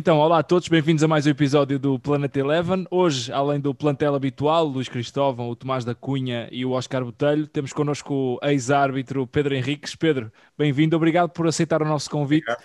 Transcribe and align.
Então, 0.00 0.16
olá 0.16 0.38
a 0.38 0.42
todos, 0.42 0.66
bem-vindos 0.66 1.04
a 1.04 1.06
mais 1.06 1.26
um 1.26 1.28
episódio 1.28 1.78
do 1.78 1.98
Planeta 1.98 2.40
Eleven. 2.40 2.86
Hoje, 2.90 3.30
além 3.30 3.60
do 3.60 3.74
plantel 3.74 4.14
habitual, 4.14 4.64
Luís 4.64 4.88
Cristóvão, 4.88 5.50
o 5.50 5.54
Tomás 5.54 5.84
da 5.84 5.94
Cunha 5.94 6.48
e 6.50 6.64
o 6.64 6.70
Oscar 6.70 7.04
Botelho, 7.04 7.46
temos 7.46 7.70
connosco 7.74 8.14
o 8.14 8.38
ex-árbitro 8.42 9.26
Pedro 9.26 9.54
Henriques. 9.54 9.94
Pedro, 9.94 10.32
bem-vindo, 10.56 10.96
obrigado 10.96 11.28
por 11.28 11.46
aceitar 11.46 11.82
o 11.82 11.84
nosso 11.84 12.08
convite. 12.08 12.50
Obrigado. 12.50 12.64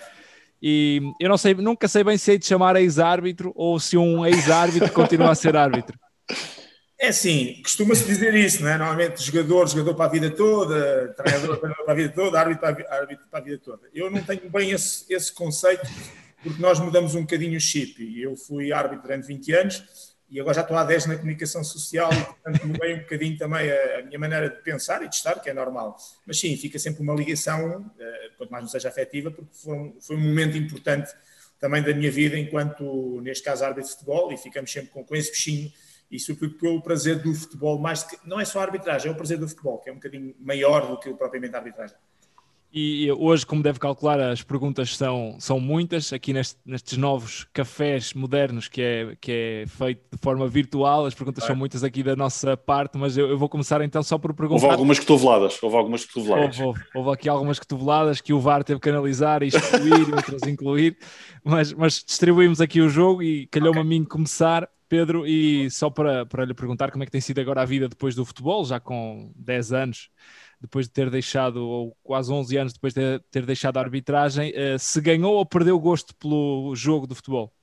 E 0.63 1.02
eu 1.20 1.27
não 1.27 1.38
sei, 1.38 1.53
nunca 1.55 1.89
sei 1.89 2.05
bem 2.05 2.17
se 2.17 2.35
é 2.35 2.38
de 2.38 2.45
chamar 2.45 2.77
ex-árbitro 2.77 3.52
ou 3.54 3.81
se 3.81 3.98
um 3.98 4.26
ex-árbitro 4.26 4.90
continua 4.95 5.31
a 5.31 5.35
ser 5.35 5.57
árbitro. 5.57 5.99
É 6.98 7.12
sim, 7.12 7.59
costuma-se 7.62 8.05
dizer 8.05 8.34
isso, 8.34 8.63
não 8.63 8.70
é? 8.70 8.77
Normalmente 8.77 9.21
jogador, 9.21 9.67
jogador 9.67 9.93
para 9.93 10.05
a 10.05 10.09
vida 10.09 10.31
toda, 10.31 11.13
treinador 11.17 11.57
para 11.59 11.76
a 11.85 11.93
vida 11.93 12.13
toda, 12.15 12.40
árbitro 12.40 12.62
para 12.62 12.88
a, 12.90 12.95
árbitro 12.95 13.26
para 13.29 13.40
a 13.41 13.43
vida 13.43 13.62
toda. 13.62 13.81
Eu 13.93 14.09
não 14.09 14.23
tenho 14.23 14.49
bem 14.49 14.71
esse, 14.71 15.13
esse 15.13 15.34
conceito 15.34 15.85
porque 16.45 16.62
nós 16.62 16.80
mudamos 16.80 17.16
um 17.16 17.22
bocadinho 17.22 17.58
o 17.58 17.59
chip. 17.59 18.22
Eu 18.22 18.35
fui 18.35 18.72
árbitro 18.72 19.02
durante 19.02 19.26
20 19.26 19.52
anos 19.54 19.84
e 20.30 20.40
agora 20.40 20.54
já 20.54 20.62
estou 20.62 20.77
há 20.77 20.84
10 20.84 21.08
na 21.08 21.16
comunicação 21.16 21.63
social 21.63 22.13
e, 22.13 22.23
portanto, 22.23 22.68
mudei 22.68 22.94
um 22.94 22.99
bocadinho 22.99 23.35
também 23.35 23.71
a, 23.71 23.99
a, 23.99 24.02
minha 24.04 24.20
maneira 24.20 24.48
de 24.52 24.62
pensar 24.62 25.02
e 25.02 25.09
de 25.09 25.16
estar, 25.16 25.40
que 25.40 25.49
é 25.49 25.54
normal. 25.55 25.98
Mas 26.23 26.40
sim, 26.40 26.55
fica 26.55 26.77
sempre 26.77 27.02
uma 27.02 27.16
ligação, 27.16 27.80
uh, 27.80 28.38
quanto 28.38 28.52
mais 28.52 28.63
não 28.63 28.70
seja 28.70 28.90
afetiva, 28.90 29.31
porque 29.31 29.55
foi 29.55 29.73
um, 29.73 29.98
foi 29.99 30.16
um 30.16 30.20
momento 30.20 30.55
importante 30.55 31.12
também 31.59 31.81
da 31.81 31.95
minha 31.95 32.12
vida 32.12 32.38
enquanto, 32.38 33.20
neste 33.21 33.43
caso, 33.43 33.66
árbitro 33.66 33.90
de 33.90 33.93
futebol 33.98 34.32
e 34.32 34.38
ficamos 34.38 34.71
sempre 34.71 34.91
com, 34.91 35.04
com 35.04 35.16
esse 35.16 35.32
bichinho 35.32 35.71
e 36.12 36.20
sobretudo 36.20 36.60
pelo 36.60 36.82
prazer 36.84 37.23
do 37.23 37.34
futebol, 37.34 37.79
mais 37.79 38.04
que, 38.04 38.18
não 38.23 38.40
é 38.40 38.46
só 38.46 38.60
a 38.60 38.63
arbitragem, 38.63 39.10
é 39.10 39.12
o 39.12 39.18
prazer 39.18 39.40
do 39.40 39.48
futebol, 39.48 39.79
que 39.79 39.90
é 39.90 39.91
um 39.91 39.96
bocadinho 39.96 40.35
maior 40.40 40.88
do 40.88 40.99
que 40.99 41.12
propriamente 41.16 41.55
a 41.55 41.57
arbitragem. 41.57 41.98
E 42.77 43.09
hoje, 43.13 43.45
como 43.45 43.63
deve 43.63 43.79
calcular, 43.79 44.20
as 44.20 44.41
perguntas 44.41 44.98
são, 44.98 45.37
são 45.40 45.62
muitas. 45.62 46.12
Aqui 46.12 46.34
neste, 46.34 46.57
nestes 46.65 46.98
novos 46.98 47.48
cafés 47.54 48.13
modernos 48.13 48.67
que 48.67 48.82
é, 48.82 49.15
que 49.21 49.32
é 49.32 49.65
feito 49.65 50.01
de 50.12 50.17
forma 50.21 50.45
virtual, 50.45 51.05
as 51.05 51.15
perguntas 51.15 51.45
é. 51.45 51.48
são 51.48 51.55
muitas 51.55 51.85
aqui 51.85 52.04
da 52.04 52.17
nossa 52.17 52.57
parte, 52.57 52.98
mas 52.98 53.17
eu, 53.17 53.29
eu, 53.29 53.37
vou 53.37 53.48
começar 53.48 53.82
então 53.82 54.04
só 54.04 54.17
por 54.17 54.34
perguntar. 54.34 54.63
Houve 54.63 54.73
algumas 54.73 54.99
cotoveladas. 54.99 55.63
Houve 55.63 55.77
algumas 55.77 56.04
cotoveladas. 56.04 56.59
Houve, 56.59 56.67
houve, 56.67 56.84
houve 56.93 57.12
aqui 57.12 57.29
algumas 57.29 57.59
cotoveladas 57.59 58.20
que 58.20 58.34
o 58.34 58.41
VAR 58.41 58.62
teve 58.62 58.82
que 58.82 58.89
analisar 58.89 59.41
e 59.41 59.48
excluir 59.48 60.10
e 60.10 60.12
outras 60.13 60.41
incluir, 60.43 60.98
mas, 61.45 61.71
mas 61.71 62.04
distribuímos 62.05 62.60
aqui 62.60 62.82
o 62.82 62.89
jogo 62.89 63.23
e 63.23 63.48
calhou-me 63.48 63.79
okay. 63.79 63.82
a 63.82 63.85
mim 63.85 64.03
começar. 64.03 64.69
Pedro, 64.88 65.25
e 65.25 65.69
só 65.72 65.89
para, 65.89 66.28
para 66.28 66.45
lhe 66.45 66.53
perguntar 66.53 66.91
como 66.91 67.03
é 67.03 67.06
que 67.07 67.12
tem 67.12 67.19
sido 67.19 67.39
agora 67.41 67.63
a 67.63 67.66
vida 67.66 67.89
depois 67.89 68.13
do 68.13 68.23
futebol, 68.23 68.63
já 68.63 68.79
com 68.79 69.31
10 69.35 69.73
anos 69.73 70.09
depois 70.66 70.88
de 70.88 70.91
ter 70.91 71.09
deixado, 71.09 71.58
ou 71.68 71.96
quase 72.03 72.31
11 72.31 72.58
anos 72.58 72.74
depois 72.74 72.94
de 72.94 73.19
ter 73.31 73.46
deixado 73.46 73.78
a 73.78 73.81
arbitragem, 73.81 74.52
eh, 74.56 74.78
se 74.78 75.00
ganhou 75.00 75.35
ou 75.35 75.46
perdeu 75.46 75.75
o 75.75 75.80
gosto 75.80 76.13
pelo 76.16 76.75
jogo 76.75 77.07
do 77.07 77.16
futebol? 77.16 77.53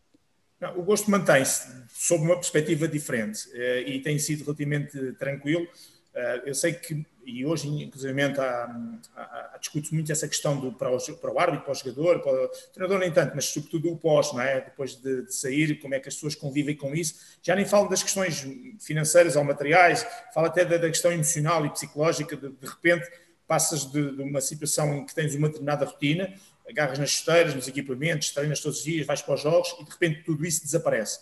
Não, 0.61 0.79
o 0.79 0.83
gosto 0.83 1.11
mantém-se, 1.11 1.69
sob 1.89 2.25
uma 2.25 2.37
perspectiva 2.37 2.87
diferente, 2.87 3.49
eh, 3.53 3.83
e 3.83 4.01
tem 4.01 4.19
sido 4.19 4.45
relativamente 4.45 5.13
tranquilo. 5.15 5.67
Eh, 6.15 6.43
eu 6.47 6.55
sei 6.55 6.73
que, 6.73 7.05
e 7.27 7.45
hoje, 7.45 7.69
inclusive, 7.69 8.23
há, 8.23 8.71
há 9.17 9.42
discute 9.63 9.95
muito 9.95 10.11
essa 10.11 10.27
questão 10.27 10.59
do, 10.59 10.73
para, 10.73 10.91
o, 10.91 10.99
para 11.17 11.33
o 11.33 11.39
árbitro, 11.39 11.65
para 11.65 11.73
o 11.73 11.75
jogador, 11.75 12.21
para 12.21 12.33
o 12.33 12.49
treinador, 12.75 12.99
nem 12.99 13.13
tanto, 13.13 13.33
mas 13.35 13.45
sobretudo 13.45 13.93
o 13.93 13.97
pós, 13.97 14.33
não 14.33 14.41
é? 14.41 14.61
depois 14.61 14.97
de, 14.97 15.23
de, 15.25 15.33
sair, 15.33 15.79
como 15.79 15.95
é 15.95 16.01
que 16.01 16.09
as 16.09 16.15
pessoas 16.17 16.35
convivem 16.35 16.75
com 16.75 16.93
isso. 16.93 17.15
Já 17.41 17.55
nem 17.55 17.65
falo 17.65 17.89
das 17.89 18.03
questões 18.03 18.45
financeiras 18.81 19.37
ou 19.37 19.45
materiais, 19.45 20.05
falo 20.35 20.49
até 20.49 20.65
da, 20.65 20.77
da 20.79 20.89
questão 20.89 21.13
emocional 21.13 21.65
e 21.65 21.71
psicológica. 21.71 22.37
De, 22.37 22.49
de 22.49 22.67
repente, 22.67 23.09
passas 23.47 23.85
de, 23.85 24.17
de, 24.17 24.23
uma 24.23 24.41
situação 24.41 24.95
em 24.95 25.07
que 25.07 25.15
tens 25.15 25.33
uma 25.37 25.47
determinada 25.47 25.85
rotina, 25.85 26.35
agarras 26.69 26.99
nas 26.99 27.11
chuteiras, 27.11 27.55
nos 27.55 27.69
equipamentos, 27.69 28.31
treinas 28.31 28.61
todos 28.61 28.79
os 28.79 28.85
dias, 28.85 29.07
vais 29.07 29.23
para 29.23 29.35
os 29.35 29.41
jogos 29.41 29.77
e 29.81 29.85
de 29.85 29.91
repente 29.91 30.25
tudo 30.25 30.45
isso 30.45 30.65
desaparece. 30.65 31.21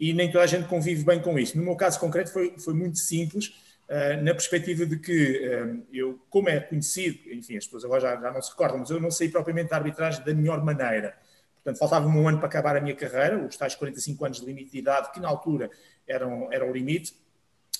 E 0.00 0.14
nem 0.14 0.32
toda 0.32 0.44
a 0.44 0.46
gente 0.46 0.66
convive 0.66 1.04
bem 1.04 1.20
com 1.20 1.38
isso. 1.38 1.58
No 1.58 1.62
meu 1.62 1.76
caso 1.76 2.00
concreto, 2.00 2.32
foi, 2.32 2.54
foi 2.58 2.72
muito 2.72 2.98
simples 2.98 3.52
na 4.22 4.32
perspectiva 4.32 4.86
de 4.86 4.98
que 4.98 5.44
eh, 5.44 5.76
eu, 5.92 6.18
como 6.30 6.48
é 6.48 6.60
conhecido, 6.60 7.18
enfim, 7.30 7.56
as 7.56 7.64
pessoas 7.64 7.84
agora 7.84 8.00
já, 8.00 8.20
já, 8.20 8.32
não 8.32 8.40
se 8.40 8.50
recordam, 8.50 8.78
mas 8.78 8.90
eu 8.90 9.00
não 9.00 9.10
sei 9.10 9.28
propriamente 9.28 9.72
a 9.74 9.76
arbitragem 9.76 10.24
da 10.24 10.34
melhor 10.34 10.64
maneira. 10.64 11.14
Portanto, 11.56 11.78
faltava-me 11.78 12.18
um 12.18 12.26
ano 12.26 12.38
para 12.38 12.48
acabar 12.48 12.76
a 12.76 12.80
minha 12.80 12.96
carreira, 12.96 13.44
os 13.44 13.56
tais 13.56 13.74
45 13.74 14.24
anos 14.24 14.40
de 14.40 14.46
limite 14.46 14.72
de 14.72 14.78
idade, 14.78 15.12
que 15.12 15.20
na 15.20 15.28
altura 15.28 15.70
eram, 16.08 16.52
eram 16.52 16.70
o 16.70 16.72
limite, 16.72 17.14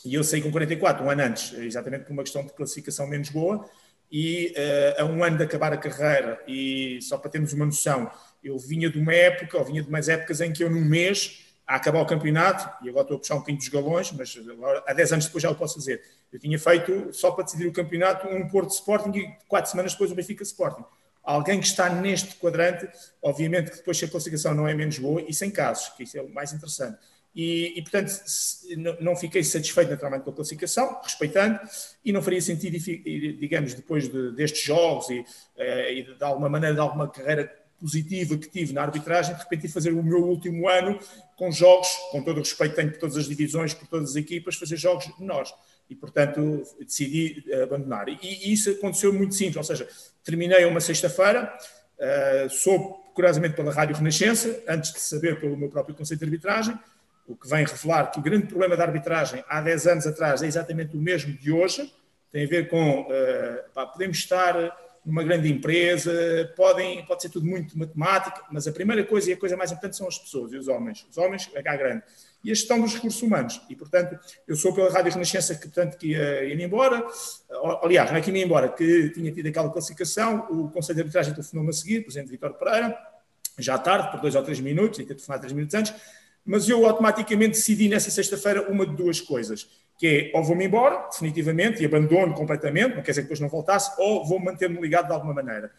e 0.04 0.14
eu 0.14 0.22
saí 0.22 0.42
com 0.42 0.50
44, 0.50 1.04
um 1.04 1.10
ano 1.10 1.22
antes, 1.22 1.52
exatamente 1.54 2.04
por 2.04 2.12
uma 2.12 2.22
questão 2.22 2.44
de 2.44 2.52
classificação 2.52 3.06
menos 3.06 3.30
boa, 3.30 3.69
e 4.10 4.54
uh, 4.98 5.02
a 5.02 5.04
um 5.06 5.24
ano 5.24 5.38
de 5.38 5.44
acabar 5.44 5.72
a 5.72 5.76
carreira, 5.76 6.42
e 6.46 6.98
só 7.00 7.16
para 7.16 7.30
termos 7.30 7.52
uma 7.52 7.64
noção, 7.64 8.10
eu 8.44 8.58
vinha 8.58 8.90
de 8.90 8.98
uma 8.98 9.14
época, 9.14 9.56
ou 9.56 9.64
vinha 9.64 9.82
de 9.82 9.88
umas 9.88 10.08
épocas 10.08 10.40
em 10.40 10.52
que 10.52 10.62
eu 10.62 10.70
num 10.70 10.84
mês 10.84 11.41
a 11.67 11.77
acabar 11.77 12.00
o 12.00 12.06
campeonato, 12.06 12.69
e 12.84 12.89
agora 12.89 13.03
estou 13.03 13.17
a 13.17 13.21
puxar 13.21 13.34
um 13.34 13.39
bocadinho 13.39 13.59
dos 13.59 13.69
galões, 13.69 14.12
mas 14.12 14.37
agora, 14.50 14.83
há 14.87 14.93
10 14.93 15.12
anos 15.12 15.27
depois 15.27 15.43
já 15.43 15.50
o 15.50 15.55
posso 15.55 15.75
fazer. 15.75 16.03
Eu 16.33 16.39
tinha 16.39 16.59
feito, 16.59 17.12
só 17.12 17.31
para 17.31 17.45
decidir 17.45 17.67
o 17.67 17.73
campeonato, 17.73 18.27
um 18.28 18.49
Porto 18.49 18.71
Sporting 18.71 19.17
e 19.19 19.37
quatro 19.47 19.71
semanas 19.71 19.93
depois 19.93 20.11
um 20.11 20.15
Benfica 20.15 20.43
Sporting. 20.43 20.84
Alguém 21.23 21.61
que 21.61 21.67
está 21.67 21.89
neste 21.89 22.34
quadrante, 22.37 22.89
obviamente 23.23 23.71
que 23.71 23.77
depois 23.77 23.97
se 23.97 24.05
a 24.05 24.09
classificação 24.09 24.55
não 24.55 24.67
é 24.67 24.75
menos 24.75 24.99
boa, 24.99 25.23
e 25.23 25.33
sem 25.33 25.50
casos, 25.50 25.91
que 25.91 26.03
isso 26.03 26.19
é 26.19 26.23
o 26.23 26.28
mais 26.28 26.53
interessante. 26.53 26.99
E, 27.34 27.79
e 27.79 27.83
portanto, 27.83 28.12
não 29.00 29.17
fiquei 29.17 29.43
satisfeito 29.43 29.91
naturalmente 29.91 30.25
com 30.25 30.31
a 30.31 30.34
classificação, 30.34 31.00
respeitando, 31.03 31.59
e 32.05 32.12
não 32.12 32.21
faria 32.21 32.43
sentido, 32.43 32.77
digamos, 33.39 33.73
depois 33.73 34.09
de, 34.09 34.33
destes 34.33 34.62
jogos 34.65 35.09
e, 35.09 35.25
eh, 35.56 35.94
e 35.94 36.03
de 36.15 36.25
alguma 36.25 36.49
maneira, 36.49 36.75
de 36.75 36.81
alguma 36.81 37.09
carreira 37.09 37.62
positiva 37.82 38.38
que 38.38 38.48
tive 38.48 38.72
na 38.72 38.82
arbitragem, 38.82 39.34
de 39.34 39.43
repente 39.43 39.66
fazer 39.66 39.91
o 39.91 40.03
meu 40.03 40.25
último 40.25 40.69
ano 40.69 41.00
com 41.37 41.50
jogos, 41.50 41.88
com 42.12 42.22
todo 42.22 42.37
o 42.37 42.41
respeito 42.41 42.76
tenho 42.76 42.93
por 42.93 43.00
todas 43.00 43.16
as 43.16 43.26
divisões, 43.26 43.75
por 43.75 43.88
todas 43.88 44.10
as 44.10 44.16
equipas, 44.16 44.54
fazer 44.54 44.76
jogos 44.76 45.10
menores. 45.19 45.53
E, 45.91 45.97
portanto, 45.97 46.62
decidi 46.78 47.44
abandonar. 47.60 48.09
E, 48.09 48.16
e 48.22 48.53
isso 48.53 48.70
aconteceu 48.70 49.12
muito 49.12 49.34
simples, 49.34 49.56
ou 49.56 49.65
seja, 49.65 49.88
terminei 50.25 50.65
uma 50.65 50.81
sexta-feira, 50.81 51.53
uh, 51.98 52.48
soube, 52.48 52.94
curiosamente, 53.12 53.56
pela 53.56 53.72
Rádio 53.72 53.97
Renascença, 53.97 54.62
antes 54.69 54.93
de 54.93 55.00
saber 55.00 55.41
pelo 55.41 55.56
meu 55.56 55.69
próprio 55.69 55.94
conceito 55.94 56.20
de 56.20 56.26
arbitragem, 56.26 56.78
o 57.26 57.37
que 57.37 57.49
vem 57.49 57.64
revelar 57.64 58.10
que 58.10 58.20
o 58.20 58.22
grande 58.22 58.47
problema 58.47 58.76
da 58.76 58.84
arbitragem 58.84 59.44
há 59.49 59.60
10 59.60 59.87
anos 59.88 60.06
atrás 60.06 60.43
é 60.43 60.47
exatamente 60.47 60.97
o 60.97 61.00
mesmo 61.00 61.32
de 61.34 61.50
hoje, 61.50 61.93
tem 62.31 62.44
a 62.44 62.49
ver 62.49 62.69
com, 62.69 63.03
uh, 63.03 63.70
pá, 63.75 63.84
podemos 63.84 64.16
estar 64.19 64.54
numa 65.04 65.24
grande 65.24 65.50
empresa, 65.50 66.12
podem, 66.56 67.04
pode 67.04 67.22
ser 67.22 67.28
tudo 67.28 67.44
muito 67.44 67.76
matemática, 67.76 68.42
mas 68.50 68.68
a 68.68 68.72
primeira 68.72 69.04
coisa 69.04 69.30
e 69.30 69.32
a 69.32 69.36
coisa 69.36 69.56
mais 69.56 69.70
importante 69.70 69.96
são 69.96 70.06
as 70.06 70.18
pessoas 70.18 70.52
e 70.52 70.56
os 70.56 70.68
homens. 70.68 71.04
Os 71.10 71.18
homens, 71.18 71.50
é 71.54 71.62
grande. 71.62 72.02
E 72.44 72.50
a 72.50 72.54
gestão 72.54 72.80
dos 72.80 72.94
recursos 72.94 73.20
humanos. 73.20 73.60
E, 73.68 73.74
portanto, 73.74 74.18
eu 74.46 74.56
sou 74.56 74.72
pela 74.72 74.90
Rádio 74.90 75.12
Renascença 75.12 75.54
que, 75.54 75.62
portanto, 75.62 75.96
que 75.96 76.08
ia 76.08 76.44
ir 76.44 76.60
embora. 76.60 77.04
Aliás, 77.82 78.10
não 78.10 78.18
é 78.18 78.20
que 78.20 78.30
ia 78.30 78.44
embora, 78.44 78.68
que 78.68 79.10
tinha 79.10 79.32
tido 79.32 79.46
aquela 79.48 79.70
classificação. 79.70 80.46
O 80.50 80.70
Conselho 80.70 80.96
de 80.96 81.00
Arbitragem 81.02 81.34
telefonou-me 81.34 81.70
a 81.70 81.72
seguir, 81.72 81.98
o 81.98 82.02
Presidente 82.04 82.30
Vitor 82.30 82.54
Pereira, 82.54 82.96
já 83.58 83.78
tarde, 83.78 84.10
por 84.10 84.20
dois 84.20 84.34
ou 84.34 84.42
três 84.42 84.60
minutos, 84.60 84.98
e 85.00 85.04
ter 85.04 85.14
telefonado 85.14 85.42
três 85.42 85.52
minutos 85.52 85.74
antes. 85.74 85.94
Mas 86.44 86.69
eu 86.69 86.84
automaticamente 86.86 87.52
decidi 87.52 87.88
nessa 87.88 88.10
sexta-feira 88.10 88.69
uma 88.69 88.86
de 88.86 88.96
duas 88.96 89.20
coisas 89.20 89.69
que 89.98 90.30
é 90.32 90.36
ou 90.36 90.42
vou-me 90.42 90.64
embora, 90.64 91.08
definitivamente, 91.10 91.82
e 91.82 91.86
abandono 91.86 92.34
completamente, 92.34 92.97
não 92.97 93.03
quer 93.03 93.12
dizer 93.12 93.22
que 93.22 93.28
depois 93.28 93.41
não 93.41 93.48
voltasse, 93.48 93.92
ou 93.98 94.26
vou 94.26 94.38
manter-me 94.38 94.80
ligado 94.80 95.06
de 95.06 95.12
alguma 95.12 95.34
maneira. 95.34 95.70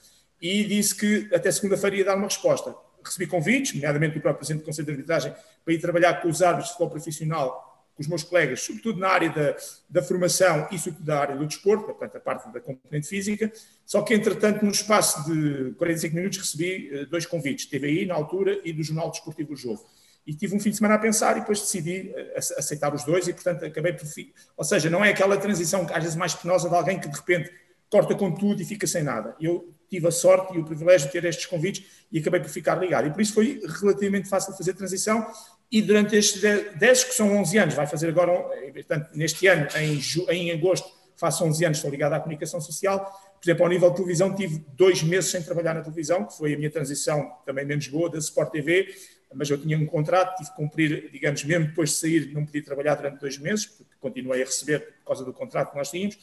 E 0.42 0.64
disse 0.64 0.96
que 0.96 1.34
até 1.34 1.52
segunda-feira 1.52 1.96
ia 1.98 2.06
dar 2.06 2.16
uma 2.16 2.28
resposta. 2.28 2.74
Recebi 3.04 3.28
convites, 3.28 3.74
nomeadamente 3.74 4.16
do 4.16 4.22
próprio 4.22 4.40
Presidente 4.40 4.64
do 4.64 4.66
Conselho 4.66 4.86
de 4.86 4.92
Arbitragem, 4.92 5.34
para 5.64 5.74
ir 5.74 5.80
trabalhar 5.80 6.22
com 6.22 6.30
os 6.30 6.42
árbitros 6.42 6.68
de 6.68 6.72
futebol 6.74 6.92
profissional, 6.92 7.70
com 7.96 8.02
os 8.02 8.08
meus 8.08 8.24
colegas, 8.24 8.62
sobretudo 8.62 9.00
na 9.00 9.10
área 9.10 9.30
da, 9.30 9.56
da 9.90 10.02
formação 10.02 10.68
e 10.72 10.80
sobretudo 10.80 11.06
da 11.06 11.20
área 11.20 11.36
do 11.36 11.46
desporto, 11.46 11.86
portanto, 11.86 12.16
a 12.16 12.20
parte 12.20 12.52
da 12.52 12.60
componente 12.60 13.08
física. 13.08 13.52
Só 13.86 14.02
que, 14.02 14.14
entretanto, 14.14 14.66
no 14.66 14.72
espaço 14.72 15.24
de 15.26 15.74
45 15.74 16.16
minutos, 16.16 16.38
recebi 16.40 16.90
eh, 16.92 17.06
dois 17.06 17.26
convites, 17.26 17.68
TVI 17.68 18.06
na 18.06 18.16
altura 18.16 18.60
e 18.64 18.74
do 18.74 18.82
Jornal 18.82 19.12
Desportivo 19.12 19.56
Jogo 19.56 19.86
e 20.26 20.34
tive 20.34 20.56
um 20.56 20.60
fim 20.60 20.70
de 20.70 20.78
semana 20.78 20.96
a 20.96 20.98
pensar 20.98 21.36
e 21.38 21.42
depois 21.42 21.60
decidi 21.60 22.14
eh, 22.16 22.38
aceitar 22.38 22.94
os 22.94 23.04
dois 23.04 23.28
e, 23.28 23.34
portanto, 23.34 23.66
acabei 23.66 23.94
por. 23.94 24.08
Ou 24.56 24.64
seja, 24.64 24.90
não 24.90 25.04
é 25.04 25.10
aquela 25.10 25.38
transição 25.38 25.86
às 25.92 26.04
vezes 26.04 26.16
mais 26.16 26.34
penosa 26.34 26.70
de 26.70 26.76
alguém 26.76 27.00
que 27.00 27.10
de 27.10 27.16
repente 27.16 27.52
corta 27.90 28.16
com 28.16 28.34
tudo 28.34 28.62
e 28.62 28.66
fica 28.66 28.88
sem 28.88 29.04
nada. 29.04 29.36
Eu 29.40 29.74
tive 29.90 30.08
a 30.08 30.12
sorte 30.12 30.56
e 30.56 30.60
o 30.60 30.64
privilégio 30.64 31.08
de 31.08 31.12
ter 31.12 31.26
estes 31.26 31.46
convites 31.46 31.86
e 32.12 32.20
acabei 32.20 32.40
por 32.40 32.50
ficar 32.50 32.76
ligado. 32.76 33.08
E 33.08 33.12
por 33.12 33.22
isso 33.22 33.34
foi 33.34 33.62
relativamente 33.82 34.30
fácil 34.30 34.54
fazer 34.54 34.72
a 34.72 34.74
transição. 34.74 35.26
E 35.70 35.82
durante 35.82 36.16
estes 36.16 36.42
10, 36.42 37.04
que 37.04 37.14
são 37.14 37.36
11 37.38 37.58
anos, 37.58 37.76
vai 37.76 37.86
fazer 37.86 38.08
agora, 38.08 38.32
eh, 38.54 38.72
portanto, 38.72 39.10
neste 39.14 39.46
ano, 39.48 39.68
em, 39.76 40.00
em 40.30 40.52
agosto, 40.52 40.90
faço 41.18 41.44
11 41.44 41.66
anos, 41.66 41.78
estou 41.80 41.92
ligado 41.92 42.14
à 42.14 42.20
comunicação 42.20 42.62
social. 42.62 43.00
Por 43.42 43.50
exemplo, 43.50 43.66
ao 43.66 43.70
nível 43.70 43.90
de 43.90 43.96
televisão, 43.98 44.34
tive 44.34 44.66
dois 44.70 45.04
meses 45.04 45.30
sem 45.30 45.44
trabalhar 45.44 45.74
na 45.74 45.82
televisão, 45.82 46.26
que 46.26 46.38
foi 46.38 46.54
a 46.54 46.58
minha 46.58 46.72
transição 46.72 47.30
também 47.46 47.66
menos 47.66 47.88
boa, 47.88 48.10
da 48.10 48.18
Sport 48.18 48.52
TV 48.52 48.88
mas 49.36 49.50
eu 49.50 49.58
tinha 49.58 49.78
um 49.78 49.86
contrato, 49.86 50.38
tive 50.38 50.50
que 50.50 50.56
cumprir, 50.56 51.10
digamos, 51.12 51.44
mesmo 51.44 51.68
depois 51.68 51.90
de 51.90 51.96
sair, 51.96 52.34
não 52.34 52.46
podia 52.46 52.64
trabalhar 52.64 52.96
durante 52.96 53.20
dois 53.20 53.38
meses, 53.38 53.66
porque 53.66 53.94
continuei 54.00 54.42
a 54.42 54.46
receber 54.46 54.80
por 54.80 55.06
causa 55.06 55.26
do 55.26 55.34
contrato 55.34 55.72
que 55.72 55.78
nós 55.78 55.90
tínhamos, 55.90 56.18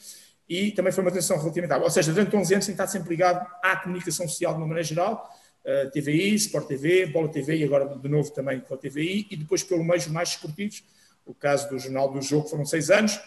e 0.49 0.73
também 0.73 0.93
foi 0.93 1.05
uma 1.05 1.11
transição 1.11 1.39
relativamente. 1.39 1.83
Ou 1.83 1.91
seja, 1.91 2.13
durante 2.13 2.35
11 2.35 2.55
anos 2.55 2.67
tenho 2.67 2.75
estado 2.75 2.91
sempre 2.91 3.11
ligado 3.11 3.47
à 3.63 3.77
comunicação 3.77 4.27
social 4.27 4.53
de 4.53 4.59
uma 4.59 4.67
maneira 4.67 4.87
geral, 4.87 5.31
uh, 5.65 5.91
TVI, 5.91 6.35
Sport 6.35 6.67
TV, 6.67 7.07
Bola 7.07 7.29
TV 7.29 7.57
e 7.57 7.65
agora 7.65 7.87
de 7.87 8.09
novo 8.09 8.31
também 8.33 8.61
com 8.61 8.75
a 8.75 8.77
TVI, 8.77 9.29
e 9.31 9.37
depois 9.37 9.63
pelo 9.63 9.85
meio 9.85 10.01
jornais 10.01 10.31
esportivos, 10.31 10.83
o 11.25 11.35
caso 11.35 11.69
do 11.69 11.79
Jornal 11.79 12.13
do 12.13 12.21
Jogo 12.21 12.49
foram 12.49 12.65
seis 12.65 12.91
anos, 12.91 13.21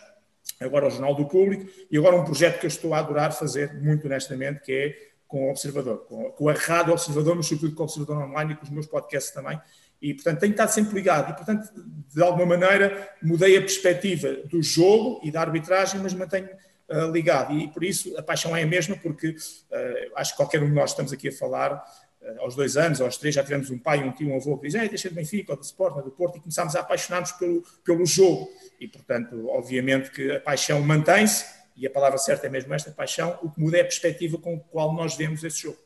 agora 0.59 0.87
o 0.87 0.89
Jornal 0.89 1.15
do 1.15 1.25
Público, 1.25 1.65
e 1.89 1.97
agora 1.97 2.15
um 2.15 2.25
projeto 2.25 2.59
que 2.59 2.65
eu 2.65 2.69
estou 2.69 2.93
a 2.93 2.99
adorar 2.99 3.31
fazer, 3.31 3.73
muito 3.81 4.05
honestamente, 4.05 4.61
que 4.61 4.71
é 4.73 5.12
com 5.33 5.47
o 5.47 5.49
Observador, 5.49 6.05
com, 6.05 6.29
com 6.29 6.47
a 6.47 6.53
Rádio 6.53 6.93
Observador, 6.93 7.35
mas 7.35 7.47
sobretudo 7.47 7.75
com 7.75 7.81
o 7.81 7.85
Observador 7.85 8.23
Online 8.23 8.53
e 8.53 8.55
com 8.55 8.63
os 8.65 8.69
meus 8.69 8.85
podcasts 8.85 9.33
também, 9.33 9.59
e, 9.99 10.13
portanto, 10.13 10.41
tenho 10.41 10.51
estado 10.51 10.69
sempre 10.69 10.93
ligado. 10.93 11.31
E, 11.31 11.33
portanto, 11.33 11.71
de 12.13 12.21
alguma 12.21 12.45
maneira, 12.45 13.09
mudei 13.19 13.57
a 13.57 13.61
perspectiva 13.61 14.31
do 14.45 14.61
jogo 14.61 15.19
e 15.23 15.31
da 15.31 15.41
arbitragem, 15.41 15.99
mas 16.03 16.13
mantenho 16.13 16.49
uh, 16.87 17.09
ligado. 17.11 17.57
E, 17.57 17.67
por 17.67 17.83
isso, 17.83 18.15
a 18.15 18.21
paixão 18.21 18.55
é 18.55 18.61
a 18.61 18.67
mesma, 18.67 18.95
porque 18.95 19.29
uh, 19.29 19.35
acho 20.17 20.33
que 20.33 20.37
qualquer 20.37 20.61
um 20.61 20.67
de 20.67 20.73
nós 20.73 20.91
estamos 20.91 21.11
aqui 21.11 21.29
a 21.29 21.31
falar, 21.31 21.83
uh, 22.21 22.41
aos 22.41 22.55
dois 22.55 22.77
anos, 22.77 23.01
aos 23.01 23.17
três, 23.17 23.33
já 23.33 23.43
tivemos 23.43 23.71
um 23.71 23.79
pai, 23.79 24.03
um 24.03 24.11
tio, 24.11 24.29
um 24.29 24.35
avô 24.35 24.55
que 24.59 24.67
diz, 24.67 24.73
deixa 24.87 25.09
de 25.09 25.15
Benfica, 25.15 25.53
ou 25.53 25.57
do 25.57 25.63
Sport, 25.63 25.95
ou 25.95 26.03
do 26.03 26.11
Porto, 26.11 26.37
e 26.37 26.41
começámos 26.41 26.75
a 26.75 26.81
apaixonar-nos 26.81 27.31
pelo, 27.31 27.63
pelo 27.83 28.05
jogo. 28.05 28.51
E, 28.79 28.87
portanto, 28.87 29.47
obviamente 29.49 30.11
que 30.11 30.31
a 30.31 30.39
paixão 30.39 30.79
mantém-se, 30.81 31.62
e 31.75 31.87
a 31.87 31.89
palavra 31.89 32.17
certa 32.17 32.47
é 32.47 32.49
mesmo 32.49 32.73
esta, 32.73 32.91
paixão, 32.91 33.37
o 33.41 33.49
que 33.49 33.59
muda 33.59 33.77
é 33.77 33.81
a 33.81 33.85
perspectiva 33.85 34.37
com 34.37 34.55
a 34.55 34.59
qual 34.59 34.93
nós 34.93 35.15
vemos 35.15 35.43
esse 35.43 35.61
jogo. 35.61 35.77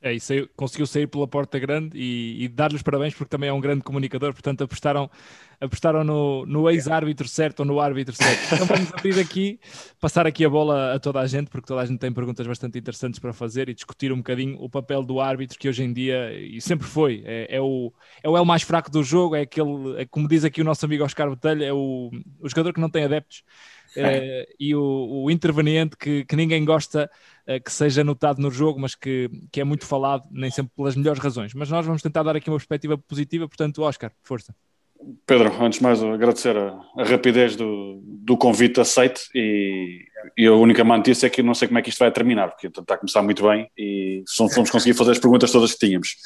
É, 0.00 0.12
e 0.12 0.20
saiu, 0.20 0.48
conseguiu 0.54 0.86
sair 0.86 1.06
pela 1.06 1.26
porta 1.26 1.58
grande 1.58 1.98
e, 1.98 2.44
e 2.44 2.48
dar-lhes 2.48 2.82
parabéns 2.82 3.14
porque 3.14 3.30
também 3.30 3.48
é 3.48 3.52
um 3.52 3.60
grande 3.60 3.82
comunicador, 3.82 4.32
portanto 4.32 4.62
apostaram, 4.62 5.10
apostaram 5.58 6.04
no, 6.04 6.44
no 6.44 6.70
ex-árbitro 6.70 7.26
certo 7.26 7.60
ou 7.60 7.66
no 7.66 7.80
árbitro 7.80 8.14
certo. 8.14 8.54
Então 8.54 8.66
vamos 8.66 8.92
abrir 8.92 9.18
aqui, 9.18 9.58
passar 9.98 10.26
aqui 10.26 10.44
a 10.44 10.50
bola 10.50 10.94
a 10.94 11.00
toda 11.00 11.18
a 11.18 11.26
gente, 11.26 11.48
porque 11.48 11.66
toda 11.66 11.80
a 11.80 11.86
gente 11.86 11.98
tem 11.98 12.12
perguntas 12.12 12.46
bastante 12.46 12.78
interessantes 12.78 13.18
para 13.18 13.32
fazer 13.32 13.70
e 13.70 13.74
discutir 13.74 14.12
um 14.12 14.18
bocadinho 14.18 14.56
o 14.60 14.68
papel 14.68 15.02
do 15.02 15.18
árbitro 15.18 15.58
que 15.58 15.66
hoje 15.66 15.82
em 15.82 15.92
dia, 15.92 16.30
e 16.38 16.60
sempre 16.60 16.86
foi, 16.86 17.22
é, 17.24 17.56
é 17.56 17.60
o, 17.60 17.90
é 18.22 18.28
o 18.28 18.44
mais 18.44 18.62
fraco 18.62 18.90
do 18.90 19.02
jogo, 19.02 19.34
é 19.34 19.40
aquele, 19.40 20.02
é, 20.02 20.04
como 20.04 20.28
diz 20.28 20.44
aqui 20.44 20.60
o 20.60 20.64
nosso 20.64 20.84
amigo 20.84 21.04
Oscar 21.04 21.28
Botelho, 21.28 21.64
é 21.64 21.72
o, 21.72 22.10
o 22.38 22.48
jogador 22.48 22.74
que 22.74 22.80
não 22.80 22.90
tem 22.90 23.04
adeptos 23.04 23.42
uh, 23.96 24.54
e 24.58 24.74
o, 24.74 25.24
o 25.24 25.30
interveniente 25.30 25.96
que, 25.96 26.24
que, 26.24 26.36
ninguém 26.36 26.64
gosta 26.64 27.10
uh, 27.48 27.62
que 27.62 27.72
seja 27.72 28.04
notado 28.04 28.40
no 28.40 28.50
jogo, 28.50 28.80
mas 28.80 28.94
que, 28.94 29.30
que 29.50 29.60
é 29.60 29.64
muito 29.64 29.86
falado, 29.86 30.24
nem 30.30 30.50
sempre 30.50 30.72
pelas 30.76 30.96
melhores 30.96 31.20
razões. 31.20 31.54
Mas 31.54 31.70
nós 31.70 31.84
vamos 31.84 32.02
tentar 32.02 32.22
dar 32.22 32.36
aqui 32.36 32.50
uma 32.50 32.56
perspectiva 32.56 32.98
positiva, 32.98 33.48
portanto, 33.48 33.82
Oscar, 33.82 34.12
força. 34.22 34.54
Pedro, 35.26 35.52
antes 35.62 35.78
de 35.78 35.84
mais 35.84 36.02
agradecer 36.02 36.56
a, 36.56 36.80
a 36.96 37.04
rapidez 37.04 37.54
do, 37.54 38.00
do, 38.02 38.36
convite 38.36 38.80
aceite 38.80 39.22
e, 39.34 40.04
e, 40.36 40.46
a 40.46 40.54
única 40.54 40.82
notícia 40.82 41.26
é 41.26 41.30
que 41.30 41.42
não 41.42 41.54
sei 41.54 41.68
como 41.68 41.78
é 41.78 41.82
que 41.82 41.90
isto 41.90 41.98
vai 41.98 42.10
terminar, 42.10 42.48
porque 42.48 42.66
está 42.66 42.94
a 42.94 42.98
começar 42.98 43.22
muito 43.22 43.46
bem 43.46 43.68
e 43.76 44.22
se 44.26 44.42
não 44.42 44.48
formos 44.48 44.70
conseguir 44.70 44.94
fazer 44.94 45.12
as 45.12 45.18
perguntas 45.18 45.52
todas 45.52 45.72
que 45.72 45.86
tínhamos. 45.86 46.16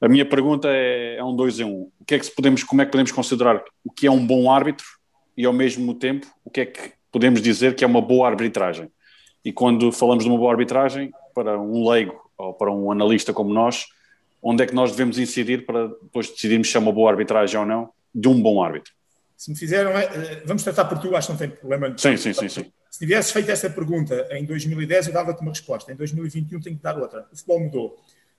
A 0.00 0.08
minha 0.08 0.24
pergunta 0.24 0.68
é, 0.70 1.16
é 1.16 1.24
um 1.24 1.34
dois 1.34 1.58
em 1.58 1.64
um. 1.64 1.90
O 1.98 2.04
que 2.06 2.14
é 2.14 2.18
que 2.18 2.30
podemos, 2.30 2.62
como 2.62 2.82
é 2.82 2.84
que 2.84 2.92
podemos 2.92 3.10
considerar 3.10 3.62
o 3.84 3.90
que 3.90 4.06
é 4.06 4.10
um 4.10 4.24
bom 4.24 4.50
árbitro 4.50 4.86
e 5.36 5.44
ao 5.44 5.52
mesmo 5.52 5.94
tempo 5.94 6.26
o 6.44 6.50
que 6.50 6.60
é 6.60 6.66
que 6.66 6.92
podemos 7.10 7.40
dizer 7.40 7.74
que 7.74 7.84
é 7.84 7.86
uma 7.86 8.00
boa 8.00 8.28
arbitragem. 8.28 8.90
E 9.44 9.52
quando 9.52 9.90
falamos 9.92 10.24
de 10.24 10.30
uma 10.30 10.38
boa 10.38 10.52
arbitragem, 10.52 11.12
para 11.34 11.58
um 11.58 11.88
leigo 11.88 12.30
ou 12.36 12.52
para 12.52 12.70
um 12.70 12.90
analista 12.90 13.32
como 13.32 13.52
nós, 13.52 13.86
onde 14.42 14.62
é 14.62 14.66
que 14.66 14.74
nós 14.74 14.90
devemos 14.90 15.18
incidir 15.18 15.64
para 15.64 15.88
depois 15.88 16.28
decidirmos 16.28 16.70
se 16.70 16.76
é 16.76 16.80
uma 16.80 16.92
boa 16.92 17.10
arbitragem 17.10 17.58
ou 17.58 17.66
não 17.66 17.90
de 18.14 18.28
um 18.28 18.40
bom 18.40 18.62
árbitro? 18.62 18.92
Se 19.36 19.50
me 19.50 19.56
fizeram, 19.56 19.92
eh, 19.92 20.42
vamos 20.44 20.64
tratar 20.64 20.86
por 20.86 20.98
tu, 20.98 21.14
acho 21.14 21.28
que 21.28 21.32
não 21.32 21.38
tem 21.38 21.50
problema. 21.50 21.94
Sim, 21.96 22.16
sim, 22.16 22.32
sim, 22.32 22.48
sim. 22.48 22.72
Se 22.90 22.98
tivesse 22.98 23.32
feito 23.32 23.50
essa 23.50 23.70
pergunta 23.70 24.26
em 24.32 24.44
2010, 24.44 25.08
eu 25.08 25.12
dava-te 25.12 25.40
uma 25.42 25.50
resposta. 25.50 25.92
Em 25.92 25.96
2021 25.96 26.60
tenho 26.60 26.76
que 26.76 26.82
dar 26.82 26.98
outra. 26.98 27.26
O 27.32 27.36
futebol 27.36 27.60
mudou. 27.60 27.86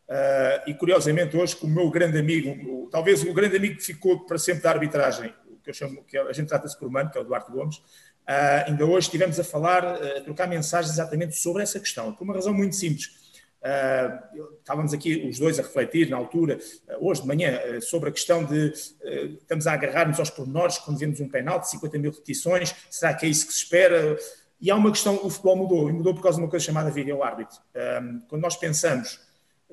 Uh, 0.10 0.68
e 0.68 0.74
curiosamente 0.74 1.38
hoje, 1.38 1.56
com 1.56 1.68
o 1.68 1.70
meu 1.70 1.90
grande 1.90 2.18
amigo, 2.18 2.50
o, 2.70 2.90
talvez 2.90 3.24
o 3.24 3.34
grande 3.34 3.56
amigo 3.56 3.78
que 3.78 3.84
ficou 3.84 4.26
para 4.26 4.38
sempre 4.38 4.64
da 4.64 4.72
arbitragem, 4.72 5.34
que 5.64 5.70
eu 5.70 5.74
chamo, 5.74 6.04
que 6.04 6.18
a 6.18 6.34
gente 6.34 6.48
trata-se 6.48 6.78
por 6.78 6.88
humano, 6.88 7.10
que 7.12 7.18
é 7.18 7.22
o 7.22 7.24
Duarte 7.24 7.52
Gomes, 7.52 7.82
Uh, 8.30 8.70
ainda 8.70 8.86
hoje 8.86 9.08
estivemos 9.08 9.40
a 9.40 9.44
falar, 9.44 9.84
uh, 9.84 10.18
a 10.20 10.22
trocar 10.22 10.48
mensagens 10.48 10.94
exatamente 10.94 11.36
sobre 11.36 11.64
essa 11.64 11.80
questão, 11.80 12.14
por 12.14 12.24
uma 12.24 12.36
razão 12.36 12.54
muito 12.54 12.76
simples. 12.76 13.08
Uh, 13.60 14.56
estávamos 14.60 14.94
aqui 14.94 15.28
os 15.28 15.40
dois 15.40 15.58
a 15.58 15.64
refletir 15.64 16.12
na 16.12 16.18
altura, 16.18 16.60
hoje 17.02 17.24
de 17.24 17.28
manhã, 17.28 17.60
sobre 17.82 18.10
a 18.10 18.12
questão 18.12 18.46
de 18.46 18.72
estamos 19.42 19.66
a 19.66 19.74
agarrar-nos 19.74 20.20
aos 20.20 20.30
pormenores 20.30 20.78
quando 20.78 21.00
vemos 21.00 21.20
um 21.20 21.28
penal 21.28 21.60
de 21.60 21.72
50 21.72 21.98
mil 21.98 22.12
repetições, 22.12 22.76
será 22.92 23.16
que 23.16 23.26
é 23.26 23.30
isso 23.30 23.48
que 23.48 23.54
se 23.54 23.64
espera? 23.64 24.16
E 24.62 24.70
há 24.70 24.76
uma 24.76 24.92
questão, 24.92 25.20
o 25.24 25.30
futebol 25.30 25.56
mudou, 25.56 25.90
e 25.90 25.94
mudou 25.94 26.14
por 26.14 26.22
causa 26.22 26.38
de 26.38 26.44
uma 26.44 26.50
coisa 26.50 26.64
chamada 26.64 26.92
vídeo-árbitro. 26.92 27.58
quando 28.30 28.42
nós 28.42 28.56
pensamos 28.56 29.20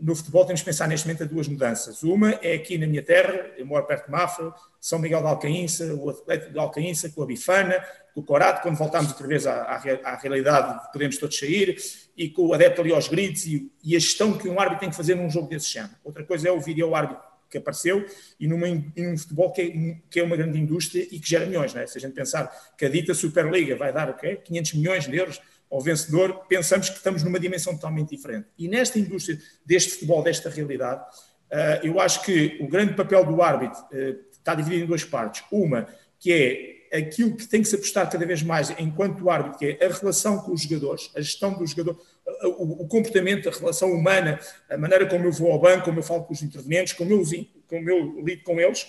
no 0.01 0.15
futebol 0.15 0.45
temos 0.45 0.61
que 0.61 0.67
pensar 0.67 0.87
neste 0.87 1.07
momento 1.07 1.23
a 1.23 1.27
duas 1.27 1.49
mudanças. 1.49 2.03
Uma 2.03 2.33
é 2.43 2.55
aqui 2.55 2.77
na 2.77 2.87
minha 2.87 3.03
terra, 3.03 3.51
eu 3.57 3.65
moro 3.65 3.87
perto 3.87 4.07
de 4.07 4.13
Mafra, 4.13 4.53
São 4.81 4.99
Miguel 4.99 5.21
de 5.21 5.27
Alcaínça, 5.27 5.95
o 5.95 6.11
Atlético 6.11 6.53
de 6.53 6.59
Alcaínça, 6.59 7.09
com 7.11 7.23
a 7.23 7.27
Bifana, 7.27 7.83
com 8.15 8.21
o 8.21 8.25
Corato, 8.25 8.63
quando 8.63 8.77
voltamos 8.77 9.11
outra 9.11 9.27
vez 9.27 9.47
à, 9.47 9.63
à, 9.63 9.77
à, 10.05 10.17
realidade, 10.17 10.93
podemos 10.93 11.17
todos 11.17 11.39
sair, 11.39 11.77
e 12.17 12.29
com 12.29 12.47
o 12.47 12.55
adepto 12.55 12.83
ali 12.83 12.93
aos 12.93 13.09
gritos, 13.09 13.47
e, 13.47 13.71
e, 13.83 13.97
a 13.97 13.99
gestão 13.99 14.37
que 14.37 14.49
um 14.49 14.61
árbitro 14.61 14.81
tem 14.81 14.91
que 14.91 14.97
fazer 14.97 15.15
num 15.15 15.31
jogo 15.31 15.49
desse 15.49 15.67
chama. 15.67 15.91
Outra 16.05 16.25
coisa 16.25 16.49
é 16.49 16.53
o 16.53 16.61
vídeo 16.61 16.95
árbitro 16.95 17.25
que 17.49 17.59
apareceu, 17.59 18.05
e 18.39 18.47
numa, 18.47 18.67
um 18.67 19.17
futebol 19.17 19.53
que 19.53 19.63
é, 19.63 19.97
que 20.11 20.21
é, 20.21 20.23
uma 20.23 20.37
grande 20.37 20.59
indústria 20.59 21.07
e 21.11 21.19
que 21.19 21.29
gera 21.29 21.47
milhões, 21.47 21.73
não 21.73 21.81
é? 21.81 21.87
Se 21.87 21.97
a 21.97 22.01
gente 22.01 22.13
pensar 22.13 22.51
que 22.77 22.85
a 22.85 22.89
dita 22.89 23.15
Superliga 23.15 23.77
vai 23.77 23.93
dar 23.93 24.11
o 24.11 24.15
quê? 24.15 24.37
500 24.45 24.75
milhões 24.75 25.07
de 25.07 25.17
euros, 25.17 25.41
ao 25.71 25.81
vencedor, 25.81 26.47
pensamos 26.49 26.89
que 26.89 26.97
estamos 26.97 27.23
numa 27.23 27.41
dimensão 27.41 27.75
totalmente 27.75 28.15
diferente. 28.15 28.47
E 28.59 28.69
nesta 28.69 28.99
indústria 28.99 29.39
deste 29.65 29.93
futebol, 29.93 30.23
desta 30.23 30.49
realidade, 30.49 31.05
eh, 31.51 31.81
eu 31.85 32.01
acho 32.01 32.23
que 32.23 32.59
o 32.61 32.69
grande 32.69 32.95
papel 32.95 33.25
do 33.25 33.43
árbitro 33.43 33.79
eh, 33.93 34.17
está 34.33 34.55
dividido 34.55 34.85
em 34.85 34.87
duas 34.87 35.05
partes. 35.05 35.45
Uma, 35.51 35.87
que 36.19 36.33
é 36.33 36.99
aquilo 36.99 37.37
que 37.37 37.47
tem 37.47 37.63
que 37.63 37.69
se 37.69 37.75
apostar 37.75 38.09
cada 38.11 38.25
vez 38.25 38.43
mais 38.43 38.71
enquanto 38.79 39.29
árbitro, 39.29 39.59
que 39.59 39.77
é 39.81 39.87
a 39.87 39.93
relação 39.93 40.39
com 40.39 40.53
os 40.53 40.63
jogadores, 40.63 41.11
a 41.17 41.21
gestão 41.21 41.53
do 41.53 41.67
jogador, 41.67 42.01
o, 42.45 42.87
comportamento, 42.87 43.49
a 43.49 43.53
relação 43.53 43.93
humana, 43.93 44.39
a 44.69 44.77
maneira 44.77 45.07
como 45.07 45.25
eu 45.25 45.33
vou 45.33 45.53
ao 45.53 45.61
banco, 45.61 45.85
como 45.85 45.99
eu 45.99 46.03
falo 46.03 46.25
com 46.25 46.33
os 46.33 46.43
intervenientes, 46.43 46.93
como 46.93 47.13
eu, 47.13 47.23
como 47.69 47.91
eu 47.91 48.21
lido 48.21 48.43
com 48.43 48.61
eles, 48.61 48.87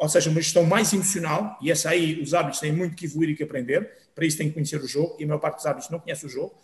ou 0.00 0.08
seja, 0.08 0.30
uma 0.30 0.40
gestão 0.40 0.64
mais 0.64 0.90
emocional, 0.94 1.58
e 1.60 1.70
essa 1.70 1.90
aí 1.90 2.20
os 2.22 2.32
árbitros 2.32 2.58
têm 2.58 2.72
muito 2.72 2.96
que 2.96 3.04
evoluir 3.04 3.30
e 3.30 3.36
que 3.36 3.42
aprender, 3.42 3.86
para 4.14 4.24
isso 4.24 4.38
têm 4.38 4.48
que 4.48 4.54
conhecer 4.54 4.80
o 4.80 4.88
jogo, 4.88 5.14
e 5.20 5.24
a 5.24 5.26
maior 5.26 5.38
parte 5.38 5.56
dos 5.56 5.66
árbitros 5.66 5.90
não 5.90 6.00
conhece 6.00 6.24
o 6.24 6.28
jogo. 6.28 6.54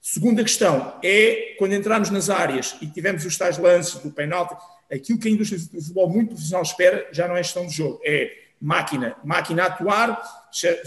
Segunda 0.00 0.42
questão 0.42 0.98
é 1.04 1.56
quando 1.58 1.74
entrarmos 1.74 2.08
nas 2.08 2.30
áreas 2.30 2.74
e 2.80 2.86
tivemos 2.86 3.26
os 3.26 3.36
tais 3.36 3.58
lances 3.58 4.00
do 4.00 4.10
penalti, 4.10 4.56
aquilo 4.90 5.18
que 5.18 5.28
a 5.28 5.30
indústria 5.30 5.60
do 5.60 5.82
futebol 5.82 6.08
muito 6.08 6.28
profissional 6.28 6.62
espera 6.62 7.06
já 7.12 7.28
não 7.28 7.36
é 7.36 7.42
gestão 7.42 7.66
de 7.66 7.74
jogo, 7.74 8.00
é 8.02 8.30
máquina, 8.58 9.14
máquina 9.22 9.64
a 9.64 9.66
atuar, 9.66 10.22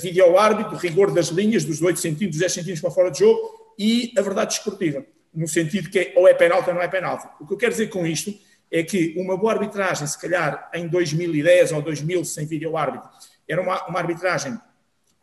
vídeo 0.01 0.35
árbitro, 0.35 0.77
rigor 0.77 1.11
das 1.13 1.27
linhas, 1.27 1.63
dos 1.63 1.79
8 1.79 1.99
centímetros, 1.99 2.31
dos 2.31 2.39
10 2.39 2.53
centímetros 2.53 2.81
para 2.81 2.91
fora 2.91 3.11
de 3.11 3.19
jogo 3.19 3.39
e 3.77 4.11
a 4.17 4.21
verdade 4.23 4.53
esportiva, 4.53 5.05
no 5.31 5.47
sentido 5.47 5.91
que 5.91 5.99
é, 5.99 6.13
ou 6.15 6.27
é 6.27 6.33
penalti 6.33 6.69
ou 6.69 6.73
não 6.73 6.81
é 6.81 6.87
penalti. 6.87 7.27
O 7.39 7.45
que 7.45 7.53
eu 7.53 7.57
quero 7.57 7.71
dizer 7.71 7.87
com 7.89 8.07
isto 8.07 8.33
é 8.71 8.83
que 8.83 9.15
uma 9.17 9.35
boa 9.35 9.53
arbitragem, 9.53 10.05
se 10.05 10.19
calhar 10.19 10.69
em 10.73 10.87
2010 10.87 11.71
ou 11.71 11.81
2000, 11.81 12.23
sem 12.25 12.45
vídeo 12.45 12.77
árbitro, 12.77 13.09
era 13.47 13.61
uma, 13.61 13.87
uma 13.87 13.99
arbitragem 13.99 14.57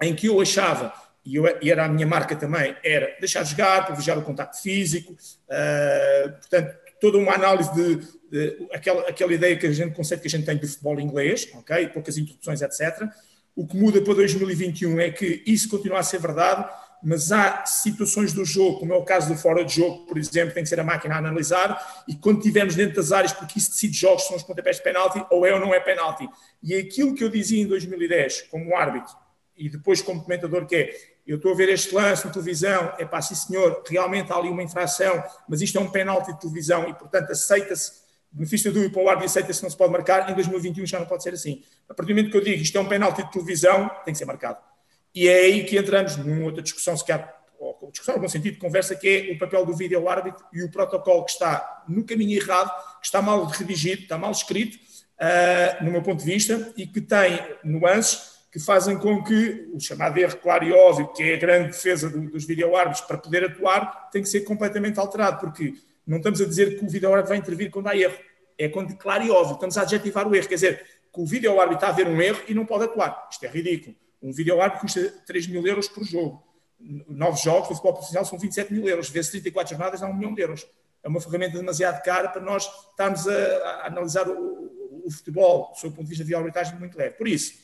em 0.02 0.14
que 0.14 0.26
eu 0.26 0.40
achava, 0.40 0.92
e, 1.24 1.36
eu, 1.36 1.44
e, 1.62 1.70
era 1.70 1.84
a 1.84 1.88
minha 1.88 2.06
marca 2.06 2.34
também, 2.36 2.76
era 2.84 3.16
deixar 3.18 3.42
de 3.42 3.50
jogar, 3.50 3.84
privilegiar 3.84 4.18
o 4.18 4.22
contacto 4.22 4.60
físico, 4.60 5.12
uh, 5.12 6.32
portanto, 6.32 6.76
toda 7.00 7.18
uma 7.18 7.34
análise 7.34 7.72
de, 7.74 7.96
de, 8.30 8.68
aquela, 8.72 9.08
aquela 9.08 9.32
ideia 9.32 9.56
que 9.56 9.66
a 9.66 9.72
gente, 9.72 9.94
conceito 9.94 10.20
que 10.20 10.28
a 10.28 10.30
gente 10.30 10.44
tem 10.44 10.56
do 10.56 10.66
futebol 10.66 10.98
inglês, 11.00 11.48
ok, 11.54 11.88
poucas 11.88 12.16
introduções, 12.18 12.62
etc. 12.62 13.08
O 13.54 13.66
que 13.66 13.76
muda 13.76 14.00
para 14.02 14.14
2021 14.14 15.00
é 15.00 15.10
que 15.10 15.42
isso 15.46 15.68
continua 15.68 16.00
a 16.00 16.02
ser 16.02 16.20
verdade, 16.20 16.68
mas 17.02 17.30
há 17.32 17.64
situações 17.66 18.32
do 18.32 18.44
jogo, 18.44 18.80
como 18.80 18.92
é 18.92 18.96
o 18.96 19.04
caso 19.04 19.28
do 19.28 19.38
fora 19.38 19.64
de 19.64 19.76
jogo, 19.76 20.06
por 20.06 20.18
exemplo, 20.18 20.54
tem 20.54 20.62
que 20.62 20.68
ser 20.68 20.80
a 20.80 20.84
máquina 20.84 21.14
a 21.14 21.18
analisar, 21.18 22.04
e 22.08 22.14
quando 22.14 22.38
estivermos 22.38 22.74
dentro 22.74 22.96
das 22.96 23.12
áreas, 23.12 23.32
porque 23.32 23.58
isso 23.58 23.70
decide 23.70 23.96
jogos, 23.96 24.24
são 24.24 24.36
os 24.36 24.42
pontapés 24.42 24.76
de 24.76 24.82
penalti, 24.82 25.24
ou 25.30 25.46
é 25.46 25.52
ou 25.52 25.60
não 25.60 25.74
é 25.74 25.80
penalti. 25.80 26.28
E 26.62 26.74
aquilo 26.74 27.14
que 27.14 27.22
eu 27.22 27.28
dizia 27.28 27.62
em 27.62 27.66
2010, 27.66 28.42
como 28.50 28.76
árbitro, 28.76 29.14
e 29.56 29.68
depois 29.68 30.02
como 30.02 30.22
comentador, 30.22 30.66
que 30.66 30.76
é, 30.76 30.90
eu 31.26 31.36
estou 31.36 31.52
a 31.52 31.54
ver 31.56 31.68
este 31.70 31.94
lance 31.94 32.26
na 32.26 32.32
televisão, 32.32 32.92
é 32.98 33.04
pá, 33.04 33.20
sim 33.20 33.34
senhor, 33.34 33.82
realmente 33.88 34.32
há 34.32 34.36
ali 34.36 34.48
uma 34.48 34.62
infração, 34.62 35.22
mas 35.48 35.60
isto 35.60 35.78
é 35.78 35.80
um 35.80 35.90
penalti 35.90 36.32
de 36.32 36.40
televisão 36.40 36.88
e, 36.88 36.94
portanto, 36.94 37.32
aceita-se, 37.32 38.04
benefício 38.30 38.70
do 38.72 38.90
para 38.90 39.02
o 39.02 39.08
árbitro 39.08 39.30
aceita-se 39.30 39.62
não 39.62 39.70
se 39.70 39.76
pode 39.76 39.92
marcar, 39.92 40.30
em 40.30 40.34
2021 40.34 40.86
já 40.86 40.98
não 41.00 41.06
pode 41.06 41.22
ser 41.22 41.32
assim. 41.32 41.64
A 41.88 41.94
partir 41.94 42.12
do 42.12 42.16
momento 42.16 42.30
que 42.30 42.36
eu 42.36 42.44
digo 42.44 42.62
isto 42.62 42.76
é 42.76 42.80
um 42.80 42.88
penalti 42.88 43.24
de 43.24 43.30
televisão, 43.32 43.90
tem 44.04 44.12
que 44.12 44.18
ser 44.18 44.26
marcado. 44.26 44.58
E 45.16 45.28
é 45.28 45.36
aí 45.46 45.64
que 45.64 45.78
entramos 45.78 46.18
numa 46.18 46.44
outra 46.44 46.62
discussão, 46.62 46.94
se 46.94 47.02
calhar, 47.02 47.34
ou 47.58 47.88
discussão 47.90 48.16
no 48.16 48.20
bom 48.20 48.28
sentido 48.28 48.52
de 48.52 48.60
conversa, 48.60 48.94
que 48.94 49.08
é 49.08 49.32
o 49.32 49.38
papel 49.38 49.64
do 49.64 49.74
vídeo 49.74 50.06
árbitro 50.06 50.44
e 50.52 50.62
o 50.62 50.70
protocolo 50.70 51.24
que 51.24 51.30
está 51.30 51.84
no 51.88 52.04
caminho 52.04 52.38
errado, 52.38 52.70
que 53.00 53.06
está 53.06 53.22
mal 53.22 53.46
redigido, 53.46 54.02
está 54.02 54.18
mal 54.18 54.30
escrito, 54.30 54.76
uh, 54.76 55.82
no 55.82 55.90
meu 55.90 56.02
ponto 56.02 56.22
de 56.22 56.30
vista, 56.30 56.70
e 56.76 56.86
que 56.86 57.00
tem 57.00 57.40
nuances 57.64 58.36
que 58.52 58.60
fazem 58.60 58.98
com 58.98 59.24
que 59.24 59.70
o 59.72 59.80
chamado 59.80 60.18
erro 60.18 60.36
claro 60.36 60.66
e 60.66 60.72
óbvio, 60.72 61.10
que 61.14 61.22
é 61.22 61.34
a 61.34 61.38
grande 61.38 61.68
defesa 61.68 62.10
do, 62.10 62.20
dos 62.28 62.44
videoárbitros 62.44 63.00
para 63.06 63.16
poder 63.16 63.42
atuar, 63.42 64.10
tem 64.10 64.20
que 64.20 64.28
ser 64.28 64.40
completamente 64.40 65.00
alterado, 65.00 65.40
porque 65.40 65.72
não 66.06 66.18
estamos 66.18 66.42
a 66.42 66.44
dizer 66.44 66.78
que 66.78 66.84
o 66.84 66.90
videoárbitro 66.90 67.30
vai 67.30 67.38
intervir 67.38 67.70
quando 67.70 67.86
há 67.86 67.96
erro. 67.96 68.18
é 68.58 68.68
quando 68.68 68.94
claro 68.98 69.24
e 69.24 69.30
óbvio, 69.30 69.54
estamos 69.54 69.78
a 69.78 69.82
adjetivar 69.82 70.28
o 70.28 70.36
erro, 70.36 70.46
quer 70.46 70.56
dizer, 70.56 70.84
que 71.10 71.20
o 71.22 71.24
vídeo 71.24 71.58
árbitro 71.58 71.76
está 71.76 71.88
a 71.88 71.92
ver 71.92 72.06
um 72.06 72.20
erro 72.20 72.42
e 72.46 72.52
não 72.52 72.66
pode 72.66 72.84
atuar. 72.84 73.28
Isto 73.30 73.46
é 73.46 73.48
ridículo. 73.48 73.96
Um 74.26 74.32
vídeo 74.32 74.60
árbitro 74.60 74.80
custa 74.80 75.14
3 75.24 75.46
mil 75.46 75.64
euros 75.64 75.86
por 75.88 76.02
jogo. 76.04 76.42
Novos 76.80 77.42
jogos, 77.42 77.66
o 77.66 77.74
futebol 77.74 77.92
profissional 77.92 78.24
são 78.24 78.36
27 78.36 78.72
mil 78.72 78.88
euros. 78.88 79.08
Vezes 79.08 79.30
34 79.30 79.70
jornadas 79.70 80.00
dá 80.00 80.08
um 80.08 80.14
milhão 80.14 80.34
de 80.34 80.42
euros. 80.42 80.66
É 81.00 81.08
uma 81.08 81.20
ferramenta 81.20 81.56
demasiado 81.56 82.02
cara 82.02 82.28
para 82.28 82.42
nós 82.42 82.68
estarmos 82.90 83.28
a, 83.28 83.32
a 83.32 83.86
analisar 83.86 84.28
o, 84.28 85.02
o, 85.04 85.10
futebol, 85.12 85.70
do 85.70 85.78
seu 85.78 85.90
ponto 85.90 86.02
de 86.02 86.08
vista 86.08 86.24
de 86.24 86.34
arbitragem, 86.34 86.76
muito 86.76 86.98
leve. 86.98 87.14
Por 87.14 87.28
isso, 87.28 87.54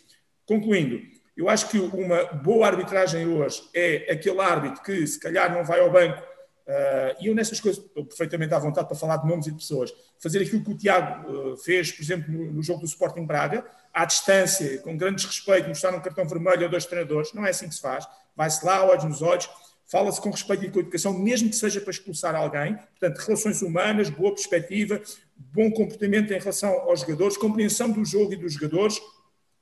concluindo, 0.47 1.00
eu 1.37 1.49
acho 1.49 1.69
que 1.69 1.81
uma 1.81 2.26
boa 2.26 2.69
arbitragem 2.69 3.26
hoje 3.26 3.69
é 3.75 4.12
aquele 4.12 4.40
árbitro 4.40 4.85
que, 4.85 5.04
se 5.04 5.19
calhar, 5.19 5.52
não 5.52 5.64
vai 5.64 5.81
ao 5.81 5.90
banco. 5.90 6.23
Uh, 6.23 7.19
e 7.21 7.26
eu, 7.26 7.35
nessas 7.35 7.59
coisas, 7.59 7.83
estou 7.85 8.04
perfeitamente 8.04 8.54
à 8.54 8.59
vontade 8.61 8.87
para 8.87 8.97
falar 8.97 9.16
de 9.16 9.28
nomes 9.28 9.49
e 9.49 9.50
de 9.50 9.57
pessoas. 9.57 9.92
Fazer 10.21 10.40
aquilo 10.40 10.62
que 10.62 10.71
o 10.71 10.78
Tiago 10.78 11.28
uh, 11.28 11.57
fez, 11.57 11.90
por 11.90 12.02
exemplo, 12.02 12.33
no, 12.33 12.52
no, 12.52 12.62
jogo 12.62 12.78
do 12.78 12.87
Sporting 12.87 13.26
Braga, 13.26 13.66
à 13.92 14.04
distância, 14.04 14.78
com 14.78 14.96
grande 14.96 15.16
desrespeito, 15.16 15.68
mostrar 15.68 15.94
um 15.94 16.00
cartão 16.00 16.26
vermelho 16.26 16.66
a 16.66 16.68
dois 16.68 16.87
treinadores, 16.87 17.32
não 17.32 17.44
é 17.44 17.50
assim 17.50 17.68
que 17.68 17.75
se 17.75 17.80
faz. 17.80 18.06
Vai-se 18.34 18.64
lá, 18.64 18.84
olhos 18.84 19.04
nos 19.04 19.22
olhos, 19.22 19.49
fala-se 19.87 20.20
com 20.20 20.30
respeito 20.30 20.64
e 20.64 20.70
com 20.70 20.80
educação, 20.80 21.12
mesmo 21.12 21.50
que 21.50 21.56
seja 21.56 21.80
para 21.80 21.90
expulsar 21.90 22.34
alguém. 22.34 22.76
Portanto, 22.76 23.18
relações 23.18 23.61
humanas, 23.61 24.08
boa 24.08 24.34
perspectiva, 24.34 25.00
bom 25.37 25.70
comportamento 25.70 26.32
em 26.32 26.38
relação 26.38 26.70
aos 26.70 27.00
jogadores, 27.00 27.37
compreensão 27.37 27.90
do 27.90 28.04
jogo 28.04 28.32
e 28.32 28.37
dos 28.37 28.54
jogadores, 28.54 29.00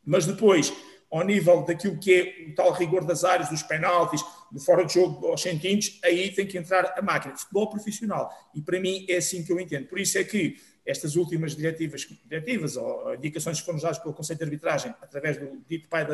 mas 0.05 0.27
depois 0.27 0.73
ao 1.11 1.25
nível 1.25 1.63
daquilo 1.63 1.99
que 1.99 2.15
é 2.15 2.51
o 2.51 2.55
tal 2.55 2.73
rigor 2.73 3.05
das 3.05 3.25
áreas, 3.25 3.49
dos 3.49 3.65
penaltis, 3.65 4.25
do 4.51 4.61
fora 4.61 4.85
de 4.85 4.95
jogo 4.95 5.27
aos 5.27 5.43
centímetros, 5.43 5.99
aí 6.05 6.31
tem 6.31 6.47
que 6.47 6.57
entrar 6.57 6.95
a 6.97 7.03
máquina. 7.03 7.37
Futebol 7.37 7.69
profissional. 7.69 8.31
E 8.55 8.63
para 8.63 8.79
mim 8.79 9.05
é 9.09 9.17
assim 9.17 9.43
que 9.43 9.53
eu 9.53 9.59
entendo. 9.59 9.89
Por 9.89 9.99
isso 9.99 10.17
é 10.17 10.23
que 10.23 10.57
estas 10.85 11.17
últimas 11.17 11.55
diretivas, 11.55 12.07
diretivas 12.25 12.77
ou 12.77 13.15
indicações 13.15 13.61
que 13.61 13.67
foram 13.67 13.79
dadas 13.79 13.99
pelo 13.99 14.15
Conselho 14.15 14.39
de 14.39 14.45
Arbitragem, 14.45 14.95
através 15.01 15.37
do 15.37 15.63
dito 15.69 15.89
pai 15.89 16.07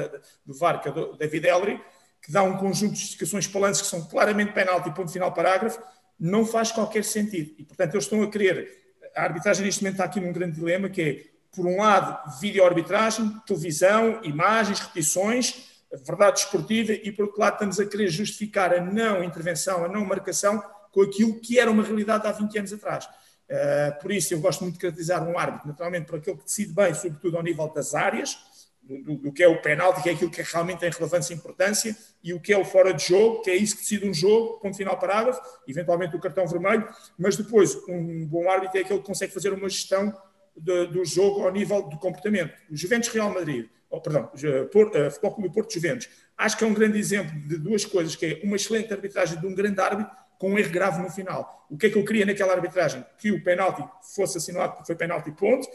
do 0.45 0.55
VAR, 0.55 0.81
que 0.81 0.89
é 0.89 0.93
o 0.93 1.17
David 1.17 1.47
Ellery, 1.47 1.81
que 2.21 2.33
dá 2.33 2.43
um 2.43 2.57
conjunto 2.57 2.95
de 2.95 3.01
justificações 3.01 3.47
palantes 3.47 3.81
que 3.81 3.87
são 3.87 4.05
claramente 4.05 4.53
penalti, 4.53 4.91
ponto 4.91 5.13
final, 5.13 5.33
parágrafo, 5.33 5.81
não 6.19 6.45
faz 6.45 6.73
qualquer 6.73 7.05
sentido. 7.05 7.55
E, 7.59 7.65
portanto, 7.65 7.95
eles 7.95 8.05
estão 8.05 8.23
a 8.23 8.31
querer. 8.31 8.97
A 9.15 9.23
arbitragem 9.23 9.65
neste 9.65 9.83
momento 9.83 9.95
está 9.95 10.05
aqui 10.05 10.21
num 10.21 10.33
grande 10.33 10.57
dilema, 10.57 10.89
que 10.89 11.03
é 11.03 11.37
por 11.55 11.67
um 11.67 11.79
lado, 11.79 12.39
vídeo-arbitragem, 12.41 13.41
televisão, 13.47 14.21
imagens, 14.23 14.81
repetições, 14.81 15.83
verdade 16.05 16.41
esportiva, 16.41 16.93
e 16.93 17.11
por 17.13 17.27
outro 17.27 17.41
lado, 17.41 17.55
estamos 17.55 17.81
a 17.81 17.87
querer 17.87 18.09
justificar 18.09 18.75
a 18.75 18.81
não 18.81 19.23
intervenção, 19.23 19.85
a 19.85 19.89
não 19.89 20.05
marcação 20.05 20.63
com 20.93 21.03
aquilo 21.03 21.41
que 21.41 21.59
era 21.59 21.71
uma 21.71 21.83
realidade 21.83 22.27
há 22.27 22.33
20 22.33 22.59
anos 22.59 22.73
atrás. 22.73 23.09
Uh, 23.49 24.01
por 24.01 24.11
isso, 24.11 24.35
eu 24.35 24.41
gosto 24.41 24.63
muito 24.63 24.75
de 24.75 24.81
caracterizar 24.81 25.27
um 25.27 25.39
árbitro, 25.39 25.69
naturalmente, 25.69 26.07
por 26.07 26.19
aquele 26.19 26.37
que 26.37 26.45
decide 26.45 26.73
bem, 26.73 26.93
sobretudo 26.95 27.37
ao 27.37 27.43
nível 27.43 27.69
das 27.69 27.95
áreas, 27.95 28.37
do, 28.83 29.17
do, 29.17 29.33
que 29.33 29.43
é 29.43 29.49
o 29.49 29.61
penalti, 29.61 30.03
que 30.03 30.09
é 30.09 30.13
aquilo 30.13 30.31
que 30.31 30.43
realmente 30.43 30.81
tem 30.81 30.91
relevância 30.91 31.35
e 31.35 31.37
importância, 31.37 31.97
e 32.23 32.33
o 32.33 32.41
que 32.41 32.53
é 32.53 32.59
o 32.59 32.65
fora 32.65 32.93
de 32.93 33.05
jogo, 33.05 33.43
que 33.43 33.51
é 33.51 33.57
isso 33.57 33.77
que 33.77 33.83
decide 33.83 34.09
um 34.09 34.15
jogo, 34.15 34.61
ponto 34.61 34.77
final 34.77 34.99
parágrafo, 34.99 35.41
eventualmente 35.67 36.15
o 36.17 36.21
cartão 36.21 36.47
vermelho, 36.47 36.89
mas 37.19 37.37
depois 37.37 37.77
um 37.89 38.27
bom 38.27 38.49
árbitro 38.49 38.79
é 38.79 38.83
aquele 38.83 39.01
que 39.01 39.07
consegue 39.07 39.33
fazer 39.33 39.53
uma 39.53 39.69
gestão 39.69 40.17
do, 40.57 40.87
do 40.89 41.05
jogo 41.05 41.43
ao 41.43 41.53
nível 41.53 41.83
do 41.83 41.99
comportamento. 41.99 42.55
O 42.71 42.77
Juventus 42.77 43.09
Real 43.09 43.33
Madrid, 43.33 43.69
oh, 43.91 44.01
perdão, 44.01 44.31
Por, 44.71 44.89
uh, 44.89 45.11
Futebol 45.11 45.35
Clube 45.35 45.55
Porto 45.55 45.73
Juventus, 45.73 46.09
acho 46.37 46.57
que 46.57 46.65
é 46.65 46.67
um 46.67 46.75
grande 46.75 46.99
exemplo 46.99 47.33
de 47.41 47.59
duas 47.59 47.85
coisas, 47.85 48.15
que 48.15 48.27
é 48.27 48.41
uma 48.45 48.57
excelente 48.57 48.93
arbitragem 48.93 49.39
de 49.39 49.47
um 49.47 49.55
grande 49.55 49.81
árbitro 49.81 50.15
com 50.39 50.51
um 50.51 50.59
erro 50.59 50.71
grave 50.71 51.03
no 51.03 51.11
final. 51.11 51.67
O 51.71 51.77
que 51.77 51.87
é 51.87 51.91
que 51.91 51.99
eu 51.99 52.05
queria 52.05 52.27
naquela 52.27 52.53
arbitragem? 52.53 53.05
Que 53.19 53.33
o 53.33 53.43
penalti 53.43 53.83
fosse 54.15 54.39
assinalado 54.39 54.75
porque 54.75 54.87
foi 54.87 54.97
penalti 54.97 55.31
ponto, 55.33 55.69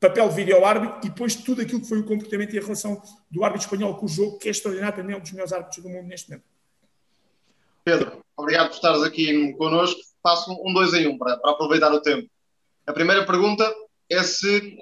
papel 0.00 0.28
de 0.28 0.34
vídeo 0.34 0.56
ao 0.56 0.64
árbitro 0.64 0.98
e 1.04 1.08
depois 1.08 1.34
tudo 1.34 1.62
aquilo 1.62 1.80
que 1.80 1.88
foi 1.88 1.98
o 1.98 2.04
comportamento 2.04 2.54
e 2.54 2.58
a 2.58 2.62
relação 2.62 3.00
do 3.30 3.44
árbitro 3.44 3.66
espanhol 3.66 3.96
com 3.96 4.06
o 4.06 4.08
jogo, 4.08 4.38
que 4.38 4.48
é 4.48 4.50
extraordinário, 4.50 5.04
mim 5.04 5.12
é 5.12 5.16
um 5.16 5.20
dos 5.20 5.32
melhores 5.32 5.52
árbitros 5.52 5.82
do 5.82 5.88
mundo 5.88 6.06
neste 6.06 6.30
momento. 6.30 6.46
Pedro, 7.84 8.22
obrigado 8.36 8.68
por 8.68 8.74
estares 8.74 9.02
aqui 9.02 9.52
connosco. 9.54 10.00
Faço 10.22 10.52
um 10.64 10.72
dois 10.72 10.92
em 10.94 11.06
um 11.06 11.16
para, 11.16 11.36
para 11.36 11.52
aproveitar 11.52 11.92
o 11.92 12.00
tempo. 12.00 12.28
A 12.86 12.92
primeira 12.92 13.24
pergunta 13.24 13.72
é 14.10 14.22
se 14.22 14.78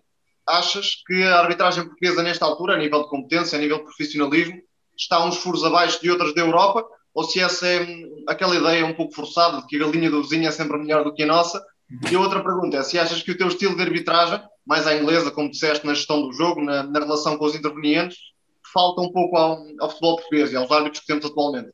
achas 0.46 1.02
que 1.06 1.22
a 1.24 1.40
arbitragem 1.40 1.84
portuguesa, 1.84 2.22
nesta 2.22 2.44
altura, 2.44 2.74
a 2.74 2.78
nível 2.78 3.02
de 3.02 3.08
competência, 3.08 3.58
a 3.58 3.60
nível 3.60 3.78
de 3.78 3.84
profissionalismo, 3.84 4.60
está 4.96 5.24
uns 5.24 5.36
furos 5.36 5.64
abaixo 5.64 6.00
de 6.00 6.10
outras 6.10 6.34
da 6.34 6.40
Europa, 6.40 6.86
ou 7.16 7.24
se 7.24 7.40
essa 7.40 7.66
é 7.66 7.86
aquela 8.28 8.54
ideia 8.54 8.84
um 8.84 8.92
pouco 8.92 9.14
forçada 9.14 9.62
de 9.62 9.66
que 9.66 9.76
a 9.76 9.78
galinha 9.78 10.10
do 10.10 10.22
vizinho 10.22 10.46
é 10.46 10.50
sempre 10.50 10.76
melhor 10.76 11.02
do 11.02 11.14
que 11.14 11.22
a 11.22 11.26
nossa. 11.26 11.64
E 12.10 12.14
a 12.14 12.20
outra 12.20 12.44
pergunta 12.44 12.76
é 12.76 12.82
se 12.82 12.98
achas 12.98 13.22
que 13.22 13.30
o 13.30 13.38
teu 13.38 13.48
estilo 13.48 13.74
de 13.74 13.80
arbitragem, 13.80 14.38
mais 14.66 14.86
à 14.86 14.94
inglesa, 14.94 15.30
como 15.30 15.50
disseste, 15.50 15.86
na 15.86 15.94
gestão 15.94 16.20
do 16.20 16.32
jogo, 16.34 16.60
na, 16.60 16.82
na 16.82 17.00
relação 17.00 17.38
com 17.38 17.46
os 17.46 17.54
intervenientes, 17.54 18.18
falta 18.70 19.00
um 19.00 19.10
pouco 19.10 19.34
ao, 19.34 19.64
ao 19.80 19.88
futebol 19.88 20.16
português 20.16 20.52
e 20.52 20.56
aos 20.56 20.70
árbitros 20.70 21.00
que 21.00 21.06
temos 21.06 21.24
atualmente. 21.24 21.70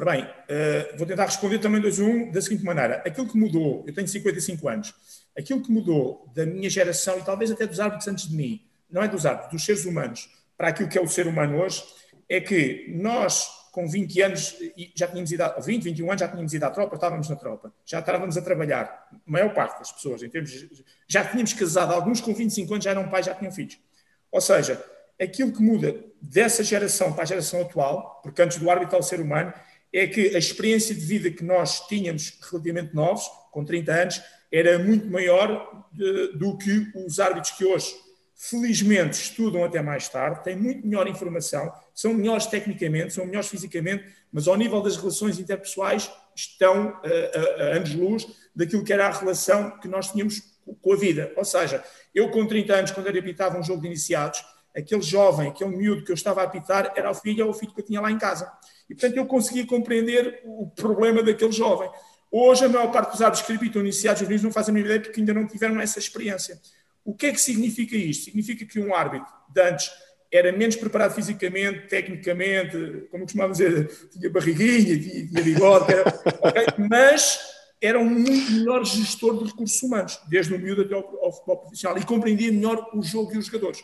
Ora 0.00 0.12
bem, 0.12 0.24
uh, 0.24 0.96
vou 0.96 1.06
tentar 1.06 1.26
responder 1.26 1.58
também 1.58 1.82
2-1 1.82 2.32
da 2.32 2.40
seguinte 2.40 2.64
maneira. 2.64 3.02
Aquilo 3.04 3.28
que 3.28 3.36
mudou, 3.36 3.84
eu 3.86 3.92
tenho 3.92 4.08
55 4.08 4.68
anos, 4.68 4.94
aquilo 5.36 5.60
que 5.60 5.70
mudou 5.70 6.32
da 6.34 6.46
minha 6.46 6.70
geração 6.70 7.18
e 7.18 7.22
talvez 7.22 7.50
até 7.50 7.66
dos 7.66 7.78
árbitros 7.78 8.08
antes 8.08 8.26
de 8.26 8.34
mim, 8.34 8.62
não 8.90 9.02
é 9.02 9.08
dos 9.08 9.26
árbitros, 9.26 9.52
dos 9.52 9.64
seres 9.64 9.84
humanos, 9.84 10.30
para 10.56 10.68
aquilo 10.68 10.88
que 10.88 10.96
é 10.96 11.02
o 11.02 11.08
ser 11.08 11.26
humano 11.26 11.60
hoje, 11.60 11.84
é 12.26 12.40
que 12.40 12.86
nós, 12.96 13.57
com 13.78 13.86
20 13.86 14.22
anos, 14.22 14.56
já 14.92 15.06
tínhamos 15.06 15.30
ido, 15.30 15.44
a, 15.44 15.60
20, 15.60 15.84
21 15.84 16.10
anos, 16.10 16.20
já 16.20 16.26
tínhamos 16.26 16.52
ido 16.52 16.64
à 16.64 16.70
tropa, 16.70 16.96
estávamos 16.96 17.28
na 17.28 17.36
tropa, 17.36 17.72
já 17.86 18.00
estávamos 18.00 18.36
a 18.36 18.42
trabalhar, 18.42 19.08
a 19.12 19.30
maior 19.30 19.54
parte 19.54 19.78
das 19.78 19.92
pessoas, 19.92 20.20
em 20.20 20.28
termos, 20.28 20.66
já 21.06 21.24
tínhamos 21.24 21.52
casado, 21.52 21.94
alguns 21.94 22.20
com 22.20 22.34
25 22.34 22.74
anos 22.74 22.84
já 22.84 22.90
eram 22.90 23.08
pais, 23.08 23.26
já 23.26 23.36
tinham 23.36 23.52
filhos. 23.52 23.78
Ou 24.32 24.40
seja, 24.40 24.84
aquilo 25.16 25.52
que 25.52 25.62
muda 25.62 25.94
dessa 26.20 26.64
geração 26.64 27.12
para 27.12 27.22
a 27.22 27.26
geração 27.26 27.60
atual, 27.60 28.20
porque 28.20 28.42
antes 28.42 28.58
do 28.58 28.68
árbitro 28.68 28.96
ao 28.96 29.02
ser 29.02 29.20
humano, 29.20 29.54
é 29.92 30.08
que 30.08 30.34
a 30.34 30.38
experiência 30.40 30.92
de 30.92 31.00
vida 31.00 31.30
que 31.30 31.44
nós 31.44 31.86
tínhamos 31.86 32.36
relativamente 32.50 32.92
novos, 32.96 33.30
com 33.52 33.64
30 33.64 33.92
anos, 33.92 34.22
era 34.50 34.76
muito 34.76 35.06
maior 35.06 35.86
de, 35.92 36.32
do 36.32 36.58
que 36.58 36.90
os 36.96 37.20
árbitros 37.20 37.52
que 37.52 37.64
hoje, 37.64 37.94
felizmente, 38.34 39.12
estudam 39.12 39.62
até 39.62 39.80
mais 39.80 40.08
tarde, 40.08 40.42
têm 40.42 40.56
muito 40.56 40.84
melhor 40.84 41.06
informação, 41.06 41.72
são 41.98 42.14
melhores 42.14 42.46
tecnicamente, 42.46 43.12
são 43.12 43.26
melhores 43.26 43.48
fisicamente, 43.48 44.04
mas 44.30 44.46
ao 44.46 44.54
nível 44.54 44.80
das 44.80 44.96
relações 44.96 45.36
interpessoais 45.40 46.08
estão 46.32 46.96
a, 47.02 47.62
a, 47.64 47.64
a 47.64 47.76
anos-luz 47.76 48.24
daquilo 48.54 48.84
que 48.84 48.92
era 48.92 49.08
a 49.08 49.10
relação 49.10 49.76
que 49.80 49.88
nós 49.88 50.12
tínhamos 50.12 50.40
com 50.80 50.92
a 50.92 50.96
vida. 50.96 51.32
Ou 51.36 51.44
seja, 51.44 51.82
eu 52.14 52.30
com 52.30 52.46
30 52.46 52.72
anos, 52.72 52.90
quando 52.92 53.08
era 53.08 53.18
apitava 53.18 53.58
um 53.58 53.64
jogo 53.64 53.80
de 53.80 53.88
iniciados, 53.88 54.44
aquele 54.76 55.02
jovem, 55.02 55.48
aquele 55.48 55.76
miúdo 55.76 56.04
que 56.04 56.12
eu 56.12 56.14
estava 56.14 56.40
a 56.40 56.44
apitar, 56.44 56.92
era 56.94 57.10
o 57.10 57.14
filho 57.14 57.44
ou 57.44 57.50
o 57.50 57.54
filho 57.54 57.74
que 57.74 57.80
eu 57.80 57.84
tinha 57.84 58.00
lá 58.00 58.12
em 58.12 58.18
casa. 58.18 58.48
E, 58.88 58.94
portanto, 58.94 59.16
eu 59.16 59.26
conseguia 59.26 59.66
compreender 59.66 60.40
o 60.44 60.70
problema 60.70 61.20
daquele 61.20 61.50
jovem. 61.50 61.90
Hoje, 62.30 62.64
a 62.64 62.68
maior 62.68 62.92
parte 62.92 63.10
dos 63.10 63.22
árbitros 63.22 63.44
que 63.44 63.52
apitam 63.54 63.82
iniciados 63.82 64.20
juvenis 64.20 64.44
não 64.44 64.52
fazem 64.52 64.76
a 64.76 64.78
ideia 64.78 65.00
porque 65.00 65.18
ainda 65.18 65.34
não 65.34 65.48
tiveram 65.48 65.80
essa 65.80 65.98
experiência. 65.98 66.60
O 67.04 67.12
que 67.12 67.26
é 67.26 67.32
que 67.32 67.40
significa 67.40 67.96
isto? 67.96 68.26
Significa 68.26 68.64
que 68.64 68.78
um 68.78 68.94
árbitro 68.94 69.26
de 69.48 69.60
antes 69.62 69.90
era 70.30 70.52
menos 70.52 70.76
preparado 70.76 71.14
fisicamente, 71.14 71.88
tecnicamente, 71.88 73.06
como 73.10 73.24
costumava 73.24 73.52
dizer, 73.52 73.88
tinha 74.10 74.30
barriguinha, 74.30 75.00
tinha, 75.00 75.26
tinha 75.26 75.42
bigode, 75.42 75.92
era, 75.92 76.08
okay? 76.42 76.66
mas 76.88 77.38
era 77.80 77.98
um 77.98 78.04
muito 78.04 78.52
melhor 78.52 78.84
gestor 78.84 79.38
de 79.38 79.50
recursos 79.50 79.82
humanos, 79.82 80.20
desde 80.28 80.54
o 80.54 80.58
miúdo 80.58 80.82
até 80.82 80.94
ao, 80.94 81.24
ao 81.24 81.32
futebol 81.32 81.58
profissional, 81.58 81.96
e 81.96 82.04
compreendia 82.04 82.52
melhor 82.52 82.90
o 82.92 83.02
jogo 83.02 83.34
e 83.34 83.38
os 83.38 83.46
jogadores. 83.46 83.82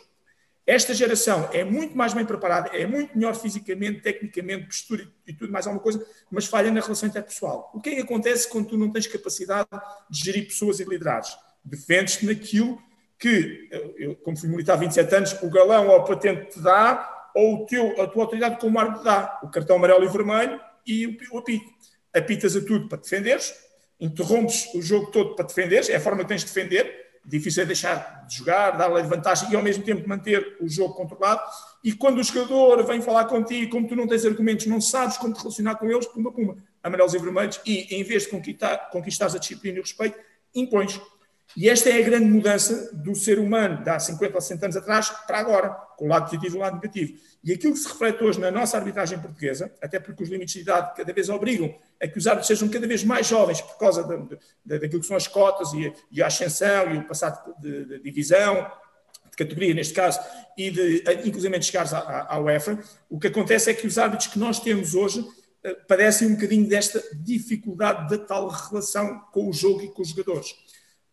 Esta 0.67 0.95
geração 0.95 1.47
é 1.53 1.63
muito 1.63 1.95
mais 1.95 2.13
bem 2.13 2.25
preparada, 2.25 2.69
é 2.69 2.87
muito 2.87 3.15
melhor 3.15 3.35
fisicamente, 3.35 4.01
tecnicamente, 4.01 4.65
postura 4.65 5.07
e 5.27 5.33
tudo 5.33 5.51
mais 5.51 5.67
alguma 5.67 5.81
coisa, 5.81 6.03
mas 6.31 6.45
falha 6.45 6.71
na 6.71 6.81
relação 6.81 7.07
interpessoal. 7.07 7.71
O 7.73 7.79
que 7.79 7.89
é 7.89 7.95
que 7.95 8.01
acontece 8.01 8.49
quando 8.49 8.69
tu 8.69 8.77
não 8.77 8.91
tens 8.91 9.05
capacidade 9.05 9.69
de 10.09 10.23
gerir 10.23 10.47
pessoas 10.47 10.79
e 10.79 10.83
liderares? 10.83 11.37
Defendes-te 11.63 12.25
naquilo 12.25 12.81
que, 13.25 13.69
eu, 13.97 14.15
como 14.17 14.37
fui 14.37 14.47
militar 14.47 14.73
há 14.73 14.75
27 14.75 15.15
anos, 15.15 15.41
o 15.41 15.49
galão 15.49 15.87
ou 15.87 15.95
a 15.95 16.03
patente 16.03 16.51
te 16.51 16.59
dá, 16.59 17.31
ou 17.33 17.63
o 17.63 17.65
teu, 17.65 17.99
a 17.99 18.05
tua 18.05 18.23
autoridade 18.23 18.59
como 18.59 18.79
árbitro 18.79 19.03
dá. 19.03 19.39
O 19.41 19.49
cartão 19.49 19.77
amarelo 19.77 20.05
e 20.05 20.07
vermelho 20.07 20.61
e 20.85 21.07
o, 21.07 21.17
o 21.31 21.39
apito. 21.39 21.65
Apitas 22.13 22.55
a 22.55 22.61
tudo 22.61 22.87
para 22.87 22.99
defenderes, 22.99 23.51
interrompes 23.99 24.71
o 24.75 24.81
jogo 24.81 25.07
todo 25.07 25.35
para 25.35 25.45
defenderes, 25.45 25.89
é 25.89 25.95
a 25.95 25.99
forma 25.99 26.21
que 26.21 26.29
tens 26.29 26.41
de 26.41 26.47
defender, 26.47 27.03
difícil 27.25 27.63
é 27.63 27.65
deixar 27.65 28.25
de 28.27 28.37
jogar, 28.37 28.77
dar-lhe 28.77 29.01
vantagem 29.07 29.51
e 29.51 29.55
ao 29.55 29.63
mesmo 29.63 29.83
tempo 29.83 30.07
manter 30.07 30.55
o 30.61 30.69
jogo 30.69 30.93
controlado. 30.93 31.41
E 31.83 31.91
quando 31.93 32.19
o 32.19 32.23
jogador 32.23 32.85
vem 32.85 33.01
falar 33.01 33.25
contigo, 33.25 33.71
como 33.71 33.87
tu 33.87 33.95
não 33.95 34.07
tens 34.07 34.23
argumentos, 34.23 34.67
não 34.67 34.79
sabes 34.79 35.17
como 35.17 35.33
te 35.33 35.39
relacionar 35.39 35.75
com 35.75 35.89
eles, 35.89 36.05
pumba, 36.05 36.31
pumba, 36.31 36.57
amarelos 36.83 37.15
e 37.15 37.17
vermelhos, 37.17 37.59
e 37.65 37.95
em 37.95 38.03
vez 38.03 38.23
de 38.23 38.29
conquistar, 38.29 38.77
conquistares 38.91 39.33
a 39.33 39.39
disciplina 39.39 39.77
e 39.77 39.79
o 39.79 39.83
respeito, 39.83 40.17
impões. 40.53 41.01
E 41.55 41.69
esta 41.69 41.89
é 41.89 41.99
a 41.99 42.01
grande 42.01 42.25
mudança 42.25 42.93
do 42.93 43.15
ser 43.15 43.39
humano 43.39 43.81
de 43.83 43.89
há 43.89 43.97
50 43.97 44.35
ou 44.35 44.41
60 44.41 44.65
anos 44.65 44.77
atrás 44.77 45.09
para 45.25 45.39
agora, 45.39 45.69
com 45.97 46.05
o 46.05 46.07
lado 46.09 46.25
positivo 46.25 46.55
e 46.55 46.57
o 46.57 46.61
lado 46.61 46.75
negativo. 46.75 47.17
E 47.43 47.53
aquilo 47.53 47.73
que 47.73 47.79
se 47.79 47.87
reflete 47.87 48.23
hoje 48.23 48.39
na 48.39 48.51
nossa 48.51 48.77
arbitragem 48.77 49.19
portuguesa, 49.19 49.71
até 49.81 49.99
porque 49.99 50.23
os 50.23 50.29
limites 50.29 50.55
de 50.55 50.61
idade 50.61 50.95
cada 50.95 51.13
vez 51.13 51.29
obrigam 51.29 51.73
a 52.01 52.07
que 52.07 52.17
os 52.17 52.27
árbitros 52.27 52.47
sejam 52.47 52.67
cada 52.67 52.87
vez 52.87 53.03
mais 53.03 53.27
jovens 53.27 53.61
por 53.61 53.77
causa 53.77 54.03
de, 54.03 54.37
de, 54.65 54.79
daquilo 54.79 54.99
que 54.99 55.07
são 55.07 55.15
as 55.15 55.27
cotas 55.27 55.71
e, 55.73 55.93
e, 56.11 56.21
a 56.21 56.27
ascensão 56.27 56.93
e 56.93 56.97
o 56.97 57.07
passado 57.07 57.55
de, 57.61 57.85
de 57.85 57.99
divisão, 57.99 58.69
de 59.29 59.37
categoria 59.37 59.73
neste 59.73 59.93
caso, 59.93 60.19
e 60.57 60.71
de 60.71 61.03
inclusive 61.23 61.61
chegares 61.61 61.93
à, 61.93 62.27
à 62.29 62.39
UEFA, 62.39 62.79
o 63.09 63.19
que 63.19 63.27
acontece 63.27 63.69
é 63.69 63.73
que 63.73 63.87
os 63.87 63.97
árbitros 63.97 64.27
que 64.27 64.39
nós 64.39 64.59
temos 64.59 64.93
hoje 64.93 65.25
eh, 65.63 65.73
padecem 65.87 66.27
um 66.27 66.35
bocadinho 66.35 66.67
desta 66.67 67.03
dificuldade 67.13 68.09
da 68.09 68.23
tal 68.23 68.47
relação 68.47 69.19
com 69.31 69.49
o 69.49 69.53
jogo 69.53 69.81
e 69.81 69.87
com 69.89 70.01
os 70.01 70.09
jogadores. 70.09 70.55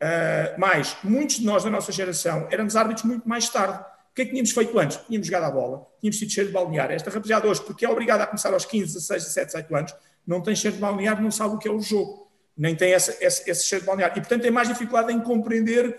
Uh, 0.03 1.09
muitos 1.09 1.37
de 1.37 1.47
nós 1.47 1.63
da 1.63 1.71
nossa 1.71 1.93
geração 1.93 2.49
éramos 2.51 2.75
árbitros 2.75 3.05
muito 3.05 3.29
mais 3.29 3.49
tarde. 3.49 3.79
O 3.79 4.15
que 4.15 4.23
é 4.23 4.25
que 4.25 4.33
tínhamos 4.33 4.51
feito 4.51 4.77
antes? 4.77 4.99
Tínhamos 5.07 5.29
jogado 5.29 5.45
a 5.45 5.51
bola, 5.53 5.87
tínhamos 6.01 6.19
sido 6.19 6.33
cheio 6.33 6.49
de 6.49 6.53
balneário. 6.53 6.97
Esta 6.97 7.09
rapaziada 7.09 7.47
hoje, 7.47 7.63
porque 7.63 7.87
é 7.87 7.89
obrigada 7.89 8.25
a 8.25 8.27
começar 8.27 8.53
aos 8.53 8.65
15, 8.65 8.95
16, 8.95 9.23
17, 9.23 9.47
18 9.47 9.77
anos, 9.77 9.95
não 10.27 10.43
tem 10.43 10.57
cheiro 10.57 10.75
de 10.75 10.83
balneário, 10.83 11.23
não 11.23 11.31
sabe 11.31 11.55
o 11.55 11.59
que 11.59 11.69
é 11.69 11.71
o 11.71 11.81
jogo, 11.81 12.29
nem 12.57 12.75
tem 12.75 12.93
essa, 12.93 13.17
esse, 13.25 13.49
esse 13.49 13.65
cheiro 13.65 13.85
de 13.85 13.87
balneário. 13.87 14.19
E, 14.19 14.21
portanto, 14.21 14.43
tem 14.43 14.51
mais 14.51 14.69
dificuldade 14.69 15.13
em 15.13 15.21
compreender, 15.21 15.97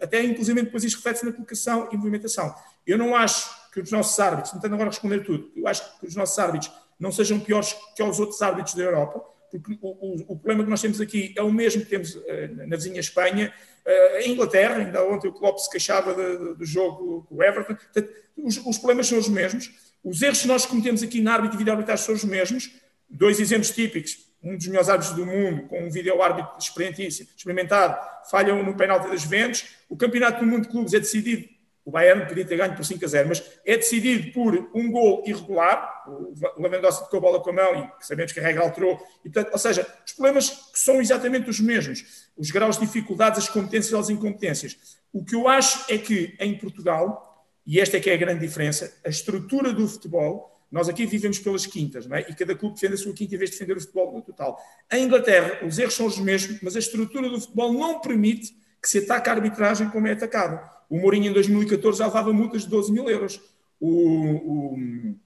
até 0.00 0.22
inclusive 0.22 0.62
depois 0.62 0.84
isso 0.84 0.96
reflete-se 0.96 1.24
na 1.24 1.32
colocação 1.32 1.88
e 1.90 1.96
movimentação. 1.96 2.54
Eu 2.86 2.98
não 2.98 3.16
acho 3.16 3.50
que 3.72 3.80
os 3.80 3.90
nossos 3.90 4.20
árbitros, 4.20 4.52
tentando 4.52 4.74
agora 4.74 4.90
responder 4.90 5.24
tudo, 5.24 5.50
eu 5.56 5.66
acho 5.66 5.98
que 5.98 6.06
os 6.06 6.14
nossos 6.14 6.38
árbitros 6.38 6.70
não 7.00 7.10
sejam 7.10 7.40
piores 7.40 7.74
que 7.96 8.02
os 8.02 8.20
outros 8.20 8.40
árbitros 8.42 8.74
da 8.74 8.82
Europa, 8.82 9.24
porque 9.58 9.78
o, 9.82 9.88
o, 9.88 10.14
o, 10.28 10.36
problema 10.36 10.64
que 10.64 10.70
nós 10.70 10.80
temos 10.80 11.00
aqui 11.00 11.34
é 11.36 11.42
o 11.42 11.52
mesmo 11.52 11.82
que 11.82 11.90
temos 11.90 12.14
uh, 12.14 12.22
na 12.66 12.76
vizinha 12.76 13.00
Espanha, 13.00 13.52
uh, 13.84 14.18
em 14.20 14.32
Inglaterra, 14.32 14.76
ainda 14.76 15.04
ontem 15.04 15.28
o 15.28 15.32
Klopp 15.32 15.58
se 15.58 15.70
queixava 15.70 16.14
do 16.54 16.64
jogo 16.64 17.24
com 17.28 17.36
o 17.36 17.42
Everton, 17.42 17.74
Portanto, 17.74 18.10
os, 18.36 18.56
os, 18.58 18.78
problemas 18.78 19.06
são 19.06 19.18
os 19.18 19.28
mesmos, 19.28 19.70
os 20.02 20.22
erros 20.22 20.40
que 20.40 20.48
nós 20.48 20.64
cometemos 20.64 21.02
aqui 21.02 21.20
na 21.20 21.34
árbitro 21.34 21.62
e 21.62 21.70
arbitragem 21.70 22.04
são 22.04 22.14
os 22.14 22.24
mesmos, 22.24 22.72
dois 23.08 23.38
exemplos 23.38 23.70
típicos, 23.70 24.18
um 24.42 24.56
dos 24.56 24.66
melhores 24.66 24.88
árbitros 24.88 25.14
do 25.14 25.26
mundo, 25.26 25.68
com 25.68 25.86
um 25.86 25.90
vídeo 25.90 26.20
árbitro 26.20 26.52
experimentado, 26.58 27.96
falham 28.30 28.62
no 28.62 28.74
penalti 28.74 29.08
das 29.08 29.20
Juventus, 29.20 29.76
o 29.88 29.96
campeonato 29.96 30.40
do 30.40 30.46
mundo 30.46 30.62
de 30.62 30.68
clubes 30.68 30.94
é 30.94 30.98
decidido 30.98 31.46
o 31.84 31.90
Bayern 31.90 32.26
podia 32.26 32.44
ter 32.44 32.56
ganho 32.56 32.76
por 32.76 32.84
5 32.84 33.04
a 33.04 33.08
0, 33.08 33.28
mas 33.28 33.42
é 33.64 33.76
decidido 33.76 34.32
por 34.32 34.70
um 34.72 34.90
gol 34.90 35.24
irregular. 35.26 36.04
O 36.06 36.62
Lewandowski 36.62 37.04
tocou 37.04 37.18
a 37.18 37.20
bola 37.22 37.40
com 37.40 37.50
a 37.50 37.52
mão 37.52 37.74
e 38.00 38.04
sabemos 38.04 38.32
que 38.32 38.38
a 38.38 38.42
regra 38.42 38.62
alterou. 38.62 39.00
E, 39.24 39.30
portanto, 39.30 39.52
ou 39.52 39.58
seja, 39.58 39.86
os 40.06 40.12
problemas 40.12 40.70
são 40.74 41.00
exatamente 41.00 41.50
os 41.50 41.58
mesmos. 41.58 42.30
Os 42.36 42.50
graus 42.50 42.78
de 42.78 42.86
dificuldades, 42.86 43.40
as 43.40 43.48
competências 43.48 43.92
as 43.94 44.10
incompetências. 44.10 44.96
O 45.12 45.24
que 45.24 45.34
eu 45.34 45.48
acho 45.48 45.84
é 45.92 45.98
que 45.98 46.36
em 46.38 46.56
Portugal, 46.56 47.46
e 47.66 47.80
esta 47.80 47.96
é 47.96 48.00
que 48.00 48.10
é 48.10 48.14
a 48.14 48.18
grande 48.18 48.46
diferença, 48.46 48.96
a 49.04 49.08
estrutura 49.08 49.72
do 49.72 49.88
futebol, 49.88 50.52
nós 50.70 50.88
aqui 50.88 51.04
vivemos 51.04 51.38
pelas 51.38 51.66
quintas, 51.66 52.06
não 52.06 52.16
é? 52.16 52.20
e 52.22 52.34
cada 52.34 52.54
clube 52.54 52.76
defende 52.76 52.94
a 52.94 52.96
sua 52.96 53.12
quinta 53.12 53.34
em 53.34 53.38
vez 53.38 53.50
de 53.50 53.56
defender 53.56 53.76
o 53.76 53.80
futebol 53.80 54.10
no 54.10 54.22
total. 54.22 54.58
Em 54.90 55.04
Inglaterra, 55.04 55.66
os 55.66 55.78
erros 55.78 55.94
são 55.94 56.06
os 56.06 56.18
mesmos, 56.18 56.62
mas 56.62 56.76
a 56.76 56.78
estrutura 56.78 57.28
do 57.28 57.38
futebol 57.38 57.72
não 57.74 58.00
permite 58.00 58.56
que 58.80 58.88
se 58.88 58.98
ataque 58.98 59.28
a 59.28 59.34
arbitragem 59.34 59.90
como 59.90 60.06
é 60.06 60.12
atacado. 60.12 60.58
O 60.92 60.98
Mourinho, 60.98 61.30
em 61.30 61.32
2014, 61.32 62.00
já 62.00 62.04
levava 62.04 62.34
multas 62.34 62.64
de 62.64 62.68
12 62.68 62.92
mil 62.92 63.08
euros. 63.08 63.40
O, 63.80 63.88
o, 63.88 65.16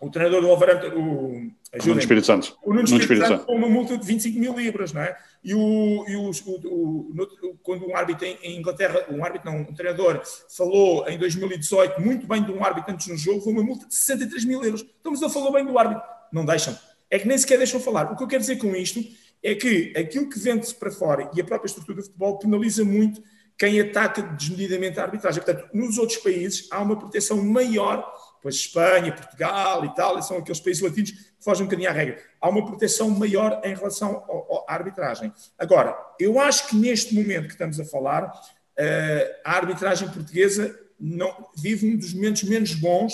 o 0.00 0.10
treinador 0.10 0.40
do 0.40 0.46
Wolverhampton, 0.46 0.96
o, 0.96 1.86
Nuno 1.86 2.00
Espírito 2.00 2.26
Santo. 2.26 2.56
O 2.62 2.70
Nuno 2.72 2.84
Espírito, 2.84 3.12
Espírito 3.12 3.28
Santo, 3.28 3.52
uma 3.52 3.68
multa 3.68 3.98
de 3.98 4.06
25 4.06 4.38
mil 4.40 4.56
libras, 4.56 4.94
não 4.94 5.02
é? 5.02 5.14
E, 5.44 5.54
o, 5.54 6.06
e 6.08 6.16
o, 6.16 6.30
o, 6.30 7.58
quando 7.62 7.86
um 7.86 7.94
árbitro 7.94 8.24
em 8.24 8.58
Inglaterra, 8.58 9.04
um 9.10 9.22
árbitro 9.22 9.52
não, 9.52 9.60
um 9.60 9.74
treinador, 9.74 10.22
falou 10.56 11.06
em 11.06 11.18
2018 11.18 12.00
muito 12.00 12.26
bem 12.26 12.42
de 12.42 12.50
um 12.50 12.64
árbitro 12.64 12.90
antes 12.90 13.06
no 13.06 13.18
jogo, 13.18 13.42
foi 13.42 13.52
uma 13.52 13.62
multa 13.62 13.86
de 13.86 13.94
63 13.94 14.46
mil 14.46 14.64
euros. 14.64 14.86
Então, 15.00 15.12
mas 15.12 15.20
ele 15.20 15.30
falou 15.30 15.52
bem 15.52 15.66
do 15.66 15.78
árbitro. 15.78 16.02
Não 16.32 16.46
deixam. 16.46 16.74
É 17.10 17.18
que 17.18 17.28
nem 17.28 17.36
sequer 17.36 17.58
deixam 17.58 17.78
falar. 17.78 18.10
O 18.10 18.16
que 18.16 18.22
eu 18.22 18.28
quero 18.28 18.40
dizer 18.40 18.56
com 18.56 18.74
isto 18.74 19.04
é 19.42 19.54
que 19.54 19.92
aquilo 19.94 20.30
que 20.30 20.38
vende-se 20.38 20.74
para 20.74 20.90
fora 20.90 21.30
e 21.36 21.42
a 21.42 21.44
própria 21.44 21.68
estrutura 21.68 21.98
do 21.98 22.04
futebol 22.04 22.38
penaliza 22.38 22.82
muito 22.86 23.22
quem 23.60 23.78
ataca 23.78 24.22
desmedidamente 24.22 24.98
a 24.98 25.02
arbitragem. 25.02 25.42
Portanto, 25.42 25.68
nos 25.74 25.98
outros 25.98 26.16
países 26.16 26.66
há 26.70 26.80
uma 26.80 26.98
proteção 26.98 27.36
maior, 27.44 28.10
pois 28.40 28.54
Espanha, 28.54 29.12
Portugal, 29.12 29.84
Itália, 29.84 30.22
são 30.22 30.38
aqueles 30.38 30.58
países 30.58 30.82
latinos 30.82 31.10
que 31.10 31.44
fogem 31.44 31.64
um 31.64 31.66
bocadinho 31.66 31.90
à 31.90 31.92
regra. 31.92 32.18
Há 32.40 32.48
uma 32.48 32.64
proteção 32.64 33.10
maior 33.10 33.60
em 33.62 33.74
relação 33.74 34.24
à 34.66 34.72
arbitragem. 34.72 35.30
Agora, 35.58 35.94
eu 36.18 36.40
acho 36.40 36.68
que 36.68 36.76
neste 36.76 37.14
momento 37.14 37.48
que 37.48 37.52
estamos 37.52 37.78
a 37.78 37.84
falar, 37.84 38.32
eh, 38.78 39.40
a 39.44 39.56
arbitragem 39.56 40.08
portuguesa 40.08 40.74
não, 40.98 41.50
vive 41.54 41.86
um 41.86 41.98
dos 41.98 42.14
momentos 42.14 42.44
menos 42.44 42.72
bons 42.72 43.12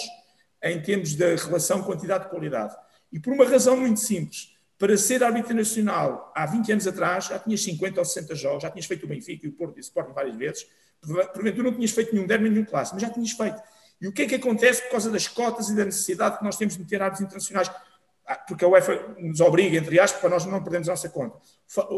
em 0.62 0.80
termos 0.80 1.16
da 1.16 1.34
relação 1.34 1.82
quantidade-qualidade. 1.82 2.72
E 3.12 3.18
por 3.18 3.32
uma 3.32 3.44
razão 3.44 3.76
muito 3.76 3.98
simples 3.98 4.55
para 4.78 4.96
ser 4.96 5.22
árbitro 5.24 5.54
nacional 5.54 6.32
há 6.34 6.44
20 6.46 6.72
anos 6.72 6.86
atrás, 6.86 7.26
já 7.26 7.38
tinhas 7.38 7.62
50 7.62 7.98
ou 7.98 8.04
60 8.04 8.34
jogos, 8.34 8.62
já 8.62 8.70
tinhas 8.70 8.86
feito 8.86 9.04
o 9.04 9.08
Benfica 9.08 9.46
e 9.46 9.48
o 9.48 9.52
Porto 9.52 9.76
e 9.76 9.80
o 9.80 9.82
Sporting 9.82 10.12
várias 10.12 10.36
vezes, 10.36 10.66
porventura 11.00 11.70
não 11.70 11.74
tinhas 11.74 11.90
feito 11.92 12.14
nenhum 12.14 12.26
derby, 12.26 12.50
nenhum 12.50 12.64
clássico, 12.64 12.96
mas 12.96 13.02
já 13.02 13.10
tinhas 13.10 13.30
feito. 13.30 13.60
E 14.00 14.08
o 14.08 14.12
que 14.12 14.22
é 14.22 14.26
que 14.26 14.34
acontece 14.34 14.82
por 14.82 14.90
causa 14.90 15.10
das 15.10 15.26
cotas 15.26 15.68
e 15.68 15.76
da 15.76 15.84
necessidade 15.84 16.38
que 16.38 16.44
nós 16.44 16.56
temos 16.56 16.76
de 16.76 16.84
ter 16.84 17.00
árbitros 17.00 17.26
internacionais? 17.26 17.70
Ah, 18.26 18.34
porque 18.34 18.64
a 18.64 18.68
UEFA 18.68 19.14
nos 19.18 19.40
obriga, 19.40 19.78
entre 19.78 19.98
aspas, 20.00 20.20
para 20.20 20.30
nós 20.30 20.44
não 20.44 20.62
perdermos 20.62 20.88
a 20.88 20.92
nossa 20.92 21.08
conta. 21.08 21.38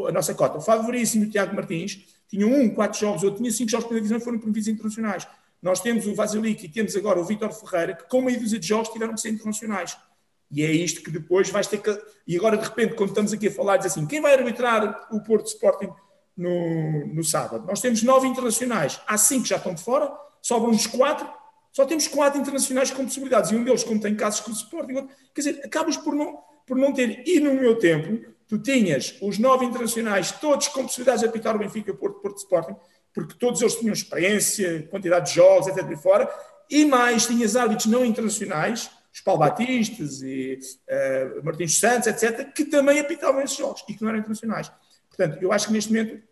A 0.06 0.12
nossa 0.12 0.34
cota. 0.34 0.58
O 0.58 0.60
Favoríssimo 0.60 1.28
Tiago 1.28 1.56
Martins 1.56 2.06
tinham 2.28 2.52
um, 2.52 2.68
quatro 2.68 3.00
jogos, 3.00 3.24
outro 3.24 3.38
tinha 3.38 3.50
cinco 3.50 3.70
jogos 3.70 3.86
pela 3.86 3.98
divisão 3.98 4.18
e 4.18 4.20
foram 4.20 4.38
promovidos 4.38 4.68
internacionais. 4.68 5.26
Nós 5.60 5.80
temos 5.80 6.06
o 6.06 6.14
Vasilic 6.14 6.66
e 6.66 6.68
temos 6.68 6.94
agora 6.94 7.18
o 7.18 7.24
Vítor 7.24 7.50
Ferreira, 7.52 7.94
que 7.94 8.08
com 8.08 8.20
meia 8.20 8.38
dúzia 8.38 8.60
de 8.60 8.66
jogos 8.66 8.90
tiveram 8.90 9.14
que 9.14 9.20
ser 9.20 9.30
internacionais. 9.30 9.96
E 10.50 10.64
é 10.64 10.70
isto 10.70 11.02
que 11.02 11.10
depois 11.10 11.50
vais 11.50 11.66
ter 11.66 11.78
que. 11.78 11.96
E 12.26 12.36
agora, 12.36 12.56
de 12.56 12.64
repente, 12.64 12.94
quando 12.94 13.10
estamos 13.10 13.32
aqui 13.32 13.48
a 13.48 13.52
falar, 13.52 13.76
diz 13.76 13.86
assim: 13.86 14.06
quem 14.06 14.20
vai 14.20 14.34
arbitrar 14.34 15.08
o 15.10 15.20
Porto 15.22 15.46
Sporting 15.46 15.90
no, 16.36 17.06
no 17.14 17.22
sábado? 17.22 17.66
Nós 17.66 17.80
temos 17.80 18.02
nove 18.02 18.26
internacionais, 18.26 19.00
há 19.06 19.18
cinco 19.18 19.42
que 19.42 19.50
já 19.50 19.56
estão 19.56 19.74
de 19.74 19.82
fora, 19.82 20.10
sobram-nos 20.40 20.86
quatro, 20.86 21.28
só 21.70 21.84
temos 21.84 22.08
quatro 22.08 22.40
internacionais 22.40 22.90
com 22.90 23.04
possibilidades. 23.04 23.50
E 23.50 23.56
um 23.56 23.62
deles, 23.62 23.84
como 23.84 24.00
tem 24.00 24.14
casos 24.14 24.40
com 24.40 24.50
o 24.50 24.54
Sporting, 24.54 24.94
quer 25.34 25.40
dizer, 25.40 25.60
acabas 25.64 25.96
por 25.96 26.14
não, 26.14 26.38
por 26.66 26.76
não 26.76 26.92
ter. 26.94 27.22
E 27.26 27.40
no 27.40 27.52
meu 27.54 27.78
tempo, 27.78 28.26
tu 28.48 28.58
tinhas 28.58 29.16
os 29.20 29.38
nove 29.38 29.66
internacionais, 29.66 30.32
todos 30.32 30.68
com 30.68 30.82
possibilidades 30.82 31.20
de 31.20 31.28
apitar 31.28 31.54
o 31.54 31.58
Benfica, 31.58 31.92
Porto, 31.92 32.20
Porto 32.20 32.38
Sporting, 32.38 32.74
porque 33.12 33.34
todos 33.34 33.60
eles 33.60 33.76
tinham 33.76 33.92
experiência, 33.92 34.88
quantidade 34.90 35.28
de 35.28 35.34
jogos, 35.34 35.66
etc. 35.66 35.90
E 35.90 35.96
fora, 35.96 36.30
e 36.70 36.86
mais 36.86 37.26
tinhas 37.26 37.54
árbitros 37.54 37.86
não 37.86 38.04
internacionais 38.04 38.90
os 39.18 39.20
Paulo 39.20 39.40
Batistas 39.40 40.22
e 40.22 40.58
uh, 40.88 41.44
Martins 41.44 41.78
Santos, 41.78 42.06
etc., 42.06 42.52
que 42.52 42.64
também 42.64 43.00
apitavam 43.00 43.42
esses 43.42 43.56
jogos 43.56 43.82
e 43.88 43.94
que 43.94 44.02
não 44.02 44.10
eram 44.10 44.20
internacionais. 44.20 44.70
Portanto, 45.08 45.42
eu 45.42 45.52
acho 45.52 45.66
que 45.66 45.72
neste 45.72 45.92
momento 45.92 46.22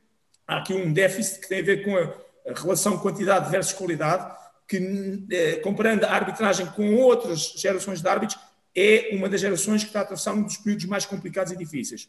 há 0.47 0.59
aqui 0.59 0.73
um 0.73 0.93
déficit 0.93 1.41
que 1.41 1.49
tem 1.49 1.61
a 1.61 1.65
ver 1.65 1.85
com 1.85 1.97
a, 1.97 2.27
relação 2.55 2.97
quantidade 2.99 3.51
versus 3.51 3.73
qualidade, 3.73 4.33
que 4.69 4.79
uh, 4.79 5.63
comparando 5.63 6.07
a 6.07 6.13
arbitragem 6.13 6.67
com 6.67 6.95
outras 6.95 7.55
gerações 7.57 8.01
de 8.01 8.09
árbitros, 8.09 8.39
é 8.75 9.11
uma 9.13 9.29
das 9.29 9.41
gerações 9.41 9.83
que 9.83 9.89
está 9.89 10.01
a 10.01 10.03
atravessar 10.03 10.35
um 10.35 10.43
dos 10.43 10.59
períodos 10.59 10.87
mais 10.87 11.05
complicados 11.05 11.53
e 11.53 11.57
difíceis. 11.57 12.09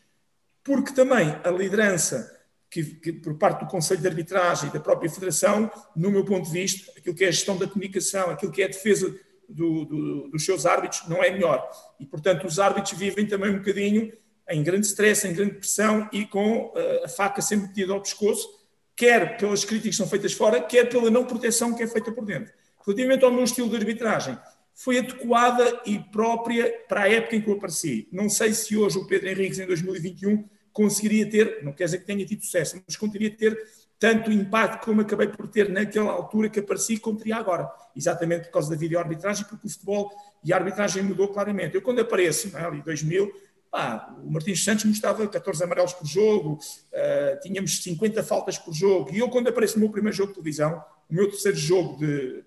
Porque 0.64 0.94
também 0.94 1.36
a 1.44 1.50
liderança 1.50 2.32
que, 2.70 2.84
que, 2.84 3.14
por 3.14 3.36
parte 3.36 3.62
do 3.62 3.72
Conselho 3.72 4.02
de 4.02 4.08
Arbitragem 4.08 4.70
e 4.70 4.74
da 4.74 4.80
própria 4.80 5.10
Federação, 5.10 5.72
no 5.96 6.12
meu 6.12 6.24
ponto 6.26 6.46
de 6.46 6.52
vista, 6.52 6.92
aquilo 6.98 7.16
que 7.16 7.24
é 7.24 7.30
a 7.30 7.32
gestão 7.32 7.58
da 7.58 7.66
comunicação, 7.66 8.30
aquilo 8.30 8.52
que 8.52 8.62
é 8.62 8.66
a 8.66 8.70
defesa 8.70 9.16
do, 9.48 9.86
do, 9.86 10.28
dos 10.30 10.46
seus 10.46 10.66
árbitros 10.66 11.08
não 11.08 11.24
é 11.24 11.32
melhor. 11.32 11.70
E, 12.00 12.06
portanto, 12.06 12.46
os 12.46 12.60
árbitros 12.60 12.98
vivem 12.98 13.26
também 13.26 13.52
um 13.52 13.58
bocadinho 13.58 14.12
em 14.50 14.64
grande 14.64 14.88
stress, 14.88 15.28
em 15.28 15.34
grande 15.34 15.56
pressão 15.56 16.10
e 16.12 16.26
com 16.26 16.68
uh, 16.68 17.06
a 17.06 17.08
faca 17.08 17.42
sempre 17.42 17.68
metida 17.68 17.94
ao 17.94 18.02
pescoço, 18.02 18.48
quer 18.96 19.38
pelas 19.38 19.66
críticas 19.66 19.92
que 19.92 19.98
são 19.98 20.08
feitas 20.08 20.34
fora, 20.34 20.62
quer 20.62 20.86
pela 20.90 21.10
não 21.10 21.26
proteção 21.26 21.74
que 21.74 21.84
é 21.84 21.88
feita 21.88 22.12
por 22.12 22.26
dentro. 22.26 22.54
Relativamente 22.86 23.26
ao 23.26 23.32
meu 23.32 23.44
estilo 23.44 23.70
de 23.70 23.76
arbitragem, 23.76 24.38
foi 24.74 25.00
adequada 25.00 25.82
e 25.86 26.00
própria 26.00 26.72
para 26.88 27.04
a 27.04 27.12
época 27.12 27.36
em 27.36 27.42
que 27.42 27.50
eu 27.50 27.56
apareci. 27.56 28.08
Não 28.12 28.30
sei 28.30 28.54
se 28.54 28.78
hoje 28.78 28.98
o 28.98 29.08
Pedro 29.08 29.30
Henriques, 29.30 29.60
em 29.60 29.66
2021, 29.66 30.48
conseguiria 30.72 31.28
ter, 31.30 31.64
não 31.64 31.74
quer 31.74 31.86
dizer 31.86 31.98
que 31.98 32.06
tenha 32.06 32.26
tido 32.26 32.46
sucesso, 32.46 32.82
mas 32.86 32.96
conseguiria 32.96 33.36
ter 33.36 33.58
tanto 34.00 34.32
impacto 34.32 34.86
como 34.86 35.02
acabei 35.02 35.28
por 35.28 35.48
ter 35.48 35.70
naquela 35.70 36.12
altura 36.12 36.50
que 36.50 36.60
apareci 36.60 36.98
como 36.98 37.18
teria 37.18 37.38
agora. 37.38 37.70
Exatamente 37.96 38.46
por 38.46 38.54
causa 38.54 38.70
da 38.70 38.76
videoarbitragem, 38.76 39.46
porque 39.46 39.68
o 39.68 39.70
futebol 39.70 40.12
e 40.44 40.54
a 40.54 40.58
arbitragem 40.58 41.04
mudou 41.04 41.30
claramente. 41.30 41.76
Eu 41.76 41.82
quando 41.82 42.00
apareço, 42.00 42.56
é, 42.56 42.64
ali 42.64 42.82
2000, 42.82 43.32
pá, 43.72 44.16
o 44.24 44.32
Martins 44.32 44.64
Santos 44.64 44.86
mostrava 44.86 45.28
14 45.28 45.64
amarelos 45.64 45.94
por 45.94 46.06
jogo, 46.06 46.54
uh, 46.54 47.40
tínhamos 47.42 47.82
50 47.82 48.24
faltas 48.24 48.58
por 48.58 48.74
jogo, 48.74 49.12
e 49.12 49.20
eu 49.20 49.30
quando 49.30 49.48
apareço 49.48 49.76
no 49.76 49.82
meu 49.82 49.92
primeiro 49.92 50.16
jogo 50.16 50.30
de 50.30 50.36
televisão, 50.36 50.84
o 51.10 51.14
meu 51.14 51.30
terceiro 51.30 51.58
jogo 51.58 51.98
de, 51.98 52.44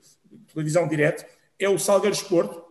televisão 0.52 0.86
direto, 0.86 1.24
é 1.58 1.68
o 1.68 1.78
Salgueiros 1.78 2.22
Porto, 2.22 2.64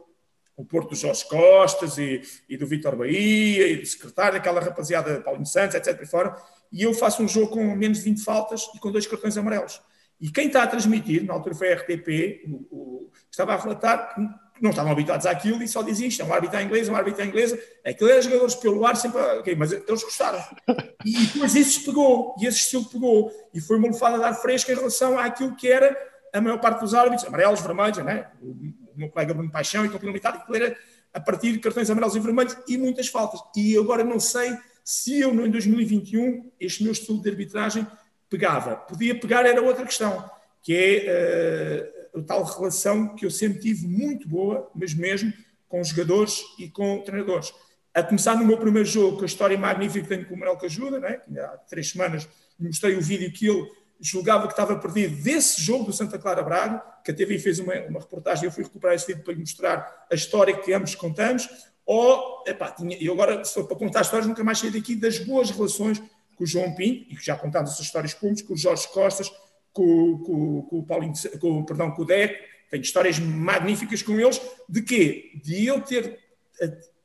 o 0.55 0.65
Porto 0.65 0.89
do 0.89 0.95
Jorge 0.95 1.25
Costas 1.27 1.97
e, 1.97 2.21
e 2.49 2.57
do 2.57 2.67
Vitor 2.67 2.95
Bahia 2.95 3.67
e 3.67 3.77
do 3.77 3.85
secretário, 3.85 4.37
aquela 4.37 4.59
rapaziada 4.59 5.21
Paulinho 5.21 5.45
Santos, 5.45 5.75
etc. 5.75 5.97
Por 5.97 6.07
fora, 6.07 6.35
e 6.71 6.83
eu 6.83 6.93
faço 6.93 7.23
um 7.23 7.27
jogo 7.27 7.47
com 7.47 7.75
menos 7.75 7.99
de 7.99 8.03
20 8.05 8.23
faltas 8.23 8.69
e 8.75 8.79
com 8.79 8.91
dois 8.91 9.07
cartões 9.07 9.37
amarelos. 9.37 9.81
E 10.19 10.29
quem 10.29 10.47
está 10.47 10.63
a 10.63 10.67
transmitir, 10.67 11.23
na 11.23 11.33
altura 11.33 11.55
foi 11.55 11.71
a 11.71 11.75
RTP, 11.75 12.43
o, 12.47 12.75
o, 12.75 13.11
estava 13.31 13.53
a 13.53 13.57
relatar 13.57 14.13
que 14.15 14.21
não 14.61 14.71
estavam 14.71 14.91
habituados 14.91 15.25
àquilo 15.25 15.63
e 15.63 15.67
só 15.67 15.81
diziam 15.81 16.09
isto, 16.09 16.21
é 16.21 16.25
um 16.25 16.33
árbitro 16.33 16.59
inglês, 16.59 16.89
um 16.89 16.95
árbitro 16.95 17.23
inglesa, 17.23 17.57
aquilo 17.85 18.09
era 18.09 18.21
jogadores 18.21 18.55
pelo 18.55 18.85
ar 18.85 18.97
sempre, 18.97 19.21
okay, 19.39 19.55
mas 19.55 19.71
eles 19.71 20.03
gostaram. 20.03 20.43
E 21.05 21.27
depois 21.27 21.55
isso 21.55 21.85
pegou, 21.85 22.35
e 22.37 22.45
esse 22.45 22.57
estilo 22.57 22.83
pegou, 22.83 23.31
e 23.53 23.61
foi 23.61 23.77
uma 23.77 23.87
lufada 23.87 24.17
a 24.17 24.19
dar 24.19 24.33
fresca 24.33 24.73
em 24.73 24.75
relação 24.75 25.17
àquilo 25.17 25.55
que 25.55 25.71
era 25.71 25.95
a 26.33 26.41
maior 26.41 26.59
parte 26.59 26.81
dos 26.81 26.93
árbitros, 26.93 27.25
amarelos, 27.25 27.61
vermelhos, 27.61 27.97
né? 27.99 28.27
o, 28.41 28.47
o 28.47 28.97
meu 28.97 29.09
colega 29.09 29.33
Bruno 29.33 29.49
Paixão 29.49 29.85
e 29.85 29.89
Campeão 29.89 30.07
Limitado, 30.07 30.39
aquilo 30.39 30.57
era 30.57 30.77
a 31.13 31.19
partir 31.21 31.53
de 31.53 31.59
cartões 31.59 31.89
amarelos 31.89 32.17
e 32.17 32.19
vermelhos 32.19 32.57
e 32.67 32.77
muitas 32.77 33.07
faltas. 33.07 33.39
E 33.55 33.77
agora 33.77 34.03
não 34.03 34.19
sei 34.19 34.57
se 34.83 35.19
eu, 35.19 35.33
em 35.45 35.49
2021, 35.49 36.51
este 36.59 36.83
meu 36.83 36.91
estilo 36.91 37.21
de 37.21 37.29
arbitragem 37.29 37.85
pegava. 38.29 38.75
Podia 38.75 39.19
pegar, 39.19 39.45
era 39.45 39.61
outra 39.61 39.85
questão, 39.85 40.29
que 40.61 40.73
é 40.75 42.11
uh, 42.13 42.19
a 42.19 42.23
tal 42.23 42.43
relação 42.43 43.15
que 43.15 43.25
eu 43.25 43.31
sempre 43.31 43.59
tive 43.59 43.87
muito 43.87 44.27
boa, 44.27 44.69
mas 44.75 44.93
mesmo 44.93 45.33
com 45.67 45.83
jogadores 45.83 46.43
e 46.57 46.67
com 46.69 47.01
treinadores. 47.01 47.53
A 47.93 48.03
começar 48.03 48.35
no 48.35 48.45
meu 48.45 48.57
primeiro 48.57 48.87
jogo, 48.87 49.17
com 49.17 49.23
a 49.23 49.25
história 49.25 49.57
magnífica 49.57 50.01
que 50.01 50.09
tenho 50.09 50.27
com 50.27 50.35
o 50.35 50.37
Manuel 50.37 50.57
Cajuda, 50.57 50.99
né? 50.99 51.21
há 51.37 51.57
três 51.69 51.89
semanas 51.89 52.27
mostrei 52.59 52.95
o 52.95 53.01
vídeo 53.01 53.31
que 53.31 53.47
ele 53.47 53.71
julgava 53.99 54.47
que 54.47 54.53
estava 54.53 54.77
perdido 54.77 55.21
desse 55.23 55.61
jogo 55.61 55.85
do 55.85 55.93
Santa 55.93 56.17
Clara 56.17 56.43
Braga, 56.43 56.81
que 57.03 57.11
a 57.11 57.13
TV 57.13 57.39
fez 57.39 57.59
uma, 57.59 57.73
uma 57.87 57.99
reportagem, 57.99 58.45
eu 58.45 58.51
fui 58.51 58.63
recuperar 58.63 58.95
esse 58.95 59.07
vídeo 59.07 59.23
para 59.23 59.33
lhe 59.33 59.39
mostrar 59.39 60.07
a 60.11 60.15
história 60.15 60.55
que 60.55 60.73
ambos 60.73 60.95
contamos, 60.95 61.47
ou, 61.91 62.43
epá, 62.45 62.69
tinha, 62.69 62.95
eu 63.01 63.13
agora, 63.13 63.43
for 63.43 63.65
para 63.65 63.75
contar 63.75 64.01
histórias, 64.01 64.27
nunca 64.27 64.43
mais 64.43 64.59
saí 64.59 64.69
daqui 64.69 64.93
das 64.95 65.17
boas 65.17 65.49
relações 65.49 65.99
com 66.35 66.43
o 66.43 66.45
João 66.45 66.75
Pinto, 66.75 67.11
e 67.11 67.15
que 67.15 67.25
já 67.25 67.35
contámos 67.35 67.71
essas 67.71 67.83
histórias 67.83 68.13
públicas, 68.13 68.43
com 68.43 68.53
o 68.53 68.57
Jorge 68.57 68.87
Costas, 68.89 69.31
com, 69.73 70.19
com, 70.19 70.61
com 70.61 70.79
o 70.81 70.85
Paulinho, 70.85 71.13
com, 71.39 71.65
perdão, 71.65 71.89
com 71.89 72.03
o 72.03 72.05
Deco, 72.05 72.35
tenho 72.69 72.83
histórias 72.83 73.17
magníficas 73.17 74.03
com 74.03 74.19
eles, 74.19 74.39
de 74.69 74.83
quê? 74.83 75.31
De 75.43 75.65
eu 75.65 75.81
ter, 75.81 76.19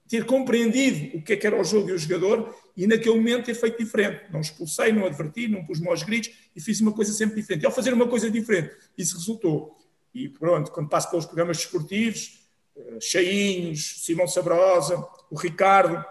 ter 0.06 0.26
compreendido 0.26 1.16
o 1.16 1.22
que 1.22 1.32
é 1.32 1.36
que 1.38 1.46
era 1.46 1.58
o 1.58 1.64
jogo 1.64 1.88
e 1.88 1.92
o 1.92 1.98
jogador 1.98 2.54
e 2.76 2.86
naquele 2.86 3.14
momento 3.14 3.46
ter 3.46 3.54
feito 3.54 3.78
diferente. 3.78 4.30
Não 4.30 4.40
expulsei, 4.40 4.92
não 4.92 5.06
adverti, 5.06 5.48
não 5.48 5.64
pus 5.64 5.80
maus 5.80 6.02
gritos 6.02 6.30
e 6.54 6.60
fiz 6.60 6.78
uma 6.82 6.92
coisa 6.92 7.10
sempre 7.10 7.36
diferente. 7.36 7.62
E 7.62 7.66
ao 7.66 7.72
fazer 7.72 7.94
uma 7.94 8.06
coisa 8.06 8.30
diferente, 8.30 8.74
isso 8.98 9.16
resultou. 9.16 9.78
E 10.14 10.28
pronto, 10.28 10.70
quando 10.70 10.90
passo 10.90 11.08
pelos 11.08 11.24
programas 11.24 11.56
desportivos, 11.56 12.43
Cheinhos, 13.00 14.04
Simão 14.04 14.26
Sabrosa, 14.26 14.96
o 15.30 15.36
Ricardo, 15.36 16.04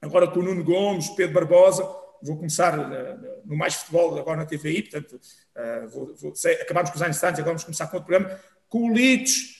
agora 0.00 0.26
com 0.28 0.40
o 0.40 0.42
Nuno 0.42 0.64
Gomes, 0.64 1.08
Pedro 1.10 1.34
Barbosa, 1.34 1.82
vou 2.22 2.36
começar 2.36 2.78
uh, 2.78 3.42
no 3.44 3.56
Mais 3.56 3.74
Futebol 3.74 4.18
agora 4.18 4.38
na 4.38 4.46
TVI, 4.46 4.82
portanto, 4.82 5.14
uh, 5.14 5.88
vou, 5.88 6.14
vou, 6.16 6.34
sei, 6.34 6.54
acabámos 6.54 6.90
com 6.90 6.96
os 6.96 7.08
instantes, 7.08 7.40
agora 7.40 7.52
vamos 7.52 7.64
começar 7.64 7.86
com 7.86 7.96
outro 7.96 8.10
programa, 8.10 8.40
com 8.68 8.90
o 8.90 8.92
Litos, 8.92 9.54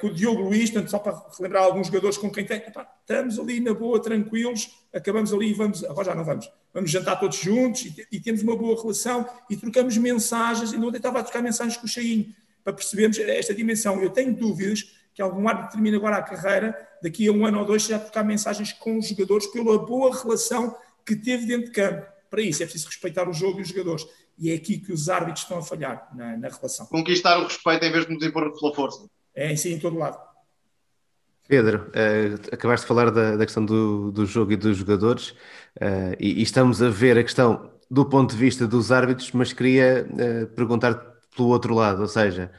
com 0.00 0.06
o 0.06 0.14
Diogo 0.14 0.40
Luís, 0.40 0.70
portanto, 0.70 0.90
só 0.90 0.98
para 0.98 1.22
relembrar 1.36 1.64
alguns 1.64 1.88
jogadores 1.88 2.16
com 2.16 2.30
quem 2.30 2.46
tem, 2.46 2.56
epá, 2.56 2.90
estamos 3.00 3.38
ali 3.38 3.60
na 3.60 3.74
boa, 3.74 4.00
tranquilos, 4.00 4.70
acabamos 4.90 5.34
ali 5.34 5.50
e 5.50 5.52
vamos, 5.52 5.84
agora 5.84 6.06
já 6.06 6.14
não 6.14 6.24
vamos, 6.24 6.50
vamos 6.72 6.90
jantar 6.90 7.20
todos 7.20 7.36
juntos 7.36 7.84
e, 7.84 8.06
e 8.10 8.20
temos 8.20 8.42
uma 8.42 8.56
boa 8.56 8.80
relação 8.80 9.28
e 9.50 9.56
trocamos 9.56 9.98
mensagens, 9.98 10.72
e 10.72 10.78
não 10.78 10.88
estava 10.88 11.20
a 11.20 11.22
trocar 11.22 11.42
mensagens 11.42 11.76
com 11.76 11.84
o 11.84 11.88
Cheinho, 11.88 12.34
para 12.64 12.72
percebermos 12.72 13.18
esta 13.18 13.54
dimensão. 13.54 14.00
Eu 14.00 14.08
tenho 14.08 14.34
dúvidas 14.34 14.96
que 15.14 15.22
algum 15.22 15.48
árbitro 15.48 15.72
termine 15.72 15.96
agora 15.96 16.16
a 16.16 16.22
carreira, 16.22 16.76
daqui 17.02 17.28
a 17.28 17.32
um 17.32 17.46
ano 17.46 17.60
ou 17.60 17.64
dois, 17.64 17.84
já 17.84 17.98
trocar 17.98 18.24
mensagens 18.24 18.72
com 18.72 18.98
os 18.98 19.08
jogadores 19.08 19.46
pela 19.46 19.78
boa 19.78 20.14
relação 20.14 20.76
que 21.06 21.14
teve 21.14 21.46
dentro 21.46 21.66
de 21.66 21.72
campo. 21.72 22.06
Para 22.28 22.42
isso 22.42 22.62
é 22.62 22.66
preciso 22.66 22.88
respeitar 22.88 23.28
o 23.28 23.32
jogo 23.32 23.60
e 23.60 23.62
os 23.62 23.68
jogadores. 23.68 24.04
E 24.36 24.50
é 24.50 24.54
aqui 24.54 24.78
que 24.78 24.92
os 24.92 25.08
árbitros 25.08 25.44
estão 25.44 25.58
a 25.58 25.62
falhar 25.62 26.08
na, 26.14 26.36
na 26.36 26.48
relação. 26.48 26.86
Conquistar 26.86 27.38
o 27.38 27.44
respeito 27.44 27.84
em 27.84 27.92
vez 27.92 28.06
de 28.06 28.12
nos 28.12 28.24
impor 28.24 28.52
pela 28.58 28.74
força 28.74 29.08
é 29.34 29.52
em 29.52 29.56
si 29.56 29.72
em 29.72 29.78
todo 29.78 29.96
lado. 29.96 30.18
Pedro, 31.46 31.90
uh, 31.90 32.54
acabaste 32.54 32.84
de 32.84 32.88
falar 32.88 33.10
da, 33.10 33.36
da 33.36 33.44
questão 33.44 33.64
do, 33.64 34.10
do, 34.10 34.24
jogo 34.24 34.52
e 34.52 34.56
dos 34.56 34.78
jogadores 34.78 35.30
uh, 35.80 36.16
e, 36.18 36.40
e, 36.40 36.42
estamos 36.42 36.80
a 36.82 36.88
ver 36.88 37.18
a 37.18 37.22
questão 37.22 37.70
do 37.90 38.06
ponto 38.06 38.30
de 38.30 38.36
vista 38.36 38.66
dos 38.66 38.90
árbitros, 38.90 39.30
mas 39.32 39.52
queria 39.52 40.06
uh, 40.08 40.46
perguntar 40.54 40.94
pelo 41.36 41.48
outro 41.48 41.74
lado, 41.74 42.00
ou 42.00 42.08
seja, 42.08 42.50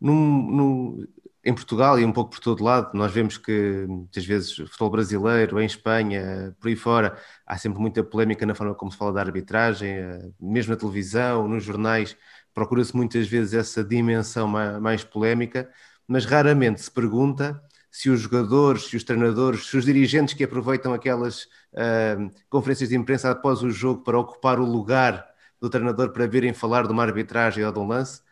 num, 0.00 0.14
num, 0.14 1.06
em 1.44 1.54
Portugal 1.54 1.98
e 1.98 2.04
um 2.04 2.12
pouco 2.12 2.30
por 2.32 2.40
todo 2.40 2.64
lado, 2.64 2.90
nós 2.94 3.12
vemos 3.12 3.38
que 3.38 3.86
muitas 3.88 4.24
vezes 4.24 4.58
o 4.58 4.66
futebol 4.66 4.90
brasileiro, 4.90 5.60
em 5.60 5.66
Espanha, 5.66 6.54
por 6.60 6.68
aí 6.68 6.76
fora, 6.76 7.16
há 7.46 7.56
sempre 7.56 7.80
muita 7.80 8.02
polémica 8.02 8.44
na 8.44 8.54
forma 8.54 8.74
como 8.74 8.90
se 8.90 8.98
fala 8.98 9.12
da 9.12 9.20
arbitragem, 9.20 9.96
mesmo 10.40 10.72
na 10.72 10.78
televisão, 10.78 11.48
nos 11.48 11.64
jornais, 11.64 12.16
procura-se 12.52 12.94
muitas 12.96 13.26
vezes 13.28 13.54
essa 13.54 13.84
dimensão 13.84 14.48
mais, 14.48 14.80
mais 14.80 15.04
polémica 15.04 15.70
mas 16.08 16.24
raramente 16.24 16.80
se 16.80 16.90
pergunta 16.90 17.62
se 17.90 18.08
os 18.10 18.20
jogadores, 18.20 18.84
se 18.84 18.96
os 18.96 19.04
treinadores, 19.04 19.66
se 19.66 19.76
os 19.76 19.84
dirigentes 19.84 20.34
que 20.34 20.44
aproveitam 20.44 20.94
aquelas 20.94 21.44
uh, 21.74 22.30
conferências 22.48 22.88
de 22.88 22.96
imprensa 22.96 23.30
após 23.30 23.62
o 23.62 23.70
jogo 23.70 24.02
para 24.02 24.18
ocupar 24.18 24.58
o 24.58 24.64
lugar 24.64 25.26
do 25.60 25.68
treinador 25.68 26.10
para 26.12 26.26
virem 26.26 26.54
falar 26.54 26.86
de 26.86 26.92
uma 26.92 27.02
arbitragem 27.02 27.64
ou 27.64 27.72
de 27.72 27.78
um 27.78 27.86
lance, 27.86 28.22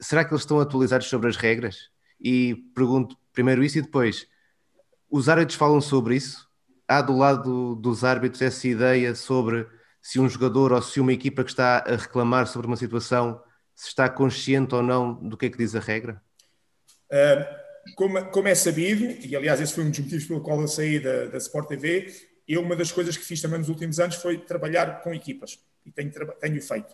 será 0.00 0.24
que 0.24 0.32
eles 0.32 0.42
estão 0.42 0.60
atualizados 0.60 1.08
sobre 1.08 1.28
as 1.28 1.36
regras? 1.36 1.90
E 2.20 2.54
pergunto 2.74 3.16
primeiro 3.32 3.62
isso 3.62 3.78
e 3.78 3.82
depois, 3.82 4.26
os 5.10 5.28
árbitros 5.28 5.58
falam 5.58 5.80
sobre 5.80 6.16
isso? 6.16 6.48
Há 6.88 7.02
do 7.02 7.16
lado 7.16 7.74
dos 7.76 8.04
árbitros 8.04 8.40
essa 8.42 8.66
ideia 8.66 9.14
sobre 9.14 9.66
se 10.00 10.20
um 10.20 10.28
jogador 10.28 10.72
ou 10.72 10.80
se 10.80 11.00
uma 11.00 11.12
equipa 11.12 11.44
que 11.44 11.50
está 11.50 11.78
a 11.78 11.96
reclamar 11.96 12.46
sobre 12.46 12.66
uma 12.66 12.76
situação 12.76 13.42
se 13.74 13.88
está 13.88 14.08
consciente 14.08 14.74
ou 14.74 14.82
não 14.82 15.14
do 15.14 15.36
que 15.36 15.46
é 15.46 15.50
que 15.50 15.58
diz 15.58 15.74
a 15.74 15.80
regra? 15.80 16.22
Como, 17.94 18.24
como, 18.30 18.48
é 18.48 18.54
sabido, 18.54 19.04
e 19.24 19.36
aliás 19.36 19.60
esse 19.60 19.74
foi 19.74 19.84
um 19.84 19.90
dos 19.90 19.98
motivos 19.98 20.24
pelo 20.24 20.40
qual 20.40 20.60
eu 20.60 20.68
saí 20.68 20.98
da, 20.98 21.26
da 21.26 21.38
Sport 21.38 21.68
TV, 21.68 22.12
eu 22.48 22.62
uma 22.62 22.74
das 22.74 22.90
coisas 22.90 23.16
que 23.16 23.24
fiz 23.24 23.40
também 23.40 23.58
nos 23.58 23.68
últimos 23.68 24.00
anos 24.00 24.16
foi 24.16 24.38
trabalhar 24.38 25.02
com 25.02 25.12
equipas, 25.12 25.58
e 25.84 25.90
tenho, 25.90 26.10
tenho 26.40 26.62
feito. 26.62 26.92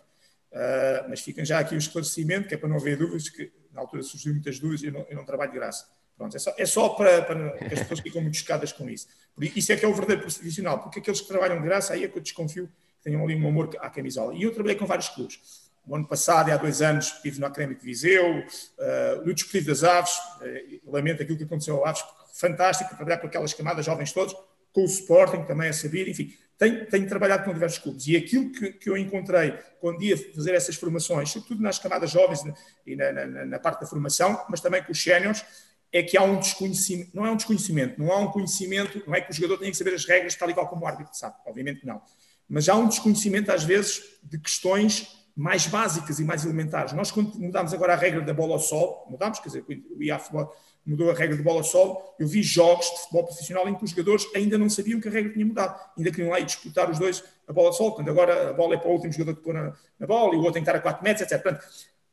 Uh, 0.51 1.09
mas 1.09 1.21
ficam 1.21 1.43
já 1.43 1.59
aqui 1.59 1.73
o 1.73 1.77
esclarecimento, 1.77 2.47
que 2.47 2.53
é 2.53 2.57
para 2.57 2.69
não 2.69 2.75
haver 2.75 2.97
dúvidas, 2.97 3.29
que 3.29 3.51
na 3.73 3.81
altura 3.81 4.03
surgiram 4.03 4.35
muitas 4.35 4.59
dúvidas, 4.59 4.83
eu 4.83 4.91
não, 4.91 5.05
eu 5.09 5.15
não 5.15 5.25
trabalho 5.25 5.51
de 5.51 5.57
graça. 5.57 5.87
Pronto, 6.15 6.35
é 6.35 6.39
só, 6.39 6.53
é 6.57 6.65
só 6.65 6.89
para, 6.89 7.23
para, 7.23 7.55
as 7.55 7.79
pessoas 7.79 7.99
ficam 7.99 8.21
muito 8.21 8.37
chocadas 8.37 8.71
com 8.71 8.87
isso. 8.89 9.07
Isso 9.39 9.71
é 9.71 9.75
que 9.75 9.83
é 9.83 9.87
o 9.87 9.93
verdadeiro 9.93 10.21
profissional, 10.21 10.79
porque 10.79 10.99
aqueles 10.99 11.21
que 11.21 11.27
trabalham 11.27 11.57
de 11.57 11.63
graça, 11.63 11.93
aí 11.93 12.03
é 12.03 12.07
que 12.07 12.17
eu 12.17 12.21
desconfio 12.21 12.67
que 12.67 13.03
tenham 13.03 13.23
ali 13.23 13.35
um 13.35 13.47
amor 13.47 13.69
à 13.79 13.89
camisola. 13.89 14.33
E 14.35 14.43
eu 14.43 14.53
trabalhei 14.53 14.77
com 14.77 14.85
vários 14.85 15.09
clubes. 15.09 15.39
O 15.85 15.95
ano 15.95 16.07
passado, 16.07 16.49
há 16.49 16.55
dois 16.55 16.81
anos, 16.81 17.07
estive 17.07 17.39
no 17.39 17.47
Académico 17.47 17.81
de 17.81 17.85
Viseu, 17.85 18.39
uh, 18.39 19.25
no 19.25 19.33
Desportivo 19.33 19.67
das 19.67 19.83
Aves, 19.83 20.13
uh, 20.15 20.91
lamento 20.91 21.21
aquilo 21.23 21.37
que 21.37 21.43
aconteceu 21.43 21.77
ao 21.77 21.85
Aves, 21.85 22.03
fantástico, 22.33 22.95
trabalhar 22.95 23.17
com 23.17 23.27
aquelas 23.27 23.53
camadas 23.53 23.85
jovens 23.85 24.13
todos, 24.13 24.33
com 24.71 24.81
o 24.81 24.85
Sporting 24.85 25.43
também 25.43 25.69
a 25.69 25.73
saber, 25.73 26.07
enfim, 26.07 26.33
tenho, 26.57 26.85
tenho 26.87 27.07
trabalhado 27.07 27.43
com 27.43 27.53
diversos 27.53 27.79
clubes. 27.79 28.07
E 28.07 28.15
aquilo 28.15 28.51
que, 28.51 28.73
que, 28.73 28.89
eu 28.89 28.97
encontrei 28.97 29.53
quando 29.79 30.01
ia 30.03 30.17
fazer 30.33 30.53
essas 30.53 30.75
formações, 30.75 31.29
sobretudo 31.29 31.61
nas 31.61 31.79
camadas 31.79 32.11
jovens 32.11 32.41
e 32.85 32.95
na, 32.95 33.11
na, 33.11 33.45
na 33.45 33.59
parte 33.59 33.81
da 33.81 33.87
formação, 33.87 34.45
mas 34.49 34.61
também 34.61 34.83
com 34.83 34.91
os 34.91 35.01
séniores, 35.01 35.43
é 35.91 36.01
que 36.01 36.17
há 36.17 36.23
um 36.23 36.39
desconhecimento, 36.39 37.11
não 37.13 37.25
é 37.25 37.31
um 37.31 37.35
desconhecimento, 37.35 37.99
não 37.99 38.11
há 38.11 38.17
um 38.17 38.31
conhecimento, 38.31 39.03
não 39.05 39.13
é 39.13 39.21
que 39.21 39.29
o 39.29 39.33
jogador 39.33 39.59
tenha 39.59 39.69
que 39.69 39.77
saber 39.77 39.93
as 39.93 40.05
regras 40.05 40.35
tal 40.35 40.49
e 40.49 40.53
qual 40.53 40.67
como 40.67 40.83
o 40.83 40.87
árbitro 40.87 41.15
sabe, 41.15 41.35
obviamente 41.45 41.85
não, 41.85 42.01
mas 42.49 42.67
há 42.67 42.75
um 42.75 42.87
desconhecimento 42.87 43.51
às 43.51 43.63
vezes 43.63 44.01
de 44.23 44.39
questões 44.39 45.23
mais 45.35 45.67
básicas 45.67 46.19
e 46.19 46.23
mais 46.23 46.45
elementares. 46.45 46.93
Nós, 46.93 47.11
quando 47.11 47.33
mudámos 47.39 47.73
agora 47.73 47.93
a 47.93 47.95
regra 47.95 48.21
da 48.21 48.33
bola 48.33 48.53
ao 48.53 48.59
sol, 48.59 49.07
mudámos, 49.09 49.39
quer 49.39 49.49
dizer, 49.49 49.65
o 49.67 50.03
IA 50.03 50.19
Futebol 50.19 50.55
mudou 50.85 51.09
a 51.09 51.13
regra 51.13 51.35
de 51.37 51.43
bola 51.43 51.59
ao 51.59 51.63
sol, 51.63 52.15
eu 52.19 52.27
vi 52.27 52.43
jogos 52.43 52.85
de 52.85 52.97
futebol 53.01 53.23
profissional 53.25 53.67
em 53.69 53.75
que 53.75 53.83
os 53.83 53.91
jogadores 53.91 54.25
ainda 54.35 54.57
não 54.57 54.69
sabiam 54.69 54.99
que 54.99 55.07
a 55.07 55.11
regra 55.11 55.31
tinha 55.31 55.45
mudado, 55.45 55.79
ainda 55.97 56.11
queriam 56.11 56.29
lá 56.29 56.39
ir 56.39 56.45
disputar 56.45 56.89
os 56.89 56.99
dois 56.99 57.23
a 57.47 57.53
bola 57.53 57.69
ao 57.69 57.73
sol, 57.73 57.93
quando 57.93 58.09
agora 58.09 58.49
a 58.49 58.53
bola 58.53 58.75
é 58.75 58.77
para 58.77 58.89
o 58.89 58.93
último 58.93 59.13
jogador 59.13 59.35
que 59.35 59.43
pôr 59.43 59.53
na, 59.53 59.73
na, 59.99 60.07
bola 60.07 60.33
e 60.33 60.37
o 60.37 60.39
outro 60.39 60.53
tem 60.53 60.63
que 60.63 60.69
estar 60.69 60.77
a 60.77 60.81
4 60.81 61.03
metros, 61.03 61.21
etc. 61.21 61.41
Portanto, 61.41 61.65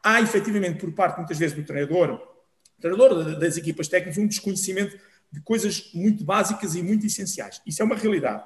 há 0.03 0.21
efetivamente 0.21 0.79
por 0.79 0.93
parte, 0.93 1.19
muitas 1.19 1.39
vezes, 1.39 1.57
do 1.57 1.65
treinador, 1.65 2.21
treinador 2.81 3.39
das 3.39 3.57
equipas 3.57 3.89
técnicas, 3.89 4.19
um 4.19 4.27
desconhecimento 4.27 4.99
de 5.33 5.41
coisas 5.41 5.91
muito 5.95 6.25
básicas 6.25 6.75
e 6.75 6.83
muito 6.83 7.07
essenciais. 7.07 7.61
Isso 7.67 7.83
é 7.83 7.85
uma 7.85 7.97
realidade. 7.97 8.45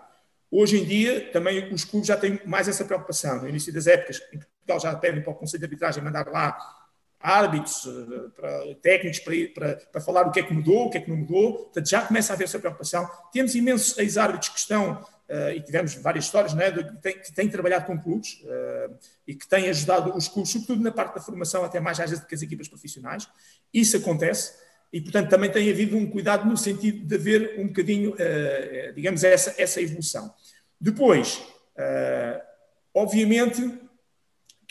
Hoje 0.50 0.78
em 0.78 0.84
dia, 0.84 1.30
também 1.32 1.72
os 1.72 1.84
clubes 1.84 2.06
já 2.08 2.16
têm 2.16 2.40
mais 2.46 2.68
essa 2.68 2.84
preocupação. 2.84 3.42
No 3.42 3.48
início 3.48 3.72
das 3.72 3.86
épocas, 3.86 4.22
em 4.32 4.38
Portugal 4.38 4.80
já 4.80 4.94
pedem 4.96 5.22
para 5.22 5.32
o 5.32 5.34
Conselho 5.34 5.60
de 5.60 5.64
Arbitragem 5.64 6.02
mandar 6.02 6.26
lá 6.28 6.56
árbitros, 7.24 7.86
eh, 7.86 8.28
para, 8.36 8.74
técnicos 8.82 9.18
para, 9.54 9.76
para, 9.90 10.00
falar 10.02 10.28
o 10.28 10.30
que 10.30 10.40
é 10.40 10.42
que 10.42 10.52
mudou, 10.52 10.86
o 10.86 10.90
que 10.90 10.98
é 10.98 11.00
que 11.00 11.08
não 11.08 11.16
mudou. 11.16 11.54
Portanto, 11.54 11.88
já 11.88 12.02
começa 12.02 12.32
a 12.32 12.34
haver 12.34 12.44
essa 12.44 12.58
preocupação. 12.58 13.08
Temos 13.32 13.54
imensos 13.54 13.96
ex-árbitros 13.96 14.50
que 14.50 14.58
estão, 14.58 14.92
uh, 14.92 15.50
e 15.56 15.60
tivemos 15.62 15.94
várias 15.94 16.26
histórias, 16.26 16.52
né, 16.52 16.70
de, 16.70 16.84
que, 16.84 16.96
têm, 17.00 17.18
que 17.18 17.32
têm 17.32 17.48
trabalhado 17.48 17.86
com 17.86 17.98
clubes 17.98 18.42
uh, 18.42 18.94
e 19.26 19.34
que 19.34 19.48
têm 19.48 19.70
ajudado 19.70 20.14
os 20.14 20.28
clubes, 20.28 20.52
sobretudo 20.52 20.82
na 20.82 20.92
parte 20.92 21.14
da 21.14 21.20
formação, 21.22 21.64
até 21.64 21.80
mais 21.80 21.98
às 21.98 22.10
vezes 22.10 22.22
do 22.22 22.28
que 22.28 22.34
as 22.34 22.42
equipas 22.42 22.68
profissionais. 22.68 23.26
Isso 23.72 23.96
acontece. 23.96 24.52
e, 24.92 25.00
portanto, 25.00 25.30
também 25.30 25.50
tem 25.50 25.70
havido 25.70 25.96
um 25.96 26.06
cuidado 26.10 26.46
no 26.46 26.58
sentido 26.58 27.06
de 27.06 27.14
haver 27.14 27.58
um 27.58 27.68
bocadinho, 27.68 28.14
digamos, 28.94 29.24
essa, 29.24 29.54
essa 29.56 29.80
evolução. 29.80 30.32
Depois, 30.78 31.42
obviamente 32.94 33.83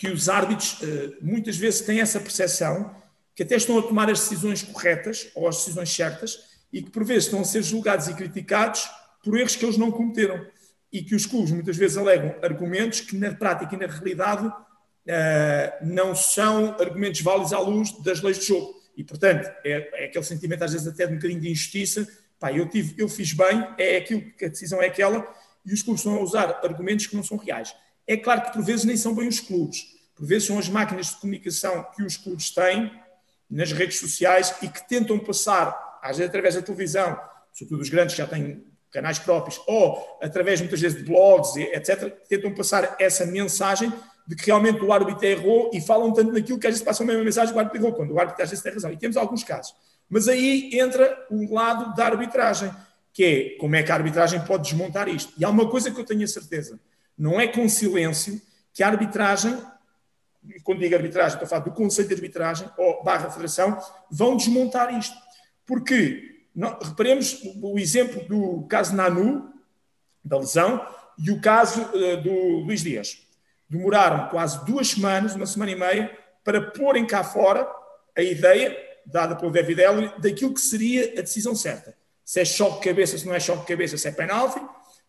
que 0.04 0.10
os 0.10 0.28
árbitros 0.28 0.80
muitas 1.22 1.56
vezes 1.56 1.80
têm 1.80 2.02
essa 2.02 2.20
percepção 2.20 2.94
que 3.34 3.42
até 3.42 3.56
estão 3.56 3.80
a 3.80 3.82
tomar 3.82 4.10
as 4.10 4.20
decisões 4.20 4.62
corretas 4.62 5.32
ou 5.34 5.48
as 5.48 5.56
decisões 5.60 5.96
certas 5.96 6.40
e 6.74 6.82
que 6.82 6.92
por 6.92 7.06
vezes 7.06 7.24
estão 7.24 7.40
a 7.40 7.46
ser 7.46 7.64
julgados 7.64 8.10
e 8.10 8.14
criticados 8.14 8.84
por 9.24 9.38
erros 9.38 9.56
que 9.56 9.64
eles 9.64 9.78
não 9.78 9.94
cometeram 9.94 10.46
e 10.92 11.02
que 11.02 11.16
os 11.16 11.26
clubes 11.26 11.52
muitas 11.52 11.78
vezes 11.78 11.96
alegam 11.96 12.36
argumentos 12.44 13.00
que 13.00 13.16
na 13.16 13.34
prática 13.34 13.74
e 13.76 13.78
na 13.78 13.88
realidade 13.88 14.46
uh, 14.46 15.86
não 15.86 16.14
são 16.14 16.72
argumentos 16.74 17.22
válidos 17.22 17.54
à 17.54 17.60
luz 17.60 17.94
das 18.04 18.22
leis 18.22 18.40
de 18.40 18.48
jogo. 18.48 18.76
E, 18.98 19.06
portanto, 19.06 19.50
é, 19.64 20.04
é, 20.04 20.06
aquele 20.08 20.26
sentimento 20.26 20.66
às 20.66 20.74
vezes 20.74 20.86
até 20.86 21.08
de 21.08 21.14
um 21.14 21.16
bocadinho 21.16 21.40
de 21.40 21.50
injustiça. 21.50 22.06
Pá, 22.38 22.52
eu, 22.52 22.68
tive, 22.68 22.94
eu 23.02 23.08
fiz 23.08 23.32
bem, 23.32 23.66
é 23.78 23.96
aquilo 23.96 24.22
que 24.38 24.44
a 24.44 24.50
decisão 24.50 24.82
é 24.82 24.88
aquela, 24.88 25.26
e 25.66 25.74
os 25.74 25.82
clubes 25.82 26.02
estão 26.02 26.18
a 26.18 26.22
usar 26.22 26.60
argumentos 26.62 27.08
que 27.08 27.16
não 27.16 27.24
são 27.24 27.38
reais. 27.38 27.74
É 28.06 28.18
claro 28.18 28.42
que 28.42 28.52
por 28.52 28.64
vezes 28.64 28.84
nem 28.84 28.98
são 28.98 29.16
bem 29.16 29.28
os 29.28 29.40
clubes, 29.40 29.93
por 30.16 30.26
vezes 30.26 30.48
são 30.48 30.60
as 30.60 30.70
máquinas 30.70 31.08
de 31.08 31.16
comunicação 31.18 31.86
que 31.96 32.04
os 32.04 32.18
clubes 32.18 32.52
têm 32.52 32.92
nas 33.50 33.72
redes 33.72 34.00
sociais 34.00 34.54
e 34.62 34.68
que 34.68 34.88
tentam 34.88 35.20
passar, 35.20 36.00
às 36.02 36.18
vezes 36.18 36.30
através 36.30 36.56
da 36.56 36.62
televisão, 36.62 37.20
sobretudo 37.52 37.82
os 37.82 37.90
grandes 37.90 38.16
que 38.16 38.22
já 38.22 38.28
têm 38.28 38.64
canais 38.92 39.18
próprios, 39.18 39.60
ou 39.68 40.20
através 40.22 40.62
muitas 40.62 40.80
vezes 40.80 40.98
de 40.98 41.04
blogs, 41.04 41.56
etc., 41.56 42.12
tentam 42.28 42.54
passar 42.54 42.96
essa 43.00 43.26
mensagem 43.26 43.92
de 44.26 44.36
que 44.36 44.46
realmente 44.46 44.82
o 44.82 44.94
árbitro 44.94 45.26
errou 45.26 45.72
e 45.74 45.82
falam 45.82 46.14
tanto 46.14 46.32
naquilo 46.32 46.60
que 46.60 46.68
às 46.68 46.74
vezes 46.74 46.86
passam 46.86 47.04
a 47.04 47.08
mesma 47.08 47.24
mensagem 47.24 47.52
que 47.52 47.58
o 47.58 47.60
árbitro 47.60 47.82
errou, 47.82 47.94
quando 47.94 48.12
o 48.12 48.20
árbitro 48.20 48.44
às 48.44 48.50
vezes 48.50 48.64
tem 48.64 48.72
razão. 48.72 48.92
E 48.92 48.98
temos 48.98 49.18
alguns 49.18 49.44
casos. 49.44 49.76
Mas 50.10 50.28
aí 50.28 50.70
entra 50.74 51.26
o 51.30 51.54
lado 51.54 51.96
da 51.96 52.06
arbitragem, 52.06 52.72
que 53.12 53.24
é 53.24 53.58
como 53.60 53.76
é 53.76 53.84
que 53.84 53.92
a 53.92 53.96
arbitragem 53.96 54.40
pode 54.46 54.64
desmontar 54.64 55.10
isto. 55.10 55.34
E 55.38 55.44
há 55.44 55.50
uma 55.50 55.70
coisa 55.70 55.92
que 55.92 56.00
eu 56.00 56.06
tenho 56.06 56.24
a 56.24 56.28
certeza: 56.28 56.80
não 57.18 57.40
é 57.40 57.48
com 57.48 57.68
silêncio 57.68 58.42
que 58.74 58.84
a 58.84 58.88
arbitragem, 58.88 59.58
quando 60.64 60.80
digo 60.80 60.96
arbitragem, 60.96 61.34
estou 61.34 61.46
a 61.46 61.50
falar 61.50 61.64
do 61.64 61.72
Conselho 61.72 62.08
de 62.08 62.14
Arbitragem 62.14 62.70
ou 62.78 63.04
barra 63.04 63.30
Federação, 63.30 63.80
vão 64.10 64.36
desmontar 64.36 64.98
isto. 64.98 65.16
Porque 65.66 66.48
não, 66.56 66.78
reparemos 66.80 67.42
o 67.62 67.80
exemplo 67.80 68.24
do 68.28 68.68
caso 68.68 68.96
Nanu, 68.96 69.52
da 70.24 70.38
lesão, 70.38 70.86
e 71.18 71.32
o 71.32 71.42
caso 71.42 71.82
uh, 71.82 72.22
do 72.22 72.34
Luís 72.66 72.82
Dias. 72.82 73.18
Demoraram 73.70 74.30
quase 74.30 74.64
duas 74.66 74.90
semanas, 74.90 75.36
uma 75.36 75.46
semana 75.46 75.72
e 75.72 75.76
meia, 75.76 76.18
para 76.44 76.62
porem 76.62 77.06
cá 77.06 77.24
fora 77.24 77.68
a 78.16 78.22
ideia, 78.22 78.78
dada 79.06 79.36
pelo 79.36 79.52
David 79.52 79.82
Ellery, 79.82 80.22
daquilo 80.22 80.54
que 80.54 80.62
seria 80.62 81.14
a 81.18 81.22
decisão 81.22 81.56
certa. 81.56 81.96
Se 82.24 82.40
é 82.40 82.46
choque 82.46 82.80
de 82.80 82.90
cabeça, 82.90 83.18
se 83.18 83.26
não 83.26 83.34
é 83.34 83.40
choque 83.40 83.62
de 83.62 83.68
cabeça, 83.68 83.98
se 83.98 84.08
é 84.08 84.12
penalti, 84.12 84.62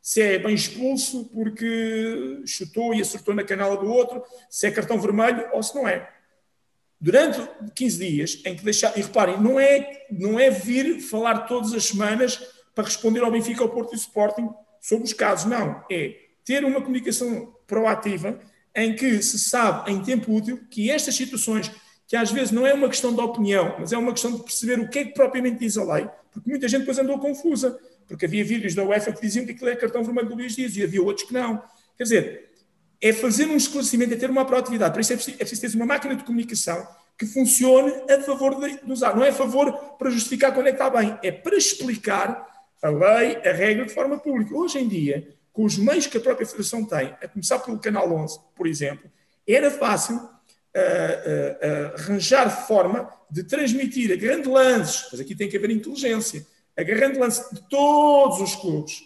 se 0.05 0.21
é 0.21 0.39
bem 0.39 0.55
expulso 0.55 1.25
porque 1.33 2.43
chutou 2.45 2.93
e 2.93 3.01
acertou 3.01 3.35
na 3.35 3.43
canela 3.43 3.75
do 3.75 3.91
outro, 3.91 4.23
se 4.51 4.67
é 4.67 4.71
cartão 4.71 5.01
vermelho 5.01 5.49
ou 5.55 5.63
se 5.63 5.75
não 5.75 5.89
é 5.89 6.11
durante 7.01 7.41
15 7.75 7.99
dias, 7.99 8.43
em 8.45 8.55
que 8.55 8.63
deixar. 8.63 8.97
E 8.99 9.01
reparem, 9.01 9.41
não 9.41 9.59
é, 9.59 10.05
não 10.11 10.39
é 10.39 10.51
vir 10.51 11.01
falar 11.01 11.47
todas 11.47 11.73
as 11.73 11.87
semanas 11.87 12.37
para 12.75 12.85
responder 12.85 13.21
ao 13.21 13.31
Benfica, 13.31 13.63
ao 13.63 13.71
Porto 13.71 13.95
e 13.95 13.97
Sporting 13.97 14.51
sobre 14.79 15.07
os 15.07 15.15
casos. 15.15 15.51
Não. 15.51 15.83
É 15.91 16.17
ter 16.45 16.67
uma 16.67 16.83
comunicação 16.83 17.55
proativa 17.67 18.39
em 18.77 18.95
que 18.95 19.23
se 19.23 19.39
sabe, 19.39 19.91
em 19.91 20.03
tempo 20.03 20.35
útil, 20.35 20.61
que 20.71 20.91
estas 20.91 21.15
situações, 21.15 21.71
que 22.07 22.15
às 22.15 22.31
vezes 22.31 22.51
não 22.51 22.67
é 22.67 22.75
uma 22.75 22.89
questão 22.91 23.15
de 23.15 23.23
opinião, 23.23 23.77
mas 23.79 23.91
é 23.91 23.97
uma 23.97 24.13
questão 24.13 24.33
de 24.33 24.43
perceber 24.43 24.81
o 24.81 24.89
que 24.89 24.99
é 24.99 25.05
que 25.07 25.15
propriamente 25.15 25.61
diz 25.61 25.79
a 25.79 25.95
lei, 25.95 26.07
porque 26.31 26.51
muita 26.51 26.69
gente 26.69 26.81
depois 26.81 26.99
andou 26.99 27.19
confusa, 27.19 27.79
porque 28.07 28.27
havia 28.27 28.45
vídeos 28.45 28.75
da 28.75 28.85
UEFA 28.85 29.13
que 29.13 29.21
diziam 29.21 29.45
que 29.45 29.53
aquilo 29.53 29.71
é 29.71 29.77
cartão 29.77 30.03
vermelho 30.05 30.29
do 30.29 30.35
Luís 30.35 30.55
Dias 30.55 30.77
e 30.77 30.83
havia 30.83 31.03
outros 31.03 31.27
que 31.27 31.33
não. 31.33 31.63
Quer 31.97 32.05
dizer, 32.05 32.51
é 33.01 33.13
fazer 33.13 33.47
um 33.47 33.57
esclarecimento, 33.57 34.15
é 34.15 34.17
ter 34.17 34.31
uma 34.31 34.45
proatividade. 34.45 34.93
Para 34.93 35.01
isso 35.01 35.13
é 35.13 35.17
preciso, 35.17 35.37
é 35.37 35.45
preciso 35.45 35.73
ter 35.73 35.77
uma 35.77 35.87
máquina 35.87 36.15
de 36.15 36.25
comunicação 36.25 36.87
que 37.19 37.27
funcione 37.27 37.93
a 38.11 38.21
favor 38.23 38.61
de, 38.61 38.93
usar. 38.93 39.15
Não 39.15 39.25
é 39.25 39.29
a 39.29 39.33
favor 39.33 39.73
para 39.99 40.11
justificar 40.11 40.53
quando 40.53 40.67
é 40.67 40.73
que 40.73 40.83
está 40.83 40.91
bem, 40.91 41.17
é 41.23 41.31
para 41.31 41.57
explicar 41.57 42.47
a 42.83 42.89
lei, 42.89 43.37
a 43.37 43.53
regra 43.53 43.87
de 43.87 43.93
forma 43.93 44.19
pública. 44.19 44.55
Hoje 44.55 44.79
em 44.79 44.89
dia, 44.89 45.29
com 45.53 45.65
os 45.65 45.79
meios 45.79 46.07
que 46.07 46.19
a 46.19 46.21
própria 46.21 46.47
Federação 46.47 46.85
tem, 46.85 47.15
a 47.23 47.29
começar 47.29 47.59
pelo 47.61 47.79
Canal 47.79 48.13
11, 48.13 48.41
por 48.57 48.67
exemplo, 48.67 49.11
era 49.47 49.71
fácil 49.71 50.17
uh, 50.17 50.19
uh, 50.19 50.25
uh, 50.25 51.95
arranjar 51.95 52.67
forma 52.67 53.09
de 53.31 53.45
transmitir 53.45 54.13
a 54.13 54.17
grande 54.17 54.49
lance, 54.49 55.07
mas 55.11 55.21
aqui 55.21 55.35
tem 55.35 55.49
que 55.49 55.57
haver 55.57 55.71
inteligência, 55.71 56.45
a 56.77 56.83
grande 56.83 57.19
lance 57.19 57.55
de 57.55 57.61
todos 57.69 58.41
os 58.41 58.57
clubes 58.57 59.03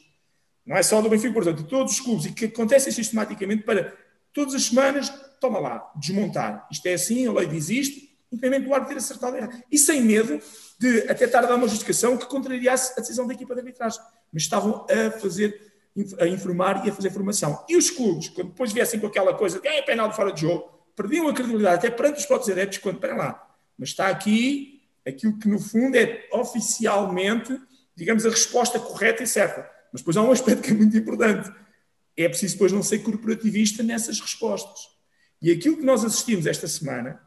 não 0.69 0.77
é 0.77 0.83
só 0.83 1.01
do 1.01 1.09
Benfica, 1.09 1.33
portanto, 1.33 1.63
de 1.63 1.65
todos 1.65 1.95
os 1.95 2.01
clubes, 2.01 2.27
e 2.27 2.33
que 2.33 2.45
acontecem 2.45 2.93
sistematicamente 2.93 3.63
para 3.63 3.97
todas 4.35 4.55
as 4.55 4.65
semanas, 4.65 5.09
toma 5.41 5.59
lá, 5.59 5.91
desmontar. 5.97 6.69
Isto 6.71 6.87
é 6.87 6.93
assim, 6.93 7.27
a 7.27 7.33
lei 7.33 7.47
diz 7.47 7.71
isto, 7.71 8.07
independente 8.31 8.67
do 8.67 8.75
árbitro 8.75 8.95
ter 8.95 9.01
acertado 9.01 9.37
errado. 9.39 9.63
E 9.73 9.79
sem 9.79 10.03
medo 10.03 10.39
de 10.79 11.11
até 11.11 11.25
estar 11.25 11.39
a 11.39 11.47
dar 11.47 11.55
uma 11.55 11.67
justificação 11.67 12.19
que 12.19 12.27
contrariasse 12.27 12.93
a 12.93 13.01
decisão 13.01 13.27
da 13.27 13.33
equipa 13.33 13.55
de 13.55 13.61
arbitragem. 13.61 13.99
Mas 14.31 14.43
estavam 14.43 14.85
a 14.91 15.11
fazer, 15.13 15.73
a 16.21 16.27
informar 16.27 16.87
e 16.87 16.91
a 16.91 16.93
fazer 16.93 17.11
formação. 17.11 17.65
E 17.67 17.75
os 17.75 17.91
clubes, 17.91 18.29
quando 18.29 18.49
depois 18.49 18.71
viessem 18.71 19.01
com 19.01 19.07
aquela 19.07 19.33
coisa 19.33 19.59
de 19.61 19.67
é 19.67 19.81
penal 19.81 20.11
de 20.11 20.17
fora 20.17 20.35
de 20.35 20.43
jogo, 20.43 20.69
perdiam 20.95 21.29
a 21.29 21.33
credibilidade 21.33 21.77
até 21.77 21.91
perante 21.91 22.19
os 22.19 22.27
próprios 22.27 22.51
adeptos, 22.51 22.77
quando, 22.77 22.99
para 22.99 23.17
lá, 23.17 23.57
mas 23.79 23.89
está 23.89 24.09
aqui 24.09 24.78
aquilo 25.09 25.39
que 25.39 25.49
no 25.49 25.59
fundo 25.59 25.97
é 25.97 26.27
oficialmente, 26.33 27.59
digamos, 27.97 28.25
a 28.27 28.31
resposta 28.31 28.79
correta 28.79 29.23
e 29.23 29.27
certa. 29.27 29.69
Mas 29.93 30.03
depois 30.03 30.17
há 30.17 30.23
um 30.23 30.33
aspecto 30.33 30.63
que 30.63 30.71
é 30.71 30.75
muito 30.75 30.97
importante. 30.97 31.51
É 32.17 32.29
preciso 32.29 32.55
depois 32.55 32.73
não 32.73 32.83
ser 32.83 32.99
corporativista 33.01 33.83
nessas 33.83 34.21
respostas. 34.21 34.79
E 35.41 35.51
aquilo 35.51 35.77
que 35.77 35.85
nós 35.85 36.05
assistimos 36.05 36.47
esta 36.47 36.67
semana 36.67 37.21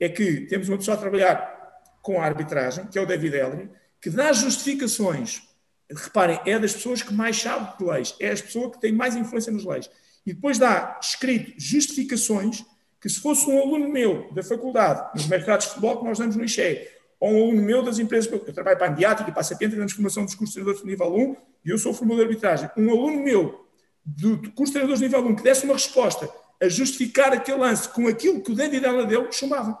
é 0.00 0.08
que 0.08 0.42
temos 0.42 0.68
uma 0.68 0.78
pessoa 0.78 0.96
a 0.96 1.00
trabalhar 1.00 1.58
com 2.02 2.20
a 2.20 2.24
arbitragem, 2.24 2.86
que 2.86 2.98
é 2.98 3.02
o 3.02 3.06
David 3.06 3.36
Ellery, 3.36 3.70
que 4.00 4.10
dá 4.10 4.32
justificações. 4.32 5.42
Reparem, 5.90 6.40
é 6.46 6.58
das 6.58 6.72
pessoas 6.72 7.02
que 7.02 7.12
mais 7.12 7.36
sabe 7.36 7.76
de 7.78 7.84
leis, 7.84 8.14
é 8.20 8.30
as 8.30 8.40
pessoas 8.40 8.72
que 8.72 8.80
têm 8.80 8.92
mais 8.92 9.16
influência 9.16 9.52
nas 9.52 9.64
leis. 9.64 9.90
E 10.24 10.32
depois 10.32 10.58
dá 10.58 10.98
escrito 11.02 11.54
justificações 11.58 12.64
que 13.00 13.08
se 13.08 13.20
fosse 13.20 13.48
um 13.48 13.58
aluno 13.58 13.88
meu 13.88 14.32
da 14.32 14.42
faculdade, 14.42 15.10
nos 15.14 15.26
mercados 15.26 15.66
de 15.66 15.72
futebol 15.72 15.98
que 15.98 16.04
nós 16.04 16.18
damos 16.18 16.36
no 16.36 16.44
IXE, 16.44 16.88
ou 17.20 17.30
um 17.30 17.36
aluno 17.36 17.62
meu 17.62 17.82
das 17.82 17.98
empresas, 17.98 18.30
eu 18.30 18.52
trabalho 18.52 18.78
para 18.78 18.86
a 18.86 18.90
Mediática 18.90 19.28
e 19.28 19.32
para 19.32 19.40
a 19.40 19.44
Sapiente, 19.44 19.76
damos 19.76 19.92
formação 19.92 20.24
dos 20.24 20.34
cursos 20.34 20.54
treinadores 20.54 20.82
de 20.82 20.86
nível 20.86 21.14
1, 21.14 21.36
e 21.64 21.70
eu 21.70 21.78
sou 21.78 21.92
formador 21.92 22.24
de 22.24 22.30
arbitragem. 22.30 22.70
Um 22.76 22.90
aluno 22.90 23.22
meu 23.22 23.66
do 24.04 24.38
curso 24.52 24.72
de 24.72 24.72
treinadores 24.72 25.00
de 25.00 25.06
nível 25.06 25.20
1 25.20 25.36
que 25.36 25.42
desse 25.42 25.64
uma 25.64 25.74
resposta 25.74 26.30
a 26.60 26.68
justificar 26.68 27.32
aquele 27.32 27.58
lance 27.58 27.88
com 27.88 28.08
aquilo 28.08 28.40
que 28.40 28.52
o 28.52 28.54
David 28.54 28.84
Ela 28.84 29.04
deu, 29.04 29.30
chumbava. 29.30 29.78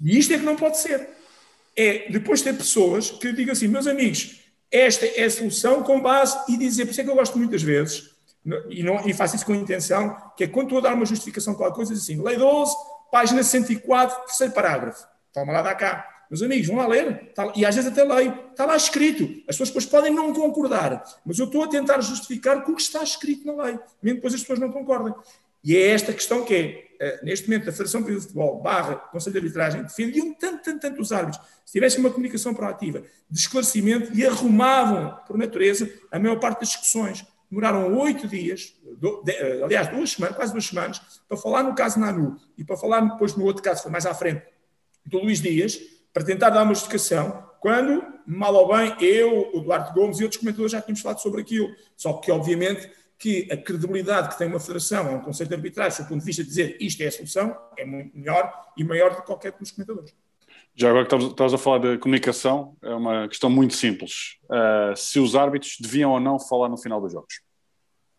E 0.00 0.18
isto 0.18 0.32
é 0.32 0.38
que 0.38 0.44
não 0.44 0.56
pode 0.56 0.78
ser. 0.78 1.08
É 1.76 2.10
depois 2.10 2.42
ter 2.42 2.54
pessoas 2.54 3.10
que 3.10 3.32
digam 3.32 3.52
assim, 3.52 3.68
meus 3.68 3.86
amigos, 3.86 4.40
esta 4.70 5.06
é 5.06 5.24
a 5.24 5.30
solução 5.30 5.82
com 5.82 6.00
base 6.00 6.36
e 6.48 6.56
dizer, 6.56 6.84
por 6.84 6.90
isso 6.90 7.00
é 7.00 7.04
que 7.04 7.10
eu 7.10 7.14
gosto 7.14 7.38
muitas 7.38 7.62
vezes, 7.62 8.10
e, 8.68 8.82
não, 8.82 9.06
e 9.06 9.14
faço 9.14 9.36
isso 9.36 9.46
com 9.46 9.54
intenção, 9.54 10.16
que 10.36 10.44
é 10.44 10.48
quando 10.48 10.66
estou 10.66 10.78
a 10.78 10.82
dar 10.82 10.94
uma 10.94 11.06
justificação 11.06 11.54
para 11.54 11.66
qualquer 11.66 11.76
coisa, 11.76 11.92
assim, 11.94 12.22
lei 12.22 12.36
12, 12.36 12.74
página 13.10 13.42
104, 13.42 14.26
terceiro 14.26 14.52
parágrafo. 14.52 15.06
Toma 15.32 15.52
lá, 15.52 15.62
dá 15.62 15.74
cá. 15.74 16.17
Meus 16.30 16.42
amigos, 16.42 16.66
vão 16.66 16.76
lá 16.76 16.86
ler, 16.86 17.32
tá, 17.32 17.52
e 17.56 17.64
às 17.64 17.74
vezes 17.74 17.90
até 17.90 18.04
leio, 18.04 18.38
está 18.50 18.66
lá 18.66 18.76
escrito. 18.76 19.24
As 19.48 19.56
pessoas 19.56 19.68
depois 19.70 19.86
podem 19.86 20.12
não 20.12 20.32
concordar, 20.32 21.02
mas 21.24 21.38
eu 21.38 21.46
estou 21.46 21.64
a 21.64 21.68
tentar 21.68 22.00
justificar 22.00 22.62
com 22.64 22.72
o 22.72 22.76
que 22.76 22.82
está 22.82 23.02
escrito 23.02 23.46
na 23.46 23.64
lei, 23.64 23.78
mesmo 24.02 24.16
depois 24.16 24.34
as 24.34 24.40
pessoas 24.40 24.58
não 24.58 24.70
concordem. 24.70 25.14
E 25.64 25.76
é 25.76 25.88
esta 25.88 26.12
questão 26.12 26.44
que 26.44 26.54
é, 26.54 26.88
eh, 27.00 27.20
neste 27.22 27.48
momento, 27.48 27.68
a 27.68 27.72
Federação 27.72 28.02
de 28.02 28.20
Futebol 28.20 28.60
barra 28.60 28.96
Conselho 28.96 29.32
de 29.32 29.38
Arbitragem 29.38 29.82
defendiam 29.82 30.32
tanto, 30.34 30.62
tanto, 30.62 30.80
tanto 30.80 31.00
os 31.00 31.12
árbitros, 31.12 31.44
se 31.64 31.72
tivessem 31.72 32.00
uma 32.00 32.10
comunicação 32.10 32.54
proativa, 32.54 33.02
de 33.28 33.38
esclarecimento, 33.38 34.16
e 34.16 34.24
arrumavam, 34.24 35.18
por 35.26 35.36
natureza, 35.36 35.90
a 36.10 36.18
maior 36.18 36.38
parte 36.38 36.60
das 36.60 36.68
discussões. 36.68 37.26
Demoraram 37.50 37.96
oito 37.98 38.28
dias, 38.28 38.74
do, 38.98 39.22
de, 39.22 39.32
eh, 39.32 39.62
aliás, 39.64 39.88
duas 39.88 40.12
semanas, 40.12 40.36
quase 40.36 40.52
duas 40.52 40.66
semanas, 40.66 41.00
para 41.26 41.36
falar 41.36 41.62
no 41.62 41.74
caso 41.74 41.98
Nanu 41.98 42.36
e 42.56 42.64
para 42.64 42.76
falar 42.76 43.00
depois 43.00 43.34
no 43.34 43.44
outro 43.44 43.62
caso, 43.62 43.82
foi 43.82 43.90
mais 43.90 44.06
à 44.06 44.14
frente, 44.14 44.42
do 45.04 45.18
Luís 45.18 45.40
Dias, 45.40 45.80
para 46.18 46.26
tentar 46.26 46.50
dar 46.50 46.64
uma 46.64 46.74
justificação, 46.74 47.48
quando, 47.60 48.04
mal 48.26 48.52
ou 48.52 48.76
bem, 48.76 48.92
eu, 49.00 49.52
o 49.54 49.60
Duarte 49.60 49.94
Gomes 49.94 50.18
e 50.18 50.24
outros 50.24 50.40
comentadores 50.40 50.72
já 50.72 50.82
tínhamos 50.82 51.00
falado 51.00 51.20
sobre 51.20 51.40
aquilo. 51.40 51.68
Só 51.96 52.14
que, 52.14 52.32
obviamente, 52.32 52.90
que 53.16 53.46
a 53.52 53.56
credibilidade 53.56 54.30
que 54.30 54.36
tem 54.36 54.48
uma 54.48 54.58
federação, 54.58 55.14
um 55.14 55.20
conceito 55.20 55.50
de 55.50 55.54
arbitragem, 55.54 56.04
do 56.04 56.08
ponto 56.08 56.18
de 56.18 56.26
vista 56.26 56.42
de 56.42 56.48
dizer 56.48 56.76
isto 56.80 57.00
é 57.04 57.06
a 57.06 57.12
solução, 57.12 57.56
é 57.76 57.84
muito 57.84 58.18
melhor 58.18 58.52
e 58.76 58.82
maior 58.82 59.10
do 59.10 59.16
que 59.18 59.26
qualquer 59.26 59.52
dos 59.52 59.70
comentadores. 59.70 60.12
Já 60.74 60.90
agora 60.90 61.06
que 61.06 61.14
estás 61.14 61.54
a 61.54 61.58
falar 61.58 61.78
de 61.78 61.98
comunicação, 61.98 62.76
é 62.82 62.92
uma 62.92 63.28
questão 63.28 63.48
muito 63.48 63.74
simples. 63.74 64.38
Uh, 64.46 64.96
se 64.96 65.20
os 65.20 65.36
árbitros 65.36 65.76
deviam 65.80 66.10
ou 66.10 66.18
não 66.18 66.40
falar 66.40 66.68
no 66.68 66.76
final 66.76 67.00
dos 67.00 67.12
jogos? 67.12 67.42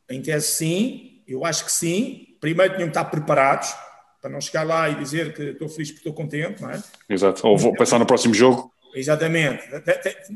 Em 0.09 0.21
tese, 0.21 0.47
sim. 0.47 1.21
Eu 1.27 1.43
acho 1.43 1.65
que 1.65 1.71
sim. 1.71 2.37
Primeiro 2.39 2.75
tinham 2.75 2.87
que 2.87 2.97
estar 2.97 3.03
preparados 3.05 3.75
para 4.21 4.29
não 4.29 4.41
chegar 4.41 4.63
lá 4.63 4.89
e 4.89 4.95
dizer 4.95 5.33
que 5.33 5.43
estou 5.43 5.69
feliz 5.69 5.91
porque 5.91 6.09
estou 6.09 6.13
contente, 6.13 6.61
não 6.61 6.69
é? 6.71 6.81
Exato. 7.09 7.47
Ou 7.47 7.57
vou 7.57 7.73
pensar 7.73 7.99
no 7.99 8.05
próximo 8.05 8.33
jogo. 8.33 8.73
Exatamente. 8.93 9.63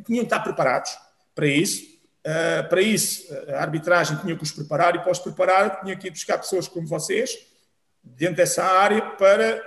Tinham 0.06 0.22
que 0.22 0.24
estar 0.24 0.40
preparados 0.40 0.92
para 1.36 1.48
isso. 1.48 1.94
Uh, 2.26 2.70
para 2.70 2.82
isso, 2.82 3.28
a 3.50 3.62
arbitragem 3.62 4.18
tinha 4.18 4.36
que 4.36 4.44
os 4.44 4.52
preparar 4.52 4.96
e 4.96 5.00
para 5.00 5.12
os 5.12 5.20
preparar 5.20 5.82
tinha 5.82 5.96
que 5.96 6.08
ir 6.08 6.12
buscar 6.12 6.38
pessoas 6.38 6.70
como 6.70 6.88
vocês 6.88 7.38
dentro 8.04 8.36
dessa 8.36 8.64
área 8.64 9.02
para, 9.02 9.62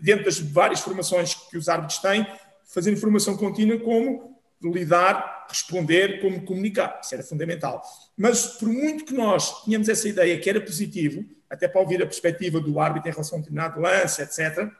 dentro 0.00 0.24
das 0.24 0.38
várias 0.38 0.80
formações 0.80 1.34
que 1.34 1.56
os 1.56 1.68
árbitros 1.68 1.98
têm, 1.98 2.26
fazer 2.64 2.92
informação 2.92 3.36
contínua 3.36 3.78
como 3.78 4.34
lidar, 4.62 5.46
responder, 5.48 6.20
como 6.20 6.44
comunicar. 6.44 7.00
Isso 7.02 7.14
era 7.14 7.22
fundamental. 7.22 7.82
Mas 8.16 8.46
por 8.46 8.68
muito 8.68 9.04
que 9.04 9.14
nós 9.14 9.62
tínhamos 9.64 9.88
essa 9.88 10.08
ideia 10.08 10.38
que 10.38 10.48
era 10.48 10.60
positivo, 10.60 11.24
até 11.54 11.68
para 11.68 11.80
ouvir 11.80 12.02
a 12.02 12.06
perspectiva 12.06 12.60
do 12.60 12.80
árbitro 12.80 13.08
em 13.08 13.12
relação 13.12 13.36
a 13.36 13.38
um 13.38 13.42
determinado 13.42 13.80
lance, 13.80 14.20
etc., 14.22 14.70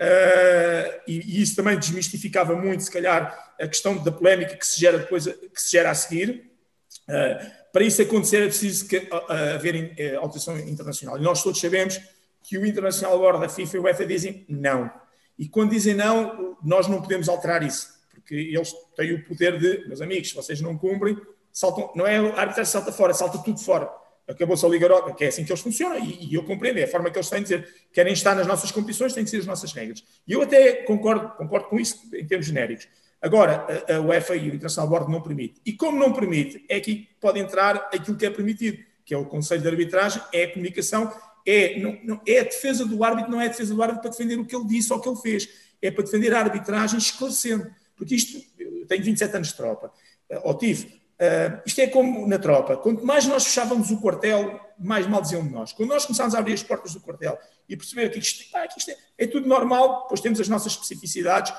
Uh, 0.00 0.96
e, 1.06 1.18
e, 1.18 1.42
isso 1.42 1.54
também 1.54 1.78
desmistificava 1.78 2.56
muito, 2.56 2.82
se 2.82 2.90
calhar, 2.90 3.52
a 3.60 3.68
questão 3.68 4.02
da 4.02 4.10
polémica 4.10 4.56
que 4.56 4.66
se 4.66 4.80
gera 4.80 4.96
depois, 4.96 5.26
que 5.26 5.60
se 5.60 5.72
gera 5.72 5.90
a 5.90 5.94
seguir. 5.94 6.50
Uh, 7.06 7.50
para 7.70 7.84
isso 7.84 8.00
acontecer 8.00 8.38
é 8.38 8.46
preciso 8.46 8.88
que, 8.88 8.96
uh, 8.96 9.32
haver 9.54 10.16
autorização 10.16 10.58
internacional. 10.58 11.18
E 11.18 11.20
nós 11.20 11.42
todos 11.42 11.60
sabemos 11.60 12.00
que 12.42 12.56
o 12.56 12.64
International 12.64 13.18
Board 13.18 13.40
da 13.40 13.48
FIFA 13.50 13.76
e 13.76 13.80
o 13.80 13.82
UEFA 13.82 14.06
dizem 14.06 14.46
não. 14.48 14.90
E 15.38 15.46
quando 15.46 15.72
dizem 15.72 15.92
não, 15.92 16.56
nós 16.64 16.88
não 16.88 17.02
podemos 17.02 17.28
alterar 17.28 17.62
isso, 17.62 17.88
porque 18.14 18.34
eles 18.34 18.72
têm 18.96 19.12
o 19.12 19.24
poder 19.26 19.58
de, 19.58 19.86
meus 19.86 20.00
amigos, 20.00 20.30
se 20.30 20.34
vocês 20.34 20.62
não 20.62 20.78
cumprem, 20.78 21.20
saltam, 21.52 21.92
não 21.94 22.06
é 22.06 22.16
a 22.16 22.40
arbitragem 22.40 22.72
salta 22.72 22.90
fora, 22.90 23.12
salta 23.12 23.36
tudo 23.36 23.60
fora 23.60 23.90
acabou-se 24.30 24.64
a 24.64 24.68
Liga 24.68 24.84
Europa, 24.84 25.14
que 25.14 25.24
é 25.24 25.28
assim 25.28 25.44
que 25.44 25.50
eles 25.50 25.60
funcionam, 25.60 25.98
e, 25.98 26.30
e, 26.30 26.34
eu 26.34 26.44
compreendo, 26.44 26.78
é 26.78 26.84
a 26.84 26.88
forma 26.88 27.10
que 27.10 27.18
eles 27.18 27.28
têm 27.28 27.42
de 27.42 27.44
dizer, 27.44 27.68
querem 27.92 28.12
estar 28.12 28.34
nas 28.34 28.46
nossas 28.46 28.70
competições, 28.70 29.12
têm 29.12 29.24
que 29.24 29.30
ser 29.30 29.38
as 29.38 29.46
nossas 29.46 29.72
regras. 29.72 30.04
E 30.26 30.32
eu 30.32 30.42
até 30.42 30.84
concordo, 30.84 31.30
concordo 31.36 31.68
com 31.68 31.78
isso 31.78 32.08
em 32.14 32.26
termos 32.26 32.46
genéricos. 32.46 32.88
Agora, 33.20 33.66
a, 33.88 33.96
a 33.96 34.00
UEFA 34.00 34.36
e 34.36 34.50
o 34.50 34.54
International 34.54 34.88
Board 34.88 35.10
não 35.10 35.20
permite. 35.20 35.60
E 35.66 35.72
como 35.72 35.98
não 35.98 36.12
permite, 36.12 36.64
é 36.68 36.80
que 36.80 37.08
pode 37.20 37.38
entrar 37.38 37.90
aquilo 37.92 38.16
que 38.16 38.24
é 38.24 38.30
permitido, 38.30 38.78
que 39.04 39.12
é 39.12 39.16
o 39.18 39.26
Conselho 39.26 39.60
de 39.60 39.68
Arbitragem, 39.68 40.22
é 40.32 40.44
a 40.44 40.52
comunicação, 40.52 41.12
é, 41.44 41.78
não, 41.80 41.98
não, 42.04 42.20
é 42.26 42.40
a 42.40 42.44
defesa 42.44 42.86
do 42.86 43.02
árbitro, 43.02 43.30
não 43.30 43.40
é 43.40 43.46
a 43.46 43.48
defesa 43.48 43.74
do 43.74 43.82
árbitro 43.82 44.02
para 44.02 44.10
defender 44.10 44.38
o 44.38 44.44
que 44.44 44.54
ele 44.54 44.66
disse 44.66 44.92
ou 44.92 44.98
o 44.98 45.02
que 45.02 45.08
ele 45.08 45.20
fez, 45.20 45.48
é 45.82 45.90
para 45.90 46.04
defender 46.04 46.32
a 46.32 46.40
arbitragem 46.40 46.98
esclarecendo. 46.98 47.70
Porque 47.96 48.14
isto, 48.14 48.42
eu 48.58 48.86
tenho 48.86 49.02
27 49.02 49.36
anos 49.36 49.48
de 49.48 49.54
tropa, 49.54 49.92
ou 50.44 50.56
tive, 50.56 50.99
Uh, 51.20 51.60
isto 51.66 51.78
é 51.82 51.86
como 51.86 52.26
na 52.26 52.38
tropa. 52.38 52.78
Quanto 52.78 53.04
mais 53.04 53.26
nós 53.26 53.44
fechávamos 53.44 53.90
o 53.90 54.00
quartel, 54.00 54.58
mais 54.78 55.06
mal 55.06 55.20
diziam 55.20 55.46
de 55.46 55.50
nós. 55.50 55.70
Quando 55.70 55.90
nós 55.90 56.06
começámos 56.06 56.34
a 56.34 56.38
abrir 56.38 56.54
as 56.54 56.62
portas 56.62 56.94
do 56.94 57.00
quartel 57.00 57.38
e 57.68 57.76
perceber 57.76 58.08
que 58.08 58.18
isto, 58.18 58.50
pá, 58.50 58.66
que 58.66 58.78
isto 58.78 58.90
é, 58.90 58.96
é, 59.18 59.26
tudo 59.26 59.46
normal, 59.46 60.04
depois 60.04 60.22
temos 60.22 60.40
as 60.40 60.48
nossas 60.48 60.72
especificidades, 60.72 61.52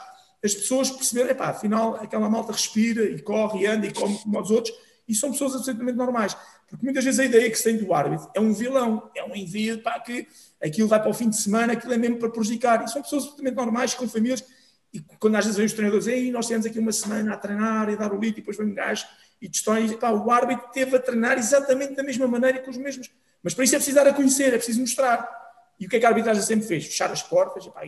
as 0.43 0.55
pessoas 0.55 0.89
perceberam, 0.89 1.35
pá, 1.35 1.49
afinal, 1.49 1.95
aquela 1.97 2.27
malta 2.27 2.53
respira 2.53 3.03
e 3.03 3.21
corre 3.21 3.59
e 3.59 3.67
anda 3.67 3.85
e 3.85 3.93
come 3.93 4.17
como 4.17 4.41
os 4.41 4.49
outros, 4.49 4.73
e 5.07 5.13
são 5.13 5.31
pessoas 5.31 5.53
absolutamente 5.53 5.95
normais. 5.95 6.35
Porque 6.67 6.83
muitas 6.83 7.03
vezes 7.03 7.19
a 7.19 7.25
ideia 7.25 7.47
que 7.47 7.55
se 7.55 7.65
tem 7.65 7.77
do 7.77 7.93
árbitro 7.93 8.31
é 8.33 8.39
um 8.39 8.53
vilão, 8.53 9.11
é 9.15 9.23
um 9.23 9.35
envio, 9.35 9.83
pá, 9.83 9.99
que 9.99 10.27
aquilo 10.59 10.87
vai 10.87 10.99
para 10.99 11.11
o 11.11 11.13
fim 11.13 11.29
de 11.29 11.37
semana, 11.37 11.73
aquilo 11.73 11.93
é 11.93 11.97
mesmo 11.97 12.17
para 12.17 12.31
prejudicar. 12.31 12.83
E 12.83 12.87
são 12.87 13.03
pessoas 13.03 13.23
absolutamente 13.25 13.57
normais, 13.57 13.93
com 13.93 14.07
famílias, 14.07 14.43
e 14.91 15.01
quando 15.19 15.35
às 15.35 15.45
vezes 15.45 15.63
os 15.63 15.73
treinadores, 15.73 16.07
ei, 16.07 16.31
nós 16.31 16.47
temos 16.47 16.65
aqui 16.65 16.79
uma 16.79 16.91
semana 16.91 17.35
a 17.35 17.37
treinar 17.37 17.89
e 17.89 17.95
dar 17.95 18.11
o 18.11 18.19
lito, 18.19 18.39
e 18.39 18.41
depois 18.41 18.57
vem 18.57 18.65
um 18.65 18.73
gajo 18.73 19.05
e 19.41 19.47
destrói. 19.47 19.97
Pá, 19.97 20.11
o 20.11 20.29
árbitro 20.29 20.69
teve 20.71 20.95
a 20.95 20.99
treinar 20.99 21.37
exatamente 21.37 21.95
da 21.95 22.03
mesma 22.03 22.27
maneira 22.27 22.59
com 22.59 22.69
os 22.69 22.77
mesmos. 22.77 23.09
Mas 23.41 23.53
para 23.53 23.63
isso 23.63 23.75
é 23.75 23.77
preciso 23.77 23.95
dar 23.95 24.07
a 24.07 24.13
conhecer, 24.13 24.53
é 24.53 24.57
preciso 24.57 24.79
mostrar. 24.79 25.41
E 25.79 25.87
o 25.87 25.89
que 25.89 25.95
é 25.95 25.99
que 25.99 26.05
a 26.05 26.09
arbitragem 26.09 26.43
sempre 26.43 26.67
fez? 26.67 26.85
Fechar 26.85 27.11
as 27.11 27.23
portas. 27.23 27.67
Pá. 27.67 27.81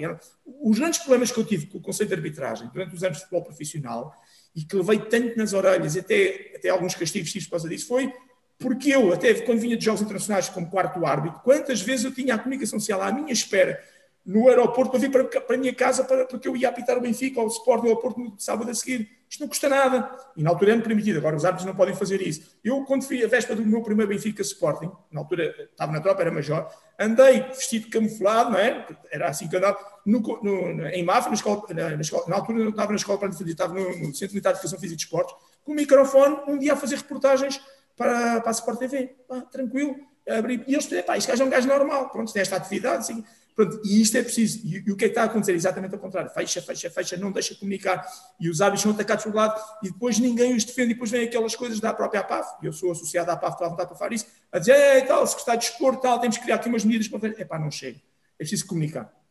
Os 0.46 0.80
grandes 0.80 1.00
problemas 1.00 1.32
que 1.32 1.40
eu 1.40 1.46
tive 1.46 1.68
com 1.68 1.78
o 1.78 1.82
conceito 1.82 2.10
de 2.10 2.16
arbitragem 2.16 2.70
durante 2.74 2.96
os 2.96 3.04
anos 3.04 3.18
de 3.18 3.24
futebol 3.24 3.44
profissional 3.44 4.14
e 4.56 4.64
que 4.64 4.76
levei 4.76 5.00
tanto 5.00 5.38
nas 5.38 5.54
orelhas, 5.54 5.96
até, 5.96 6.54
até 6.56 6.70
alguns 6.70 6.96
castigos 6.96 7.32
tive 7.32 7.46
por 7.46 7.52
causa 7.52 7.70
disso, 7.70 7.88
foi 7.88 8.12
porque 8.60 8.92
eu, 8.92 9.12
até 9.12 9.34
quando 9.42 9.60
vinha 9.60 9.76
de 9.76 9.84
jogos 9.84 10.02
internacionais 10.02 10.48
como 10.48 10.70
quarto 10.70 11.06
árbitro, 11.06 11.42
quantas 11.42 11.82
vezes 11.82 12.06
eu 12.06 12.14
tinha 12.14 12.36
a 12.36 12.38
comunicação 12.38 12.80
social 12.80 13.02
à 13.02 13.12
minha 13.12 13.34
espera 13.34 13.84
no 14.26 14.48
aeroporto 14.48 14.92
para 14.92 15.00
vir 15.00 15.12
para, 15.12 15.26
para 15.26 15.56
a 15.56 15.60
minha 15.60 15.74
casa 15.74 16.04
para, 16.04 16.26
porque 16.26 16.48
eu 16.48 16.56
ia 16.56 16.70
apitar 16.70 16.98
o 16.98 17.02
Benfica 17.02 17.42
ou 17.42 17.48
o 17.48 17.50
Sport 17.50 17.82
no 17.82 17.90
aeroporto 17.90 18.20
no 18.20 18.40
sábado 18.40 18.72
a 18.72 18.74
seguir. 18.74 19.10
Isto 19.34 19.42
não 19.42 19.48
custa 19.48 19.68
nada. 19.68 20.16
E 20.38 20.44
na 20.44 20.52
altura 20.52 20.76
é 20.76 20.78
permitido. 20.80 21.18
Agora 21.18 21.36
os 21.36 21.44
árbitros 21.44 21.66
não 21.66 21.76
podem 21.76 21.96
fazer 21.96 22.22
isso. 22.22 22.56
Eu, 22.64 22.84
quando 22.86 23.04
fui 23.04 23.26
a 23.26 23.28
véspera 23.28 23.60
do 23.60 23.66
meu 23.66 23.82
primeiro 23.82 24.12
Benfica 24.12 24.44
Sporting, 24.44 24.92
na 25.12 25.22
altura 25.22 25.56
estava 25.72 25.92
na 25.92 26.00
tropa, 26.00 26.22
era 26.22 26.32
major, 26.32 26.70
andei 27.00 27.42
vestido 27.48 27.90
camuflado, 27.90 28.52
não 28.52 28.60
é? 28.60 28.86
Era 29.12 29.30
assim 29.30 29.48
que 29.48 29.58
andava, 29.58 29.76
no, 30.06 30.20
no, 30.20 30.86
em 30.86 31.04
Mafra, 31.04 31.32
na, 31.32 31.90
na, 31.90 32.28
na, 32.28 32.36
altura 32.36 32.60
eu 32.60 32.70
estava 32.70 32.92
na 32.92 32.96
escola 32.96 33.18
para 33.18 33.30
estava 33.30 33.74
no, 33.74 33.98
no 33.98 34.14
Centro 34.14 34.36
Militar 34.36 34.52
de 34.52 34.60
Educação 34.60 34.80
Física 34.80 35.02
e 35.02 35.04
Esportes, 35.04 35.36
com 35.64 35.72
o 35.72 35.76
microfone, 35.76 36.38
um 36.48 36.60
dia 36.60 36.74
a 36.74 36.78
fazer 36.78 36.98
reportagens 36.98 37.60
para, 37.98 38.40
para 38.40 38.50
a 38.50 38.52
Sport 38.52 38.78
TV. 38.78 39.16
Pá, 39.28 39.42
tranquilo. 39.42 39.96
Abri, 40.30 40.64
e 40.68 40.76
eles 40.76 40.86
pá, 41.08 41.18
este 41.18 41.32
gajo 41.32 41.42
é 41.42 41.46
um 41.48 41.50
gajo 41.50 41.68
normal, 41.68 42.12
pronto, 42.12 42.32
tem 42.32 42.44
esta 42.44 42.56
atividade, 42.56 42.98
assim. 42.98 43.26
Pronto, 43.56 43.82
e 43.86 44.02
isto 44.02 44.18
é 44.18 44.24
preciso. 44.24 44.62
E, 44.66 44.84
e, 44.86 44.92
o 44.92 44.96
que 44.96 45.06
é 45.06 45.08
que 45.08 45.12
está 45.12 45.24
a 45.24 45.26
acontecer? 45.26 45.54
Exatamente 45.54 45.94
ao 45.94 46.00
contrário. 46.00 46.30
Fecha, 46.32 46.62
fecha, 46.62 46.90
fecha, 46.90 47.18
não 47.18 47.32
deixa 47.32 47.56
comunicar. 47.56 48.06
E 48.40 48.50
os 48.50 48.62
hábitos 48.62 48.82
são 48.82 48.92
atacados 48.92 49.24
por 49.24 49.34
lado 49.34 49.62
e 49.84 49.92
depois 49.92 50.18
ninguém 50.20 50.56
os 50.56 50.64
defende. 50.64 50.92
E 50.92 50.94
depois 50.94 51.12
vem 51.12 51.26
aquelas 51.26 51.56
coisas 51.56 51.80
da 51.80 51.94
própria 51.94 52.22
APAF. 52.22 52.64
Eu 52.64 52.74
sou 52.74 52.92
associado 52.92 53.30
à 53.30 53.34
APAF, 53.34 53.54
estou 53.54 53.68
a 53.68 53.70
vontade 53.70 53.90
para 53.90 53.98
falar 53.98 54.14
isso. 54.14 54.26
A 54.52 54.60
dizer, 54.60 55.06
tal, 55.08 55.26
se 55.28 55.36
gostar 55.36 55.56
de 55.56 55.66
expor, 55.66 55.98
tal, 55.98 56.20
temos 56.20 56.38
que 56.38 56.44
criar 56.44 56.56
aqui 56.56 56.70
umas 56.70 56.84
medidas 56.84 57.08
para. 57.08 57.30
É 57.40 57.46
pá, 57.46 57.60
não 57.60 57.70
chega. 57.70 57.98
É 58.36 58.38
preciso 58.40 58.66
comunicar. 58.66 59.23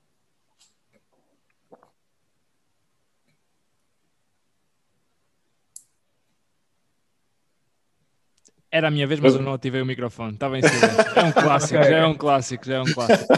Era 8.73 8.89
a 8.89 8.91
minha 8.91 9.07
vez, 9.07 9.21
mas 9.21 9.35
eu 9.35 9.43
não 9.43 9.53
ativei 9.53 9.83
o 9.83 9.87
microfone. 9.87 10.33
Estava 10.33 10.59
em 10.59 10.63
silêncio. 10.63 11.03
É 11.15 11.25
um 11.25 11.33
clássico, 11.33 11.85
já 11.85 11.97
é 11.99 12.07
um 12.07 12.15
clássico, 12.15 12.65
já 12.65 12.75
é 12.77 12.81
um 12.81 12.93
clássico. 12.93 13.33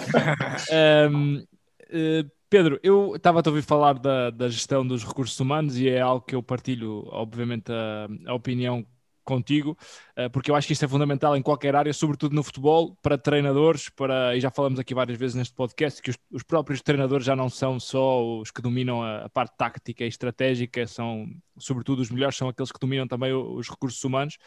Um, 1.10 1.38
uh, 1.38 1.46
eh, 1.90 2.24
Pedro, 2.48 2.78
eu 2.84 3.16
estava 3.16 3.40
a 3.40 3.48
ouvir 3.48 3.62
falar 3.62 3.98
da, 3.98 4.30
da, 4.30 4.48
gestão 4.48 4.86
dos 4.86 5.02
recursos 5.02 5.38
humanos 5.40 5.76
e 5.76 5.88
é 5.88 6.00
algo 6.00 6.24
que 6.24 6.36
eu 6.36 6.42
partilho, 6.42 7.04
obviamente, 7.08 7.72
a, 7.72 8.06
a 8.30 8.34
opinião 8.34 8.86
contigo, 9.24 9.76
uh, 10.16 10.30
porque 10.30 10.52
eu 10.52 10.54
acho 10.54 10.68
que 10.68 10.72
isto 10.72 10.84
é 10.84 10.88
fundamental 10.88 11.36
em 11.36 11.42
qualquer 11.42 11.74
área, 11.74 11.92
sobretudo 11.92 12.32
no 12.32 12.44
futebol, 12.44 12.96
para 13.02 13.18
treinadores, 13.18 13.88
para, 13.88 14.36
e 14.36 14.40
já 14.40 14.52
falamos 14.52 14.78
aqui 14.78 14.94
várias 14.94 15.18
vezes 15.18 15.34
neste 15.34 15.54
podcast, 15.54 16.00
que 16.00 16.10
os, 16.10 16.18
os 16.30 16.44
próprios 16.44 16.80
treinadores 16.80 17.26
já 17.26 17.34
não 17.34 17.48
são 17.48 17.80
só 17.80 18.24
os 18.38 18.52
que 18.52 18.62
dominam 18.62 19.02
a, 19.02 19.24
a, 19.24 19.28
parte 19.28 19.56
tática 19.56 20.04
e 20.04 20.08
estratégica, 20.08 20.86
são, 20.86 21.26
sobretudo, 21.58 22.02
os 22.02 22.10
melhores 22.10 22.36
são 22.36 22.48
aqueles 22.48 22.70
que 22.70 22.78
dominam 22.78 23.08
também 23.08 23.32
os 23.32 23.68
recursos 23.68 24.04
humanos 24.04 24.38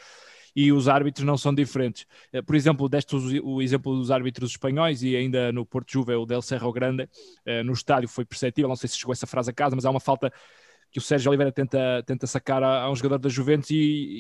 e 0.57 0.71
os 0.71 0.87
árbitros 0.87 1.23
não 1.23 1.37
são 1.37 1.53
diferentes. 1.53 2.07
Eh, 2.33 2.41
por 2.41 2.55
exemplo, 2.55 2.89
deste 2.89 3.15
o 3.43 3.61
exemplo 3.61 3.95
dos 3.95 4.09
árbitros 4.09 4.49
espanhóis 4.49 5.03
e 5.03 5.15
ainda 5.15 5.51
no 5.51 5.63
Porto 5.63 5.91
Juve, 5.91 6.15
o 6.15 6.25
Del 6.25 6.41
Cerro 6.41 6.73
Grande, 6.73 7.07
eh, 7.45 7.61
no 7.61 7.73
estádio 7.73 8.09
foi 8.09 8.25
perceptível, 8.25 8.67
não 8.67 8.75
sei 8.75 8.89
se 8.89 8.97
chegou 8.97 9.13
essa 9.13 9.27
frase 9.27 9.51
a 9.51 9.53
casa, 9.53 9.75
mas 9.75 9.85
há 9.85 9.91
uma 9.91 9.99
falta 9.99 10.33
que 10.91 10.97
o 10.97 11.01
Sérgio 11.01 11.29
Oliveira 11.29 11.51
tenta, 11.51 12.01
tenta 12.07 12.25
sacar 12.25 12.63
a, 12.63 12.81
a 12.81 12.91
um 12.91 12.95
jogador 12.95 13.19
da 13.19 13.29
Juventus 13.29 13.69
e, 13.69 13.75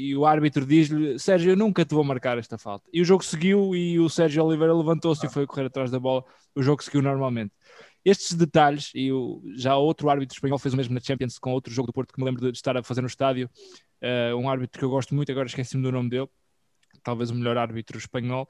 e 0.09 0.15
o 0.15 0.27
árbitro 0.27 0.63
diz-lhe 0.63 1.17
Sérgio, 1.17 1.53
eu 1.53 1.57
nunca 1.57 1.83
te 1.83 1.95
vou 1.95 2.03
marcar 2.03 2.37
esta 2.37 2.55
falta. 2.55 2.87
E 2.93 3.01
o 3.01 3.05
jogo 3.05 3.25
seguiu 3.25 3.75
e 3.75 3.99
o 3.99 4.07
Sérgio 4.07 4.45
Oliveira 4.45 4.75
levantou-se 4.75 5.25
ah. 5.25 5.29
e 5.29 5.33
foi 5.33 5.47
correr 5.47 5.65
atrás 5.65 5.89
da 5.89 5.99
bola. 5.99 6.23
O 6.53 6.61
jogo 6.61 6.83
seguiu 6.83 7.01
normalmente. 7.01 7.51
Estes 8.09 8.33
detalhes, 8.35 8.89
e 8.95 9.11
o, 9.11 9.43
já 9.57 9.75
outro 9.75 10.09
árbitro 10.09 10.33
espanhol 10.33 10.57
fez 10.57 10.73
o 10.73 10.77
mesmo 10.77 10.93
na 10.93 11.01
Champions 11.01 11.37
com 11.37 11.51
outro 11.51 11.73
jogo 11.73 11.87
do 11.87 11.93
Porto 11.93 12.13
que 12.13 12.19
me 12.21 12.25
lembro 12.25 12.49
de 12.49 12.57
estar 12.57 12.77
a 12.77 12.81
fazer 12.81 13.01
no 13.01 13.07
estádio, 13.07 13.49
uh, 14.01 14.33
um 14.37 14.49
árbitro 14.49 14.79
que 14.79 14.85
eu 14.85 14.89
gosto 14.89 15.13
muito, 15.13 15.29
agora 15.29 15.45
esqueci-me 15.45 15.83
do 15.83 15.91
nome 15.91 16.09
dele, 16.09 16.29
talvez 17.03 17.31
o 17.31 17.35
melhor 17.35 17.57
árbitro 17.57 17.97
espanhol. 17.97 18.47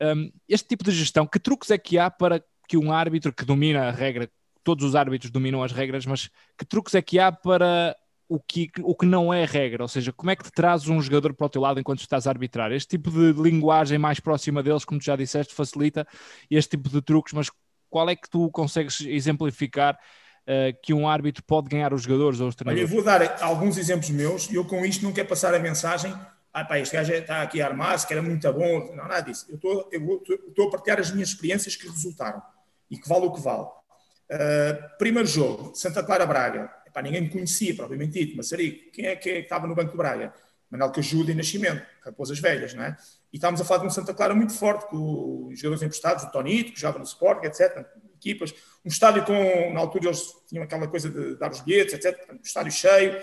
Um, 0.00 0.30
este 0.48 0.68
tipo 0.68 0.84
de 0.84 0.92
gestão, 0.92 1.26
que 1.26 1.40
truques 1.40 1.72
é 1.72 1.78
que 1.78 1.98
há 1.98 2.08
para 2.08 2.40
que 2.68 2.76
um 2.76 2.92
árbitro 2.92 3.32
que 3.32 3.44
domina 3.44 3.88
a 3.88 3.90
regra, 3.90 4.30
todos 4.62 4.84
os 4.84 4.94
árbitros 4.94 5.32
dominam 5.32 5.60
as 5.64 5.72
regras, 5.72 6.06
mas 6.06 6.30
que 6.56 6.64
truques 6.64 6.94
é 6.94 7.02
que 7.02 7.18
há 7.18 7.32
para 7.32 7.96
o 8.28 8.38
que, 8.38 8.70
o 8.84 8.94
que 8.94 9.06
não 9.06 9.34
é 9.34 9.44
regra, 9.44 9.82
ou 9.82 9.88
seja, 9.88 10.12
como 10.12 10.30
é 10.30 10.36
que 10.36 10.44
te 10.44 10.52
trazes 10.52 10.86
um 10.86 11.02
jogador 11.02 11.34
para 11.34 11.46
o 11.46 11.50
teu 11.50 11.62
lado 11.62 11.80
enquanto 11.80 11.98
estás 11.98 12.28
a 12.28 12.30
arbitrar? 12.30 12.70
Este 12.70 12.96
tipo 12.96 13.10
de 13.10 13.32
linguagem 13.32 13.98
mais 13.98 14.20
próxima 14.20 14.62
deles, 14.62 14.84
como 14.84 15.00
tu 15.00 15.04
já 15.04 15.16
disseste, 15.16 15.52
facilita 15.52 16.06
este 16.48 16.76
tipo 16.76 16.88
de 16.88 17.02
truques, 17.02 17.32
mas 17.32 17.50
qual 17.90 18.08
é 18.08 18.16
que 18.16 18.30
tu 18.30 18.50
consegues 18.50 19.00
exemplificar 19.00 19.98
uh, 20.46 20.80
que 20.82 20.94
um 20.94 21.08
árbitro 21.08 21.42
pode 21.44 21.68
ganhar 21.68 21.92
os 21.92 22.02
jogadores 22.02 22.40
ou 22.40 22.48
os 22.48 22.54
treinadores? 22.54 22.90
Olha, 22.90 22.98
eu 22.98 23.02
vou 23.02 23.04
dar 23.04 23.42
alguns 23.42 23.76
exemplos 23.76 24.08
meus 24.10 24.48
e 24.50 24.54
eu 24.54 24.64
com 24.64 24.84
isto 24.84 25.04
não 25.04 25.12
quero 25.12 25.28
passar 25.28 25.52
a 25.52 25.58
mensagem 25.58 26.14
ah, 26.52 26.64
pá, 26.64 26.80
este 26.80 26.96
gajo 26.96 27.12
está 27.12 27.42
aqui 27.42 27.62
a 27.62 27.66
armar-se, 27.66 28.06
que 28.06 28.12
era 28.12 28.22
muito 28.22 28.52
bom. 28.52 28.88
Não, 28.88 29.06
nada 29.06 29.20
disso. 29.20 29.46
Eu 29.48 29.54
estou, 29.54 29.88
eu 29.92 30.22
estou 30.48 30.68
a 30.68 30.70
partilhar 30.70 30.98
as 30.98 31.12
minhas 31.12 31.28
experiências 31.28 31.76
que 31.76 31.88
resultaram 31.88 32.42
e 32.90 32.98
que 32.98 33.08
vale 33.08 33.26
o 33.26 33.32
que 33.32 33.40
vale. 33.40 33.62
Uh, 33.62 34.98
primeiro 34.98 35.28
jogo, 35.28 35.72
Santa 35.74 36.02
Clara 36.02 36.26
Braga. 36.26 36.70
Epá, 36.86 37.02
ninguém 37.02 37.20
me 37.22 37.30
conhecia, 37.30 37.74
propriamente 37.74 38.12
dito. 38.12 38.36
Maçarico, 38.36 38.90
quem 38.90 39.06
é 39.06 39.16
que, 39.16 39.30
é 39.30 39.34
que 39.34 39.38
estava 39.40 39.68
no 39.68 39.76
Banco 39.76 39.92
de 39.92 39.96
Braga? 39.96 40.34
Manuel 40.70 40.92
Cajuda 40.92 41.32
e 41.32 41.34
Nascimento, 41.34 41.84
Raposas 42.02 42.38
Velhas, 42.38 42.74
não 42.74 42.84
é? 42.84 42.96
E 43.32 43.36
estávamos 43.36 43.60
a 43.60 43.64
falar 43.64 43.80
de 43.80 43.86
um 43.86 43.90
Santa 43.90 44.14
Clara 44.14 44.34
muito 44.34 44.52
forte, 44.52 44.88
com 44.88 45.48
os 45.48 45.58
jogadores 45.58 45.82
emprestados, 45.82 46.24
o 46.24 46.30
Tonito, 46.30 46.72
que 46.72 46.80
jogava 46.80 46.98
no 46.98 47.04
Sport, 47.04 47.44
etc. 47.44 47.84
equipas, 48.14 48.54
um 48.84 48.88
estádio 48.88 49.24
com, 49.24 49.72
na 49.72 49.80
altura 49.80 50.06
eles 50.06 50.22
tinham 50.48 50.64
aquela 50.64 50.86
coisa 50.86 51.08
de 51.10 51.36
dar 51.36 51.50
os 51.50 51.60
bilhetes, 51.60 51.94
etc. 51.94 52.32
Um 52.32 52.40
estádio 52.42 52.72
cheio. 52.72 53.18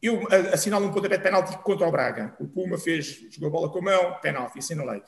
Eu 0.00 0.20
assinalo 0.52 0.86
um 0.86 0.92
pontapé 0.92 1.16
de 1.16 1.22
penalti 1.22 1.56
contra 1.58 1.86
o 1.86 1.90
Braga. 1.90 2.34
O 2.40 2.48
Puma 2.48 2.76
fez, 2.76 3.20
jogou 3.30 3.48
a 3.48 3.52
bola 3.52 3.70
com 3.70 3.78
a 3.78 3.82
mão, 3.82 4.18
penalti, 4.20 4.58
assinalei. 4.58 5.02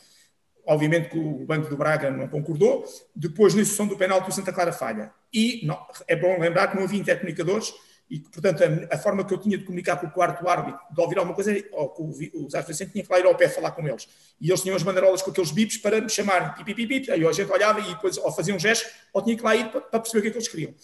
Obviamente 0.66 1.10
que 1.10 1.18
o 1.18 1.44
banco 1.44 1.68
do 1.68 1.76
Braga 1.76 2.10
não 2.10 2.28
concordou. 2.28 2.84
Depois, 3.14 3.54
na 3.54 3.60
execução 3.60 3.86
do 3.86 3.96
penalti, 3.96 4.30
o 4.30 4.32
Santa 4.32 4.52
Clara 4.52 4.72
falha. 4.72 5.12
E 5.32 5.66
não, 5.66 5.78
é 6.06 6.14
bom 6.14 6.38
lembrar 6.38 6.68
que 6.68 6.76
não 6.76 6.84
havia 6.84 7.00
intercomunicadores 7.00 7.74
e 8.08 8.20
portanto, 8.20 8.62
a, 8.62 8.94
a, 8.94 8.98
forma 8.98 9.24
que 9.24 9.32
eu 9.32 9.38
tinha 9.38 9.56
de 9.56 9.64
comunicar 9.64 9.96
com 9.96 10.06
o 10.06 10.10
quarto 10.10 10.46
árbitro, 10.48 10.80
de 10.90 11.00
ouvir 11.00 11.18
alguma 11.18 11.34
coisa, 11.34 11.52
ou 11.72 12.10
os 12.10 12.54
árbitros 12.54 12.90
tinha 12.90 13.04
que 13.04 13.10
lá 13.10 13.18
ir 13.18 13.26
ao 13.26 13.34
pé 13.34 13.48
falar 13.48 13.70
com 13.70 13.86
eles. 13.86 14.06
E 14.40 14.50
eles 14.50 14.60
tinham 14.60 14.76
as 14.76 14.82
banderolas 14.82 15.22
com 15.22 15.30
aqueles 15.30 15.50
bips 15.50 15.78
para 15.78 16.00
me 16.00 16.08
chamarem, 16.08 16.52
pip, 16.54 16.74
pip, 16.74 16.86
pip, 16.86 17.10
aí 17.10 17.26
a 17.26 17.32
gente 17.32 17.50
olhava 17.50 17.80
e 17.80 17.94
depois 17.94 18.18
ou 18.18 18.30
fazia 18.30 18.54
um 18.54 18.58
gesto, 18.58 18.86
ou 19.12 19.22
tinha 19.22 19.36
que 19.36 19.42
lá 19.42 19.56
ir 19.56 19.70
para, 19.70 19.80
para 19.80 20.00
perceber 20.00 20.18
o 20.18 20.22
que 20.22 20.28
é 20.28 20.30
que 20.32 20.36
eles 20.36 20.48
queriam. 20.48 20.74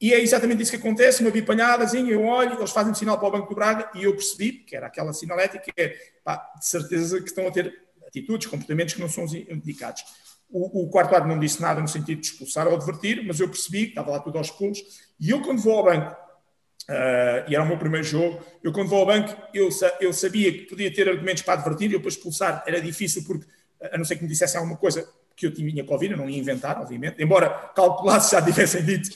E 0.00 0.14
é 0.14 0.20
exatamente 0.20 0.62
isso 0.62 0.70
que 0.70 0.78
acontece, 0.78 1.20
uma 1.20 1.30
bipanhadazinha, 1.30 2.10
eu 2.10 2.24
olho, 2.24 2.56
eles 2.58 2.70
fazem 2.70 2.92
um 2.92 2.94
sinal 2.94 3.18
para 3.18 3.28
o 3.28 3.32
Banco 3.32 3.48
do 3.50 3.54
Braga 3.54 3.90
e 3.94 4.04
eu 4.04 4.14
percebi, 4.14 4.52
que 4.52 4.74
era 4.74 4.86
aquela 4.86 5.12
sinalética, 5.12 5.58
que 5.58 5.72
é, 5.76 5.94
pá, 6.24 6.52
de 6.58 6.66
certeza 6.66 7.20
que 7.20 7.28
estão 7.28 7.46
a 7.46 7.50
ter 7.50 7.78
atitudes, 8.06 8.46
comportamentos 8.46 8.94
que 8.94 9.00
não 9.00 9.08
são 9.08 9.24
indicados. 9.24 10.02
O, 10.48 10.84
o 10.84 10.88
quarto 10.88 11.14
árbitro 11.14 11.34
não 11.34 11.38
disse 11.38 11.60
nada 11.60 11.80
no 11.82 11.88
sentido 11.88 12.20
de 12.20 12.28
expulsar 12.28 12.66
ou 12.66 12.74
advertir, 12.74 13.22
mas 13.26 13.38
eu 13.40 13.48
percebi 13.48 13.84
que 13.84 13.90
estava 13.90 14.10
lá 14.10 14.20
tudo 14.20 14.38
aos 14.38 14.50
pulos, 14.50 14.80
e 15.20 15.30
eu 15.30 15.42
quando 15.42 15.60
vou 15.60 15.76
ao 15.76 15.84
banco 15.84 16.29
Uh, 16.88 17.46
e 17.48 17.54
era 17.54 17.62
o 17.62 17.66
meu 17.66 17.78
primeiro 17.78 18.06
jogo. 18.06 18.40
Eu, 18.62 18.72
quando 18.72 18.88
vou 18.88 19.00
ao 19.00 19.06
banco, 19.06 19.36
eu, 19.54 19.68
eu 20.00 20.12
sabia 20.12 20.52
que 20.52 20.60
podia 20.60 20.92
ter 20.92 21.08
argumentos 21.08 21.42
para 21.42 21.54
advertir, 21.54 21.92
eu 21.92 22.00
para 22.00 22.08
expulsar 22.08 22.64
era 22.66 22.80
difícil, 22.80 23.24
porque 23.24 23.46
a 23.92 23.96
não 23.96 24.04
ser 24.04 24.16
que 24.16 24.22
me 24.22 24.28
dissessem 24.28 24.58
alguma 24.58 24.76
coisa 24.76 25.08
que 25.36 25.46
eu 25.46 25.54
tinha 25.54 25.84
Covid, 25.84 26.12
eu 26.12 26.18
não 26.18 26.28
ia 26.28 26.38
inventar, 26.38 26.78
obviamente, 26.78 27.22
embora 27.22 27.48
calculasse 27.74 28.32
já 28.32 28.42
tivessem 28.44 28.84
dito 28.84 29.10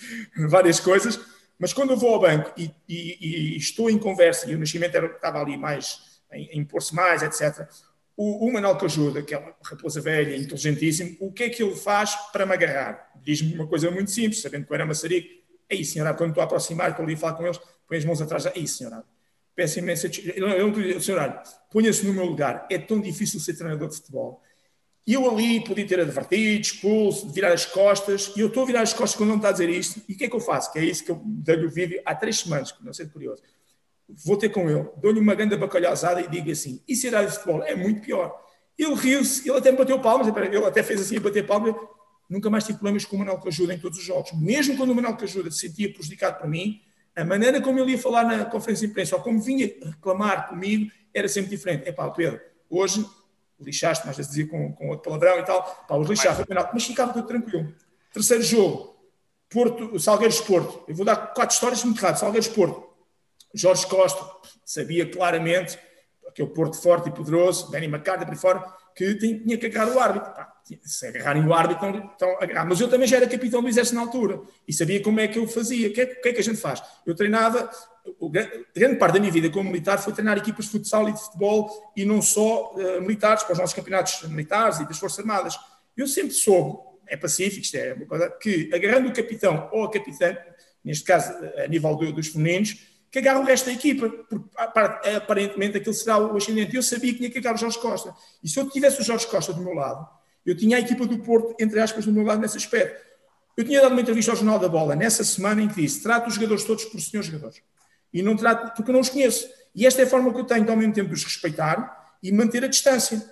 várias 0.49 0.81
coisas. 0.81 1.21
Mas 1.59 1.73
quando 1.73 1.91
eu 1.91 1.97
vou 1.97 2.15
ao 2.15 2.21
banco 2.21 2.53
e, 2.57 2.71
e, 2.89 3.55
e 3.55 3.57
estou 3.57 3.91
em 3.91 3.99
conversa, 3.99 4.51
e 4.51 4.55
o 4.55 4.59
Nascimento 4.59 4.95
era, 4.95 5.07
estava 5.07 5.41
ali 5.41 5.57
mais 5.57 6.15
em 6.33 6.61
impor-se 6.61 6.95
mais, 6.95 7.23
etc., 7.23 7.69
o, 8.17 8.47
o 8.47 8.53
Manuel 8.53 8.77
que 8.77 8.85
ajuda, 8.85 9.25
é 9.29 9.39
uma 9.39 9.55
raposa 9.63 10.01
velha, 10.01 10.37
inteligentíssimo, 10.37 11.17
o 11.21 11.33
que 11.33 11.45
é 11.45 11.51
que 11.51 11.63
ele 11.63 11.75
faz 11.75 12.15
para 12.33 12.47
me 12.47 12.53
agarrar? 12.53 13.11
Diz-me 13.23 13.55
uma 13.55 13.67
coisa 13.67 13.91
muito 13.91 14.11
simples, 14.11 14.41
sabendo 14.41 14.67
que 14.67 14.73
eu 14.73 14.75
era 14.75 14.87
maçarico, 14.87 15.44
Aí, 15.71 15.85
senhora, 15.85 16.15
quando 16.15 16.31
estou 16.31 16.43
a 16.43 16.45
aproximar, 16.45 16.91
estou 16.91 17.05
ali 17.05 17.15
a 17.15 17.17
falar 17.17 17.35
com 17.35 17.45
eles, 17.45 17.61
põe 17.89 17.99
as 17.99 18.05
mãos 18.05 18.21
atrás. 18.21 18.47
Aí, 18.47 18.67
senhora, 18.67 19.05
peço 19.55 19.79
imensa. 19.79 20.09
Eu 20.35 20.69
não 20.69 20.73
digo, 20.73 21.01
senhora, 21.01 21.43
ponha-se 21.71 22.07
no 22.07 22.13
meu 22.13 22.25
lugar. 22.25 22.67
É 22.71 22.79
tão 22.79 23.01
difícil 23.01 23.41
ser 23.41 23.55
treinador 23.55 23.89
de 23.89 23.97
futebol. 23.97 24.43
Eu 25.07 25.31
ali 25.31 25.63
podia 25.63 25.87
ter 25.87 26.01
advertido, 26.01 26.63
expulso, 26.63 27.29
virar 27.29 27.53
as 27.53 27.67
costas, 27.67 28.33
e 28.35 28.41
eu 28.41 28.47
estou 28.47 28.63
a 28.63 28.67
virar 28.67 28.81
as 28.81 28.95
costas 28.95 29.15
quando 29.15 29.29
não 29.29 29.37
está 29.37 29.51
a 29.51 29.53
dizer 29.53 29.69
isto, 29.69 30.01
e 30.09 30.15
o 30.15 30.17
que 30.17 30.25
é 30.25 30.29
que 30.31 30.35
eu 30.35 30.41
faço? 30.41 30.73
Que 30.73 30.79
é 30.79 30.85
isso 30.85 31.05
que 31.05 31.11
eu 31.11 31.21
dei-lhe 31.23 31.67
o 31.67 31.71
vídeo 31.71 32.01
há 32.07 32.15
três 32.15 32.39
semanas, 32.41 32.75
não 32.81 32.93
sei 32.93 33.07
curioso. 33.07 33.43
Vou 34.09 34.39
ter 34.39 34.49
com 34.49 34.69
ele, 34.71 34.89
dou-lhe 34.97 35.21
uma 35.21 35.35
grande 35.35 35.57
bacalhosada 35.59 36.23
e 36.23 36.29
digo 36.29 36.51
assim: 36.51 36.83
e 36.89 36.97
se 36.97 37.11
de 37.11 37.33
futebol? 37.33 37.63
É 37.65 37.75
muito 37.75 38.01
pior. 38.01 38.35
Ele 38.79 38.95
riu-se, 38.95 39.47
ele 39.47 39.59
até 39.59 39.71
me 39.71 39.77
bateu 39.77 40.01
palmas, 40.01 40.27
ele 40.27 40.57
até 40.65 40.83
fez 40.83 41.01
assim 41.01 41.21
bater 41.21 41.47
palmas, 41.47 41.75
nunca 42.29 42.51
mais 42.51 42.65
tive 42.65 42.79
problemas 42.79 43.05
com 43.05 43.17
o 43.17 43.19
Manuel 43.19 43.41
que 43.41 43.49
ajuda 43.49 43.75
em 43.75 43.79
todos 43.79 43.99
os 43.99 44.05
jogos. 44.05 44.33
Mesmo 44.33 44.77
quando 44.77 44.91
o 44.91 44.95
Manuel 44.95 45.17
que 45.17 45.25
ajuda 45.25 45.51
se 45.51 45.59
sentia 45.59 45.93
prejudicado 45.93 46.39
por 46.39 46.49
mim, 46.49 46.81
a 47.15 47.25
maneira 47.25 47.61
como 47.61 47.79
ele 47.79 47.93
ia 47.93 47.99
falar 47.99 48.25
na 48.25 48.45
conferência 48.45 48.87
de 48.87 48.91
imprensa 48.91 49.17
ou 49.17 49.23
como 49.23 49.41
vinha 49.41 49.67
reclamar 49.83 50.49
comigo 50.49 50.91
era 51.13 51.29
sempre 51.29 51.51
diferente. 51.51 51.89
É 51.89 51.93
pá, 51.93 52.11
Pedro, 52.11 52.41
hoje 52.69 53.07
lixaste, 53.61 54.05
mais 54.05 54.17
vezes 54.17 54.33
dizia 54.33 54.49
com, 54.49 54.73
com 54.73 54.89
outro 54.89 55.05
palavrão 55.05 55.39
e 55.39 55.45
tal, 55.45 55.63
pá, 55.89 55.97
os 55.97 56.09
lixava, 56.09 56.45
mas 56.73 56.85
ficava 56.85 57.13
tudo 57.13 57.27
tranquilo. 57.27 57.73
Terceiro 58.13 58.43
jogo, 58.43 58.95
Porto, 59.49 59.99
Salgueiros 59.99 60.41
Porto. 60.41 60.85
Eu 60.89 60.95
vou 60.95 61.05
dar 61.05 61.17
quatro 61.17 61.55
histórias 61.55 61.85
muito 61.85 62.01
rápido. 62.01 62.19
Salgueiros 62.21 62.49
Porto. 62.49 62.93
Jorge 63.55 63.87
Costa 63.87 64.25
sabia 64.65 65.09
claramente, 65.09 65.79
aquele 66.27 66.49
Porto 66.49 66.77
forte 66.77 67.09
e 67.09 67.13
poderoso, 67.13 67.71
Benny 67.71 67.87
McCarthy 67.87 68.27
por 68.27 68.35
fora, 68.35 68.65
que 68.97 69.15
tinha 69.15 69.57
que 69.57 69.67
agarrar 69.67 69.93
o 69.95 70.01
árbitro. 70.01 70.33
Pá, 70.33 70.54
se 70.83 71.07
agarrarem 71.07 71.47
o 71.47 71.53
árbitro, 71.53 71.89
então, 72.15 72.37
agarrar. 72.41 72.65
Mas 72.67 72.81
eu 72.81 72.89
também 72.89 73.07
já 73.07 73.19
era 73.19 73.29
capitão 73.29 73.61
do 73.61 73.69
exército 73.69 73.97
na 73.97 74.01
altura 74.03 74.41
e 74.67 74.73
sabia 74.73 75.03
como 75.03 75.21
é 75.21 75.29
que 75.29 75.39
eu 75.39 75.47
fazia. 75.47 75.89
O 75.89 75.93
que, 75.93 76.01
é, 76.01 76.07
que, 76.07 76.29
é 76.29 76.33
que 76.33 76.41
a 76.41 76.45
gente 76.45 76.57
faz? 76.57 76.83
Eu 77.07 77.15
treinava, 77.15 77.71
o, 78.19 78.31
grande 78.31 78.97
parte 78.97 79.15
da 79.15 79.21
minha 79.21 79.33
vida 79.33 79.51
como 79.51 79.71
militar 79.71 79.99
foi 79.99 80.13
treinar 80.13 80.39
equipas 80.39 80.65
de 80.65 80.71
futsal 80.73 81.09
e 81.09 81.13
de 81.13 81.21
futebol 81.21 81.93
e 81.95 82.05
não 82.05 82.23
só 82.23 82.73
uh, 82.75 83.01
militares, 83.03 83.43
para 83.43 83.53
os 83.53 83.59
nossos 83.59 83.75
campeonatos 83.75 84.23
militares 84.29 84.81
e 84.81 84.89
das 84.89 84.99
Forças 84.99 85.19
Armadas. 85.19 85.59
Eu 85.97 86.07
sempre 86.07 86.33
soube, 86.33 86.79
é 87.07 87.17
pacífico, 87.17 87.63
isto 87.63 87.77
é 87.77 87.93
uma 87.93 88.07
coisa, 88.07 88.31
que 88.31 88.71
agarrando 88.73 89.09
o 89.09 89.13
capitão 89.13 89.69
ou 89.71 89.85
a 89.85 89.91
capitã, 89.91 90.37
neste 90.83 91.05
caso 91.05 91.33
a 91.63 91.67
nível 91.69 91.95
do, 91.95 92.13
dos 92.13 92.29
femininos, 92.29 92.95
que 93.11 93.19
agarra 93.19 93.39
o 93.39 93.45
resto 93.45 93.67
da 93.67 93.73
equipa, 93.73 94.09
porque 94.09 94.49
aparentemente 94.57 95.77
aquele 95.77 95.95
será 95.95 96.19
o 96.19 96.37
ascendente. 96.37 96.75
Eu 96.75 96.83
sabia 96.83 97.13
que 97.13 97.19
tinha 97.19 97.31
que 97.31 97.39
agarrar 97.39 97.55
o 97.55 97.59
Jorge 97.59 97.79
Costa. 97.79 98.13
E 98.43 98.49
se 98.49 98.59
eu 98.59 98.69
tivesse 98.69 99.01
o 99.01 99.05
Jorge 99.05 99.25
Costa 99.29 99.53
do 99.53 99.63
meu 99.63 99.73
lado, 99.73 100.05
eu 100.45 100.57
tinha 100.57 100.77
a 100.77 100.81
equipa 100.81 101.07
do 101.07 101.19
Porto, 101.19 101.55
entre 101.59 101.81
aspas, 101.81 102.05
do 102.05 102.13
meu 102.13 102.25
lado 102.25 102.41
nesse 102.41 102.57
aspecto. 102.57 103.05
Eu 103.57 103.65
tinha 103.65 103.81
dado 103.81 103.93
uma 103.93 104.01
entrevista 104.01 104.33
ao 104.33 104.37
Jornal 104.37 104.59
da 104.59 104.69
Bola 104.69 104.97
nessa 104.97 105.23
semana 105.25 105.63
em 105.63 105.69
que 105.69 105.81
disse: 105.83 106.03
trato 106.03 106.29
os 106.29 106.35
jogadores 106.35 106.65
todos 106.65 106.85
por 106.85 107.01
senhores 107.01 107.31
jogadores. 107.31 107.63
E 108.13 108.23
não 108.23 108.37
trato, 108.37 108.75
porque 108.77 108.91
eu 108.91 108.93
não 108.93 109.01
os 109.01 109.09
conheço. 109.09 109.49
E 109.75 109.87
esta 109.87 110.03
é 110.03 110.05
a 110.05 110.09
forma 110.09 110.33
que 110.33 110.41
eu 110.41 110.45
tenho 110.45 110.65
de, 110.65 110.71
ao 110.71 110.77
mesmo 110.77 110.93
tempo, 110.93 111.09
de 111.09 111.15
os 111.15 111.25
respeitar 111.25 112.17
e 112.23 112.31
manter 112.33 112.65
a 112.65 112.69
distância. 112.69 113.23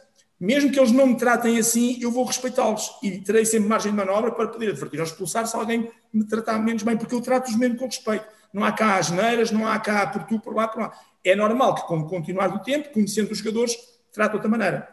Mesmo 0.41 0.73
que 0.73 0.79
eles 0.79 0.91
não 0.91 1.07
me 1.07 1.17
tratem 1.17 1.59
assim, 1.59 1.99
eu 2.01 2.11
vou 2.11 2.25
respeitá-los 2.25 2.91
e 3.01 3.19
terei 3.19 3.45
sempre 3.45 3.69
margem 3.69 3.93
de 3.93 3.97
manobra 3.97 4.33
para 4.33 4.49
poder 4.49 4.71
advertir 4.71 4.99
ou 4.99 5.07
expulsar 5.07 5.47
se 5.47 5.55
alguém 5.55 5.89
me 6.13 6.25
tratar 6.25 6.59
menos 6.59 6.83
bem, 6.83 6.97
porque 6.97 7.15
eu 7.15 7.21
trato-os 7.21 7.57
mesmo 7.57 7.77
com 7.77 7.87
respeito 7.87 8.27
não 8.53 8.65
há 8.65 8.73
cá 8.73 8.99
as 8.99 9.11
neiras, 9.11 9.51
não 9.51 9.67
há 9.67 9.79
cá 9.79 10.07
por 10.07 10.25
tu, 10.25 10.39
por 10.39 10.55
lá, 10.55 10.69
por 10.69 10.83
lá. 10.83 10.93
É 11.25 11.35
normal 11.35 11.75
que, 11.75 11.87
com 11.87 12.01
o 12.01 12.09
continuar 12.09 12.49
do 12.49 12.63
tempo, 12.63 12.93
conhecendo 12.93 13.31
os 13.31 13.39
jogadores, 13.39 13.77
trate 14.13 14.31
de 14.31 14.37
outra 14.37 14.51
maneira. 14.51 14.89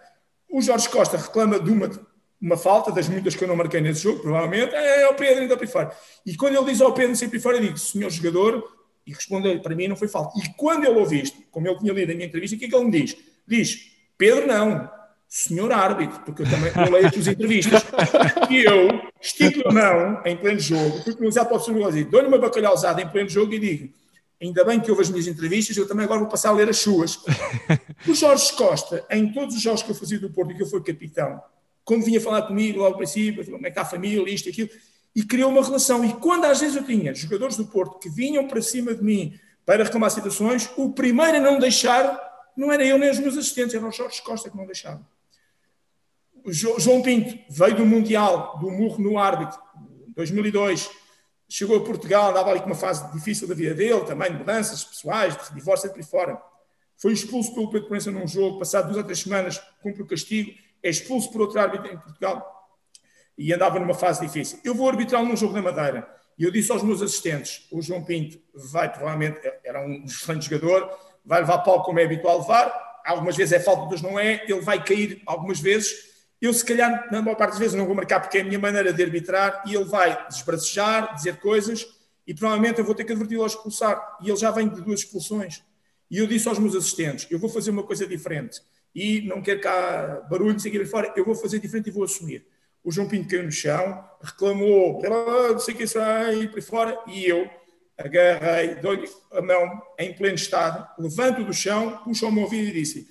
O 0.50 0.62
Jorge 0.62 0.88
Costa 0.90 1.18
reclama 1.18 1.60
de 1.60 1.70
uma, 1.70 1.90
uma 2.42 2.58
falta, 2.58 2.92
das 2.92 3.10
muitas 3.10 3.36
que 3.36 3.44
eu 3.44 3.48
não 3.48 3.56
marquei 3.56 3.82
nesse 3.82 4.04
jogo, 4.04 4.22
provavelmente, 4.22 4.74
é, 4.74 5.02
é 5.02 5.10
o 5.10 5.14
Pedro 5.14 5.42
ainda 5.42 5.68
fora. 5.68 5.92
E 6.26 6.36
quando 6.36 6.56
ele 6.56 6.66
diz 6.66 6.82
ao 6.82 6.94
Pedro 6.94 7.16
sempre 7.16 7.40
fora, 7.40 7.58
eu 7.58 7.62
digo, 7.62 7.78
senhor 7.78 8.10
jogador, 8.10 8.64
e 9.06 9.14
responde 9.14 9.60
para 9.60 9.76
mim 9.76 9.88
não 9.88 9.96
foi 9.96 10.08
falta. 10.08 10.40
E 10.40 10.54
quando 10.56 10.86
ele 10.86 10.98
ouve 10.98 11.22
isto, 11.22 11.38
como 11.52 11.68
ele 11.68 11.78
tinha 11.78 11.94
lido 11.94 12.12
a 12.12 12.16
minha 12.16 12.28
entrevista, 12.28 12.56
o 12.56 12.60
que 12.60 12.66
é 12.66 12.70
que 12.70 12.76
ele 12.76 12.86
me 12.86 12.92
diz? 12.92 13.18
Diz, 13.48 13.92
Pedro 14.18 14.48
não, 14.48 14.90
senhor 15.28 15.72
árbitro, 15.72 16.20
porque 16.22 16.44
eu 16.44 16.50
também 16.50 16.72
leio 16.92 17.08
as 17.08 17.28
entrevistas. 17.28 17.84
E 18.50 18.64
eu 18.64 19.02
estico 19.22 19.68
a 19.68 19.72
mão 19.72 20.22
em 20.26 20.38
pleno 20.38 20.60
jogo, 20.60 21.04
fui 21.04 21.16
pronunciado 21.16 21.50
para 21.50 21.58
o 21.58 21.64
professor 21.64 22.04
dou-lhe 22.06 22.28
uma 22.28 22.38
bacalhauzada 22.38 23.02
em 23.02 23.08
pleno 23.08 23.30
jogo 23.30 23.54
e 23.54 23.60
digo: 23.60 23.94
ainda 24.42 24.64
bem 24.64 24.80
que 24.80 24.90
houve 24.90 25.04
as 25.04 25.10
minhas 25.10 25.28
entrevistas, 25.28 25.76
eu 25.76 25.88
também 25.88 26.06
agora 26.06 26.22
vou 26.22 26.30
passar 26.30 26.50
a 26.50 26.54
ler 26.54 26.70
as 26.70 26.78
suas. 26.78 27.20
O 28.08 28.14
Jorge 28.14 28.54
Costa, 28.54 29.06
em 29.12 29.32
todos 29.32 29.56
os 29.56 29.62
jogos 29.62 29.84
que 29.84 29.92
eu 29.92 29.96
fazia 29.96 30.20
do 30.20 30.30
Porto 30.30 30.52
e 30.52 30.56
que 30.56 30.64
eu 30.64 30.68
fui 30.68 30.82
capitão, 30.82 31.42
quando 31.90 32.06
vinha 32.06 32.22
falar 32.22 32.44
comigo 32.44 32.78
logo 32.78 32.92
ao 32.92 32.98
princípio, 32.98 33.44
como 33.44 33.58
é 33.58 33.62
que 33.64 33.70
está 33.70 33.82
a 33.82 33.86
família, 33.86 34.32
isto 34.32 34.46
e 34.46 34.52
aquilo, 34.52 34.70
e 35.16 35.24
criou 35.24 35.50
uma 35.50 35.64
relação. 35.64 36.06
E 36.06 36.14
quando 36.14 36.46
às 36.46 36.60
vezes 36.60 36.76
eu 36.76 36.86
tinha 36.86 37.16
jogadores 37.16 37.58
do 37.58 37.66
Porto 37.66 37.98
que 37.98 38.08
vinham 38.08 38.48
para 38.48 38.62
cima 38.62 38.94
de 38.94 39.04
mim 39.04 39.40
para 39.66 39.84
reclamar 39.84 40.12
situações, 40.12 40.70
o 40.78 40.94
primeiro 40.94 41.38
a 41.38 41.40
não 41.40 41.58
deixar 41.58 42.30
não 42.56 42.72
era 42.72 42.86
eu 42.86 43.00
nem 43.00 43.10
os 43.10 43.18
meus 43.18 43.36
assistentes, 43.36 43.74
era 43.74 43.88
o 43.88 43.92
Jorge 43.92 44.22
Costa 44.22 44.52
que 44.52 44.56
não 44.58 44.68
deixava. 44.68 45.02
João 46.46 47.02
Pinto 47.02 47.40
veio 47.50 47.76
do 47.76 47.86
Mundial, 47.88 48.60
do 48.60 48.70
murro 48.70 49.02
no 49.02 49.18
árbitro, 49.18 49.60
2002, 50.16 50.92
chegou 51.50 51.78
a 51.78 51.84
Portugal, 51.84 52.30
andava 52.30 52.52
ali 52.52 52.60
com 52.60 52.68
uma 52.68 52.76
fase 52.76 53.12
difícil 53.12 53.48
da 53.48 53.56
vida 53.56 53.74
dele, 53.74 54.02
também 54.02 54.32
de 54.32 54.38
mudanças 54.38 54.84
pessoais, 54.84 55.36
de 55.36 55.56
divórcio 55.56 55.90
e 55.90 55.94
por 55.94 56.04
fora. 56.04 56.40
Foi 56.98 57.14
expulso 57.14 57.52
pelo 57.56 57.72
Pedro 57.72 57.88
Proença 57.88 58.12
num 58.12 58.28
jogo, 58.28 58.60
passado 58.60 58.86
duas 58.86 58.98
ou 58.98 59.04
três 59.04 59.20
semanas, 59.20 59.60
cumpre 59.82 60.04
o 60.04 60.06
castigo, 60.06 60.52
é 60.82 60.90
expulso 60.90 61.32
por 61.32 61.42
outro 61.42 61.60
árbitro 61.60 61.92
em 61.92 61.98
Portugal 61.98 62.70
e 63.38 63.54
andava 63.54 63.80
numa 63.80 63.94
fase 63.94 64.26
difícil. 64.26 64.60
Eu 64.64 64.76
vou 64.76 64.88
arbitrar 64.90 65.24
num 65.24 65.36
jogo 65.36 65.54
da 65.54 65.62
Madeira 65.62 66.08
e 66.38 66.44
eu 66.44 66.52
disse 66.52 66.72
aos 66.72 66.84
meus 66.84 67.02
assistentes: 67.02 67.68
o 67.72 67.82
João 67.82 68.04
Pinto 68.04 68.40
vai 68.54 68.92
provavelmente, 68.92 69.40
era 69.64 69.86
um 69.86 70.04
excelente 70.06 70.50
jogador, 70.50 70.90
vai 71.26 71.42
levar 71.42 71.60
pau 71.60 71.84
como 71.84 72.00
é 72.00 72.06
habitual 72.06 72.40
levar, 72.40 73.02
algumas 73.06 73.36
vezes 73.36 73.54
é 73.54 73.60
falta, 73.60 73.84
outras 73.84 74.02
não 74.02 74.20
é, 74.20 74.44
ele 74.48 74.62
vai 74.62 74.84
cair 74.84 75.22
algumas 75.26 75.60
vezes 75.60 76.10
eu, 76.42 76.54
se 76.54 76.64
calhar, 76.64 77.10
na 77.12 77.22
maior 77.22 77.36
parte 77.36 77.52
das 77.52 77.60
vezes, 77.60 77.76
não 77.76 77.86
vou 77.86 77.94
marcar 77.94 78.22
porque 78.22 78.38
é 78.38 78.42
a 78.42 78.44
minha 78.46 78.60
maneira 78.60 78.94
de 78.94 79.04
arbitrar 79.04 79.62
e 79.66 79.76
ele 79.76 79.84
vai 79.84 80.26
desbracejar, 80.30 81.14
dizer 81.14 81.38
coisas 81.38 81.86
e 82.26 82.34
provavelmente 82.34 82.80
eu 82.80 82.86
vou 82.86 82.96
ter 82.96 83.04
que 83.04 83.12
adverti-lo 83.12 83.42
ao 83.42 83.48
expulsar. 83.48 84.18
E 84.22 84.30
ele 84.30 84.38
já 84.38 84.50
vem 84.50 84.70
de 84.70 84.82
duas 84.82 85.02
expulsões. 85.02 85.62
E 86.10 86.18
eu 86.18 86.28
disse 86.28 86.48
aos 86.48 86.58
meus 86.58 86.76
assistentes: 86.76 87.28
eu 87.30 87.38
vou 87.38 87.50
fazer 87.50 87.72
uma 87.72 87.84
coisa 87.84 88.08
diferente 88.08 88.62
e 88.94 89.22
não 89.22 89.42
quero 89.42 89.62
cá 89.62 90.28
barulho, 90.30 90.60
seguir 90.60 90.86
fora, 90.86 91.14
eu 91.16 91.26
vou 91.26 91.36
fazer 91.36 91.60
diferente 91.60 91.88
e 91.88 91.92
vou 91.92 92.04
assumir. 92.04 92.46
O 92.84 92.92
João 92.92 93.08
Pinto 93.08 93.30
caiu 93.30 93.44
no 93.44 93.52
chão, 93.52 94.04
reclamou, 94.22 95.02
não 95.02 95.60
sei 95.60 95.74
o 95.74 95.78
que 95.78 95.98
aí, 95.98 96.48
por 96.48 96.62
fora, 96.62 96.98
e 97.08 97.26
eu 97.26 97.50
agarrei, 97.98 98.76
dou-lhe 98.76 99.08
a 99.32 99.42
mão 99.42 99.82
em 99.98 100.14
pleno 100.14 100.36
estado, 100.36 100.88
levanto 100.98 101.44
do 101.44 101.54
chão, 101.54 101.98
puxo 102.04 102.28
o 102.28 102.32
meu 102.32 102.44
ouvido 102.44 102.70
e 102.70 102.74
disse: 102.74 103.08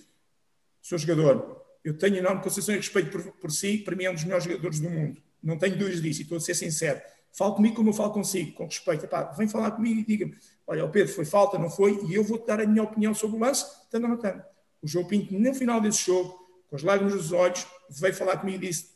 Sou 0.81 0.97
jogador, 0.97 1.63
eu 1.85 1.97
tenho 1.97 2.17
enorme 2.17 2.43
consideração 2.43 2.75
e 2.75 2.79
respeito 2.79 3.11
por, 3.11 3.33
por 3.33 3.51
si, 3.51 3.79
para 3.79 3.95
mim 3.95 4.05
é 4.05 4.11
um 4.11 4.15
dos 4.15 4.25
melhores 4.25 4.45
jogadores 4.45 4.81
do 4.81 4.89
mundo. 4.89 5.23
não 5.43 5.59
tenho 5.59 5.77
dúvidas 5.77 6.03
disso, 6.03 6.21
e 6.21 6.23
estou 6.23 6.39
a 6.39 6.41
ser 6.41 6.55
sincero. 6.55 7.01
Fale 7.33 7.55
comigo 7.55 7.77
como 7.77 7.91
eu 7.91 7.95
falo 7.95 8.13
consigo, 8.13 8.53
com 8.53 8.65
respeito. 8.65 9.05
Epá, 9.05 9.25
vem 9.33 9.47
falar 9.47 9.71
comigo 9.73 10.01
e 10.01 10.05
diga-me: 10.05 10.35
olha, 10.67 10.85
o 10.85 10.91
Pedro 10.91 11.13
foi 11.13 11.25
falta, 11.25 11.59
não 11.59 11.71
foi, 11.71 12.01
e 12.07 12.15
eu 12.15 12.25
vou-te 12.25 12.47
dar 12.47 12.61
a 12.61 12.67
minha 12.67 12.83
opinião 12.83 13.15
sobre 13.15 13.37
o 13.37 13.41
lance, 13.41 13.65
tanto 13.91 14.05
ou 14.05 14.17
não. 14.17 14.43
O 14.83 14.89
João 14.89 15.05
Pinto, 15.05 15.35
no 15.35 15.55
final 15.55 15.81
desse 15.81 16.07
jogo, 16.07 16.39
com 16.69 16.77
as 16.77 16.83
lágrimas 16.83 17.15
nos 17.15 17.33
olhos, 17.33 17.67
veio 17.91 18.15
falar 18.15 18.37
comigo 18.37 18.63
e 18.65 18.69
disse: 18.69 18.91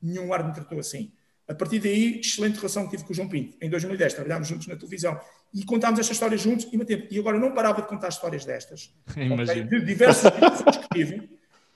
nenhum 0.00 0.32
árbitro 0.32 0.48
me 0.48 0.54
tratou 0.54 0.78
assim. 0.78 1.12
A 1.48 1.54
partir 1.54 1.80
daí, 1.80 2.20
excelente 2.20 2.56
relação 2.56 2.84
que 2.84 2.92
tive 2.92 3.04
com 3.04 3.12
o 3.12 3.14
João 3.14 3.28
Pinto. 3.28 3.56
Em 3.60 3.68
2010, 3.68 4.14
trabalhámos 4.14 4.48
juntos 4.48 4.66
na 4.66 4.76
televisão 4.76 5.18
e 5.52 5.64
contámos 5.64 6.00
estas 6.00 6.16
histórias 6.16 6.40
juntos 6.40 6.68
e 6.72 6.76
mantemos. 6.76 7.06
E 7.10 7.18
agora 7.18 7.38
não 7.38 7.52
parava 7.52 7.82
de 7.82 7.88
contar 7.88 8.08
histórias 8.08 8.44
destas, 8.44 8.94
okay, 9.10 9.64
de 9.64 9.84
diversas 9.84 10.32
situações 10.32 10.76
que 10.76 10.88
tive, 10.94 11.28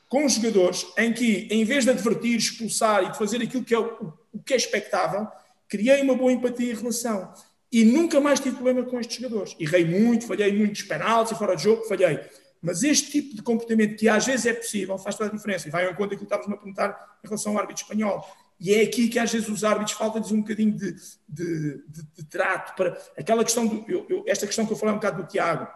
com 0.08 0.28
jogadores 0.28 0.86
em 0.96 1.12
que, 1.12 1.48
em 1.50 1.64
vez 1.64 1.84
de 1.84 1.90
advertir, 1.90 2.36
expulsar 2.36 3.04
e 3.04 3.12
de 3.12 3.18
fazer 3.18 3.42
aquilo 3.42 3.64
que 3.64 3.74
é 3.74 3.78
o, 3.78 4.14
o 4.32 4.38
que 4.38 4.54
é 4.54 4.56
expectável, 4.56 5.26
criei 5.68 6.00
uma 6.00 6.14
boa 6.14 6.32
empatia 6.32 6.72
em 6.72 6.76
relação. 6.76 7.32
E 7.70 7.84
nunca 7.84 8.20
mais 8.20 8.38
tive 8.38 8.54
problema 8.54 8.84
com 8.84 8.98
estes 9.00 9.16
jogadores. 9.16 9.56
Errei 9.58 9.84
muito, 9.84 10.26
falhei 10.26 10.52
muitos 10.52 10.82
penaltis 10.82 11.32
e 11.32 11.38
fora 11.38 11.56
de 11.56 11.64
jogo, 11.64 11.84
falhei. 11.84 12.20
Mas 12.66 12.82
este 12.82 13.12
tipo 13.12 13.36
de 13.36 13.42
comportamento, 13.42 13.96
que 13.96 14.08
às 14.08 14.26
vezes 14.26 14.44
é 14.44 14.52
possível, 14.52 14.98
faz 14.98 15.14
toda 15.14 15.30
a 15.30 15.32
diferença. 15.32 15.68
E 15.68 15.70
vai 15.70 15.84
ao 15.84 15.92
encontro 15.92 16.10
daquilo 16.10 16.26
que 16.28 16.34
estavas-me 16.34 16.54
a 16.54 16.56
perguntar 16.56 17.18
em 17.22 17.28
relação 17.28 17.52
ao 17.52 17.58
árbitro 17.60 17.84
espanhol. 17.84 18.28
E 18.58 18.74
é 18.74 18.82
aqui 18.82 19.08
que 19.08 19.20
às 19.20 19.30
vezes 19.30 19.48
os 19.48 19.62
árbitros 19.62 19.96
faltam-lhes 19.96 20.32
um 20.32 20.40
bocadinho 20.40 20.72
de, 20.72 20.92
de, 21.28 21.84
de, 21.86 22.02
de, 22.12 22.24
trato 22.24 22.74
para 22.74 22.98
aquela 23.16 23.44
questão 23.44 23.68
do. 23.68 23.84
Eu, 23.88 24.04
eu, 24.08 24.24
esta 24.26 24.46
questão 24.48 24.66
que 24.66 24.72
eu 24.72 24.76
falei 24.76 24.94
um 24.94 24.98
bocado 24.98 25.22
do 25.22 25.28
Tiago, 25.28 25.68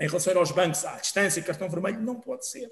em 0.00 0.08
relação 0.08 0.36
aos 0.36 0.50
bancos, 0.50 0.84
à 0.84 0.96
distância, 0.96 1.40
cartão 1.40 1.68
vermelho, 1.68 2.00
não 2.00 2.16
pode 2.16 2.48
ser. 2.48 2.68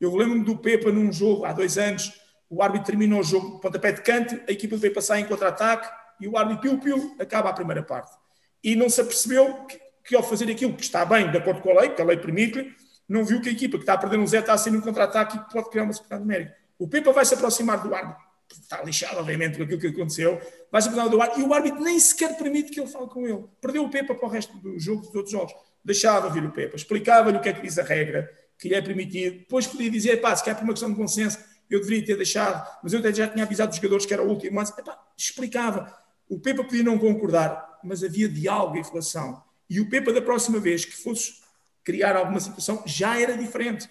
Eu 0.00 0.16
lembro-me 0.16 0.42
do 0.42 0.56
Pepa 0.56 0.90
num 0.90 1.12
jogo 1.12 1.44
há 1.44 1.52
dois 1.52 1.76
anos, 1.76 2.18
o 2.48 2.62
árbitro 2.62 2.86
terminou 2.86 3.20
o 3.20 3.22
jogo, 3.22 3.60
pontapé 3.60 3.92
de 3.92 4.00
canto, 4.00 4.40
a 4.48 4.52
equipa 4.52 4.76
veio 4.76 4.94
passar 4.94 5.20
em 5.20 5.26
contra-ataque 5.26 5.86
e 6.18 6.26
o 6.26 6.38
árbitro 6.38 6.62
piu-piu 6.62 7.14
acaba 7.18 7.50
a 7.50 7.52
primeira 7.52 7.82
parte. 7.82 8.16
E 8.64 8.74
não 8.74 8.88
se 8.88 9.02
apercebeu 9.02 9.64
que, 9.66 9.78
que, 10.04 10.16
ao 10.16 10.22
fazer 10.22 10.50
aquilo 10.50 10.74
que 10.74 10.82
está 10.82 11.04
bem, 11.04 11.30
de 11.30 11.36
acordo 11.36 11.60
com 11.60 11.70
a 11.70 11.82
lei, 11.82 11.90
que 11.90 12.00
a 12.00 12.04
lei 12.04 12.16
permite-lhe, 12.16 12.74
não 13.08 13.24
viu 13.24 13.40
que 13.40 13.48
a 13.48 13.52
equipa 13.52 13.76
que 13.76 13.82
está 13.82 13.94
a 13.94 13.98
perder 13.98 14.18
um 14.18 14.26
zero 14.26 14.42
está 14.42 14.54
a 14.54 14.58
sair 14.58 14.72
num 14.72 14.80
contra-ataque 14.80 15.36
e 15.36 15.52
pode 15.52 15.70
criar 15.70 15.84
uma 15.84 15.92
secretária 15.92 16.24
numérica. 16.24 16.56
O 16.78 16.88
Pepa 16.88 17.12
vai 17.12 17.24
se 17.24 17.34
aproximar 17.34 17.82
do 17.82 17.94
árbitro 17.94 18.32
está 18.60 18.82
lixado, 18.82 19.18
obviamente, 19.18 19.56
por 19.56 19.64
aquilo 19.64 19.80
que 19.80 19.86
aconteceu, 19.88 20.40
vai-se 20.70 20.88
aproximar 20.88 21.08
do 21.08 21.20
árbitro 21.20 21.42
e 21.42 21.44
o 21.44 21.54
árbitro 21.54 21.80
nem 21.82 21.98
sequer 21.98 22.36
permite 22.36 22.70
que 22.70 22.80
ele 22.80 22.88
fale 22.88 23.06
com 23.06 23.26
ele. 23.26 23.44
Perdeu 23.60 23.84
o 23.84 23.90
Pepa 23.90 24.14
para 24.14 24.26
o 24.26 24.30
resto 24.30 24.56
do 24.58 24.78
jogo, 24.78 25.02
dos 25.02 25.14
outros 25.14 25.30
jogos. 25.30 25.54
Deixava 25.84 26.28
vir 26.28 26.44
o 26.44 26.52
Pepa, 26.52 26.76
explicava-lhe 26.76 27.36
o 27.36 27.40
que 27.40 27.48
é 27.48 27.52
que 27.52 27.62
diz 27.62 27.78
a 27.78 27.82
regra, 27.82 28.30
que 28.58 28.68
lhe 28.68 28.74
é 28.74 28.82
permitido. 28.82 29.38
Depois 29.38 29.66
podia 29.66 29.90
dizer, 29.90 30.20
pá, 30.20 30.34
se 30.36 30.44
quer 30.44 30.54
por 30.54 30.64
uma 30.64 30.72
questão 30.72 30.90
de 30.90 30.96
consenso, 30.96 31.38
eu 31.68 31.80
deveria 31.80 32.04
ter 32.04 32.16
deixado, 32.16 32.66
mas 32.82 32.92
eu 32.92 33.14
já 33.14 33.26
tinha 33.28 33.44
avisado 33.44 33.70
os 33.70 33.76
jogadores 33.76 34.06
que 34.06 34.12
era 34.12 34.22
o 34.22 34.28
último 34.28 34.60
ano. 34.60 34.68
Epá, 34.78 34.98
explicava. 35.16 35.92
O 36.28 36.38
Pepa 36.38 36.62
podia 36.62 36.82
não 36.82 36.98
concordar, 36.98 37.78
mas 37.82 38.04
havia 38.04 38.28
diálogo 38.28 38.76
e 38.76 38.82
relação. 38.82 39.42
E 39.68 39.80
o 39.80 39.88
Pepa, 39.88 40.12
da 40.12 40.22
próxima 40.22 40.58
vez 40.60 40.84
que 40.84 40.94
fosse 40.94 41.41
criar 41.84 42.16
alguma 42.16 42.40
situação, 42.40 42.82
já 42.86 43.20
era 43.20 43.36
diferente. 43.36 43.88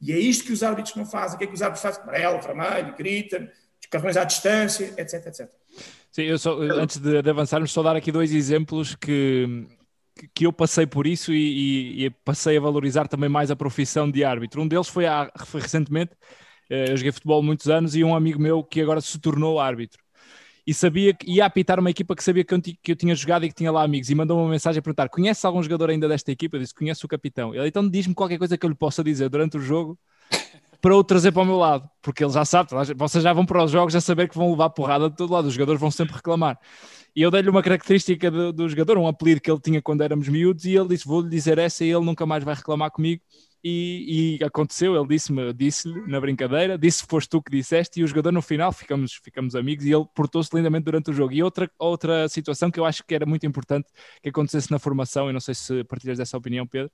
E 0.00 0.12
é 0.12 0.18
isto 0.18 0.44
que 0.44 0.52
os 0.52 0.62
árbitros 0.62 0.94
não 0.96 1.06
fazem. 1.06 1.36
O 1.36 1.38
que 1.38 1.44
é 1.44 1.46
que 1.46 1.54
os 1.54 1.62
árbitros 1.62 1.82
fazem? 1.82 2.02
Amarelo, 2.02 2.40
vermelho, 2.40 2.94
gritam, 2.96 3.48
cartões 3.90 4.16
à 4.16 4.24
distância, 4.24 4.92
etc, 4.98 5.26
etc. 5.26 5.50
Sim, 6.10 6.22
eu 6.22 6.38
só, 6.38 6.58
antes 6.58 6.98
de, 6.98 7.22
de 7.22 7.30
avançarmos, 7.30 7.72
só 7.72 7.82
dar 7.82 7.96
aqui 7.96 8.12
dois 8.12 8.32
exemplos 8.32 8.94
que, 8.94 9.66
que 10.32 10.46
eu 10.46 10.52
passei 10.52 10.86
por 10.86 11.06
isso 11.06 11.32
e, 11.32 12.02
e, 12.02 12.04
e, 12.04 12.10
passei 12.10 12.56
a 12.56 12.60
valorizar 12.60 13.08
também 13.08 13.28
mais 13.28 13.50
a 13.50 13.56
profissão 13.56 14.10
de 14.10 14.24
árbitro. 14.24 14.62
Um 14.62 14.68
deles 14.68 14.88
foi, 14.88 15.06
há, 15.06 15.30
foi 15.44 15.60
recentemente, 15.60 16.12
eh, 16.70 16.92
eu 16.92 16.96
joguei 16.96 17.12
futebol 17.12 17.42
muitos 17.42 17.68
anos 17.68 17.96
e 17.96 18.04
um 18.04 18.14
amigo 18.14 18.40
meu 18.40 18.62
que 18.62 18.80
agora 18.80 19.00
se 19.00 19.18
tornou 19.18 19.58
árbitro. 19.58 20.03
E 20.66 20.72
sabia 20.72 21.12
que 21.12 21.30
ia 21.30 21.44
apitar 21.44 21.78
uma 21.78 21.90
equipa 21.90 22.16
que 22.16 22.24
sabia 22.24 22.42
que 22.42 22.54
eu, 22.54 22.60
que 22.60 22.92
eu 22.92 22.96
tinha 22.96 23.14
jogado 23.14 23.44
e 23.44 23.48
que 23.48 23.54
tinha 23.54 23.70
lá 23.70 23.82
amigos 23.82 24.08
e 24.08 24.14
mandou 24.14 24.40
uma 24.40 24.48
mensagem 24.48 24.78
a 24.78 24.82
perguntar: 24.82 25.08
conhece 25.08 25.46
algum 25.46 25.62
jogador 25.62 25.90
ainda 25.90 26.08
desta 26.08 26.32
equipa? 26.32 26.56
Eu 26.56 26.60
disse: 26.60 26.74
conheço 26.74 27.04
o 27.04 27.08
capitão. 27.08 27.54
Ele 27.54 27.68
então 27.68 27.88
diz-me 27.88 28.14
qualquer 28.14 28.38
coisa 28.38 28.56
que 28.56 28.64
eu 28.64 28.70
lhe 28.70 28.76
possa 28.76 29.04
dizer 29.04 29.28
durante 29.28 29.56
o 29.58 29.60
jogo 29.60 29.98
para 30.84 30.94
o 30.94 31.02
trazer 31.02 31.32
para 31.32 31.40
o 31.40 31.46
meu 31.46 31.56
lado, 31.56 31.88
porque 32.02 32.22
ele 32.22 32.30
já 32.30 32.44
sabe, 32.44 32.68
vocês 32.94 33.24
já 33.24 33.32
vão 33.32 33.46
para 33.46 33.64
os 33.64 33.70
jogos 33.70 33.96
a 33.96 34.02
saber 34.02 34.28
que 34.28 34.36
vão 34.36 34.50
levar 34.50 34.68
porrada 34.68 35.08
de 35.08 35.16
todo 35.16 35.32
lado, 35.32 35.46
os 35.48 35.54
jogadores 35.54 35.80
vão 35.80 35.90
sempre 35.90 36.14
reclamar. 36.14 36.58
E 37.16 37.22
eu 37.22 37.30
dei-lhe 37.30 37.48
uma 37.48 37.62
característica 37.62 38.30
do, 38.30 38.52
do, 38.52 38.68
jogador, 38.68 38.98
um 38.98 39.06
apelido 39.06 39.40
que 39.40 39.50
ele 39.50 39.60
tinha 39.60 39.80
quando 39.80 40.02
éramos 40.02 40.28
miúdos, 40.28 40.66
e 40.66 40.76
ele 40.76 40.88
disse: 40.88 41.06
Vou-lhe 41.06 41.30
dizer 41.30 41.56
essa 41.56 41.84
e 41.86 41.90
ele 41.90 42.04
nunca 42.04 42.26
mais 42.26 42.44
vai 42.44 42.54
reclamar 42.54 42.90
comigo. 42.90 43.22
E, 43.66 44.36
e 44.38 44.44
aconteceu, 44.44 44.94
ele 44.94 45.08
disse-me, 45.08 45.50
disse-lhe 45.54 46.06
na 46.06 46.20
brincadeira, 46.20 46.76
disse 46.76 47.06
foste 47.08 47.30
tu 47.30 47.40
que 47.40 47.50
disseste, 47.50 47.98
e 47.98 48.04
o 48.04 48.06
jogador 48.06 48.30
no 48.30 48.42
final 48.42 48.70
ficamos, 48.70 49.14
ficamos 49.14 49.56
amigos 49.56 49.86
e 49.86 49.92
ele 49.92 50.04
portou-se 50.14 50.54
lindamente 50.54 50.84
durante 50.84 51.10
o 51.10 51.14
jogo. 51.14 51.32
E 51.32 51.42
outra, 51.42 51.70
outra 51.78 52.28
situação 52.28 52.70
que 52.70 52.78
eu 52.78 52.84
acho 52.84 53.02
que 53.02 53.14
era 53.14 53.24
muito 53.24 53.46
importante 53.46 53.88
que 54.22 54.28
acontecesse 54.28 54.70
na 54.70 54.78
formação, 54.78 55.30
e 55.30 55.32
não 55.32 55.40
sei 55.40 55.54
se 55.54 55.82
partilhas 55.84 56.18
dessa 56.18 56.36
opinião, 56.36 56.66
Pedro, 56.66 56.92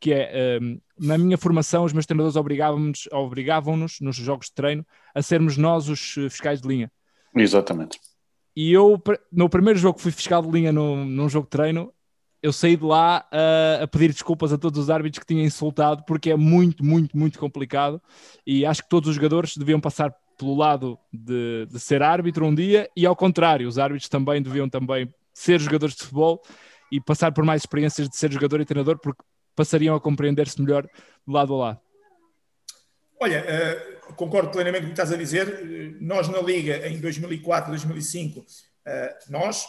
que 0.00 0.10
é, 0.14 0.58
um, 0.58 0.80
na 0.98 1.18
minha 1.18 1.36
formação, 1.36 1.84
os 1.84 1.92
meus 1.92 2.06
treinadores 2.06 2.36
obrigavam-nos 2.36 3.06
obrigavam 3.12 3.76
nos 3.76 4.16
jogos 4.16 4.46
de 4.46 4.54
treino 4.54 4.86
a 5.14 5.20
sermos 5.20 5.58
nós 5.58 5.86
os 5.90 6.16
eh, 6.16 6.30
fiscais 6.30 6.62
de 6.62 6.68
linha. 6.68 6.90
Exatamente. 7.34 7.98
E 8.54 8.72
eu, 8.72 9.02
no 9.30 9.50
primeiro 9.50 9.78
jogo 9.78 9.96
que 9.96 10.02
fui 10.02 10.12
fiscal 10.12 10.40
de 10.40 10.50
linha 10.50 10.72
num, 10.72 11.04
num 11.04 11.28
jogo 11.28 11.44
de 11.44 11.50
treino, 11.50 11.92
eu 12.46 12.52
saí 12.52 12.76
de 12.76 12.84
lá 12.84 13.26
uh, 13.32 13.82
a 13.82 13.88
pedir 13.88 14.12
desculpas 14.12 14.52
a 14.52 14.58
todos 14.58 14.78
os 14.78 14.88
árbitros 14.88 15.18
que 15.18 15.26
tinham 15.26 15.44
insultado, 15.44 16.04
porque 16.06 16.30
é 16.30 16.36
muito, 16.36 16.84
muito, 16.84 17.18
muito 17.18 17.40
complicado. 17.40 18.00
E 18.46 18.64
acho 18.64 18.84
que 18.84 18.88
todos 18.88 19.08
os 19.08 19.16
jogadores 19.16 19.56
deviam 19.56 19.80
passar 19.80 20.14
pelo 20.38 20.54
lado 20.54 20.96
de, 21.12 21.66
de 21.66 21.80
ser 21.80 22.04
árbitro 22.04 22.46
um 22.46 22.54
dia, 22.54 22.88
e 22.96 23.04
ao 23.04 23.16
contrário, 23.16 23.66
os 23.66 23.80
árbitros 23.80 24.08
também 24.08 24.40
deviam 24.40 24.68
também 24.68 25.12
ser 25.34 25.58
jogadores 25.58 25.96
de 25.96 26.02
futebol 26.02 26.40
e 26.92 27.00
passar 27.00 27.32
por 27.32 27.44
mais 27.44 27.62
experiências 27.62 28.08
de 28.08 28.16
ser 28.16 28.30
jogador 28.30 28.60
e 28.60 28.64
treinador, 28.64 28.96
porque 29.00 29.24
passariam 29.56 29.96
a 29.96 30.00
compreender-se 30.00 30.62
melhor 30.62 30.84
de 30.84 31.34
lado 31.34 31.52
a 31.52 31.56
lado. 31.56 31.80
Olha, 33.20 33.44
uh, 33.44 34.14
concordo 34.14 34.50
plenamente 34.50 34.82
com 34.82 34.92
o 34.92 34.94
que 34.94 35.00
estás 35.00 35.12
a 35.12 35.16
dizer. 35.16 35.96
Nós 36.00 36.28
na 36.28 36.38
Liga, 36.38 36.86
em 36.86 37.00
2004, 37.00 37.70
2005, 37.70 38.38
uh, 38.38 38.44
nós, 39.28 39.66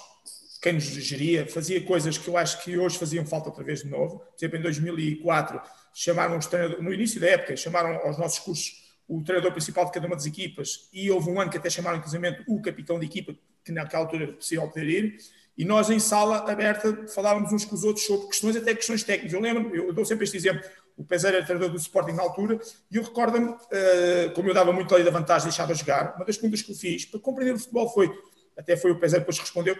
quem 0.61 0.73
nos 0.73 0.83
geria, 0.83 1.47
fazia 1.47 1.81
coisas 1.81 2.17
que 2.17 2.27
eu 2.27 2.37
acho 2.37 2.63
que 2.63 2.77
hoje 2.77 2.97
faziam 2.97 3.25
falta 3.25 3.49
outra 3.49 3.63
vez 3.63 3.83
de 3.83 3.89
novo. 3.89 4.19
Por 4.19 4.35
exemplo, 4.37 4.57
em 4.59 4.61
2004, 4.61 5.61
chamaram 5.93 6.37
os 6.37 6.49
no 6.79 6.93
início 6.93 7.19
da 7.19 7.27
época, 7.27 7.55
chamaram 7.55 7.95
aos 8.05 8.17
nossos 8.17 8.39
cursos 8.39 8.87
o 9.07 9.23
treinador 9.23 9.51
principal 9.51 9.85
de 9.85 9.91
cada 9.91 10.05
uma 10.05 10.15
das 10.15 10.25
equipas 10.25 10.89
e 10.91 11.09
houve 11.09 11.29
um 11.29 11.39
ano 11.39 11.49
que 11.49 11.57
até 11.57 11.69
chamaram, 11.69 11.97
inclusive, 11.97 12.43
o 12.47 12.61
capitão 12.61 12.99
de 12.99 13.05
equipa, 13.05 13.33
que 13.63 13.71
naquela 13.71 14.03
altura 14.03 14.23
era 14.23 14.33
possível 14.33 14.67
poder 14.67 14.87
ir 14.89 15.17
e 15.57 15.65
nós 15.65 15.89
em 15.89 15.99
sala 15.99 16.49
aberta 16.49 17.07
falávamos 17.07 17.51
uns 17.51 17.65
com 17.65 17.73
os 17.73 17.83
outros 17.83 18.05
sobre 18.05 18.27
questões, 18.27 18.55
até 18.55 18.75
questões 18.75 19.03
técnicas. 19.03 19.33
Eu 19.33 19.41
lembro, 19.41 19.75
eu 19.75 19.91
dou 19.91 20.05
sempre 20.05 20.25
este 20.25 20.37
exemplo, 20.37 20.61
o 20.95 21.03
Peseiro 21.03 21.37
era 21.37 21.45
treinador 21.45 21.71
do 21.71 21.77
Sporting 21.77 22.11
na 22.11 22.21
altura, 22.21 22.59
e 22.91 22.97
eu 22.97 23.03
recordo-me, 23.03 23.49
uh, 23.49 24.31
como 24.35 24.49
eu 24.49 24.53
dava 24.53 24.71
muito 24.71 24.93
ali 24.93 25.03
da 25.03 25.09
vantagem, 25.09 25.47
deixava 25.47 25.73
jogar, 25.73 26.15
uma 26.15 26.25
das 26.25 26.37
perguntas 26.37 26.61
que 26.61 26.71
eu 26.71 26.75
fiz 26.75 27.05
para 27.05 27.19
compreender 27.19 27.55
o 27.55 27.59
futebol 27.59 27.89
foi, 27.89 28.11
até 28.55 28.77
foi 28.77 28.91
o 28.91 28.99
Peseiro 28.99 29.21
depois 29.21 29.39
respondeu, 29.39 29.75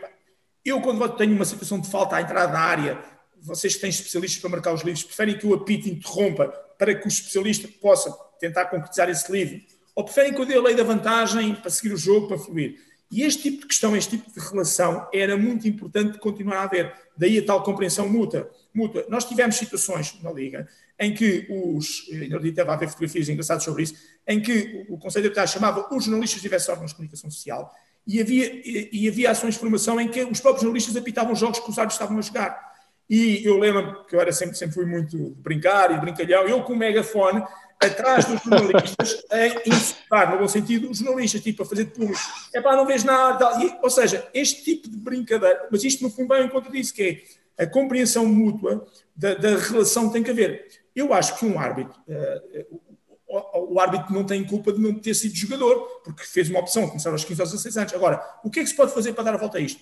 eu 0.70 0.82
quando 0.82 1.08
tenho 1.16 1.34
uma 1.34 1.46
situação 1.46 1.80
de 1.80 1.90
falta 1.90 2.16
à 2.16 2.22
entrada 2.22 2.52
da 2.52 2.60
área, 2.60 3.04
vocês 3.42 3.76
que 3.76 3.82
têm 3.82 3.90
especialistas 3.90 4.42
para 4.42 4.50
marcar 4.50 4.74
os 4.74 4.82
livros, 4.82 5.04
preferem 5.04 5.38
que 5.38 5.46
o 5.46 5.54
apito 5.54 5.88
interrompa 5.88 6.48
para 6.78 6.94
que 6.94 7.06
o 7.06 7.10
especialista 7.10 7.68
possa 7.82 8.12
tentar 8.40 8.66
concretizar 8.66 9.10
esse 9.10 9.32
livro, 9.32 9.62
ou 9.96 10.04
preferem 10.04 10.34
que 10.34 10.40
eu 10.40 10.46
dê 10.46 10.56
a 10.56 10.62
lei 10.62 10.76
da 10.76 10.84
vantagem 10.84 11.56
para 11.56 11.72
seguir 11.72 11.94
o 11.94 11.98
jogo, 11.98 12.28
para 12.28 12.38
fluir? 12.38 12.80
E 13.10 13.24
este 13.24 13.44
tipo 13.44 13.62
de 13.62 13.68
questão, 13.68 13.96
este 13.96 14.18
tipo 14.18 14.32
de 14.32 14.48
relação 14.48 15.08
era 15.14 15.38
muito 15.38 15.68
importante 15.68 16.20
continuar 16.20 16.58
a 16.58 16.64
haver. 16.64 16.94
Daí 17.18 17.38
a 17.38 17.46
tal 17.46 17.64
compreensão 17.64 18.08
mútua. 18.08 18.52
mútua. 18.74 19.06
Nós 19.10 19.24
tivemos 19.24 19.56
situações 19.56 20.22
na 20.22 20.32
Liga 20.32 20.68
em 21.00 21.14
que 21.14 21.48
os, 21.50 22.06
eu 22.10 22.46
estava 22.46 22.74
a 22.74 22.76
ver 22.76 22.90
fotografias 22.90 23.30
engraçadas 23.30 23.64
sobre 23.64 23.84
isso, 23.84 23.96
em 24.28 24.42
que 24.42 24.86
o 24.90 24.98
Conselho 24.98 25.24
de 25.24 25.28
Arbitragem 25.30 25.54
chamava 25.54 25.88
os 25.96 26.04
jornalistas 26.04 26.42
diversos 26.42 26.70
órgãos 26.70 26.92
de 26.92 26.96
comunicação 26.96 27.32
social 27.32 27.74
e 28.08 28.22
havia, 28.22 28.46
e, 28.46 28.90
e 28.94 29.08
havia 29.10 29.32
ações 29.32 29.56
de 29.56 29.60
formação 29.60 30.00
em 30.00 30.08
que 30.08 30.24
os 30.24 30.40
próprios 30.40 30.64
jornalistas 30.64 30.96
apitavam 30.96 31.36
jogos 31.36 31.60
que 31.60 31.70
os 31.70 31.78
árbitros 31.78 32.00
estavam 32.00 32.18
a 32.18 32.22
jogar. 32.22 32.68
E 33.10 33.46
eu 33.46 33.58
lembro 33.58 34.06
que 34.06 34.16
eu 34.16 34.22
era 34.22 34.32
sempre, 34.32 34.58
sempre 34.58 34.76
fui 34.76 34.86
muito 34.86 35.36
brincar 35.38 35.92
e 35.92 36.00
brincalhão, 36.00 36.48
eu 36.48 36.64
com 36.64 36.74
o 36.74 36.76
megafone 36.76 37.44
atrás 37.80 38.26
dos 38.26 38.42
jornalistas 38.42 39.24
a 39.32 39.70
insultar, 39.70 40.32
no 40.32 40.40
bom 40.40 40.48
sentido, 40.48 40.90
os 40.90 41.00
jornalistas, 41.00 41.42
tipo, 41.42 41.64
a 41.64 41.66
fazer 41.66 41.86
de. 41.86 42.12
É 42.54 42.62
pá, 42.62 42.76
não 42.76 42.86
vês 42.86 43.04
nada. 43.04 43.64
E, 43.64 43.78
ou 43.82 43.90
seja, 43.90 44.28
este 44.34 44.64
tipo 44.64 44.90
de 44.90 44.98
brincadeira, 44.98 45.68
mas 45.72 45.84
isto 45.84 46.04
no 46.04 46.10
fundo 46.10 46.30
vai 46.30 46.44
em 46.44 46.50
conta 46.50 46.70
disso, 46.70 46.94
que 46.94 47.24
é 47.58 47.64
a 47.64 47.68
compreensão 47.68 48.26
mútua 48.26 48.86
da, 49.16 49.34
da 49.36 49.58
relação 49.58 50.08
que 50.08 50.14
tem 50.14 50.24
que 50.24 50.32
haver. 50.32 50.68
Eu 50.96 51.14
acho 51.14 51.38
que 51.38 51.46
um 51.46 51.60
árbitro, 51.60 51.98
uh, 52.08 52.82
o, 53.54 53.80
árbitro 53.80 54.14
não 54.14 54.24
tem 54.24 54.44
culpa 54.44 54.72
de 54.72 54.80
não 54.80 54.94
ter 54.94 55.14
sido 55.14 55.36
jogador, 55.36 56.02
porque 56.04 56.24
fez 56.24 56.50
uma 56.50 56.60
opção, 56.60 56.88
começar 56.88 57.12
aos 57.12 57.24
15 57.24 57.42
aos 57.42 57.52
16 57.52 57.78
anos. 57.78 57.94
Agora, 57.94 58.40
o 58.44 58.50
que 58.50 58.60
é 58.60 58.64
que 58.64 58.70
se 58.70 58.76
pode 58.76 58.94
fazer 58.94 59.14
para 59.14 59.24
dar 59.24 59.34
a 59.36 59.38
volta 59.38 59.58
a 59.58 59.62
isto? 59.62 59.82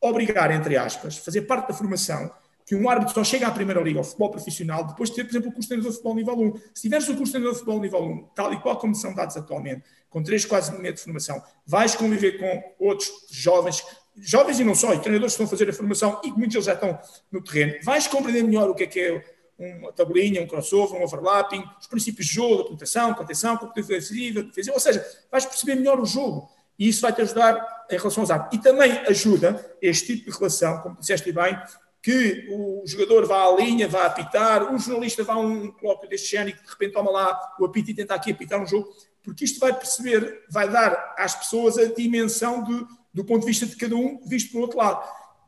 Obrigar, 0.00 0.50
entre 0.50 0.76
aspas, 0.76 1.16
fazer 1.16 1.42
parte 1.42 1.68
da 1.68 1.74
formação 1.74 2.30
que 2.66 2.74
um 2.74 2.88
árbitro 2.88 3.14
só 3.14 3.22
chega 3.22 3.46
à 3.46 3.50
primeira 3.50 3.80
liga, 3.80 3.98
ao 3.98 4.04
futebol 4.04 4.30
profissional, 4.30 4.84
depois 4.84 5.10
de 5.10 5.16
ter, 5.16 5.24
por 5.24 5.30
exemplo, 5.30 5.50
o 5.50 5.52
curso 5.52 5.62
de 5.62 5.68
treinador 5.68 5.90
de 5.90 5.96
futebol 5.96 6.14
nível 6.14 6.40
1. 6.40 6.60
Se 6.74 6.82
tiveres 6.82 7.08
o 7.08 7.16
curso 7.16 7.24
de 7.24 7.30
treinador 7.32 7.52
de 7.52 7.58
futebol 7.58 7.80
nível 7.80 8.02
1, 8.02 8.28
tal 8.34 8.52
e 8.52 8.60
qual 8.60 8.78
como 8.78 8.94
são 8.94 9.14
dados 9.14 9.36
atualmente, 9.36 9.84
com 10.08 10.22
três 10.22 10.44
quase 10.44 10.72
meses 10.78 11.00
de 11.00 11.04
formação, 11.04 11.42
vais 11.66 11.94
conviver 11.94 12.38
com 12.38 12.86
outros 12.86 13.10
jovens, 13.30 13.84
jovens 14.16 14.60
e 14.60 14.64
não 14.64 14.74
só, 14.74 14.94
e 14.94 14.98
treinadores 14.98 15.36
que 15.36 15.42
estão 15.42 15.46
a 15.46 15.48
fazer 15.48 15.68
a 15.68 15.72
formação 15.72 16.20
e 16.24 16.30
que 16.30 16.38
muitos 16.38 16.52
deles 16.54 16.66
já 16.66 16.72
estão 16.72 16.98
no 17.30 17.42
terreno, 17.42 17.74
vais 17.82 18.06
compreender 18.06 18.44
melhor 18.44 18.70
o 18.70 18.74
que 18.74 18.84
é 18.84 18.86
que 18.86 19.00
é 19.00 19.33
uma 19.58 19.92
tabelinha, 19.92 20.42
um 20.42 20.46
crossover, 20.46 21.00
um 21.00 21.04
overlapping, 21.04 21.64
os 21.80 21.86
princípios 21.86 22.26
de 22.26 22.34
jogo, 22.34 22.62
a 22.62 22.64
proteção, 22.66 23.14
contenção, 23.14 23.56
competição 23.56 23.98
defensiva, 23.98 24.50
ou 24.72 24.80
seja, 24.80 25.06
vais 25.30 25.46
perceber 25.46 25.76
melhor 25.76 26.00
o 26.00 26.06
jogo 26.06 26.50
e 26.78 26.88
isso 26.88 27.00
vai-te 27.00 27.22
ajudar 27.22 27.86
em 27.90 27.96
relação 27.96 28.22
aos 28.22 28.30
árbitros. 28.30 28.58
E 28.58 28.62
também 28.62 28.92
ajuda 29.06 29.76
este 29.80 30.16
tipo 30.16 30.30
de 30.30 30.36
relação, 30.36 30.78
como 30.80 30.98
disseste 30.98 31.30
bem, 31.30 31.56
que 32.02 32.48
o 32.50 32.82
jogador 32.86 33.26
vá 33.26 33.44
à 33.44 33.56
linha, 33.56 33.88
vá 33.88 34.04
apitar, 34.06 34.70
um 34.70 34.78
jornalista 34.78 35.24
vá 35.24 35.34
a 35.34 35.38
um 35.38 35.70
colóquio 35.72 36.08
deste 36.08 36.32
género 36.32 36.56
que 36.56 36.62
de 36.62 36.70
repente 36.70 36.92
toma 36.92 37.10
lá 37.10 37.54
o 37.58 37.64
apito 37.64 37.90
e 37.90 37.94
tenta 37.94 38.14
aqui 38.14 38.30
apitar 38.30 38.60
um 38.60 38.66
jogo, 38.66 38.92
porque 39.22 39.44
isto 39.44 39.58
vai 39.58 39.72
perceber, 39.72 40.44
vai 40.50 40.68
dar 40.68 41.14
às 41.16 41.34
pessoas 41.34 41.78
a 41.78 41.86
dimensão 41.86 42.62
de, 42.62 42.86
do 43.12 43.24
ponto 43.24 43.40
de 43.40 43.46
vista 43.46 43.64
de 43.64 43.74
cada 43.76 43.96
um, 43.96 44.20
visto 44.26 44.52
por 44.52 44.60
outro 44.60 44.76
lado. 44.76 45.02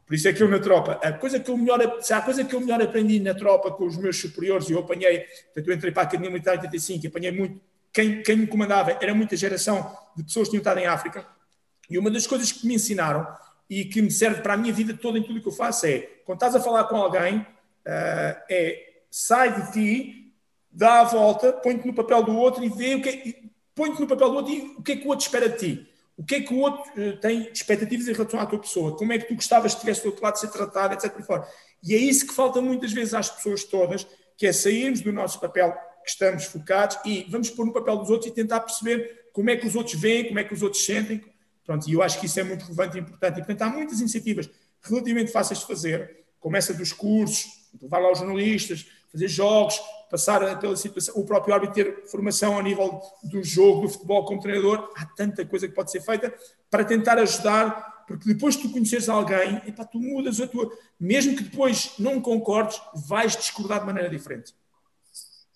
Por 0.07 0.15
isso 0.15 0.29
é 0.29 0.33
que 0.33 0.41
eu 0.41 0.49
na 0.49 0.61
tropa, 0.61 1.01
a 1.03 1.13
coisa 1.13 1.41
que 1.41 1.51
eu 1.51 1.57
melhor, 1.57 2.01
se 2.01 2.13
há 2.13 2.21
coisa 2.21 2.45
que 2.45 2.55
eu 2.55 2.61
melhor 2.61 2.81
aprendi 2.81 3.19
na 3.19 3.35
tropa 3.35 3.73
com 3.73 3.85
os 3.85 3.97
meus 3.97 4.17
superiores, 4.21 4.69
e 4.69 4.73
eu 4.73 4.79
apanhei, 4.79 5.27
portanto 5.47 5.69
eu 5.69 5.75
entrei 5.75 5.93
para 5.93 6.03
a 6.03 6.07
Academia 6.07 6.31
Militar 6.31 6.55
em 6.55 6.59
85 6.59 7.05
e 7.05 7.09
apanhei 7.09 7.33
muito, 7.33 7.61
quem, 7.93 8.23
quem 8.23 8.37
me 8.37 8.47
comandava 8.47 8.97
era 9.01 9.13
muita 9.13 9.37
geração 9.37 9.97
de 10.17 10.23
pessoas 10.23 10.47
que 10.47 10.51
tinham 10.53 10.61
estado 10.61 10.79
em 10.79 10.87
África, 10.87 11.27
e 11.91 11.99
uma 11.99 12.11
das 12.11 12.25
coisas 12.27 12.53
que 12.53 12.67
me 12.67 12.75
ensinaram 12.75 13.27
e 13.69 13.85
que 13.85 14.01
me 14.01 14.11
serve 14.11 14.43
para 14.43 14.55
a 14.55 14.57
minha 14.57 14.73
vida 14.73 14.95
toda 14.95 15.19
em 15.19 15.23
tudo 15.23 15.39
o 15.39 15.43
que 15.43 15.49
eu 15.49 15.53
faço 15.53 15.87
é, 15.87 15.99
quando 16.25 16.37
estás 16.37 16.55
a 16.55 16.61
falar 16.61 16.85
com 16.85 16.97
alguém, 16.97 17.39
uh, 17.39 17.47
é 18.49 18.87
sai 19.11 19.61
de 19.61 19.73
ti, 19.73 20.33
dá 20.71 21.01
a 21.01 21.05
volta, 21.05 21.53
põe-te 21.53 21.87
no 21.87 21.95
papel 21.95 22.23
do 22.23 22.37
outro 22.37 22.63
e 22.63 22.69
vê 22.69 22.95
o 22.95 23.03
que 23.03 23.09
é, 23.09 23.49
põe-te 23.75 24.01
no 24.01 24.07
papel 24.07 24.31
do 24.31 24.37
outro 24.37 24.53
e 24.53 24.61
o 24.77 24.83
que 24.83 24.93
é 24.93 24.97
que 24.97 25.07
o 25.07 25.09
outro 25.09 25.25
espera 25.25 25.49
de 25.49 25.59
ti. 25.59 25.89
O 26.17 26.25
que 26.25 26.37
é 26.37 26.41
que 26.41 26.53
o 26.53 26.59
outro 26.59 26.83
uh, 27.01 27.17
tem 27.19 27.51
expectativas 27.53 28.09
em 28.09 28.13
relação 28.13 28.41
à 28.41 28.47
tua 28.47 28.59
pessoa? 28.59 28.97
Como 28.97 29.13
é 29.13 29.19
que 29.19 29.29
tu 29.29 29.35
gostavas 29.35 29.73
que 29.73 29.79
estivesse 29.79 30.03
do 30.03 30.09
outro 30.09 30.25
lado 30.25 30.35
de 30.35 30.41
ser 30.41 30.49
tratado, 30.49 30.95
etc. 30.95 31.13
E 31.83 31.95
é 31.95 31.99
isso 31.99 32.27
que 32.27 32.35
falta 32.35 32.61
muitas 32.61 32.93
vezes 32.93 33.15
às 33.15 33.29
pessoas 33.29 33.65
todas, 33.65 34.07
que 34.37 34.47
é 34.47 34.53
sairmos 34.53 35.01
do 35.01 35.13
nosso 35.13 35.41
papel 35.41 35.73
que 36.05 36.11
estamos 36.11 36.45
focados 36.45 36.99
e 37.05 37.27
vamos 37.29 37.51
pôr 37.51 37.67
no 37.67 37.73
papel 37.73 37.99
dos 37.99 38.11
outros 38.11 38.31
e 38.31 38.35
tentar 38.35 38.61
perceber 38.61 39.29
como 39.33 39.51
é 39.51 39.57
que 39.57 39.67
os 39.67 39.75
outros 39.75 40.01
veem, 40.01 40.27
como 40.29 40.39
é 40.39 40.45
que 40.45 40.55
os 40.55 40.63
outros 40.63 40.85
sentem, 40.85 41.21
Pronto, 41.67 41.91
e 41.91 41.95
eu 41.95 42.03
acho 42.03 42.21
que 42.21 42.27
isso 42.27 42.39
é 42.39 42.45
muito 42.45 42.63
relevante 42.63 42.97
e 42.97 43.01
importante. 43.01 43.35
E, 43.35 43.45
portanto, 43.45 43.63
há 43.63 43.69
muitas 43.69 43.99
iniciativas 43.99 44.49
relativamente 44.81 45.33
fáceis 45.33 45.59
de 45.59 45.67
fazer, 45.67 46.25
como 46.39 46.57
essa 46.57 46.73
dos 46.73 46.93
cursos, 46.93 47.45
levar 47.83 47.99
lá 47.99 48.13
os 48.13 48.19
jornalistas, 48.19 48.87
fazer 49.17 49.29
jogos, 49.29 49.81
passar 50.11 50.59
pela 50.61 50.77
situação, 50.77 51.15
o 51.17 51.25
próprio 51.25 51.55
árbitro 51.55 51.75
ter 51.75 52.07
formação 52.09 52.59
a 52.59 52.63
nível 52.63 53.01
do 53.25 53.43
jogo, 53.43 53.83
do 53.83 53.89
futebol 53.89 54.25
como 54.25 54.41
treinador. 54.41 54.93
Há 54.95 55.07
tanta 55.07 55.45
coisa 55.45 55.67
que 55.67 55.75
pode 55.75 55.91
ser 55.91 56.03
feita 56.03 56.33
para 56.71 56.85
tentar 56.85 57.19
ajudar, 57.19 58.05
porque 58.07 58.27
depois 58.33 58.55
que 58.55 58.63
tu 58.63 58.73
conheceres 58.73 59.09
alguém, 59.09 59.57
epá, 59.67 59.85
tu 59.85 59.99
mudas 59.99 60.41
a 60.41 60.47
tua. 60.47 60.71
Mesmo 61.01 61.35
que 61.35 61.45
depois 61.45 61.95
não 61.99 62.21
concordes, 62.21 62.81
vais 63.09 63.35
discordar 63.35 63.81
de 63.81 63.87
maneira 63.87 64.09
diferente. 64.09 64.55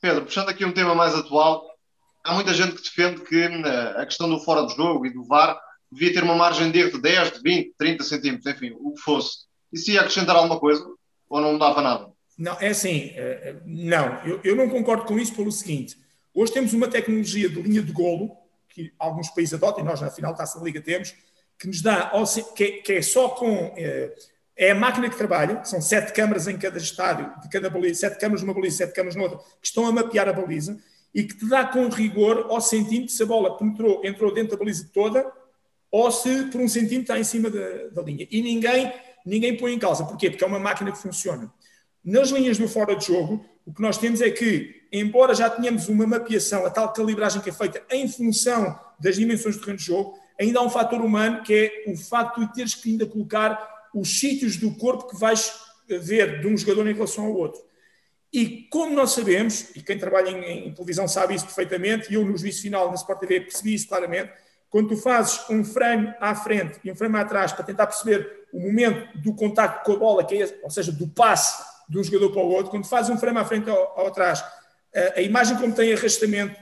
Pedro, 0.00 0.24
puxando 0.24 0.48
aqui 0.48 0.64
um 0.64 0.72
tema 0.72 0.94
mais 0.94 1.14
atual, 1.14 1.70
há 2.24 2.34
muita 2.34 2.54
gente 2.54 2.74
que 2.74 2.82
defende 2.82 3.20
que 3.20 3.36
eh, 3.36 3.94
a 3.96 4.06
questão 4.06 4.28
do 4.28 4.40
fora 4.40 4.62
do 4.62 4.70
jogo 4.70 5.04
e 5.06 5.12
do 5.12 5.22
VAR 5.24 5.60
devia 5.92 6.12
ter 6.12 6.24
uma 6.24 6.34
margem 6.34 6.70
de 6.70 6.78
erro 6.78 6.92
de 6.92 7.02
10, 7.02 7.32
de 7.32 7.42
20, 7.42 7.74
30 7.76 8.04
centímetros, 8.04 8.46
enfim, 8.46 8.74
o 8.80 8.94
que 8.94 9.00
fosse. 9.02 9.44
Isso 9.70 9.90
ia 9.90 10.00
acrescentar 10.00 10.36
alguma 10.36 10.58
coisa? 10.58 10.82
Ou 11.28 11.40
não 11.40 11.58
dava 11.58 11.82
nada? 11.82 12.10
Não, 12.40 12.56
é 12.58 12.68
assim, 12.68 13.12
eh, 13.16 13.40
eh, 13.42 13.56
não, 13.66 14.18
eu, 14.24 14.40
eu 14.42 14.56
não 14.56 14.66
concordo 14.66 15.04
com 15.04 15.18
isso 15.18 15.34
pelo 15.34 15.52
seguinte. 15.52 15.98
Hoje 16.32 16.50
temos 16.50 16.72
uma 16.72 16.88
tecnologia 16.88 17.50
de 17.50 17.60
linha 17.60 17.82
de 17.82 17.92
golo, 17.92 18.34
que 18.66 18.94
alguns 18.98 19.28
países 19.28 19.52
adotam, 19.52 19.84
e 19.84 19.86
nós 19.86 20.00
na 20.00 20.10
final 20.10 20.34
Taça 20.34 20.58
da 20.58 20.64
Liga 20.64 20.80
temos, 20.80 21.14
que 21.58 21.66
nos 21.66 21.82
dá, 21.82 22.10
que 22.56 22.82
é, 22.88 23.02
só 23.02 23.28
com. 23.28 23.74
É, 23.76 24.14
é 24.56 24.70
a 24.70 24.74
máquina 24.74 25.10
que 25.10 25.18
trabalha, 25.18 25.62
são 25.64 25.82
sete 25.82 26.14
câmaras 26.14 26.48
em 26.48 26.56
cada 26.56 26.78
estádio, 26.78 27.30
de 27.42 27.48
cada 27.50 27.68
baliza, 27.68 28.00
sete 28.00 28.18
câmaras 28.18 28.42
numa 28.42 28.54
baliza, 28.54 28.78
sete 28.78 28.94
câmaras 28.94 29.16
noutra, 29.16 29.36
que 29.60 29.66
estão 29.66 29.86
a 29.86 29.92
mapear 29.92 30.26
a 30.26 30.32
baliza 30.32 30.78
e 31.14 31.24
que 31.24 31.36
te 31.36 31.46
dá 31.46 31.66
com 31.66 31.88
rigor 31.90 32.46
ao 32.48 32.60
centímetro 32.62 33.14
se 33.14 33.22
a 33.22 33.26
bola 33.26 33.58
entrou 34.02 34.32
dentro 34.32 34.52
da 34.52 34.56
baliza 34.56 34.88
toda 34.94 35.30
ou 35.90 36.10
se 36.10 36.44
por 36.44 36.60
um 36.60 36.68
centímetro 36.68 37.02
está 37.02 37.18
em 37.18 37.24
cima 37.24 37.50
da, 37.50 37.88
da 37.88 38.02
linha. 38.02 38.26
E 38.30 38.40
ninguém, 38.40 38.92
ninguém 39.26 39.56
põe 39.56 39.74
em 39.74 39.78
causa. 39.78 40.04
Porquê? 40.04 40.30
Porque 40.30 40.44
é 40.44 40.46
uma 40.46 40.58
máquina 40.58 40.90
que 40.92 40.98
funciona. 40.98 41.52
Nas 42.04 42.30
linhas 42.30 42.56
do 42.56 42.66
fora 42.66 42.96
de 42.96 43.06
jogo, 43.06 43.44
o 43.66 43.72
que 43.72 43.82
nós 43.82 43.98
temos 43.98 44.20
é 44.20 44.30
que, 44.30 44.86
embora 44.90 45.34
já 45.34 45.50
tenhamos 45.50 45.88
uma 45.88 46.06
mapeação, 46.06 46.64
a 46.64 46.70
tal 46.70 46.92
calibragem 46.92 47.42
que 47.42 47.50
é 47.50 47.52
feita 47.52 47.82
em 47.90 48.08
função 48.08 48.78
das 48.98 49.16
dimensões 49.16 49.56
do 49.56 49.60
terreno 49.60 49.78
de 49.78 49.84
jogo, 49.84 50.18
ainda 50.38 50.60
há 50.60 50.62
um 50.62 50.70
fator 50.70 51.00
humano 51.00 51.42
que 51.42 51.54
é 51.54 51.90
o 51.90 51.96
facto 51.96 52.40
de 52.40 52.52
teres 52.54 52.74
que 52.74 52.90
ainda 52.90 53.06
colocar 53.06 53.88
os 53.94 54.18
sítios 54.18 54.56
do 54.56 54.74
corpo 54.74 55.08
que 55.08 55.16
vais 55.16 55.52
ver 55.86 56.40
de 56.40 56.46
um 56.46 56.56
jogador 56.56 56.88
em 56.88 56.94
relação 56.94 57.26
ao 57.26 57.34
outro. 57.34 57.60
E 58.32 58.68
como 58.70 58.94
nós 58.94 59.12
sabemos, 59.12 59.70
e 59.74 59.82
quem 59.82 59.98
trabalha 59.98 60.30
em, 60.30 60.68
em 60.68 60.72
televisão 60.72 61.06
sabe 61.06 61.34
isso 61.34 61.44
perfeitamente, 61.44 62.10
e 62.10 62.14
eu 62.14 62.24
no 62.24 62.36
juízo 62.36 62.62
final 62.62 62.88
na 62.88 62.94
Sport 62.94 63.20
TV 63.20 63.40
percebi 63.40 63.74
isso 63.74 63.88
claramente, 63.88 64.32
quando 64.70 64.90
tu 64.90 64.96
fazes 64.96 65.40
um 65.50 65.64
frame 65.64 66.14
à 66.20 66.34
frente 66.34 66.78
e 66.84 66.90
um 66.92 66.94
frame 66.94 67.16
atrás 67.18 67.52
para 67.52 67.64
tentar 67.64 67.88
perceber 67.88 68.46
o 68.52 68.60
momento 68.60 69.18
do 69.18 69.34
contacto 69.34 69.84
com 69.84 69.92
a 69.92 69.96
bola, 69.96 70.24
que 70.24 70.40
é, 70.40 70.60
ou 70.62 70.70
seja, 70.70 70.92
do 70.92 71.08
passe 71.08 71.69
de 71.90 71.98
um 71.98 72.04
jogador 72.04 72.30
para 72.30 72.40
o 72.40 72.48
outro, 72.48 72.70
quando 72.70 72.86
fazes 72.86 73.10
um 73.10 73.18
frame 73.18 73.38
à 73.38 73.44
frente 73.44 73.68
ou, 73.68 74.06
atrás, 74.06 74.44
a, 75.16 75.20
imagem 75.20 75.56
como 75.58 75.74
tem 75.74 75.92
arrastamento, 75.92 76.56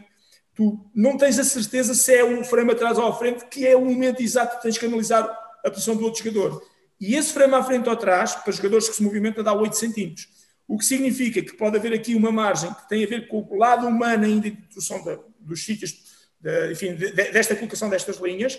tu 0.54 0.90
não 0.94 1.18
tens 1.18 1.38
a 1.38 1.44
certeza 1.44 1.94
se 1.94 2.14
é 2.14 2.24
um 2.24 2.42
frame 2.42 2.72
atrás 2.72 2.96
ou 2.96 3.06
à 3.06 3.12
frente, 3.12 3.44
que 3.44 3.66
é 3.66 3.76
o 3.76 3.84
momento 3.84 4.22
exato 4.22 4.56
que 4.56 4.62
tens 4.62 4.78
que 4.78 4.86
analisar 4.86 5.24
a 5.62 5.70
posição 5.70 5.94
do 5.94 6.04
outro 6.04 6.24
jogador. 6.24 6.62
E 6.98 7.14
esse 7.14 7.32
frame 7.32 7.54
à 7.54 7.62
frente 7.62 7.86
ou 7.86 7.92
atrás, 7.92 8.34
para 8.36 8.52
jogadores 8.52 8.88
que 8.88 8.96
se 8.96 9.02
movimentam, 9.02 9.44
dá 9.44 9.52
8 9.52 9.76
centímetros. 9.76 10.26
O 10.66 10.78
que 10.78 10.84
significa 10.84 11.42
que 11.42 11.52
pode 11.52 11.76
haver 11.76 11.92
aqui 11.92 12.14
uma 12.14 12.32
margem 12.32 12.72
que 12.72 12.88
tem 12.88 13.04
a 13.04 13.06
ver 13.06 13.28
com 13.28 13.46
o 13.48 13.56
lado 13.56 13.86
humano 13.86 14.24
ainda 14.24 14.50
de 14.50 14.56
introdução 14.56 15.04
dos 15.38 15.62
sítios 15.62 15.94
de, 16.40 16.72
enfim, 16.72 16.94
de, 16.94 17.12
desta 17.12 17.54
colocação 17.54 17.90
destas 17.90 18.16
linhas, 18.16 18.58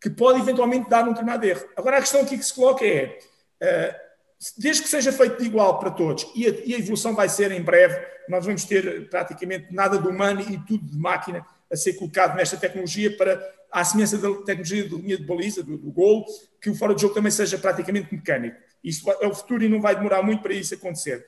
que 0.00 0.10
pode 0.10 0.38
eventualmente 0.40 0.88
dar 0.88 1.04
um 1.04 1.08
determinado 1.08 1.46
erro. 1.46 1.66
Agora, 1.76 1.96
a 1.96 2.00
questão 2.00 2.20
aqui 2.20 2.36
que 2.36 2.44
se 2.44 2.54
coloca 2.54 2.84
é, 2.84 3.18
uh, 3.62 4.09
desde 4.56 4.82
que 4.82 4.88
seja 4.88 5.12
feito 5.12 5.38
de 5.38 5.46
igual 5.46 5.78
para 5.78 5.90
todos, 5.90 6.26
e 6.34 6.46
a, 6.46 6.50
e 6.64 6.74
a, 6.74 6.78
evolução 6.78 7.14
vai 7.14 7.28
ser 7.28 7.52
em 7.52 7.60
breve, 7.60 8.00
nós 8.28 8.44
vamos 8.44 8.64
ter 8.64 9.08
praticamente 9.10 9.72
nada 9.72 9.98
de 9.98 10.08
humano 10.08 10.40
e 10.40 10.58
tudo 10.58 10.84
de 10.86 10.96
máquina 10.96 11.44
a 11.70 11.76
ser 11.76 11.94
colocado 11.94 12.36
nesta 12.36 12.56
tecnologia 12.56 13.14
para, 13.16 13.40
à 13.70 13.84
semelhança 13.84 14.16
da 14.18 14.28
tecnologia 14.44 14.88
de 14.88 14.96
linha 14.96 15.16
de 15.18 15.24
baliza, 15.24 15.62
do, 15.62 15.76
do 15.76 15.90
golo, 15.92 16.24
que 16.60 16.70
o 16.70 16.74
fora 16.74 16.94
de 16.94 17.02
jogo 17.02 17.14
também 17.14 17.30
seja 17.30 17.58
praticamente 17.58 18.12
mecânico. 18.14 18.56
Isso 18.82 19.08
é 19.10 19.26
o 19.26 19.34
futuro 19.34 19.62
e 19.62 19.68
não 19.68 19.80
vai 19.80 19.94
demorar 19.94 20.22
muito 20.22 20.42
para 20.42 20.54
isso 20.54 20.74
acontecer. 20.74 21.26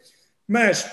Mas 0.48 0.90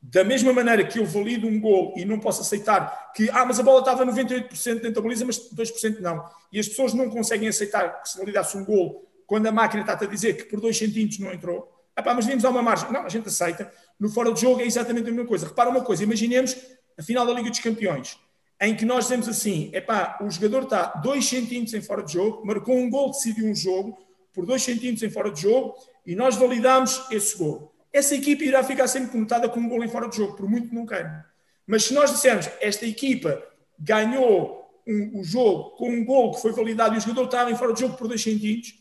da 0.00 0.24
mesma 0.24 0.52
maneira 0.52 0.84
que 0.84 0.98
eu 0.98 1.04
valido 1.04 1.46
um 1.46 1.60
gol 1.60 1.94
e 1.96 2.04
não 2.04 2.18
posso 2.18 2.40
aceitar 2.40 3.12
que, 3.14 3.30
ah, 3.30 3.44
mas 3.44 3.60
a 3.60 3.62
bola 3.62 3.80
estava 3.80 4.04
98% 4.04 4.74
dentro 4.74 4.94
da 4.94 5.00
baliza, 5.00 5.24
mas 5.24 5.38
2% 5.54 6.00
não. 6.00 6.24
E 6.50 6.58
as 6.58 6.66
pessoas 6.66 6.92
não 6.92 7.08
conseguem 7.08 7.48
aceitar 7.48 8.02
que 8.02 8.08
se 8.08 8.18
validasse 8.18 8.56
um 8.56 8.64
gol 8.64 9.11
quando 9.26 9.46
a 9.46 9.52
máquina 9.52 9.82
está 9.82 9.92
a 9.92 10.08
dizer 10.08 10.36
que 10.36 10.44
por 10.44 10.60
2 10.60 10.76
centímetros 10.76 11.18
não 11.18 11.32
entrou. 11.32 11.70
Ah, 11.94 12.02
pá, 12.02 12.14
mas 12.14 12.26
vimos 12.26 12.44
a 12.44 12.50
uma 12.50 12.62
margem. 12.62 12.90
Não, 12.90 13.02
a 13.02 13.08
gente 13.08 13.28
aceita. 13.28 13.70
No 13.98 14.08
fora 14.08 14.32
de 14.32 14.40
jogo 14.40 14.60
é 14.60 14.66
exatamente 14.66 15.08
a 15.08 15.12
mesma 15.12 15.26
coisa. 15.26 15.46
Repara 15.46 15.70
uma 15.70 15.82
coisa, 15.82 16.02
imaginemos 16.02 16.56
a 16.98 17.02
final 17.02 17.26
da 17.26 17.32
Liga 17.32 17.50
dos 17.50 17.58
Campeões, 17.58 18.18
em 18.60 18.74
que 18.76 18.84
nós 18.84 19.04
dizemos 19.04 19.28
assim, 19.28 19.70
é 19.72 19.80
pá, 19.80 20.18
o 20.20 20.30
jogador 20.30 20.64
está 20.64 20.86
2 21.02 21.24
centímetros 21.24 21.74
em 21.74 21.82
fora 21.82 22.02
de 22.02 22.12
jogo, 22.12 22.46
marcou 22.46 22.76
um 22.76 22.88
gol, 22.88 23.10
decidiu 23.10 23.46
um 23.46 23.54
jogo, 23.54 23.98
por 24.32 24.46
2 24.46 24.62
centímetros 24.62 25.02
em 25.02 25.10
fora 25.10 25.30
de 25.30 25.42
jogo, 25.42 25.74
e 26.06 26.14
nós 26.14 26.36
validamos 26.36 27.06
esse 27.10 27.36
gol 27.36 27.72
essa 27.92 28.14
equipa 28.14 28.44
irá 28.44 28.64
ficar 28.64 28.88
sempre 28.88 29.10
conotada 29.10 29.48
com 29.48 29.60
um 29.60 29.68
gol 29.68 29.84
em 29.84 29.88
fora 29.88 30.08
de 30.08 30.16
jogo, 30.16 30.34
por 30.34 30.48
muito 30.48 30.68
que 30.68 30.74
não 30.74 30.86
queira. 30.86 31.26
Mas 31.66 31.84
se 31.84 31.94
nós 31.94 32.10
dissermos 32.10 32.48
esta 32.60 32.86
equipa 32.86 33.42
ganhou 33.78 34.62
um, 34.86 35.20
o 35.20 35.24
jogo 35.24 35.76
com 35.76 35.90
um 35.90 36.04
gol 36.04 36.32
que 36.32 36.40
foi 36.40 36.52
validado 36.52 36.94
e 36.94 36.98
o 36.98 37.00
jogador 37.00 37.24
estava 37.24 37.50
em 37.50 37.56
fora 37.56 37.72
de 37.74 37.80
jogo 37.80 37.96
por 37.96 38.08
2 38.08 38.20
centímetros, 38.20 38.74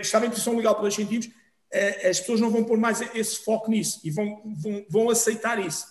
isto 0.00 0.16
é, 0.16 0.26
em 0.26 0.30
posição 0.30 0.56
legal 0.56 0.74
por 0.74 0.82
2 0.82 0.94
centímetros, 0.94 1.32
eh, 1.70 2.08
as 2.08 2.20
pessoas 2.20 2.40
não 2.40 2.50
vão 2.50 2.64
pôr 2.64 2.78
mais 2.78 3.00
esse 3.14 3.44
foco 3.44 3.70
nisso 3.70 4.00
e 4.04 4.10
vão, 4.10 4.42
vão, 4.56 4.86
vão 4.88 5.10
aceitar 5.10 5.58
isso. 5.58 5.86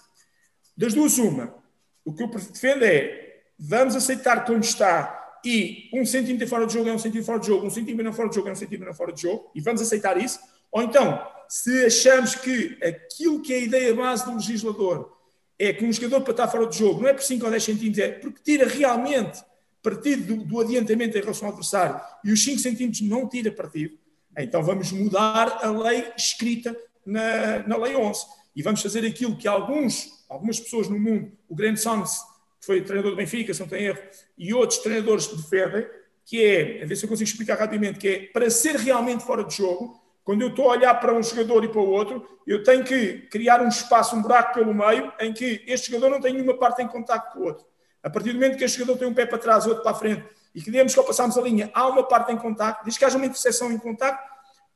Das 0.76 0.94
duas, 0.94 1.18
uma. 1.18 1.56
O 2.04 2.14
que 2.14 2.24
eu 2.24 2.28
defendo 2.28 2.84
é 2.84 3.44
vamos 3.60 3.96
aceitar 3.96 4.46
como 4.46 4.60
está 4.60 5.18
e 5.44 5.90
um 5.94 6.06
centímetro 6.06 6.48
fora 6.48 6.66
de 6.66 6.74
jogo 6.74 6.90
é 6.90 6.94
um 6.94 7.00
centímetro 7.00 7.26
fora 7.26 7.40
de 7.40 7.48
jogo, 7.48 7.66
um 7.66 7.70
centímetro 7.70 8.14
fora 8.14 8.30
de 8.30 8.36
jogo 8.36 8.50
é 8.50 8.52
um 8.52 8.56
centímetro 8.56 8.94
fora 8.94 9.14
de 9.14 9.22
jogo, 9.22 9.52
e 9.56 9.62
vamos 9.62 9.82
aceitar 9.82 10.18
isso. 10.18 10.40
Ou 10.72 10.82
então, 10.82 11.26
se 11.48 11.86
achamos 11.86 12.36
que 12.36 12.78
aquilo 12.84 13.42
que 13.42 13.54
é 13.54 13.58
a 13.58 13.62
ideia 13.62 13.94
base 13.94 14.26
do 14.26 14.34
legislador 14.34 15.16
é 15.58 15.72
que 15.72 15.86
um 15.86 15.92
jogador 15.92 16.22
para 16.22 16.32
estar 16.32 16.48
fora 16.50 16.68
de 16.68 16.78
jogo 16.78 17.02
não 17.02 17.10
é 17.10 17.14
por 17.14 17.24
5 17.24 17.46
ou 17.46 17.52
10 17.52 17.64
centímetros, 17.64 18.00
é 18.00 18.12
porque 18.12 18.42
tira 18.44 18.68
realmente 18.68 19.42
partido 19.90 20.36
do, 20.36 20.44
do 20.44 20.60
adiantamento 20.60 21.18
em 21.18 21.22
relação 21.22 21.48
ao 21.48 21.54
adversário 21.54 22.02
e 22.26 22.32
os 22.32 22.44
5 22.44 22.60
centímetros 22.60 23.02
não 23.02 23.28
tira 23.30 23.50
partido, 23.50 23.98
então 24.38 24.62
vamos 24.62 24.92
mudar 24.92 25.60
a 25.64 25.72
lei 25.72 26.12
escrita 26.18 26.76
na, 27.06 27.66
na 27.66 27.78
Lei 27.78 27.96
11. 27.96 28.26
E 28.54 28.62
vamos 28.62 28.82
fazer 28.82 29.06
aquilo 29.06 29.38
que 29.38 29.48
alguns, 29.48 30.26
algumas 30.28 30.60
pessoas 30.60 30.90
no 30.90 31.00
mundo, 31.00 31.32
o 31.48 31.56
Grande 31.56 31.80
Sons, 31.80 32.20
que 32.60 32.66
foi 32.66 32.82
treinador 32.82 33.12
do 33.12 33.18
Benfica, 33.18 33.54
se 33.54 33.62
não 33.62 33.68
tem 33.68 33.86
erro, 33.86 34.00
e 34.38 34.54
outros 34.54 34.80
treinadores 34.80 35.28
defendem, 35.28 35.88
que 36.26 36.44
é, 36.44 36.84
a 36.84 36.86
ver 36.86 36.98
se 36.98 37.06
eu 37.06 37.10
consigo 37.10 37.30
explicar 37.30 37.58
rapidamente, 37.58 37.98
que 37.98 38.08
é 38.08 38.20
para 38.28 38.50
ser 38.50 38.76
realmente 38.76 39.24
fora 39.24 39.46
de 39.46 39.56
jogo, 39.56 40.02
quando 40.24 40.42
eu 40.42 40.50
estou 40.50 40.70
a 40.70 40.74
olhar 40.74 40.94
para 40.96 41.14
um 41.14 41.24
jogador 41.24 41.64
e 41.64 41.70
para 41.70 41.80
o 41.80 41.90
outro, 41.90 42.28
eu 42.46 42.62
tenho 42.62 42.84
que 42.84 43.20
criar 43.32 43.62
um 43.62 43.70
espaço, 43.70 44.14
um 44.14 44.22
buraco 44.22 44.56
pelo 44.56 44.74
meio, 44.74 45.14
em 45.22 45.32
que 45.32 45.64
este 45.66 45.90
jogador 45.90 46.10
não 46.10 46.20
tem 46.20 46.34
nenhuma 46.34 46.58
parte 46.58 46.82
em 46.82 46.88
contato 46.88 47.32
com 47.32 47.40
o 47.40 47.44
outro. 47.46 47.66
A 48.08 48.10
partir 48.10 48.30
do 48.30 48.36
momento 48.36 48.58
que 48.58 48.64
este 48.64 48.80
jogador 48.80 49.00
tem 49.00 49.08
um 49.10 49.14
pé 49.14 49.26
para 49.26 49.38
trás, 49.38 49.68
outro 49.68 49.84
para 49.84 49.92
a 49.92 49.96
frente, 49.96 50.24
e 50.56 50.62
que 50.62 50.72
digamos 50.72 50.94
que 50.94 51.00
ao 51.00 51.06
passarmos 51.06 51.38
a 51.38 51.42
linha 51.42 51.70
há 51.74 51.90
uma 51.90 52.04
parte 52.08 52.32
em 52.32 52.38
contato, 52.38 52.86
desde 52.86 52.98
que 52.98 53.04
haja 53.04 53.18
uma 53.18 53.26
interseção 53.26 53.70
em 53.70 53.78
contato, 53.78 54.18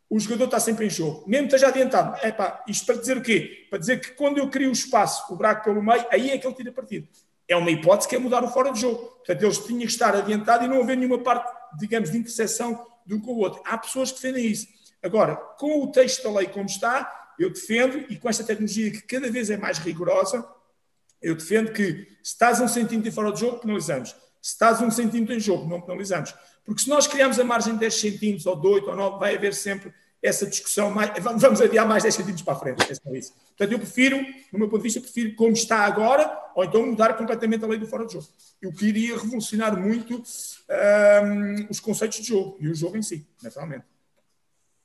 o 0.10 0.20
jogador 0.20 0.44
está 0.44 0.60
sempre 0.60 0.88
em 0.88 0.90
jogo. 0.90 1.24
Mesmo 1.26 1.48
que 1.48 1.56
esteja 1.56 1.72
adiantado. 1.72 2.20
É 2.22 2.30
pá, 2.30 2.62
isto 2.68 2.86
para 2.86 2.96
dizer 2.96 3.16
o 3.16 3.22
quê? 3.22 3.68
Para 3.70 3.80
dizer 3.80 4.02
que 4.02 4.12
quando 4.16 4.38
eu 4.38 4.50
crio 4.50 4.68
o 4.68 4.74
espaço, 4.74 5.32
o 5.34 5.38
buraco 5.38 5.64
pelo 5.64 5.82
meio, 5.82 6.06
aí 6.12 6.32
é 6.32 6.38
que 6.38 6.46
ele 6.46 6.54
tira 6.54 6.74
partido. 6.74 7.08
É 7.48 7.56
uma 7.56 7.72
hipótese 7.72 8.10
que 8.10 8.18
é 8.18 8.20
mudar 8.20 8.44
o 8.44 8.50
fora 8.50 8.70
de 8.74 8.82
jogo. 8.82 8.98
Portanto, 8.98 9.44
eles 9.44 9.60
tinham 9.60 9.80
que 9.80 9.86
estar 9.86 10.14
adiantado 10.14 10.66
e 10.66 10.68
não 10.68 10.82
haver 10.82 10.98
nenhuma 10.98 11.20
parte, 11.20 11.50
digamos, 11.80 12.12
de 12.12 12.18
interseção 12.18 12.86
de 13.06 13.14
um 13.14 13.22
com 13.22 13.32
o 13.32 13.38
outro. 13.38 13.62
Há 13.66 13.78
pessoas 13.78 14.12
que 14.12 14.22
defendem 14.22 14.46
isso. 14.46 14.68
Agora, 15.02 15.38
com 15.38 15.82
o 15.82 15.88
texto 15.90 16.22
da 16.24 16.38
lei 16.38 16.48
como 16.50 16.66
está, 16.66 17.32
eu 17.40 17.50
defendo, 17.50 18.06
e 18.10 18.18
com 18.18 18.28
esta 18.28 18.44
tecnologia 18.44 18.92
que 18.92 19.02
cada 19.04 19.32
vez 19.32 19.50
é 19.50 19.56
mais 19.56 19.78
rigorosa, 19.78 20.46
eu 21.22 21.36
defendo 21.36 21.72
que 21.72 22.08
se 22.24 22.34
estás 22.34 22.60
um 22.60 22.68
centímetro 22.68 23.12
fora 23.12 23.32
de 23.32 23.40
jogo, 23.40 23.60
penalizamos. 23.60 24.16
Se 24.42 24.54
estás 24.54 24.82
um 24.82 24.90
centímetro 24.90 25.36
em 25.36 25.40
jogo, 25.40 25.70
não 25.70 25.82
penalizamos. 25.82 26.34
Porque 26.66 26.82
se 26.82 26.90
nós 26.90 27.08
criarmos 27.08 27.40
a 27.40 27.44
margem 27.44 27.74
de 27.74 27.80
10 27.80 28.00
centímetros, 28.00 28.46
ou 28.46 28.56
de 28.56 28.68
8 28.68 28.90
ou 28.90 28.96
9, 28.96 29.20
vai 29.20 29.36
haver 29.36 29.54
sempre 29.54 29.94
essa 30.22 30.46
discussão. 30.46 30.92
Mais, 30.92 31.12
vamos 31.20 31.62
adiar 31.62 31.88
mais 31.88 32.04
10 32.04 32.16
centímetros 32.16 32.44
para 32.44 32.54
a 32.54 32.60
frente. 32.60 32.92
É 32.92 32.96
só 32.96 33.14
isso. 33.14 33.34
Portanto, 33.34 33.72
eu 33.72 33.80
prefiro, 33.80 34.18
no 34.52 34.60
meu 34.60 34.70
ponto 34.70 34.78
de 34.78 34.84
vista, 34.84 35.02
prefiro 35.02 35.36
como 35.36 35.54
está 35.54 35.80
agora, 35.80 36.32
ou 36.56 36.64
então 36.64 36.86
mudar 36.86 37.14
completamente 37.16 37.64
a 37.64 37.68
lei 37.68 37.80
do 37.80 37.88
fora 37.88 38.06
de 38.06 38.14
jogo. 38.14 38.28
Eu 38.62 38.72
queria 38.72 39.18
revolucionar 39.18 39.80
muito 39.80 40.16
um, 40.16 41.68
os 41.70 41.80
conceitos 41.80 42.20
de 42.20 42.28
jogo 42.28 42.58
e 42.60 42.68
o 42.68 42.76
jogo 42.76 42.98
em 42.98 43.02
si, 43.02 43.28
naturalmente. 43.42 43.86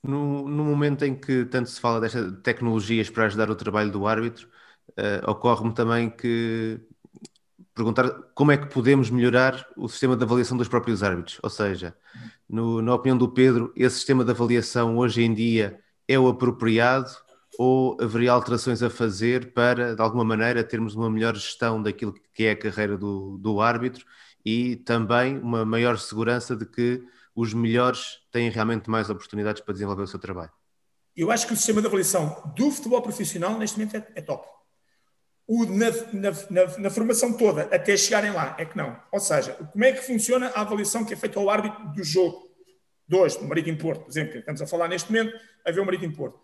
No, 0.02 0.48
no, 0.48 0.64
momento 0.64 1.04
em 1.04 1.14
que 1.14 1.44
tanto 1.46 1.68
se 1.68 1.80
fala 1.80 2.00
destas 2.00 2.32
tecnologias 2.42 3.10
para 3.10 3.24
ajudar 3.24 3.50
o 3.50 3.56
trabalho 3.56 3.90
do 3.90 4.06
árbitro, 4.06 4.48
uh, 4.90 5.30
ocorre-me 5.30 5.72
também 5.72 6.10
que 6.10 6.80
perguntar 7.74 8.10
como 8.34 8.52
é 8.52 8.56
que 8.56 8.66
podemos 8.66 9.10
melhorar 9.10 9.66
o 9.76 9.88
sistema 9.88 10.16
de 10.16 10.24
avaliação 10.24 10.56
dos 10.56 10.68
próprios 10.68 11.02
árbitros. 11.02 11.38
Ou 11.42 11.50
seja, 11.50 11.94
no, 12.48 12.80
na 12.80 12.94
opinião 12.94 13.18
do 13.18 13.28
Pedro, 13.28 13.72
esse 13.76 13.96
sistema 13.96 14.24
de 14.24 14.30
avaliação 14.30 14.96
hoje 14.96 15.22
em 15.22 15.34
dia 15.34 15.78
é 16.08 16.18
o 16.18 16.28
apropriado 16.28 17.10
ou 17.58 17.96
haveria 18.00 18.32
alterações 18.32 18.82
a 18.82 18.90
fazer 18.90 19.52
para, 19.52 19.94
de 19.94 20.02
alguma 20.02 20.24
maneira, 20.24 20.64
termos 20.64 20.94
uma 20.94 21.10
melhor 21.10 21.34
gestão 21.34 21.82
daquilo 21.82 22.14
que 22.32 22.44
é 22.44 22.52
a 22.52 22.56
carreira 22.56 22.96
do, 22.96 23.38
do 23.38 23.60
árbitro 23.60 24.04
e 24.44 24.76
também 24.76 25.38
uma 25.38 25.64
maior 25.64 25.98
segurança 25.98 26.54
de 26.54 26.66
que 26.66 27.02
os 27.34 27.52
melhores 27.52 28.20
têm 28.30 28.48
realmente 28.48 28.88
mais 28.88 29.10
oportunidades 29.10 29.60
para 29.60 29.74
desenvolver 29.74 30.02
o 30.02 30.06
seu 30.06 30.18
trabalho? 30.18 30.50
Eu 31.14 31.30
acho 31.30 31.46
que 31.46 31.52
o 31.52 31.56
sistema 31.56 31.80
de 31.80 31.86
avaliação 31.86 32.52
do 32.56 32.70
futebol 32.70 33.02
profissional 33.02 33.58
neste 33.58 33.78
momento 33.78 33.96
é, 33.96 34.06
é 34.14 34.22
top. 34.22 34.46
O, 35.46 35.64
na, 35.64 35.90
na, 36.12 36.30
na, 36.50 36.78
na, 36.78 36.90
formação 36.90 37.32
toda, 37.32 37.62
até 37.72 37.96
chegarem 37.96 38.32
lá, 38.32 38.56
é 38.58 38.64
que 38.64 38.76
não. 38.76 39.00
Ou 39.12 39.20
seja, 39.20 39.52
como 39.52 39.84
é 39.84 39.92
que 39.92 40.02
funciona 40.02 40.48
a 40.48 40.62
avaliação 40.62 41.04
que 41.04 41.14
é 41.14 41.16
feita 41.16 41.38
ao 41.38 41.48
árbitro 41.48 41.86
do 41.88 42.02
jogo? 42.02 42.50
Dois, 43.06 43.36
do 43.36 43.44
Marítimo 43.44 43.78
Porto, 43.78 44.02
por 44.02 44.10
exemplo, 44.10 44.32
que 44.32 44.38
estamos 44.38 44.60
a 44.60 44.66
falar 44.66 44.88
neste 44.88 45.12
momento, 45.12 45.32
a 45.64 45.70
ver 45.70 45.80
o 45.80 45.84
Marítimo 45.84 46.16
Porto. 46.16 46.40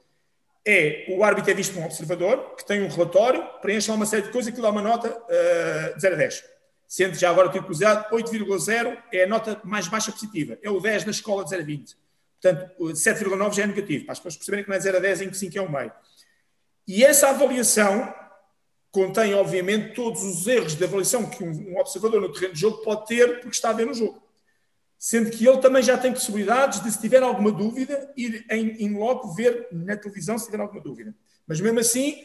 É, 0.64 1.07
o 1.09 1.24
árbitro 1.24 1.50
é 1.50 1.55
visto 1.55 1.74
por 1.74 1.82
um 1.82 1.86
observador, 1.86 2.55
que 2.55 2.64
tem 2.64 2.80
um 2.82 2.88
relatório, 2.88 3.44
preenche 3.61 3.90
lá 3.90 3.96
uma 3.96 4.07
série 4.07 4.22
de 4.22 4.30
coisas 4.30 4.55
que 4.55 4.61
dá 4.61 4.70
uma 4.70 4.80
nota 4.80 5.09
uh, 5.11 5.94
de 5.96 6.00
0 6.00 6.14
a 6.14 6.18
10 6.18 6.53
sendo 6.92 7.14
já 7.14 7.30
agora 7.30 7.48
tive 7.48 7.64
cruzado, 7.64 8.14
8,0 8.14 8.98
é 9.11 9.24
a 9.24 9.26
nota 9.26 9.59
mais 9.64 9.88
baixa 9.88 10.12
positiva. 10.12 10.59
É 10.62 10.68
o 10.68 10.78
10 10.78 11.07
na 11.07 11.11
escola 11.11 11.42
de 11.42 11.48
0 11.48 11.62
a 11.62 11.64
20. 11.64 11.96
Portanto, 12.38 12.74
7,9 12.78 13.55
já 13.55 13.62
é 13.62 13.66
negativo, 13.66 14.05
para 14.05 14.12
as 14.12 14.18
pessoas 14.18 14.36
perceberem 14.36 14.62
que 14.62 14.68
não 14.68 14.76
é 14.76 14.80
0 14.80 14.98
a 14.98 15.00
10, 15.00 15.22
em 15.22 15.30
que 15.30 15.36
5 15.38 15.57
é 15.59 15.62
um 15.62 15.70
meio. 15.70 15.90
E 16.86 17.03
essa 17.03 17.30
avaliação 17.30 18.12
contém, 18.93 19.32
obviamente, 19.32 19.95
todos 19.95 20.22
os 20.22 20.47
erros 20.47 20.76
de 20.76 20.84
avaliação 20.84 21.28
que 21.28 21.43
um 21.43 21.78
observador 21.78 22.20
no 22.20 22.30
terreno 22.30 22.53
de 22.53 22.61
jogo 22.61 22.82
pode 22.82 23.07
ter 23.07 23.40
porque 23.40 23.57
está 23.57 23.70
a 23.70 23.72
ver 23.72 23.86
no 23.86 23.95
jogo. 23.95 24.22
Sendo 24.99 25.30
que 25.30 25.45
ele 25.49 25.59
também 25.59 25.82
já 25.82 25.97
tem 25.97 26.12
possibilidades 26.12 26.80
de, 26.80 26.93
se 26.93 27.01
tiver 27.01 27.22
alguma 27.22 27.51
dúvida, 27.51 28.12
ir 28.16 28.45
em, 28.51 28.84
em 28.84 28.95
logo 28.97 29.32
ver 29.32 29.66
na 29.72 29.97
televisão 29.97 30.38
se 30.38 30.45
tiver 30.45 30.61
alguma 30.61 30.80
dúvida. 30.80 31.12
Mas 31.47 31.59
mesmo 31.59 31.80
assim, 31.80 32.22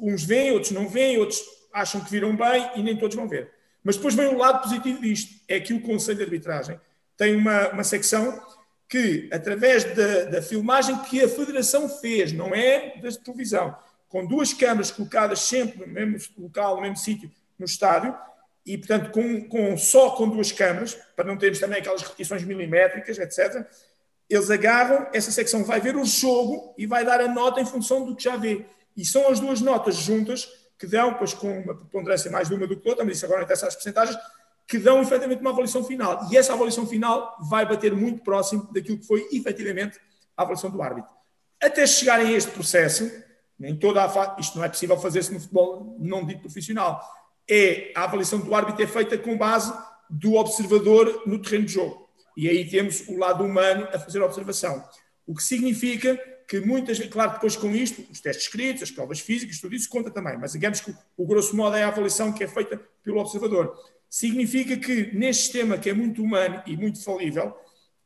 uns 0.00 0.24
veem, 0.24 0.52
outros 0.52 0.70
não 0.70 0.88
veem, 0.88 1.18
outros 1.18 1.42
acham 1.72 2.00
que 2.00 2.10
viram 2.10 2.34
bem 2.34 2.70
e 2.76 2.82
nem 2.82 2.96
todos 2.96 3.16
vão 3.16 3.28
ver. 3.28 3.50
Mas 3.82 3.96
depois 3.96 4.14
vem 4.14 4.28
o 4.28 4.38
lado 4.38 4.62
positivo 4.62 5.02
disto, 5.02 5.42
é 5.48 5.58
que 5.58 5.74
o 5.74 5.82
Conselho 5.82 6.18
de 6.18 6.24
Arbitragem 6.24 6.80
tem 7.16 7.34
uma, 7.34 7.68
uma 7.70 7.84
secção 7.84 8.40
que, 8.88 9.28
através 9.32 9.82
da, 9.82 10.24
da 10.24 10.42
filmagem 10.42 10.96
que 11.00 11.22
a 11.22 11.28
Federação 11.28 11.88
fez, 11.88 12.32
não 12.32 12.54
é 12.54 12.96
da 13.02 13.10
televisão, 13.10 13.76
com 14.14 14.24
duas 14.24 14.52
câmaras 14.52 14.92
colocadas 14.92 15.40
sempre 15.40 15.84
no 15.84 15.92
mesmo 15.92 16.20
local, 16.38 16.76
no 16.76 16.82
mesmo 16.82 16.96
sítio, 16.96 17.28
no 17.58 17.64
estádio, 17.64 18.16
e, 18.64 18.78
portanto, 18.78 19.10
com, 19.10 19.48
com, 19.48 19.76
só 19.76 20.10
com 20.10 20.28
duas 20.28 20.52
câmaras, 20.52 20.94
para 21.16 21.24
não 21.24 21.36
termos 21.36 21.58
também 21.58 21.80
aquelas 21.80 22.00
repetições 22.00 22.44
milimétricas, 22.44 23.18
etc., 23.18 23.66
eles 24.30 24.48
agarram, 24.52 25.08
essa 25.12 25.32
secção 25.32 25.64
vai 25.64 25.80
ver 25.80 25.96
o 25.96 26.04
jogo 26.04 26.76
e 26.78 26.86
vai 26.86 27.04
dar 27.04 27.20
a 27.20 27.26
nota 27.26 27.60
em 27.60 27.66
função 27.66 28.06
do 28.06 28.14
que 28.14 28.22
já 28.22 28.36
vê. 28.36 28.64
E 28.96 29.04
são 29.04 29.28
as 29.28 29.40
duas 29.40 29.60
notas 29.60 29.96
juntas 29.96 30.48
que 30.78 30.86
dão, 30.86 31.14
pois 31.14 31.34
com 31.34 31.50
uma 31.62 31.74
preponderância 31.74 32.30
mais 32.30 32.48
de 32.48 32.54
uma 32.54 32.68
do 32.68 32.78
que 32.78 32.88
outra, 32.88 33.04
mas 33.04 33.16
isso 33.16 33.26
agora 33.26 33.42
interessa 33.42 33.66
as 33.66 33.74
porcentagens, 33.74 34.16
que 34.68 34.78
dão 34.78 35.02
efetivamente 35.02 35.40
uma 35.40 35.50
avaliação 35.50 35.82
final. 35.82 36.28
E 36.30 36.36
essa 36.36 36.52
avaliação 36.52 36.86
final 36.86 37.36
vai 37.50 37.66
bater 37.66 37.92
muito 37.92 38.22
próximo 38.22 38.72
daquilo 38.72 38.96
que 38.96 39.08
foi 39.08 39.26
efetivamente 39.32 39.98
a 40.36 40.42
avaliação 40.42 40.70
do 40.70 40.80
árbitro. 40.80 41.10
Até 41.60 41.84
chegarem 41.84 42.28
a 42.28 42.32
este 42.32 42.52
processo, 42.52 43.10
nem 43.58 43.76
toda 43.76 44.04
a 44.04 44.36
isto 44.38 44.56
não 44.56 44.64
é 44.64 44.68
possível 44.68 44.96
fazer-se 44.98 45.32
no 45.32 45.40
futebol 45.40 45.96
não 45.98 46.24
dito 46.26 46.40
profissional, 46.40 47.00
é 47.48 47.92
a 47.94 48.04
avaliação 48.04 48.40
do 48.40 48.54
árbitro 48.54 48.82
é 48.82 48.86
feita 48.86 49.18
com 49.18 49.36
base 49.36 49.72
do 50.08 50.34
observador 50.34 51.22
no 51.26 51.40
terreno 51.40 51.66
de 51.66 51.72
jogo. 51.72 52.08
E 52.36 52.48
aí 52.48 52.68
temos 52.68 53.06
o 53.08 53.16
lado 53.16 53.44
humano 53.44 53.86
a 53.92 53.98
fazer 53.98 54.20
a 54.20 54.26
observação. 54.26 54.84
O 55.26 55.34
que 55.34 55.42
significa 55.42 56.16
que 56.48 56.60
muitas 56.60 56.98
claro, 57.08 57.32
depois 57.32 57.56
com 57.56 57.70
isto, 57.74 58.04
os 58.10 58.20
testes 58.20 58.46
escritos, 58.46 58.82
as 58.82 58.90
provas 58.90 59.20
físicas, 59.20 59.60
tudo 59.60 59.74
isso 59.74 59.88
conta 59.88 60.10
também, 60.10 60.36
mas 60.36 60.52
digamos 60.52 60.80
que 60.80 60.94
o 61.16 61.26
grosso 61.26 61.56
modo 61.56 61.76
é 61.76 61.84
a 61.84 61.88
avaliação 61.88 62.32
que 62.32 62.44
é 62.44 62.48
feita 62.48 62.80
pelo 63.02 63.18
observador. 63.18 63.74
Significa 64.10 64.76
que 64.76 65.14
neste 65.14 65.44
sistema 65.44 65.78
que 65.78 65.88
é 65.88 65.94
muito 65.94 66.22
humano 66.22 66.62
e 66.66 66.76
muito 66.76 67.02
falível, 67.02 67.56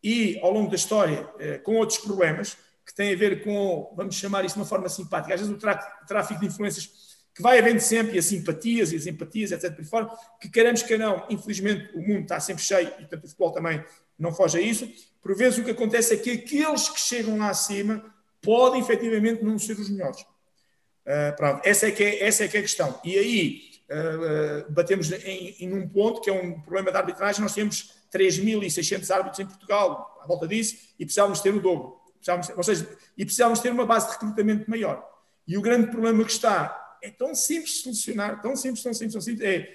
e 0.02 0.38
ao 0.40 0.52
longo 0.52 0.70
da 0.70 0.76
história 0.76 1.28
eh, 1.40 1.58
com 1.58 1.76
outros 1.76 1.98
problemas, 1.98 2.56
que 2.88 2.94
têm 2.94 3.12
a 3.12 3.16
ver 3.16 3.44
com, 3.44 3.92
vamos 3.94 4.14
chamar 4.14 4.46
isso 4.46 4.54
de 4.54 4.60
uma 4.62 4.66
forma 4.66 4.88
simpática, 4.88 5.34
às 5.34 5.40
vezes 5.40 5.54
o 5.54 5.58
tráfico 6.06 6.40
de 6.40 6.46
influências 6.46 6.90
que 7.34 7.42
vai 7.42 7.58
havendo 7.58 7.80
sempre, 7.80 8.16
e 8.16 8.18
as 8.18 8.24
simpatias 8.24 8.92
e 8.92 8.96
as 8.96 9.06
empatias, 9.06 9.52
etc. 9.52 9.76
Por 9.76 9.84
fora, 9.84 10.10
que 10.40 10.48
queremos 10.48 10.82
que 10.82 10.96
não, 10.96 11.26
infelizmente 11.28 11.94
o 11.94 12.00
mundo 12.00 12.22
está 12.22 12.40
sempre 12.40 12.62
cheio, 12.62 12.88
e 12.88 13.02
portanto 13.02 13.24
o 13.24 13.28
futebol 13.28 13.52
também 13.52 13.84
não 14.18 14.32
foge 14.32 14.56
a 14.56 14.60
isso. 14.60 14.90
Por 15.22 15.36
vezes 15.36 15.58
o 15.58 15.64
que 15.64 15.70
acontece 15.70 16.14
é 16.14 16.16
que 16.16 16.30
aqueles 16.30 16.88
que 16.88 16.98
chegam 16.98 17.36
lá 17.36 17.50
acima 17.50 18.02
podem 18.40 18.80
efetivamente 18.80 19.44
não 19.44 19.58
ser 19.58 19.78
os 19.78 19.90
melhores. 19.90 20.22
Uh, 20.22 21.36
pronto, 21.36 21.60
essa 21.62 21.88
é, 21.88 21.90
que 21.90 22.02
é, 22.02 22.24
essa 22.24 22.44
é 22.44 22.48
que 22.48 22.56
é 22.56 22.60
a 22.60 22.62
questão. 22.62 22.98
E 23.04 23.18
aí 23.18 23.62
uh, 23.90 24.72
batemos 24.72 25.12
em, 25.12 25.56
em, 25.60 25.74
um 25.74 25.86
ponto 25.86 26.22
que 26.22 26.30
é 26.30 26.32
um 26.32 26.60
problema 26.62 26.90
de 26.90 26.96
arbitragem. 26.96 27.42
Nós 27.42 27.54
temos 27.54 27.92
3.600 28.12 29.14
árbitros 29.14 29.40
em 29.40 29.46
Portugal, 29.46 30.18
à 30.22 30.26
volta 30.26 30.48
disso, 30.48 30.76
e 30.98 31.04
precisávamos 31.04 31.40
ter 31.40 31.54
o 31.54 31.60
dobro. 31.60 31.97
Precisávamos, 32.18 32.50
ou 32.56 32.62
seja, 32.62 32.88
e 33.16 33.24
precisávamos 33.24 33.60
ter 33.60 33.70
uma 33.70 33.86
base 33.86 34.06
de 34.06 34.12
recrutamento 34.12 34.68
maior. 34.68 35.06
E 35.46 35.56
o 35.56 35.62
grande 35.62 35.90
problema 35.90 36.24
que 36.24 36.32
está 36.32 36.98
é 37.02 37.10
tão 37.10 37.34
simples 37.34 37.74
de 37.74 37.82
solucionar, 37.82 38.40
tão 38.40 38.54
simples, 38.54 38.82
tão 38.82 38.92
simples, 38.92 39.12
tão 39.14 39.20
simples. 39.20 39.48
É, 39.48 39.72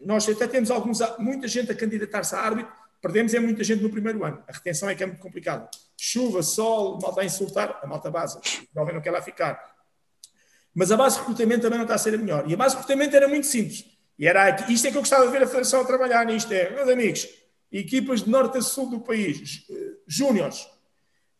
nós 0.00 0.28
até 0.28 0.46
temos 0.46 0.70
alguns, 0.70 0.98
muita 1.18 1.48
gente 1.48 1.70
a 1.70 1.74
candidatar-se 1.74 2.34
a 2.34 2.40
árbitro, 2.40 2.72
perdemos 3.00 3.32
é 3.34 3.40
muita 3.40 3.62
gente 3.64 3.82
no 3.82 3.90
primeiro 3.90 4.24
ano. 4.24 4.42
A 4.48 4.52
retenção 4.52 4.88
é 4.88 4.94
que 4.94 5.02
é 5.02 5.06
muito 5.06 5.20
complicada 5.20 5.68
chuva, 5.96 6.42
sol, 6.42 6.98
malta 7.00 7.22
a 7.22 7.24
insultar, 7.24 7.80
a 7.82 7.86
malta 7.86 8.10
base, 8.10 8.38
jovem 8.74 8.94
não 8.94 9.00
quer 9.00 9.10
lá 9.10 9.22
ficar. 9.22 9.74
Mas 10.74 10.92
a 10.92 10.96
base 10.96 11.16
de 11.16 11.20
recrutamento 11.22 11.62
também 11.62 11.78
não 11.78 11.84
está 11.84 11.94
a 11.94 11.98
ser 11.98 12.14
a 12.14 12.18
melhor. 12.18 12.44
E 12.48 12.52
a 12.52 12.56
base 12.56 12.74
de 12.74 12.82
recrutamento 12.82 13.16
era 13.16 13.26
muito 13.26 13.46
simples. 13.46 13.86
E 14.18 14.26
era 14.26 14.48
aqui, 14.48 14.72
isto 14.72 14.86
é 14.86 14.90
que 14.90 14.96
eu 14.96 15.02
gostava 15.02 15.24
de 15.26 15.32
ver 15.32 15.42
a 15.42 15.46
Federação 15.46 15.80
a 15.80 15.84
trabalhar 15.84 16.24
nisto. 16.26 16.52
É, 16.52 16.70
meus 16.70 16.88
amigos, 16.88 17.28
equipas 17.72 18.22
de 18.22 18.30
norte 18.30 18.58
a 18.58 18.62
sul 18.62 18.90
do 18.90 19.00
país, 19.00 19.64
eh, 19.70 19.74
júniores. 20.06 20.66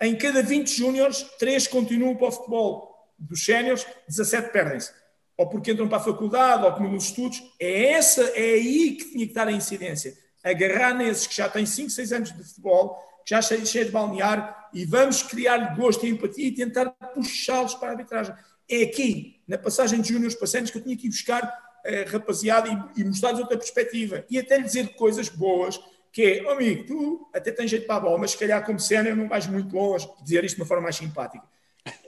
Em 0.00 0.16
cada 0.16 0.42
20 0.42 0.68
júniores, 0.68 1.22
3 1.38 1.66
continuam 1.68 2.14
para 2.16 2.28
o 2.28 2.32
futebol. 2.32 2.94
Dos 3.18 3.44
séniores, 3.44 3.86
17 4.08 4.52
perdem-se. 4.52 4.92
Ou 5.36 5.48
porque 5.48 5.72
entram 5.72 5.88
para 5.88 5.98
a 5.98 6.04
faculdade, 6.04 6.64
ou 6.64 6.72
como 6.72 6.88
nos 6.88 7.04
estudos. 7.04 7.42
É, 7.60 7.92
essa, 7.92 8.22
é 8.34 8.54
aí 8.54 8.96
que 8.96 9.10
tinha 9.12 9.24
que 9.24 9.32
estar 9.32 9.48
a 9.48 9.52
incidência. 9.52 10.16
Agarrar 10.44 10.94
nesses 10.94 11.26
que 11.26 11.34
já 11.34 11.48
têm 11.48 11.66
5, 11.66 11.90
6 11.90 12.12
anos 12.12 12.32
de 12.32 12.44
futebol 12.44 13.02
já 13.28 13.42
cheio, 13.42 13.66
cheio 13.66 13.86
de 13.86 13.90
balnear, 13.90 14.68
e 14.72 14.84
vamos 14.84 15.22
criar 15.22 15.74
gosto 15.74 16.06
e 16.06 16.10
empatia 16.10 16.46
e 16.46 16.52
tentar 16.52 16.90
puxá-los 16.90 17.74
para 17.74 17.88
a 17.88 17.90
arbitragem. 17.92 18.34
É 18.68 18.82
aqui, 18.82 19.40
na 19.48 19.58
passagem 19.58 20.00
de 20.00 20.12
júniores 20.12 20.36
para 20.36 20.46
sénios, 20.46 20.70
que 20.70 20.78
eu 20.78 20.82
tinha 20.82 20.96
que 20.96 21.06
ir 21.06 21.10
buscar 21.10 21.52
eh, 21.84 22.04
rapaziada 22.04 22.68
e, 22.68 23.00
e 23.00 23.04
mostrar-lhes 23.04 23.40
outra 23.40 23.58
perspectiva. 23.58 24.24
E 24.30 24.38
até 24.38 24.56
lhe 24.56 24.62
dizer 24.62 24.94
coisas 24.94 25.28
boas, 25.28 25.80
que 26.16 26.24
é, 26.24 26.42
oh, 26.46 26.52
amigo, 26.52 26.86
tu 26.86 27.28
até 27.30 27.52
tens 27.52 27.70
jeito 27.70 27.86
para 27.86 27.96
a 27.96 28.00
bola, 28.00 28.16
mas 28.16 28.30
se 28.30 28.38
calhar 28.38 28.64
como 28.64 28.80
sénior 28.80 29.14
não 29.14 29.28
vais 29.28 29.46
muito 29.46 29.76
longe, 29.76 30.08
dizer 30.22 30.42
isto 30.44 30.56
de 30.56 30.62
uma 30.62 30.66
forma 30.66 30.84
mais 30.84 30.96
simpática. 30.96 31.44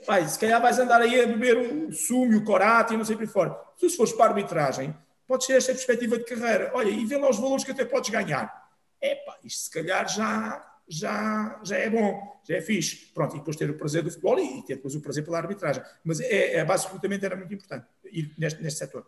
Pai, 0.03 0.27
se 0.27 0.39
calhar 0.39 0.59
vais 0.59 0.79
andar 0.79 0.99
aí 0.99 1.21
a 1.21 1.27
beber 1.27 1.55
o 1.59 1.93
sumo, 1.93 2.39
o 2.39 2.43
corate 2.43 2.95
e 2.95 2.97
não 2.97 3.05
sei 3.05 3.15
por 3.15 3.27
fora. 3.27 3.51
Tu 3.79 3.87
se 3.87 3.95
fores 3.95 4.11
para 4.11 4.25
a 4.25 4.27
arbitragem, 4.29 4.95
podes 5.27 5.45
ter 5.45 5.57
esta 5.57 5.73
perspectiva 5.73 6.17
de 6.17 6.23
carreira. 6.23 6.71
Olha, 6.73 6.89
e 6.89 7.05
vê 7.05 7.17
lá 7.17 7.29
os 7.29 7.37
valores 7.37 7.63
que 7.63 7.69
até 7.69 7.85
podes 7.85 8.09
ganhar. 8.09 8.51
É 8.99 9.13
pá, 9.13 9.37
isto 9.43 9.65
se 9.65 9.69
calhar 9.69 10.09
já, 10.09 10.67
já, 10.87 11.61
já 11.63 11.77
é 11.77 11.87
bom, 11.87 12.41
já 12.43 12.55
é 12.55 12.61
fixe. 12.61 13.11
Pronto, 13.13 13.35
e 13.35 13.37
depois 13.37 13.57
ter 13.57 13.69
o 13.69 13.77
prazer 13.77 14.01
do 14.01 14.09
futebol 14.09 14.39
e 14.39 14.65
ter 14.65 14.77
depois 14.77 14.95
o 14.95 15.01
prazer 15.01 15.23
pela 15.23 15.37
arbitragem. 15.37 15.83
Mas 16.03 16.19
é, 16.19 16.55
é 16.55 16.61
a 16.61 16.65
base 16.65 16.87
era 17.21 17.35
muito 17.35 17.53
importante 17.53 17.85
ir 18.11 18.33
neste, 18.39 18.59
neste 18.63 18.79
setor. 18.79 19.05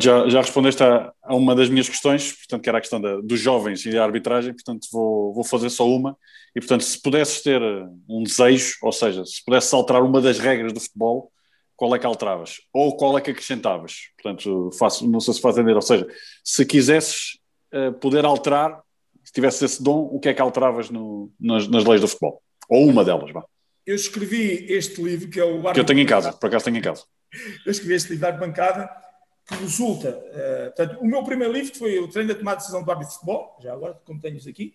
Já, 0.00 0.28
já 0.28 0.40
respondeste 0.40 0.82
a, 0.82 1.12
a, 1.22 1.34
uma 1.34 1.54
das 1.54 1.68
minhas 1.68 1.88
questões, 1.88 2.32
portanto, 2.32 2.62
que 2.62 2.68
era 2.68 2.78
a 2.78 2.80
questão 2.80 3.00
da, 3.00 3.20
dos 3.20 3.38
jovens 3.38 3.86
e 3.86 3.92
da 3.92 4.02
arbitragem, 4.02 4.52
portanto, 4.52 4.88
vou, 4.92 5.32
vou 5.32 5.44
fazer 5.44 5.70
só 5.70 5.88
uma. 5.88 6.16
E, 6.56 6.60
portanto, 6.60 6.82
se 6.82 7.00
pudesses 7.00 7.42
ter 7.42 7.60
um 8.08 8.22
desejo, 8.22 8.76
ou 8.82 8.90
seja, 8.90 9.24
se 9.24 9.44
pudesses 9.44 9.72
alterar 9.72 10.02
uma 10.02 10.20
das 10.20 10.38
regras 10.38 10.72
do 10.72 10.80
futebol, 10.80 11.30
qual 11.76 11.94
é 11.94 11.98
que 11.98 12.06
alteravas? 12.06 12.56
Ou 12.72 12.96
qual 12.96 13.16
é 13.16 13.20
que 13.20 13.30
acrescentavas? 13.30 14.08
Portanto, 14.20 14.70
faço, 14.78 15.08
não 15.08 15.20
sei 15.20 15.34
se 15.34 15.40
faz 15.40 15.56
entender. 15.56 15.74
Ou 15.74 15.82
seja, 15.82 16.06
se 16.42 16.64
quisesses 16.64 17.38
uh, 17.72 17.92
poder 17.92 18.24
alterar, 18.24 18.80
se 19.22 19.32
tivesse 19.32 19.64
esse 19.64 19.82
dom, 19.82 20.08
o 20.10 20.18
que 20.18 20.30
é 20.30 20.34
que 20.34 20.40
alteravas 20.40 20.88
no, 20.88 21.30
nas, 21.38 21.68
nas, 21.68 21.84
leis 21.84 22.00
do 22.00 22.08
futebol? 22.08 22.42
Ou 22.68 22.88
uma 22.88 23.04
delas, 23.04 23.30
vá. 23.30 23.44
Eu 23.84 23.94
escrevi 23.94 24.66
este 24.72 25.00
livro, 25.00 25.28
que 25.28 25.38
é 25.38 25.44
o... 25.44 25.72
Que 25.72 25.78
eu 25.78 25.84
tenho 25.84 26.00
em 26.00 26.06
casa, 26.06 26.32
por 26.32 26.46
acaso 26.48 26.64
tenho 26.64 26.78
em 26.78 26.82
casa. 26.82 27.04
Eu 27.64 27.70
escrevi 27.70 27.94
este 27.94 28.12
livro 28.12 28.32
de 28.32 28.38
bancada, 28.38 28.90
que 29.46 29.54
resulta... 29.54 30.10
Uh, 30.10 30.74
portanto, 30.74 31.00
o 31.00 31.06
meu 31.06 31.22
primeiro 31.22 31.52
livro, 31.52 31.72
que 31.72 31.78
foi 31.78 31.98
o 31.98 32.08
treino 32.08 32.32
da 32.32 32.38
tomada 32.38 32.56
de 32.56 32.62
decisão 32.62 32.82
do 32.82 32.90
árbitro 32.90 33.12
de 33.12 33.14
futebol, 33.14 33.56
já 33.60 33.72
agora, 33.72 34.00
como 34.04 34.20
tenho 34.20 34.36
isso 34.36 34.48
aqui, 34.48 34.74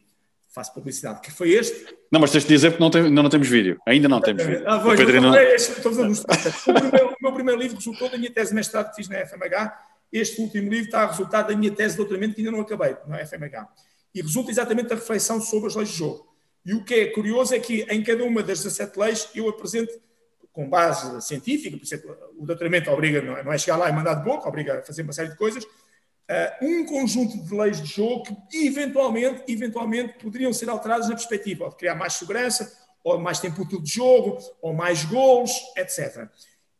faço 0.51 0.73
publicidade, 0.73 1.21
que 1.21 1.31
foi 1.31 1.51
este. 1.51 1.95
Não, 2.11 2.19
mas 2.19 2.31
tens 2.31 2.43
de 2.43 2.49
dizer 2.49 2.71
porque 2.71 2.83
não, 2.83 2.91
tem, 2.91 3.03
não, 3.09 3.23
não 3.23 3.29
temos 3.29 3.47
vídeo. 3.47 3.79
Ainda 3.85 4.07
não 4.09 4.21
temos 4.21 4.43
vídeo. 4.43 4.63
Ah, 4.67 4.79
pois, 4.79 4.99
Pedro, 4.99 5.21
não... 5.21 5.33
é 5.33 5.55
a 5.55 6.07
mostrar. 6.07 6.37
O, 6.67 6.73
primeiro, 6.73 7.07
o 7.07 7.15
meu 7.21 7.33
primeiro 7.33 7.59
livro 7.59 7.77
resultou 7.77 8.09
da 8.09 8.17
minha 8.17 8.31
tese 8.31 8.49
de 8.49 8.55
mestrado 8.55 8.89
que 8.89 8.97
fiz 8.97 9.09
na 9.09 9.25
FMH. 9.25 9.77
Este 10.11 10.41
último 10.41 10.69
livro 10.69 10.85
está 10.85 11.03
a 11.03 11.07
resultar 11.07 11.43
da 11.43 11.55
minha 11.55 11.71
tese 11.71 11.91
de 11.91 11.97
doutoramento 11.97 12.35
que 12.35 12.41
ainda 12.41 12.51
não 12.51 12.61
acabei 12.61 12.97
na 13.07 13.25
FMH. 13.25 13.67
E 14.13 14.21
resulta 14.21 14.51
exatamente 14.51 14.89
da 14.89 14.95
reflexão 14.95 15.39
sobre 15.39 15.67
as 15.67 15.75
leis 15.75 15.89
de 15.89 15.95
jogo. 15.95 16.27
E 16.65 16.73
o 16.73 16.83
que 16.83 16.93
é 16.95 17.05
curioso 17.07 17.55
é 17.55 17.59
que 17.59 17.83
em 17.89 18.03
cada 18.03 18.23
uma 18.23 18.43
das 18.43 18.61
17 18.61 18.99
leis 18.99 19.29
eu 19.33 19.47
apresento 19.47 19.93
com 20.51 20.69
base 20.69 21.21
científica, 21.21 21.77
por 21.77 21.85
exemplo, 21.85 22.17
o 22.37 22.45
doutoramento 22.45 22.91
obriga, 22.91 23.21
não 23.21 23.37
é, 23.37 23.43
não 23.43 23.53
é 23.53 23.57
chegar 23.57 23.77
lá 23.77 23.89
e 23.89 23.93
mandar 23.93 24.15
de 24.15 24.23
boca, 24.23 24.47
obriga 24.47 24.79
a 24.79 24.81
fazer 24.81 25.01
uma 25.01 25.13
série 25.13 25.29
de 25.29 25.37
coisas, 25.37 25.63
uh, 25.63 26.65
um 26.65 26.85
conjunto 26.85 27.41
de 27.41 27.55
leis 27.55 27.81
de 27.81 27.87
jogo 27.87 28.23
que 28.49 28.67
eventualmente, 28.67 29.43
eventualmente 29.47 30.13
poderiam 30.19 30.51
ser 30.51 30.69
alteradas 30.69 31.07
na 31.07 31.15
perspectiva 31.15 31.69
de 31.69 31.75
criar 31.77 31.95
mais 31.95 32.13
segurança, 32.13 32.71
ou 33.03 33.17
mais 33.17 33.39
tempo 33.39 33.61
útil 33.61 33.81
de 33.81 33.89
jogo, 33.91 34.37
ou 34.61 34.73
mais 34.73 35.05
gols, 35.05 35.51
etc. 35.77 36.27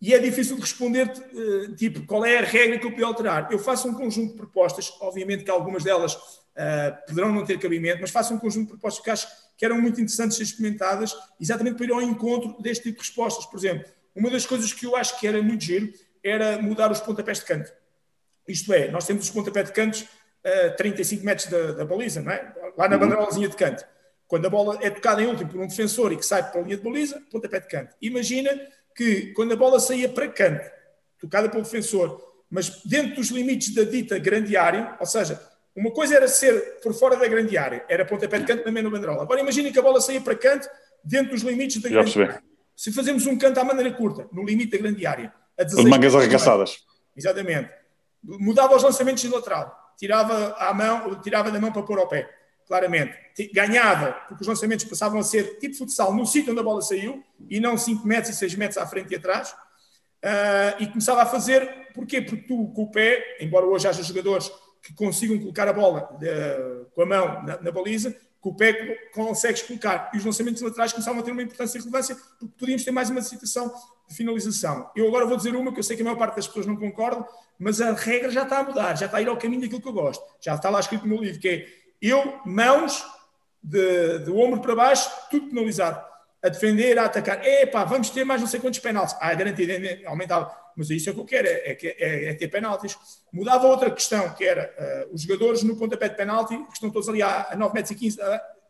E 0.02 0.14
é 0.14 0.20
difícil 0.20 0.56
de 0.56 0.62
responder, 0.62 1.08
uh, 1.08 1.76
tipo, 1.76 2.06
qual 2.06 2.26
é 2.26 2.40
a 2.40 2.44
regra 2.44 2.78
que 2.78 2.86
eu 2.86 2.92
podia 2.92 3.06
alterar? 3.06 3.50
Eu 3.52 3.60
faço 3.60 3.88
um 3.88 3.94
conjunto 3.94 4.32
de 4.32 4.38
propostas, 4.38 4.92
obviamente 5.00 5.44
que 5.46 5.52
algumas 5.52 5.84
delas 5.84 6.14
uh, 6.16 7.08
poderão 7.08 7.32
não 7.32 7.46
ter 7.46 7.58
cabimento, 7.58 8.02
mas 8.02 8.12
faço 8.12 8.34
um 8.34 8.40
conjunto 8.40 8.66
de 8.66 8.72
propostas 8.72 9.04
que 9.04 9.10
acho 9.10 9.28
que 9.62 9.66
eram 9.66 9.80
muito 9.80 10.02
interessantes 10.02 10.40
de 10.40 10.44
ser 10.44 10.52
experimentadas, 10.52 11.16
exatamente 11.40 11.76
para 11.76 11.86
ir 11.86 11.92
ao 11.92 12.02
encontro 12.02 12.60
deste 12.60 12.86
tipo 12.86 13.00
de 13.00 13.08
respostas. 13.08 13.46
Por 13.46 13.60
exemplo, 13.60 13.86
uma 14.16 14.28
das 14.32 14.44
coisas 14.44 14.74
que 14.74 14.88
eu 14.88 14.96
acho 14.96 15.20
que 15.20 15.28
era 15.28 15.40
muito 15.40 15.64
giro 15.64 15.94
era 16.24 16.60
mudar 16.60 16.92
os 16.92 17.00
pontapés 17.00 17.42
de 17.42 17.46
canto. 17.46 17.72
Isto 18.48 18.74
é, 18.74 18.90
nós 18.90 19.06
temos 19.06 19.26
os 19.26 19.30
pontapés 19.30 19.68
de 19.68 19.72
cantos 19.72 20.08
a 20.44 20.72
35 20.72 21.24
metros 21.24 21.48
da, 21.48 21.74
da 21.74 21.86
baliza, 21.86 22.24
não 22.24 22.32
é? 22.32 22.52
lá 22.76 22.88
na 22.88 22.96
uhum. 22.96 23.02
bandeirolazinha 23.02 23.50
de 23.50 23.56
canto. 23.56 23.86
Quando 24.28 24.48
a 24.48 24.50
bola 24.50 24.80
é 24.82 24.90
tocada 24.90 25.22
em 25.22 25.28
último 25.28 25.52
por 25.52 25.62
um 25.62 25.68
defensor 25.68 26.12
e 26.12 26.18
que 26.18 26.26
sai 26.26 26.50
para 26.50 26.60
a 26.60 26.64
linha 26.64 26.78
de 26.78 26.84
baliza, 26.84 27.22
pontapé 27.30 27.60
de 27.60 27.68
canto. 27.68 27.96
Imagina 28.02 28.50
que 28.96 29.28
quando 29.34 29.54
a 29.54 29.56
bola 29.56 29.80
saía 29.80 30.10
para 30.10 30.28
canto, 30.28 30.68
tocada 31.20 31.48
pelo 31.48 31.62
defensor, 31.62 32.20
mas 32.50 32.82
dentro 32.84 33.18
dos 33.18 33.30
limites 33.30 33.76
da 33.76 33.84
dita 33.84 34.18
grande 34.18 34.58
área, 34.58 34.98
ou 35.00 35.06
seja, 35.06 35.40
uma 35.76 35.92
coisa 35.92 36.16
era 36.16 36.28
ser 36.28 36.80
por 36.82 36.94
fora 36.94 37.16
da 37.16 37.28
grande 37.28 37.58
área, 37.58 37.86
era 37.88 38.06
pontapé 38.06 38.40
de 38.40 38.46
canto 38.46 38.64
também 38.64 38.84
no 38.84 38.92
banderola. 38.92 39.24
Agora 39.24 39.40
imagina 39.40 39.72
que 39.72 39.80
a 39.80 39.82
bola 39.82 40.02
saía 40.02 40.22
para 40.22 40.36
canto 40.36 40.68
dentro 41.04 41.32
dos 41.32 41.42
limites 41.42 41.82
da 41.82 41.90
grande 41.90 42.22
área. 42.22 42.44
Se 42.76 42.92
fazemos 42.92 43.26
um 43.26 43.38
canto 43.38 43.60
à 43.60 43.64
maneira 43.64 43.92
curta, 43.94 44.28
no 44.32 44.44
limite 44.44 44.72
da 44.72 44.78
grande 44.78 45.06
área, 45.06 45.34
a 45.58 45.64
16 45.64 45.90
mangas 45.90 46.16
arregaçadas. 46.16 46.80
Exatamente 47.16 47.82
mudava 48.24 48.76
os 48.76 48.84
lançamentos 48.84 49.22
de 49.22 49.30
lateral, 49.30 49.94
tirava, 49.98 50.56
a 50.58 50.74
mão, 50.74 51.20
tirava 51.22 51.52
da 51.52 51.60
mão 51.60 51.72
para 51.72 51.84
pôr 51.84 52.00
ao 52.00 52.08
pé, 52.08 52.30
claramente. 52.68 53.14
Ganhava, 53.54 54.14
porque 54.28 54.42
os 54.44 54.48
lançamentos 54.48 54.86
passavam 54.86 55.20
a 55.20 55.24
ser 55.24 55.58
tipo 55.60 55.76
futsal, 55.76 56.14
no 56.14 56.26
sítio 56.26 56.52
onde 56.52 56.62
a 56.62 56.64
bola 56.64 56.82
saiu, 56.82 57.24
e 57.50 57.60
não 57.60 57.78
5 57.78 58.06
metros 58.08 58.36
e 58.36 58.38
6 58.38 58.56
metros 58.56 58.78
à 58.78 58.86
frente 58.86 59.12
e 59.12 59.16
atrás. 59.16 59.52
Uh, 60.24 60.82
e 60.82 60.88
começava 60.88 61.24
a 61.24 61.26
fazer, 61.26 61.92
porquê? 61.94 62.22
Porque 62.22 62.46
tu, 62.48 62.72
com 62.74 62.84
o 62.84 62.92
pé, 62.92 63.38
embora 63.40 63.66
hoje 63.66 63.88
haja 63.88 64.04
jogadores 64.04 64.52
que 64.82 64.94
consigam 64.94 65.38
colocar 65.40 65.68
a 65.68 65.74
bola 65.74 66.10
uh, 66.14 66.86
com 66.94 67.02
a 67.04 67.06
mão 67.06 67.44
na, 67.44 67.62
na 67.62 67.72
baliza, 67.72 68.16
com 68.42 68.50
o 68.50 68.56
pé 68.56 68.74
consegues 69.14 69.62
colocar. 69.62 70.10
E 70.14 70.18
os 70.18 70.26
lançamentos 70.26 70.62
laterais 70.62 70.92
começavam 70.92 71.22
a 71.22 71.24
ter 71.24 71.32
uma 71.32 71.44
importância 71.44 71.78
e 71.78 71.82
relevância, 71.82 72.16
porque 72.40 72.54
podíamos 72.58 72.84
ter 72.84 72.92
mais 72.92 73.10
uma 73.10 73.22
situação 73.22 73.72
de 74.10 74.16
finalização. 74.16 74.90
Eu 74.96 75.08
agora 75.08 75.26
vou 75.26 75.38
dizer 75.38 75.56
uma 75.56 75.72
que 75.72 75.80
eu 75.80 75.84
sei 75.84 75.96
que 75.96 76.02
a 76.02 76.06
maior 76.06 76.18
parte 76.18 76.36
das 76.36 76.48
pessoas 76.48 76.66
não 76.66 76.76
concordam, 76.76 77.26
mas 77.60 77.80
a 77.80 77.94
regra 77.94 78.32
já 78.32 78.42
está 78.44 78.60
a 78.60 78.64
mudar, 78.64 78.98
já 78.98 79.06
está 79.06 79.20
a 79.20 79.22
ir 79.22 79.28
ao 79.28 79.38
caminho 79.38 79.62
daquilo 79.62 79.82
que 79.82 79.88
eu 79.88 79.94
gosto. 79.94 80.24
Já 80.42 80.56
está 80.56 80.70
lá 80.72 80.80
escrito 80.80 81.04
no 81.04 81.10
meu 81.10 81.24
livro, 81.24 81.40
que 81.40 81.48
é 81.48 81.68
eu, 82.02 82.40
mãos, 82.44 83.06
de, 83.62 84.20
de 84.20 84.32
ombro 84.32 84.60
para 84.60 84.76
baixo, 84.76 85.10
tudo 85.30 85.50
penalizado. 85.50 86.04
A 86.44 86.50
defender, 86.50 86.98
a 86.98 87.06
atacar. 87.06 87.46
Epá, 87.46 87.84
vamos 87.84 88.10
ter 88.10 88.24
mais 88.24 88.42
não 88.42 88.48
sei 88.48 88.60
quantos 88.60 88.80
penaltis. 88.80 89.16
Ah, 89.20 89.32
garantida, 89.36 89.74
aumentava. 90.08 90.61
Mas 90.76 90.90
isso 90.90 91.10
é 91.10 91.12
o 91.12 91.16
que 91.16 91.22
eu 91.22 91.26
quero, 91.26 91.48
é, 91.48 91.52
é, 91.52 91.78
é, 91.82 92.26
é 92.30 92.34
ter 92.34 92.48
penaltis. 92.48 92.98
Mudava 93.32 93.68
outra 93.68 93.92
questão, 93.92 94.30
que 94.34 94.44
era 94.44 95.08
uh, 95.10 95.14
os 95.14 95.22
jogadores 95.22 95.64
no 95.64 95.76
pontapé 95.76 96.10
de 96.10 96.16
penalti, 96.16 96.58
que 96.58 96.74
estão 96.74 96.90
todos 96.90 97.10
ali 97.10 97.22
a, 97.22 97.50
a 97.52 97.56
9 97.56 97.74
metros 97.74 97.92
e 97.92 97.96
15, 97.96 98.20
uh, 98.20 98.24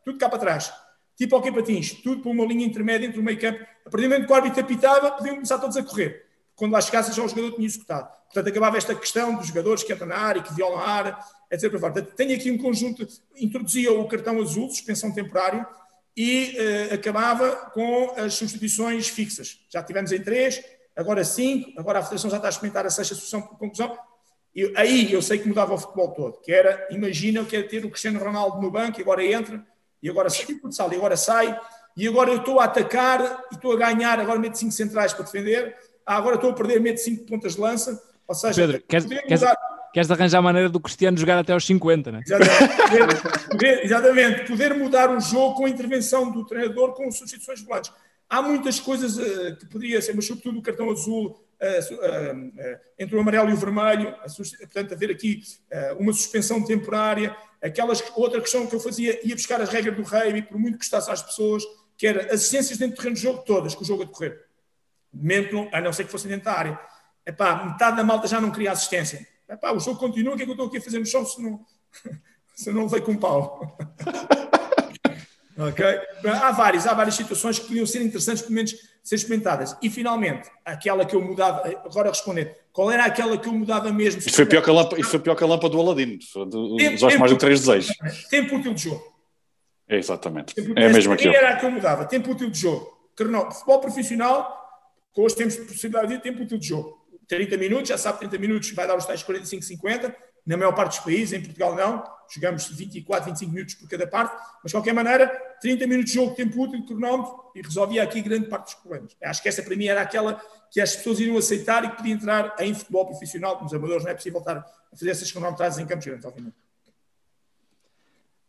tudo 0.03 0.17
cá 0.17 0.29
para 0.29 0.39
trás. 0.39 0.73
Tipo 1.15 1.35
ao 1.35 1.41
que 1.41 1.51
patins, 1.51 1.93
tudo 1.93 2.21
por 2.21 2.31
uma 2.31 2.45
linha 2.45 2.65
intermédia 2.65 3.05
entre 3.05 3.19
o 3.19 3.23
meio 3.23 3.39
campo. 3.39 3.59
A 3.85 3.89
partir 3.89 4.07
do 4.07 4.09
momento 4.09 4.25
que 4.25 4.31
o 4.31 4.35
árbitro 4.35 4.61
apitava, 4.61 5.11
podiam 5.11 5.35
começar 5.35 5.59
todos 5.59 5.77
a 5.77 5.83
correr. 5.83 6.25
Quando 6.55 6.71
lá 6.71 6.81
chegasse, 6.81 7.11
já 7.15 7.23
o 7.23 7.27
jogador 7.27 7.53
tinha 7.53 7.67
executado. 7.67 8.09
Portanto, 8.25 8.47
acabava 8.47 8.77
esta 8.77 8.95
questão 8.95 9.35
dos 9.35 9.47
jogadores 9.47 9.83
que 9.83 9.93
entram 9.93 10.07
na 10.07 10.17
área, 10.17 10.41
que 10.41 10.53
violam 10.53 10.79
a 10.79 10.89
área, 10.89 11.17
etc. 11.51 11.69
Portanto, 11.71 12.13
tenho 12.15 12.35
aqui 12.35 12.49
um 12.49 12.57
conjunto, 12.57 13.05
introduzia 13.35 13.91
o 13.91 14.07
cartão 14.07 14.39
azul, 14.39 14.69
suspensão 14.69 15.11
temporária, 15.11 15.67
e 16.15 16.57
uh, 16.57 16.93
acabava 16.93 17.55
com 17.73 18.13
as 18.17 18.33
substituições 18.33 19.07
fixas. 19.07 19.59
Já 19.69 19.83
tivemos 19.83 20.11
em 20.11 20.21
três, 20.21 20.63
agora 20.95 21.23
cinco, 21.23 21.71
agora 21.79 21.99
a 21.99 22.03
Federação 22.03 22.29
já 22.29 22.37
está 22.37 22.47
a 22.47 22.49
experimentar 22.49 22.85
a 22.85 22.89
sexta 22.89 23.15
solução 23.15 23.41
por 23.41 23.57
conclusão. 23.57 23.97
E 24.53 24.73
aí 24.75 25.11
eu 25.13 25.21
sei 25.21 25.39
que 25.39 25.47
mudava 25.47 25.73
o 25.73 25.77
futebol 25.77 26.11
todo, 26.11 26.41
que 26.41 26.51
era, 26.51 26.87
imagina 26.91 27.43
que 27.45 27.55
era 27.55 27.67
ter 27.67 27.85
o 27.85 27.89
Cristiano 27.89 28.19
Ronaldo 28.19 28.61
no 28.61 28.69
banco 28.69 28.99
e 28.99 29.01
agora 29.01 29.23
entra, 29.25 29.65
e 30.03 30.09
agora 30.09 30.29
sai, 30.29 30.45
tipo 30.45 30.69
e 30.69 30.95
agora 30.95 31.15
sai, 31.15 31.59
e 31.95 32.07
agora 32.07 32.31
eu 32.31 32.37
estou 32.37 32.59
a 32.59 32.65
atacar 32.65 33.45
e 33.51 33.55
estou 33.55 33.71
a 33.71 33.77
ganhar, 33.77 34.19
agora 34.19 34.37
meto 34.39 34.57
cinco 34.57 34.73
centrais 34.73 35.13
para 35.13 35.23
defender, 35.23 35.75
ah, 36.05 36.17
agora 36.17 36.35
estou 36.35 36.49
a 36.49 36.53
perder, 36.53 36.81
meto 36.81 36.97
cinco 36.97 37.25
pontas 37.25 37.55
de 37.55 37.61
lança, 37.61 38.01
ou 38.27 38.35
seja, 38.35 38.61
Pedro, 38.61 38.83
queres, 38.87 39.05
queres, 39.05 39.41
queres 39.93 40.11
arranjar 40.11 40.39
a 40.39 40.41
maneira 40.41 40.69
do 40.69 40.79
Cristiano 40.79 41.17
jogar 41.17 41.37
até 41.37 41.53
aos 41.53 41.65
50, 41.65 42.11
né? 42.11 42.21
Exatamente. 42.25 43.49
Poder, 43.49 43.85
exatamente. 43.85 44.47
Poder 44.47 44.73
mudar 44.73 45.09
o 45.09 45.19
jogo 45.19 45.55
com 45.55 45.65
a 45.65 45.69
intervenção 45.69 46.31
do 46.31 46.45
treinador 46.45 46.93
com 46.93 47.11
substituições 47.11 47.61
volantes. 47.61 47.91
Há 48.31 48.41
muitas 48.41 48.79
coisas 48.79 49.17
uh, 49.17 49.57
que 49.57 49.65
poderia 49.65 50.01
ser, 50.01 50.15
mas 50.15 50.25
sobretudo 50.25 50.57
o 50.57 50.61
cartão 50.61 50.89
azul, 50.89 51.31
uh, 51.31 51.95
uh, 51.95 52.79
entre 52.97 53.13
o 53.13 53.19
amarelo 53.19 53.49
e 53.49 53.53
o 53.53 53.57
vermelho, 53.57 54.15
portanto, 54.61 54.93
haver 54.93 55.11
aqui 55.11 55.43
uma 55.99 56.13
suspensão 56.13 56.63
temporária. 56.63 57.35
Aquelas, 57.61 58.01
outra 58.15 58.39
questão 58.39 58.65
que 58.65 58.73
eu 58.73 58.79
fazia, 58.79 59.19
ia 59.27 59.35
buscar 59.35 59.59
as 59.59 59.67
regras 59.67 59.97
do 59.97 60.03
rei, 60.03 60.37
e 60.37 60.41
por 60.41 60.57
muito 60.57 60.75
que 60.75 60.79
custasse 60.79 61.11
às 61.11 61.21
pessoas, 61.21 61.61
que 61.97 62.07
era 62.07 62.33
assistências 62.33 62.77
dentro 62.77 62.95
do 62.95 62.99
terreno 62.99 63.15
de 63.17 63.21
jogo, 63.21 63.39
todas, 63.39 63.75
com 63.75 63.83
o 63.83 63.85
jogo 63.85 64.03
a 64.03 64.05
decorrer. 64.05 64.45
Momento, 65.11 65.67
a 65.73 65.81
não 65.81 65.91
ser 65.91 66.05
que 66.05 66.11
fosse 66.11 66.29
dentro 66.29 66.45
da 66.45 66.53
área. 66.53 66.79
Epá, 67.25 67.65
metade 67.65 67.97
da 67.97 68.03
malta 68.03 68.29
já 68.29 68.39
não 68.39 68.49
queria 68.49 68.71
assistência. 68.71 69.27
Epá, 69.49 69.73
o 69.73 69.79
jogo 69.81 69.99
continua, 69.99 70.35
o 70.35 70.37
que 70.37 70.43
é 70.43 70.45
que 70.45 70.51
eu 70.51 70.53
estou 70.53 70.67
aqui 70.67 70.77
a 70.77 70.81
fazer 70.81 70.99
no 70.99 71.05
chão 71.05 71.25
se 71.25 71.41
não, 71.41 71.65
se 72.55 72.71
não 72.71 72.83
levei 72.83 73.01
com 73.01 73.11
um 73.11 73.17
pau? 73.17 73.77
ok? 75.67 75.85
Há 76.25 76.51
várias, 76.51 76.87
há 76.87 76.93
várias 76.93 77.15
situações 77.15 77.59
que 77.59 77.67
podiam 77.67 77.85
ser 77.85 78.01
interessantes, 78.01 78.41
pelo 78.41 78.55
menos, 78.55 78.75
ser 79.03 79.15
experimentadas. 79.15 79.75
E, 79.81 79.89
finalmente, 79.89 80.49
aquela 80.63 81.05
que 81.05 81.15
eu 81.15 81.21
mudava, 81.21 81.67
agora 81.85 82.09
responder, 82.09 82.57
qual 82.71 82.91
era 82.91 83.05
aquela 83.05 83.37
que 83.37 83.47
eu 83.47 83.53
mudava 83.53 83.91
mesmo? 83.91 84.19
Isto 84.19 84.33
foi 84.33 84.45
pior 84.45 84.61
que 84.61 84.69
a 84.69 84.73
lâmpada, 84.73 85.03
foi 85.03 85.19
pior 85.19 85.35
que 85.35 85.43
a 85.43 85.47
lâmpada 85.47 85.69
do 85.69 85.81
Aladino. 85.81 86.17
Usaste 86.93 87.19
mais 87.19 87.31
do 87.31 87.37
que 87.37 87.45
três 87.45 87.59
desejos. 87.59 87.95
Tempo 88.29 88.55
útil 88.55 88.73
de 88.73 88.83
jogo. 88.83 89.03
É 89.87 89.97
exatamente. 89.97 90.53
É 90.75 90.85
a 90.85 90.89
mesma 90.89 91.17
que 91.17 91.27
eu. 91.27 91.33
Era 91.33 91.51
a 91.51 91.55
que 91.57 91.65
eu 91.65 91.71
mudava. 91.71 92.05
Tempo 92.05 92.31
útil 92.31 92.49
de 92.49 92.59
jogo. 92.59 92.89
Futebol 93.17 93.79
profissional, 93.79 94.57
hoje 95.15 95.35
temos 95.35 95.55
possibilidade 95.57 96.15
de 96.15 96.19
tempo 96.21 96.43
útil 96.43 96.57
de 96.57 96.67
jogo. 96.67 97.01
30 97.27 97.57
minutos, 97.57 97.89
já 97.89 97.97
sabe, 97.97 98.19
30 98.19 98.37
minutos 98.37 98.71
vai 98.71 98.87
dar 98.87 98.97
os 98.97 99.05
tais 99.05 99.21
45, 99.21 99.63
50. 99.63 100.15
Na 100.45 100.57
maior 100.57 100.73
parte 100.73 100.97
dos 100.97 101.05
países, 101.05 101.33
em 101.33 101.41
Portugal 101.41 101.75
não. 101.75 102.03
Jogamos 102.33 102.67
24, 102.67 103.25
25 103.25 103.51
minutos 103.51 103.75
por 103.75 103.89
cada 103.89 104.07
parte. 104.07 104.35
Mas, 104.63 104.71
de 104.71 104.77
qualquer 104.77 104.93
maneira, 104.93 105.27
30 105.61 105.85
minutos 105.87 106.11
de 106.11 106.17
jogo, 106.17 106.35
tempo 106.35 106.61
útil, 106.61 106.85
cronómetro, 106.85 107.51
e 107.55 107.61
resolvia 107.61 108.03
aqui 108.03 108.21
grande 108.21 108.47
parte 108.47 108.65
dos 108.65 108.73
problemas. 108.75 109.15
Acho 109.21 109.41
que 109.41 109.49
essa, 109.49 109.61
para 109.61 109.75
mim, 109.75 109.85
era 109.85 110.01
aquela 110.01 110.41
que 110.71 110.79
as 110.79 110.95
pessoas 110.95 111.19
iriam 111.19 111.37
aceitar 111.37 111.83
e 111.83 111.89
que 111.89 111.97
podia 111.97 112.13
entrar 112.13 112.55
em 112.59 112.73
futebol 112.73 113.05
profissional. 113.05 113.61
Nos 113.61 113.73
amadores 113.73 114.03
não 114.03 114.11
é 114.11 114.15
possível 114.15 114.39
voltar 114.39 114.57
a 114.57 114.95
fazer 114.95 115.11
essas 115.11 115.31
cronometragens 115.31 115.79
em 115.79 115.85
campos 115.85 116.05
grandes, 116.05 116.25
obviamente. 116.25 116.55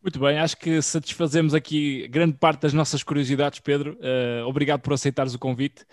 Muito 0.03 0.19
bem, 0.19 0.39
acho 0.39 0.57
que 0.57 0.83
satisfazemos 0.83 1.55
aqui 1.55 2.09
grande 2.09 2.37
parte 2.37 2.63
das 2.63 2.73
nossas 2.73 3.05
curiosidades, 3.05 3.61
Pedro. 3.61 3.97
Uh, 4.01 4.47
obrigado 4.49 4.81
por 4.81 4.93
aceitares 4.93 5.33
o 5.33 5.39
convite. 5.39 5.87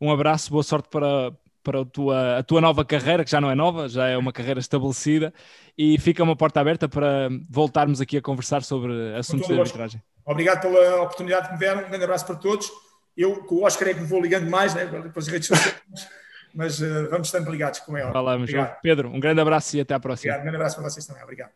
Um 0.00 0.10
abraço, 0.10 0.50
boa 0.50 0.62
sorte 0.62 0.88
para, 0.88 1.30
para 1.62 1.82
a 1.82 1.84
tua, 1.84 2.38
a 2.38 2.42
tua 2.42 2.60
nova 2.60 2.84
carreira, 2.84 3.24
que 3.24 3.30
já 3.30 3.40
não 3.40 3.50
é 3.50 3.54
nova, 3.54 3.88
já 3.88 4.08
é 4.08 4.16
uma 4.16 4.32
carreira 4.32 4.60
estabelecida, 4.60 5.32
e 5.76 5.98
fica 5.98 6.22
uma 6.22 6.36
porta 6.36 6.60
aberta 6.60 6.88
para 6.88 7.28
voltarmos 7.48 8.00
aqui 8.00 8.16
a 8.16 8.22
conversar 8.22 8.62
sobre 8.62 9.14
assuntos 9.14 9.46
de 9.46 9.58
arbitragem. 9.58 10.02
Obrigado 10.24 10.60
pela 10.60 11.02
oportunidade 11.02 11.48
que 11.48 11.54
me 11.54 11.60
deram, 11.60 11.84
um 11.84 11.88
grande 11.88 12.04
abraço 12.04 12.26
para 12.26 12.36
todos. 12.36 12.70
Eu, 13.16 13.44
com 13.44 13.56
o 13.56 13.64
Oscar, 13.64 13.88
é 13.88 13.94
que 13.94 14.00
me 14.00 14.06
vou 14.06 14.20
ligando 14.20 14.48
mais, 14.48 14.74
né, 14.74 14.88
as 15.14 15.26
redes 15.28 15.48
sociais, 15.48 15.82
mas 16.54 16.80
uh, 16.80 17.08
vamos 17.10 17.28
estando 17.28 17.50
ligados, 17.50 17.80
como 17.80 17.96
é 17.96 18.02
óbvio. 18.02 18.12
Falamos, 18.14 18.50
Pedro, 18.82 19.08
um 19.08 19.20
grande 19.20 19.40
abraço 19.40 19.76
e 19.76 19.80
até 19.80 19.94
à 19.94 20.00
próxima. 20.00 20.32
Obrigado, 20.32 20.40
um 20.40 20.44
grande 20.44 20.56
abraço 20.56 20.76
para 20.76 20.88
vocês 20.88 21.06
também, 21.06 21.22
obrigado. 21.22 21.50